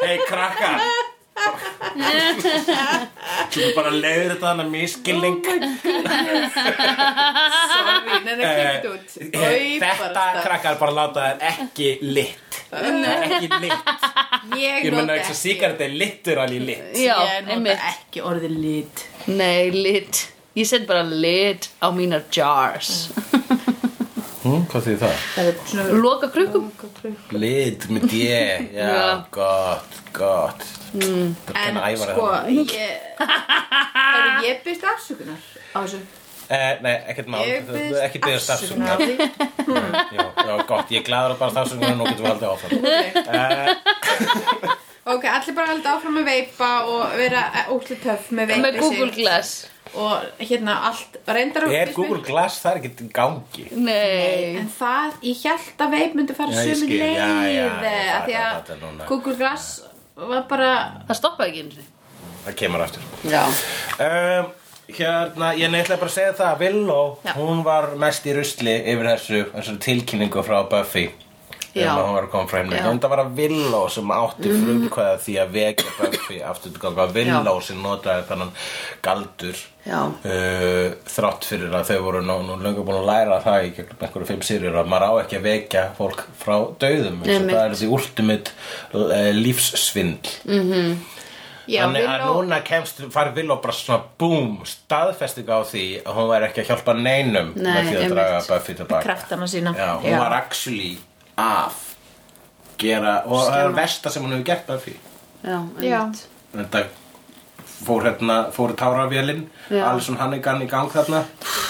Hei 0.00 0.18
krakkar 0.26 1.08
þú 3.50 3.62
er 3.64 3.72
bara 3.76 3.90
að 3.90 3.98
leiður 4.04 4.30
þetta 4.34 4.46
hann 4.50 4.62
að 4.64 4.70
miskilning 4.74 5.38
Sorry, 7.70 8.18
neina, 8.24 8.50
kvikt 8.50 8.86
út. 8.90 9.08
Eh, 9.20 9.78
þetta 9.80 10.08
bara 10.14 10.42
krakkar 10.44 10.78
bara 10.80 10.94
láta 10.96 11.18
þær 11.26 11.36
ekki 11.50 11.88
lit. 12.04 12.58
Það 12.70 12.82
er 12.90 13.24
ekki 13.26 13.48
lit. 13.64 13.94
Ég 14.60 14.84
ég 14.86 14.94
menna 14.94 15.16
ekki. 15.18 15.32
að 15.34 15.38
sígaret 15.40 15.80
er 15.86 15.92
literally 16.02 16.60
lit. 16.62 16.90
Já, 16.98 17.16
Ég 17.16 17.42
nota 17.46 17.54
einmitt 17.56 17.80
ekki 17.92 18.18
orðið 18.30 18.54
lit. 18.64 18.96
Nei, 19.30 19.70
lit. 19.74 20.14
Ég 20.58 20.66
set 20.66 20.84
bara 20.88 21.02
lit 21.06 21.68
á 21.78 21.86
mínar 21.94 22.24
jars 22.34 23.08
hm, 24.42 24.62
hvað 24.70 24.86
þýð 24.86 24.98
það? 25.02 25.16
Það 25.34 25.48
er 25.50 25.58
svona 25.70 25.98
Loka 26.04 26.28
krukkum. 26.34 26.70
Lit 27.36 27.86
með 27.92 28.06
D. 28.10 28.20
Já, 28.80 29.26
gott, 29.34 29.98
gott. 30.16 30.64
Mm. 30.94 31.34
En 31.54 31.82
sko, 32.00 32.30
ég 32.48 32.72
Ég 34.46 34.64
byrst 34.64 34.84
afsökunar 34.94 35.40
á 35.76 35.78
þessu. 35.84 36.00
Eh, 36.50 36.72
nei, 36.82 36.96
ekkert 37.12 37.28
mál, 37.30 37.44
ekki 38.02 38.18
afsökunar 38.50 38.50
á 38.50 38.50
afsökunar 38.50 38.98
já, 40.10 40.24
já, 40.34 40.54
gott, 40.66 40.90
ég 40.90 41.04
að 41.06 41.38
bara 41.38 41.62
afsökunar 41.62 41.92
og 41.92 41.98
nú 42.00 42.04
getum 42.10 42.24
við 42.26 42.32
haldið 42.32 42.48
áfram. 42.50 42.78
Ok, 45.10 45.24
allir 45.24 45.54
bara 45.56 45.72
halda 45.72 45.94
áfram 45.96 46.18
með 46.18 46.26
veipa 46.28 46.66
og 46.84 47.14
vera 47.16 47.40
óslega 47.72 48.02
töff 48.04 48.26
með 48.36 48.50
veipa 48.52 48.64
Með 48.66 48.76
Google 48.82 49.12
Glass 49.14 49.62
og 49.94 50.22
hérna 50.38 50.74
allt 50.90 51.16
reyndar 51.26 51.66
að- 51.66 51.74
Er 51.74 51.92
Google 51.94 52.20
Glass, 52.26 52.60
það 52.62 52.70
er 52.72 52.80
ekkert 52.80 53.00
í 53.00 53.08
gangi? 53.12 53.66
Nei. 53.72 54.56
En 54.60 54.68
það, 54.78 55.12
ég 55.22 55.42
held 55.44 55.78
að 55.86 55.90
veip 55.96 56.14
myndi 56.14 56.34
fara 56.34 56.52
sömu 56.52 56.88
leið 56.88 57.20
að 57.20 58.28
því 58.28 58.36
að. 58.44 59.06
Google 59.08 59.34
Glass 59.36 59.82
var 60.16 60.42
bara 60.48 60.70
Það 61.08 61.16
stoppaði 61.20 61.48
ekki 61.50 61.60
sinni. 61.72 61.86
Það 62.46 62.56
kemur 62.56 62.80
aftur. 62.86 63.02
Já. 63.24 63.44
Um, 64.00 64.52
Hérna, 64.90 65.52
ég 65.54 65.70
neittlega 65.70 66.00
bara 66.00 66.10
að 66.10 66.16
segja 66.16 66.32
það 66.34 66.56
Já. 67.24 67.32
hún 67.36 67.60
var 67.62 67.92
mest 67.94 68.24
í 68.26 68.32
rusli 68.34 68.72
yfir 68.90 69.06
þessu, 69.06 69.42
þessu 69.54 69.74
tilkynningu 69.78 70.42
frá 70.42 70.64
Buffy 70.68 71.04
Já. 71.74 71.90
að 71.94 72.00
hún 72.06 72.14
var 72.16 72.24
að 72.26 72.30
koma 72.32 72.62
Já. 72.74 72.86
en 72.90 73.00
það 73.00 73.12
var 73.12 73.20
að 73.22 73.34
Willow 73.38 73.84
sem 73.94 74.10
átti 74.16 74.54
frumkvæða 74.56 75.18
því 75.22 75.34
að 75.42 75.52
vekja 75.54 75.92
Buffy 76.00 76.38
aftur 76.42 76.72
til 76.74 76.80
ganga 76.82 77.06
Willow 77.14 77.60
sem 77.62 77.78
notaði 77.84 78.24
þannig 78.30 78.64
galdur 79.06 79.60
Já. 79.86 80.00
uh, 80.02 80.88
þrátt 81.14 81.46
fyrir 81.46 81.72
að 81.78 81.86
þau 81.92 82.00
voru 82.08 82.24
nú, 82.26 82.36
nú 82.48 82.56
löngu 82.60 82.82
búin 82.84 82.98
að 83.00 83.06
læra 83.12 83.38
það 83.44 83.68
í 83.68 83.70
gegnum 83.78 84.02
einhverju 84.08 84.28
fimm 84.32 84.42
sýrjur 84.50 84.80
að 84.82 84.90
maður 84.92 85.06
á 85.06 85.12
ekki 85.22 85.38
að 85.38 85.46
vekja 85.46 85.84
fólk 85.96 86.24
frá 86.42 86.56
döðum 86.82 87.22
það 87.24 87.62
er 87.62 87.78
því 87.80 87.88
ultimate 87.96 88.52
uh, 88.98 89.30
lífssvindl 89.38 90.36
Já, 91.70 91.84
Þannig 91.84 92.02
að 92.08 92.22
Willow- 92.24 92.38
núna 92.40 92.56
kemst, 92.66 92.98
farið 93.14 93.36
Villó 93.36 93.56
bara 93.62 93.74
svona 93.76 94.00
boom, 94.18 94.56
staðfesting 94.66 95.46
á 95.46 95.60
því 95.68 95.82
að 96.02 96.16
hún 96.16 96.30
væri 96.32 96.48
ekki 96.48 96.62
að 96.64 96.70
hjálpa 96.72 96.94
neinum 96.98 97.52
Nei, 97.54 97.68
með 97.76 97.90
því 97.90 98.00
að 98.00 98.14
draga. 98.16 98.40
Buffy 98.48 98.74
tilbaka. 98.80 99.02
kraftana 99.06 99.46
sína 99.52 99.74
Já, 99.78 99.90
hún 100.02 100.16
var 100.18 100.34
actually 100.40 100.96
að 101.40 101.78
gera, 102.80 103.14
og 103.26 103.44
það 103.48 103.60
er 103.64 103.76
versta 103.76 104.10
sem 104.12 104.24
hún 104.24 104.32
hefur 104.36 104.46
gert 104.50 104.66
Buffy. 104.70 104.96
Já, 105.44 105.58
Já. 105.80 106.00
einmitt 106.00 106.26
Þetta 106.50 106.84
fór 107.80 108.04
hérna, 108.08 108.38
fór 108.52 108.72
táravélinn, 108.76 109.44
Já. 109.70 109.84
Alison 109.90 110.18
Hannigan 110.20 110.62
í 110.64 110.68
gang 110.68 110.90
þarna. 110.92 111.22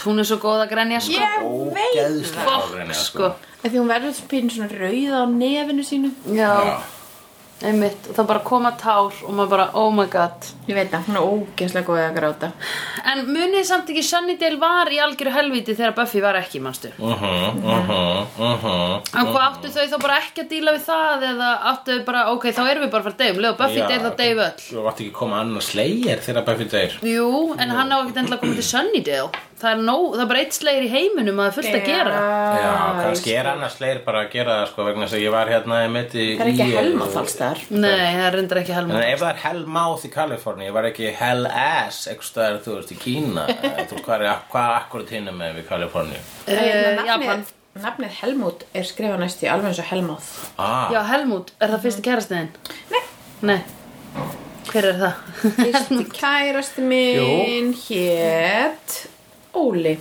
Hún 0.05 0.19
er 0.23 0.27
svo 0.27 0.39
góð 0.43 0.63
að 0.65 0.71
grenja 0.73 1.01
sko 1.05 1.19
Ég 1.21 1.35
veit 1.77 1.99
Ógeðslega 1.99 2.45
Fokk 2.47 2.65
fágrenja, 2.71 2.97
sko 2.97 3.27
að 3.61 3.67
því 3.67 3.77
hún 3.83 3.91
verður 3.91 4.15
spyrin 4.17 4.51
svona 4.55 4.79
rauða 4.81 5.19
á 5.21 5.25
nefinu 5.29 5.85
sínu 5.85 6.11
Já, 6.33 6.49
Já. 6.65 6.77
Einmitt 7.67 8.09
Og 8.11 8.17
það 8.17 8.29
bara 8.31 8.43
koma 8.47 8.73
tár 8.81 9.15
og 9.27 9.35
maður 9.37 9.51
bara, 9.53 9.67
oh 9.79 9.91
my 9.95 10.07
god. 10.11 10.49
Ég 10.69 10.77
veit 10.79 10.95
að 10.95 11.09
hún 11.09 11.19
er 11.19 11.27
ógeðslega 11.27 11.87
góð 11.87 12.01
að 12.03 12.17
gráta. 12.17 12.51
En 13.11 13.23
munið 13.29 13.67
samt 13.69 13.91
ekki 13.93 14.05
Sunnydale 14.07 14.59
var 14.61 14.91
í 14.91 15.01
algjöru 15.03 15.35
helvíti 15.35 15.77
þegar 15.79 15.95
Buffy 15.99 16.23
var 16.25 16.39
ekki, 16.41 16.63
manstu? 16.63 16.93
Uh 16.99 17.23
-huh, 17.23 17.61
uh 17.61 17.91
-huh, 17.91 18.27
uh 18.39 18.65
-huh. 18.65 19.19
En 19.19 19.27
hvað 19.27 19.47
áttu 19.49 19.69
þau 19.69 19.87
þá 19.93 19.99
bara 20.03 20.19
ekki 20.19 20.43
að 20.45 20.49
díla 20.49 20.73
við 20.73 20.85
það 20.87 21.29
eða 21.31 21.51
áttu 21.73 21.99
þau 21.99 22.05
bara, 22.05 22.31
ok, 22.33 22.45
þá 22.45 22.63
erum 22.71 22.83
við 22.85 22.91
bara 22.91 23.01
að 23.01 23.05
fara 23.05 23.15
að 23.15 23.19
deyjum 23.19 23.43
Leðu 23.43 23.57
Buffy 23.59 23.81
deyr 23.89 24.01
þá 24.01 24.11
við 24.17 24.45
öll. 24.47 24.61
Þú 24.71 24.83
vart 24.83 25.01
ekki 25.01 25.11
að 25.11 25.21
koma 25.21 25.41
annað 25.41 25.63
slegir 25.63 26.19
þegar 26.19 26.45
Buffy 26.45 26.65
deyr. 26.65 26.99
Jú, 27.03 27.55
en 27.59 27.71
hann 27.71 27.93
á 27.93 27.97
ekkert 28.01 28.17
endilega 28.17 28.37
að 28.37 28.41
koma 28.41 28.55
til 28.55 28.69
Sunnydale 28.73 29.31
Það 29.61 29.71
er, 29.75 29.81
nóg, 29.85 30.05
það 30.15 30.23
er 30.25 30.29
bara 30.31 30.41
eitt 30.41 30.55
slegir 30.57 30.85
í 30.87 30.91
heiminum 30.95 31.41
að 31.43 31.49
það 31.51 31.57
fullt 31.59 31.75
að 31.77 31.87
gera. 31.91 32.21
Já, 32.61 32.71
kannski 33.01 33.33
er 33.37 33.49
annars 33.51 33.75
slegir 33.77 33.99
bara 34.07 34.23
að 34.25 34.31
gera 34.33 34.55
það 34.61 34.71
sko 34.71 34.87
vegna 34.87 35.05
þess 35.07 35.17
að 35.19 35.25
ég 35.27 35.35
var 35.35 35.51
hérna 35.53 35.81
einmitt 35.85 36.15
í... 36.17 36.27
Það 36.39 36.45
er 36.47 36.51
ekki 36.55 36.67
í- 36.71 36.77
helmátt 36.79 37.17
alls 37.21 37.37
þar. 37.37 37.61
Nei, 37.71 38.01
það 38.17 38.25
er 38.31 38.37
reyndar 38.39 38.61
ekki 38.63 38.73
En 38.73 38.79
helmur 38.81 39.05
ef 39.11 39.21
það 39.21 39.31
er 39.35 39.41
hell 39.45 39.63
mouth 39.77 40.07
í 40.09 40.11
Kaliforni, 40.15 40.71
var 40.79 40.89
ekki 40.91 41.11
hell 41.21 41.45
ass 41.51 42.01
eitthvað 42.11 42.61
þú 42.65 42.77
veist, 42.79 42.95
í 42.97 42.99
Kína? 43.05 43.47
Eh, 43.71 43.85
hvað 44.01 44.25
er, 44.25 44.41
hvað 44.51 44.75
akkurat 44.81 45.13
hinna 45.13 45.33
með 45.37 45.59
við 45.61 45.69
Kaliforni? 45.69 46.19
uh, 46.49 46.55
Japan 46.57 47.05
nafnið, 47.05 47.53
nafnið 47.85 48.17
Helmut 48.23 48.65
er 48.77 48.89
skrifað 48.89 49.21
næst 49.23 49.45
í 49.45 49.51
alveg 49.53 49.71
eins 49.75 49.81
og 49.85 49.89
Helmáð 49.93 50.31
Ah, 50.57 50.89
Já, 50.95 51.01
Helmut, 51.13 51.53
er 51.61 51.75
það 51.75 51.85
fyrsti 51.85 52.05
kærastiðin? 52.09 52.51
Nei. 52.91 53.03
Nei. 53.53 53.59
Hver 54.71 54.87
er 54.93 54.99
það? 55.01 55.23
Fyrsti 55.61 56.01
kærasti 56.17 56.85
minn 56.87 57.73
hét 57.87 59.01
Óli. 59.57 59.97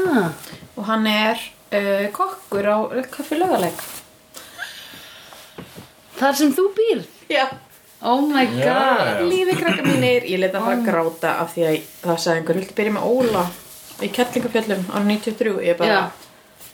Ah, 0.00 0.30
og 0.76 0.84
hann 0.86 1.06
er 1.10 1.40
uh, 1.74 2.06
kokkur 2.14 2.66
á 2.70 2.76
kaffi 3.10 3.38
lögaleg 3.38 3.80
Þar 6.20 6.36
sem 6.36 6.52
þú 6.54 6.66
býr? 6.76 7.02
Já. 7.32 7.46
Oh 8.02 8.20
my 8.24 8.44
god. 8.46 8.60
já. 8.60 9.24
Lífi 9.24 9.56
krakka 9.56 9.84
mínir, 9.84 10.24
ég 10.28 10.40
leta 10.40 10.60
það 10.60 10.84
gráta 10.86 11.34
af 11.42 11.54
því 11.54 11.66
að 11.68 11.78
það 12.02 12.18
sagði 12.24 12.40
einhver, 12.40 12.60
viltu 12.60 12.76
byrja 12.76 12.94
með 12.96 13.08
Óla 13.08 13.44
í 14.00 14.10
Kettlingafjöllum 14.16 14.84
ára 14.88 15.04
93, 15.04 15.54
ég 15.66 15.78
bara 15.80 15.90
Já. 15.90 16.00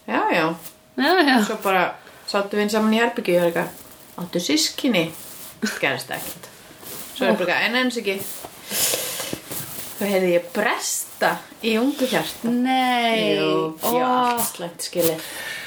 Já, 0.06 0.20
já. 0.34 0.46
Já, 0.96 1.12
já. 1.28 1.36
Svo 1.46 1.58
bara 1.62 1.86
sáttu 2.26 2.58
við 2.58 2.66
inn 2.66 2.74
saman 2.74 2.94
í 2.94 3.00
herbyggju 3.02 3.38
og 3.40 3.48
eitthvað 3.48 3.82
Áttu 4.16 4.40
sískinni 4.40 5.06
Gerist 5.80 6.10
ekkert. 6.14 6.46
Svo 7.16 7.26
er 7.30 7.38
bara 7.40 7.60
en 7.66 7.78
eins 7.80 7.98
ekki 8.00 8.18
Þá 9.96 10.04
heyrði 10.04 10.32
ég 10.34 10.48
bresta 10.52 11.30
í 11.64 11.76
ungu 11.80 12.08
hjarta 12.10 12.50
Nei. 12.52 13.36
Jú, 13.36 13.52
já, 13.96 14.10
slæmt 14.44 14.84
skilið 14.84 15.22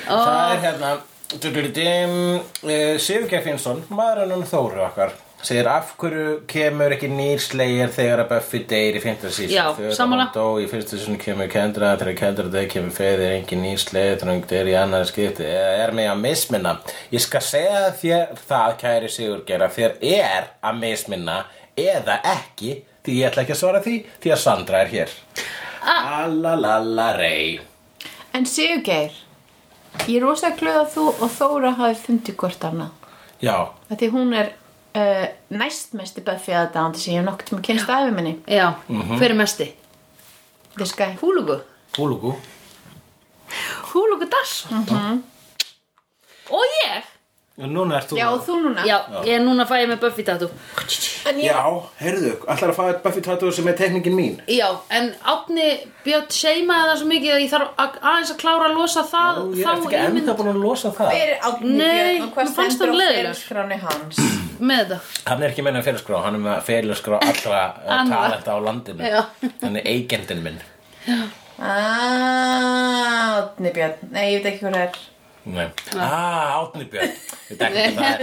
Það 0.10 0.44
er 0.52 0.62
hérna 0.66 0.92
uh, 1.40 3.00
Sigurgeir 3.02 3.44
Finnsson, 3.46 3.84
maðurinn 3.94 4.40
og 4.42 4.48
Þóru 4.50 4.86
okkar 4.88 5.18
segir 5.46 5.70
af 5.72 5.94
hverju 6.00 6.42
kemur 6.52 6.92
ekki 6.92 7.08
nýr 7.12 7.40
slegir 7.40 7.92
þegar 7.96 8.26
að 8.26 8.32
Buffy 8.34 8.60
deyr 8.68 8.98
í 9.00 9.04
fyrsta 9.04 9.30
sísón 9.32 9.54
Já, 9.54 9.64
þegar 9.78 9.96
sammála. 9.96 10.26
hún 10.28 10.36
dó 10.36 10.60
í 10.60 10.68
fyrsta 10.68 10.98
sísón 11.00 11.20
kemur 11.22 11.48
Kendra 11.52 11.94
þegar 11.96 12.18
Kendra 12.20 12.52
deyr 12.52 12.68
kemur 12.74 12.96
feðir 12.96 13.38
engin 13.38 13.64
nýr 13.64 13.80
slegir 13.80 14.20
þegar 14.20 14.34
hún 14.34 14.44
deyr 14.52 14.72
í 14.74 14.76
annari 14.82 15.08
skipti. 15.08 15.48
Eða 15.48 15.72
er 15.86 15.96
mig 15.96 16.10
að 16.12 16.22
misminna? 16.26 16.76
Ég 17.14 17.24
skal 17.24 17.44
segja 17.46 17.86
þér 18.02 18.36
það 18.50 18.76
kæri 18.84 19.14
Sigurgeir 19.16 19.66
að 19.66 19.76
þér 19.78 19.98
er 20.12 20.52
að 20.60 20.82
misminna 20.84 21.40
eða 21.80 22.20
ekki 22.36 22.74
því 23.06 23.16
ég 23.20 23.30
ætla 23.32 23.44
ekki 23.46 23.56
að 23.56 23.62
svara 23.62 23.82
því 23.86 23.96
því 24.24 24.32
að 24.36 24.42
Sandra 24.44 24.82
er 24.84 24.88
hér. 24.94 25.10
Ah. 25.82 26.24
Alalala 26.26 27.10
rey 27.18 27.60
En 28.34 28.46
Sigurgeir 28.46 29.12
Ég 30.08 30.18
er 30.20 30.22
rosa 30.28 30.52
glöð 30.60 30.78
að 30.84 30.90
þú 30.94 31.06
og 31.24 31.32
Þóra 31.34 31.72
hafi 31.80 31.96
fundið 32.04 32.36
hvort 32.40 32.66
annað. 32.68 32.92
Já, 33.42 33.56
því 33.90 34.10
hún 34.14 34.34
er 34.38 34.52
uh, 34.96 35.26
næstmesti 35.50 36.22
Buffy 36.24 36.54
aðdándi 36.54 37.02
sem 37.02 37.14
ég 37.16 37.20
hef 37.24 37.26
nokkuð 37.26 37.56
með 37.58 37.64
kynst 37.66 37.90
afi 37.90 38.12
minni. 38.14 38.36
Já, 38.48 38.76
Mhm. 38.88 39.18
hver 39.18 39.32
er 39.32 39.40
mesti? 39.40 39.68
This 40.78 40.94
guy 40.94 41.16
Húlugu. 41.22 41.60
Húlugu. 41.98 42.36
Húlugu 43.94 44.30
Dass 44.30 44.66
Og 46.50 46.66
ég 46.86 47.04
Núna 47.60 47.98
ert 48.00 48.08
þú 48.08 48.16
Já, 48.16 48.28
þú 48.46 48.54
núna. 48.64 48.84
Já, 48.88 48.98
ég 49.28 49.42
núna 49.44 49.66
fæ 49.68 49.74
ég 49.82 49.90
með 49.92 49.98
Buffy 50.06 50.24
tattoo. 50.24 50.48
En 51.28 51.40
ég, 51.42 51.50
Já, 51.50 51.60
heyrðu, 52.00 52.30
ætlar 52.48 52.72
að 52.72 52.78
fá 52.78 52.84
eitt 52.88 53.02
Buffy 53.04 53.24
tattoo 53.26 53.52
sem 53.52 53.68
er 53.68 53.76
tekningin 53.76 54.16
mín? 54.16 54.38
Já, 54.48 54.70
en 54.96 55.10
Átni 55.28 55.66
Björn 56.06 56.30
seimaði 56.32 56.88
það 56.94 57.02
svo 57.02 57.10
mikið 57.10 57.34
að 57.36 57.44
ég 57.44 57.52
þarf 57.52 57.82
að, 57.84 57.98
aðeins 58.14 58.32
að 58.32 58.40
klára 58.46 58.70
að 58.70 58.78
losa 58.80 59.04
það 59.12 59.42
Ó, 59.42 59.44
Ég 59.60 59.68
er 59.68 59.84
ekki 59.84 60.00
ennþá 60.06 60.38
búin 60.40 60.52
að 60.54 60.62
losa 60.64 60.94
það. 60.96 61.12
Er 61.20 61.34
Átni 61.50 61.74
Nei, 61.76 61.92
Björn 61.92 62.24
og 62.24 62.32
hvað 62.38 62.54
stendur 62.54 62.96
á 62.96 62.98
fyrirskráni 63.12 63.82
hans? 63.84 64.24
Með 64.60 64.80
þetta 64.80 65.30
Hann 65.34 65.44
er 65.44 65.52
ekki 65.52 65.68
meina 65.68 65.84
fyrirskrá, 65.84 66.24
hann 66.24 66.40
er 66.40 66.46
með 66.48 66.64
fyrirskrá 66.72 67.20
allra 67.20 67.62
Annarra. 68.00 68.24
talenta 68.32 68.56
á 68.56 68.60
landinu. 68.64 69.04
Já. 69.04 69.22
Hann 69.66 69.76
er 69.80 69.92
eigendin 69.98 70.42
minn. 70.48 70.60
Ah, 71.60 73.40
Átni 73.44 73.72
Björn. 73.76 74.00
Nei, 74.16 74.26
ég 74.34 74.40
veit 74.44 74.54
ekki 74.54 74.64
hvað 74.66 74.76
það 74.80 74.84
er 74.88 75.00
Nei. 75.50 75.68
Ah, 75.98 76.60
Átni 76.60 76.86
Björn. 76.92 77.14
Ég 77.50 77.58
veit 77.58 77.62
ekki 77.66 77.96
það. 77.98 78.22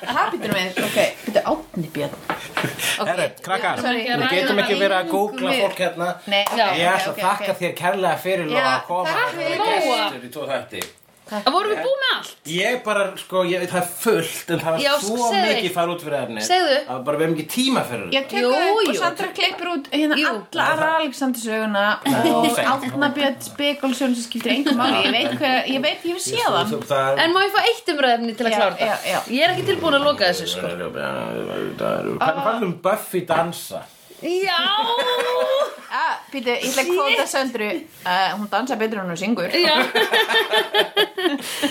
Er 0.00 0.10
Það 0.10 0.26
býtur 0.34 0.52
með, 0.52 0.80
ok, 0.84 0.98
býtur 1.24 1.42
Átni 1.52 1.88
Björn. 1.94 2.16
Herru, 3.08 3.26
krakkar, 3.46 3.82
við 3.86 4.24
getum 4.34 4.60
ekki 4.64 4.76
verið 4.80 4.96
að 4.98 5.10
googla 5.14 5.54
fólk 5.62 5.78
hérna. 5.84 6.08
Nei, 6.28 6.42
ok, 6.44 6.56
Já. 6.60 6.66
Ég 6.76 6.86
ætla 6.92 7.12
að 7.14 7.20
þakka 7.24 7.54
þér 7.62 7.76
kærlega 7.80 8.16
fyrir 8.24 8.56
að 8.60 8.80
koma 8.90 9.14
takk 9.16 9.38
hérna 9.40 9.68
fyrir. 9.86 10.30
tvo 10.34 10.48
þætti 10.50 10.82
Það 11.30 11.52
vorum 11.54 11.70
við 11.70 11.80
búin 11.84 12.00
með 12.02 12.12
allt 12.16 12.50
Ég 12.50 12.78
bara, 12.84 13.02
sko, 13.20 13.42
ég, 13.46 13.62
það 13.70 13.80
er 13.80 13.88
fullt 14.02 14.50
en 14.50 14.60
það 14.64 14.72
var 14.74 14.80
Já, 14.84 14.92
svo 15.00 15.16
segðu. 15.30 15.50
mikið 15.50 15.72
fara 15.76 15.92
út 15.94 16.02
fyrir 16.04 16.18
efni 16.20 16.44
Segðu. 16.46 16.78
að 16.90 17.04
bara 17.06 17.16
við 17.20 17.24
hefum 17.26 17.36
ekki 17.36 17.46
tíma 17.54 17.84
fyrir 17.90 18.08
Ég 18.16 18.24
þetta 18.24 18.30
tek 18.30 18.42
Jú, 18.42 18.50
upp 18.50 18.80
jú. 18.80 18.90
og 18.90 18.96
Sandra 19.00 19.28
klippir 19.38 19.70
út 19.74 19.90
hérna 19.94 20.18
Jú. 20.20 20.32
alla 20.32 20.66
aðra 20.74 20.88
Alexander 21.00 21.40
söguna 21.40 21.84
og 22.00 22.50
seint. 22.56 22.70
Átna 22.74 23.08
Björn 23.14 23.38
Spekulsson 23.46 24.14
sem 24.18 24.24
skiptir 24.26 24.52
engum 24.56 24.76
máli 24.80 25.04
Ég 25.06 25.12
veit 25.14 25.38
hver, 25.38 25.62
ég 25.70 25.80
veit, 25.86 26.02
ég 26.04 26.18
hef 26.18 26.24
séð 26.26 26.50
hann 26.56 26.66
Þú- 26.74 26.82
það 26.90 27.12
er- 27.12 27.22
En 27.24 27.32
má 27.36 27.40
ég 27.46 27.54
fá 27.54 27.60
eitt 27.70 27.94
umræðefni 27.94 28.36
til 28.36 28.46
að 28.46 28.50
Já, 28.50 28.58
klára 28.58 28.76
já, 28.78 28.86
já. 28.86 29.20
þetta? 29.20 29.30
Ég 29.36 29.40
er 29.46 29.54
ekki 29.54 29.66
tilbúin 29.70 29.94
að 30.00 30.04
loka 30.10 30.24
þessu 30.32 30.46
sko 30.50 30.66
Hvernig 30.66 32.44
fannst 32.44 32.62
um 32.66 32.72
Buffy 32.82 33.20
dansa? 33.26 33.82
Já! 34.22 34.62
Ah, 35.90 36.22
Býtu, 36.30 36.52
ég 36.54 36.62
ætla 36.70 36.84
að 36.84 36.90
kvóta 36.94 37.24
Söndru. 37.26 37.66
Uh, 38.06 38.30
Hún 38.38 38.46
dansa 38.52 38.76
betur 38.78 39.00
en 39.02 39.08
hún 39.10 39.18
syngur. 39.18 39.50
Já. 39.50 39.74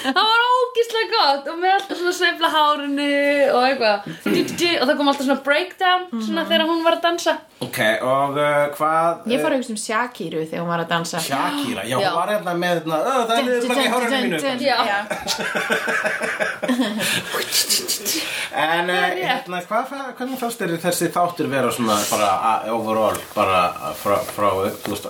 Það 0.04 0.20
var 0.20 0.42
ógislega 0.44 1.08
gott 1.14 1.48
og 1.48 1.56
með 1.62 1.72
alltaf 1.78 1.96
svona 2.02 2.12
sveifla 2.18 2.50
hárinu 2.52 3.08
og 3.56 3.64
eitthvað. 3.64 3.96
Og 4.28 4.84
það 4.90 4.96
kom 5.00 5.08
alltaf 5.14 5.24
svona 5.24 5.40
breakdown 5.46 6.04
svona 6.20 6.44
þegar 6.52 6.68
hún 6.68 6.84
var 6.84 7.00
að 7.00 7.04
dansa. 7.08 7.34
Ok, 7.64 7.80
og 8.12 8.36
uh, 8.44 8.68
hvað 8.76 9.24
Ég 9.32 9.40
fór 9.44 9.52
að 9.56 9.60
hugsa 9.62 9.72
um 9.78 9.82
Shakiru 9.86 10.42
þegar 10.44 10.60
hún 10.66 10.72
var 10.76 10.84
að 10.84 10.92
dansa. 10.92 11.16
Shakira, 11.24 11.84
já, 11.88 11.96
Já. 11.96 12.12
hún 12.12 12.20
var 12.20 12.28
hérna 12.36 12.52
með 12.60 12.76
hérna, 12.76 12.98
"Ö, 13.00 13.24
það 13.24 13.36
er 13.38 13.44
niður 13.48 13.72
í 13.72 13.88
hárinu 13.96 14.20
mínu. 14.28 14.36
Já. 14.68 14.76
En 18.60 18.90
uh, 18.90 18.96
hérna, 19.14 19.60
hvað, 19.70 19.92
fannst 20.40 20.58
þér 20.60 20.72
þessi 20.82 21.08
þáttur 21.14 21.48
vera 21.52 21.70
svona 21.72 21.96
bara 22.10 22.30
overall, 22.74 23.18
bara 23.36 23.62
frá, 24.00 24.16
frá 24.26 24.50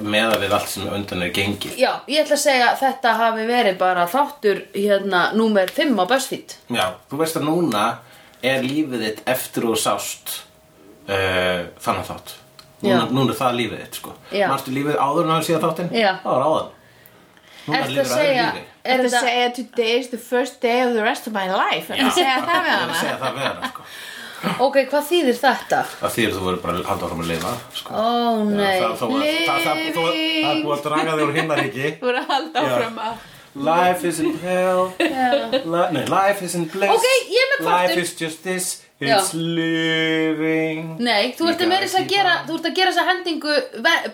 meða 0.01 0.39
við 0.41 0.53
allt 0.57 0.69
sem 0.71 0.87
undan 0.89 1.23
er 1.25 1.31
gengið. 1.35 1.75
Já, 1.79 1.91
ég 2.09 2.23
ætla 2.23 2.37
að 2.37 2.43
segja 2.43 2.67
að 2.71 2.81
þetta 2.83 3.13
hafi 3.19 3.45
verið 3.49 3.77
bara 3.81 4.05
þáttur 4.11 4.61
hérna 4.75 5.23
númer 5.37 5.71
5 5.75 5.95
á 5.99 6.05
BuzzFeed. 6.09 6.55
Já, 6.75 6.85
þú 7.11 7.21
veist 7.23 7.39
að 7.39 7.47
núna 7.49 7.85
er 8.41 8.63
lífið 8.63 9.05
þitt 9.05 9.21
eftir 9.35 9.67
og 9.69 9.77
sást 9.79 10.35
uh, 11.09 11.69
þannig 11.83 12.09
þátt. 12.09 12.35
Núna, 12.79 13.05
núna 13.11 13.33
er 13.33 13.39
það 13.41 13.57
lífið 13.59 13.81
þitt, 13.83 13.97
sko. 13.99 14.13
Marstu 14.31 14.75
lífið 14.75 14.99
áður 15.03 15.25
en 15.27 15.33
að 15.35 15.47
síða 15.49 15.63
þáttinn? 15.65 15.89
Já. 15.99 16.11
Það 16.23 16.35
var 16.35 16.45
áðan. 16.49 16.75
Núna 17.69 17.79
Ertu 17.79 17.89
að 17.89 17.95
lifir 17.97 18.07
segja 18.13 18.43
öðru 18.45 18.59
lífi. 18.59 18.67
er 18.89 19.01
Þetta 19.03 19.09
þetta, 19.09 19.19
segja 19.25 19.49
today 19.57 19.97
is 19.99 20.07
the 20.13 20.17
first 20.29 20.61
day 20.63 20.79
of 20.85 20.93
the 20.95 21.03
rest 21.03 21.27
of 21.27 21.33
my 21.35 21.43
life. 21.51 21.89
Þetta 21.91 22.13
segja 22.15 22.37
það 22.47 22.63
við 22.63 22.71
Ég 22.71 22.71
er 22.71 22.79
að 22.79 22.85
hana? 22.87 23.01
segja 23.03 23.17
það 23.19 23.35
við 23.35 23.45
hana, 23.49 23.73
sko 23.73 23.83
Ok, 24.63 24.77
hvað 24.91 25.09
þýðir 25.09 25.39
þetta? 25.39 25.79
Það 25.99 26.13
þýr 26.15 26.29
þú 26.35 26.43
verður 26.45 26.61
bara 26.63 26.77
að 26.77 26.85
halda 26.89 27.07
áfram 27.09 27.23
að 27.23 27.31
lifa 27.33 27.55
sko. 27.79 27.89
Ó 27.91 28.07
nei 28.47 28.77
það, 28.79 28.93
það, 29.01 29.15
það, 29.17 29.65
það, 29.65 29.81
er 29.89 30.61
búið 30.63 30.75
að 30.77 30.85
draga 30.87 31.17
þig 31.17 31.25
úr 31.25 31.35
himnaríki. 31.39 31.91
Þú 31.99 32.09
voru 32.09 32.23
að 32.23 32.31
halda 32.35 32.65
áfram 32.67 33.03
að 33.07 33.27
Life 33.59 34.05
isn't 34.05 34.35
hell. 34.43 34.91
Li, 34.99 35.79
Nei, 35.91 36.03
life 36.05 36.45
isn't 36.45 36.69
bliss. 36.71 36.93
Ok, 36.93 37.07
ég 37.33 37.41
er 37.41 37.49
með 37.49 37.63
kvartun. 37.63 37.89
Life 37.89 38.03
is 38.03 38.13
just 38.21 38.43
this 38.45 38.67
Já. 38.99 39.15
It's 39.15 39.31
living 39.33 40.97
Nei, 40.99 41.29
þú 41.37 41.45
ert 41.47 41.61
You 41.63 41.67
meira 41.71 41.85
þess 41.87 41.95
að 42.01 42.07
gera 42.11 42.31
on. 42.35 42.47
Þú 42.49 42.55
ert 42.57 42.65
að 42.67 42.73
gera 42.75 42.91
þessa 42.91 43.05
hendingu 43.07 43.53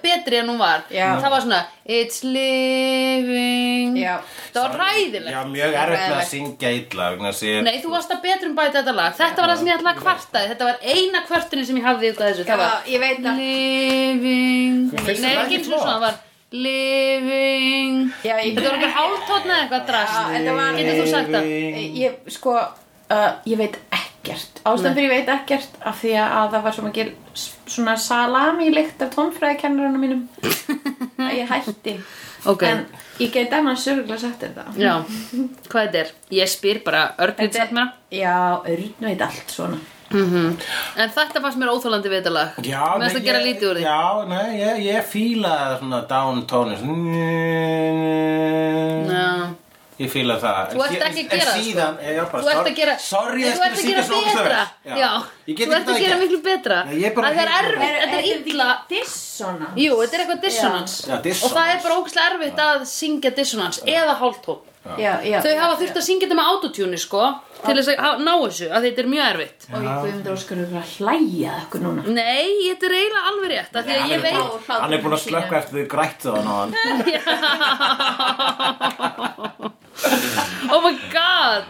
betri 0.03 0.37
en 0.37 0.49
hún 0.51 0.59
var 0.61 0.83
Já. 0.93 1.07
Það 1.23 1.31
var 1.33 1.41
svona 1.41 1.61
It's 1.85 2.19
living 2.25 3.97
Já. 3.97 4.13
Það 4.53 4.61
var 4.67 4.75
ræðilegt 4.83 5.33
Já, 5.33 5.39
mjög 5.55 5.73
erfitt 5.81 6.03
með 6.05 6.19
að 6.19 6.29
syngja 6.29 6.69
illa 6.77 7.07
vegna 7.15 7.31
þess 7.33 7.41
að 7.41 7.49
ég- 7.55 7.65
Nei, 7.65 7.79
þú 7.81 7.89
varst 7.95 8.13
að 8.13 8.21
betrum 8.27 8.53
bæta 8.59 8.77
þetta 8.83 8.95
lag 8.99 9.17
Þetta 9.17 9.41
var 9.41 9.49
það 9.49 9.57
sem 9.63 9.67
ég 9.71 9.75
ætlaði 9.79 9.95
að 9.95 10.03
kvarta 10.05 10.45
Þetta 10.51 10.69
var 10.69 10.77
eina 10.93 11.23
kvartunin 11.31 11.65
sem 11.71 11.77
ég 11.81 11.87
hafði 11.89 12.11
út 12.13 12.21
af 12.21 12.29
þessu 12.29 12.45
Það 12.51 12.61
var 12.61 12.69
Já, 12.69 12.93
ég 12.93 12.99
veit 13.05 13.19
það. 13.25 13.35
Living 13.41 14.77
finnst 14.93 15.21
Nei, 15.25 15.33
það 15.35 15.43
ekki 15.45 15.57
eins 15.59 15.65
og 15.65 15.73
flott? 15.73 15.81
svona 15.81 15.95
Það 15.95 16.05
var 16.05 16.15
Living 16.55 17.93
Já, 18.23 18.35
ég- 18.37 18.55
Þetta 18.55 18.69
var 18.69 18.77
eitthvað 18.77 18.97
hálftótn 19.01 19.49
eða 19.49 19.61
eitthvað 19.65 19.85
drast 19.89 20.13
Já, 20.15 20.25
þetta 20.37 20.51
var- 20.61 20.75
Getur 20.79 20.95
þú 21.01 21.07
sagt 21.11 21.29
það? 21.35 21.43
Ég, 22.05 22.11
sko, 22.37 22.53
uh, 23.09 23.31
ég 23.45 23.57
veit 23.57 23.75
ekkert. 24.25 24.61
Ástæðan 24.65 24.97
fyrir 24.97 25.07
ég 25.07 25.13
veit 25.15 25.31
ekkert 25.37 25.79
af 25.85 26.01
því 26.01 26.13
að 26.25 26.51
það 26.57 26.63
var 26.67 26.75
svo 26.79 26.83
mikil 26.89 27.07
s- 27.37 27.47
svona 27.77 27.95
salami 28.01 28.69
lykt 28.73 29.01
af 29.05 29.13
tónfræðikennarinn 29.15 30.01
mínum. 30.01 30.27
Að 31.25 31.33
ég 31.39 31.47
hætti. 31.53 31.93
Ok. 32.45 32.63
En 32.67 32.85
ég 33.23 33.31
get 33.33 33.53
annars 33.57 33.81
sörgulega 33.87 34.19
sagt 34.21 34.43
þetta 34.43 34.65
Já, 34.77 34.97
hvað 35.71 35.85
þetta 35.87 35.99
er? 36.03 36.09
Ég 36.35 36.49
spyr 36.51 36.81
bara, 36.85 37.05
Örn 37.17 37.37
get 37.39 37.55
sagt 37.57 37.71
mér? 37.73 37.93
Já, 38.13 38.35
Örn 38.67 38.91
veit 39.01 39.21
allt 39.25 39.49
svona. 39.55 39.79
En 40.15 41.09
þetta 41.15 41.41
fannst 41.41 41.57
mér 41.57 41.71
óþólandi 41.73 42.11
við 42.11 42.19
þetta 42.21 42.33
lag 42.35 42.59
Já, 42.67 42.83
Mér 42.99 43.07
finnst 43.07 43.17
að 43.17 43.25
gera 43.25 43.39
lítið 43.41 43.71
úr 43.71 43.79
því. 43.79 43.87
Já, 43.87 44.03
nei, 44.29 44.59
ég, 44.59 44.83
ég 44.85 45.07
fíla 45.09 45.55
svona 45.79 46.03
down 46.11 46.43
tónus 46.51 46.83
Já. 49.09 49.27
Ég 49.95 50.09
fíla 50.11 50.35
það. 50.41 50.73
Þú 50.75 50.81
ert 50.83 50.95
En 50.95 51.03
ekki 51.07 51.21
að 51.21 51.25
en 51.25 51.39
gera 51.39 51.51
það, 51.51 51.59
síðan, 51.63 51.93
sko. 51.95 52.03
ég, 52.05 52.15
já, 52.15 52.23
bara, 52.31 52.41
Þú 52.43 52.47
ert 52.49 52.55
sorry- 52.55 52.71
að 52.71 52.75
gera, 52.79 52.95
Sorry, 52.99 53.43
þú 53.43 53.61
ert 53.65 53.75
að 53.75 53.85
gera 53.85 54.03
betra. 54.09 54.61
Já, 54.85 55.11
Ég 55.47 55.55
get 55.55 55.69
þú 55.69 55.75
ert 55.75 55.87
ekki 55.87 55.95
að 55.95 56.03
gera 56.05 56.17
miklu 56.23 56.39
betra. 56.43 56.77
Það 56.85 57.39
er 57.45 57.51
erfitt, 57.59 57.95
þetta 58.01 58.17
er 58.19 58.27
illa 58.35 58.67
Dissonance? 58.89 59.75
Jú, 59.79 59.91
þetta 60.01 60.13
er 60.13 60.19
eitthvað 60.25 60.41
dissonance. 60.41 60.95
Og 61.45 61.51
það 61.55 61.67
er 61.75 61.79
bara 61.85 61.95
ógæslega 62.01 62.27
erfitt 62.35 62.59
að 62.65 62.85
syngja 62.91 63.31
dissonance 63.35 63.81
eða 63.85 64.15
hálftón 64.19 64.59
Já, 65.01 65.13
já 65.25 65.39
Þau 65.41 65.55
hafa 65.57 65.79
þurft 65.79 65.95
að 65.97 66.03
syngja 66.05 66.27
þetta 66.27 66.37
með 66.37 66.45
autotune 66.51 66.97
sko 67.01 67.23
til 67.65 67.73
þess 67.79 67.89
að 67.97 68.19
ná 68.21 68.33
þessu, 68.43 68.67
að 68.69 68.83
þetta 68.85 69.01
er 69.01 69.07
mjög 69.09 69.25
erfitt. 69.31 69.61
Og 69.73 69.81
ég 69.81 69.89
guðmundur 70.03 70.35
óskar 70.35 70.57
að 70.61 70.69
hlæja 70.91 71.49
að 71.55 71.61
okkur 71.63 71.81
núna. 71.85 72.01
Nei, 72.13 72.47
þetta 72.67 72.85
er 72.85 72.93
eiginlega 72.99 73.25
alveg 73.31 73.49
rétt 73.55 73.73
af 73.73 73.81
Því 73.87 73.93
að 73.95 73.99
Hann 74.03 74.11
ég 74.11 74.15
er 74.15 74.21
veit 74.25 74.37
búinn- 74.37 74.81
Hann 74.83 74.93
er 74.93 75.01
búin 75.05 75.15
að 75.17 75.23
slökka 75.25 75.55
eftir 75.61 75.75
því 75.79 75.85
grætt 75.95 76.19
það 76.21 76.35
á 76.37 76.39
hann. 76.53 76.71
Oh 80.75 80.81
my 80.83 80.93
god 81.13 81.63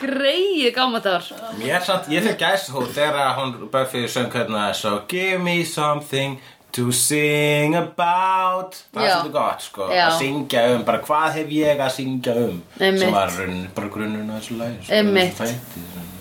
Greið 0.00 0.70
gámatar 0.76 1.24
Ég, 1.60 1.82
samt, 1.84 2.08
ég 2.12 2.22
fyrir 2.24 2.38
gæshúð 2.40 2.88
þegar 2.96 3.34
hún 3.38 3.50
Buffy 3.72 4.06
söng 4.08 4.30
hérna 4.32 4.70
So 4.76 5.00
give 5.08 5.38
me 5.42 5.62
something 5.64 6.38
To 6.76 6.92
sing 6.94 7.74
about. 7.74 8.76
Það 8.94 9.02
er 9.02 9.10
svolítið 9.10 9.32
gott 9.34 9.60
sko 9.64 9.88
Já. 9.90 10.04
Að 10.06 10.12
syngja 10.20 10.60
um, 10.74 10.82
bara 10.86 11.00
hvað 11.02 11.28
hef 11.40 11.48
ég 11.56 11.80
að 11.82 11.92
syngja 11.96 12.32
um? 12.44 12.56
Einmitt. 12.78 13.02
Sem 13.02 13.14
var 13.16 13.28
raunin, 13.34 13.64
bara 13.74 13.88
grunnurinn 13.90 14.30
að 14.30 14.38
þessu 14.38 14.54
lagi 14.60 14.78
sko, 14.84 14.92
Einmitt. 15.00 15.34
þætti, 15.40 15.80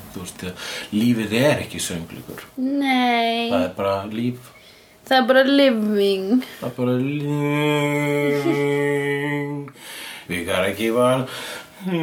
Þú 0.09 0.19
veist, 0.23 0.39
lífið 0.89 1.31
er 1.37 1.57
ekki 1.67 1.79
söngleikur. 1.85 2.39
Nei, 2.57 3.51
Það 3.51 3.61
er 3.67 3.73
bara 3.77 3.95
líf. 4.09 4.39
Það 5.05 5.17
er 5.19 5.25
bara 5.29 5.43
living. 5.45 6.25
Það 6.59 6.67
er 6.69 6.73
bara 6.79 6.95
living. 8.49 9.53
We 10.29 10.37
gotta 10.45 10.73
keep 10.77 10.95
on 10.97 11.27
I've 11.81 11.95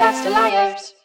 podcaster 0.00 0.30
liars. 0.30 0.99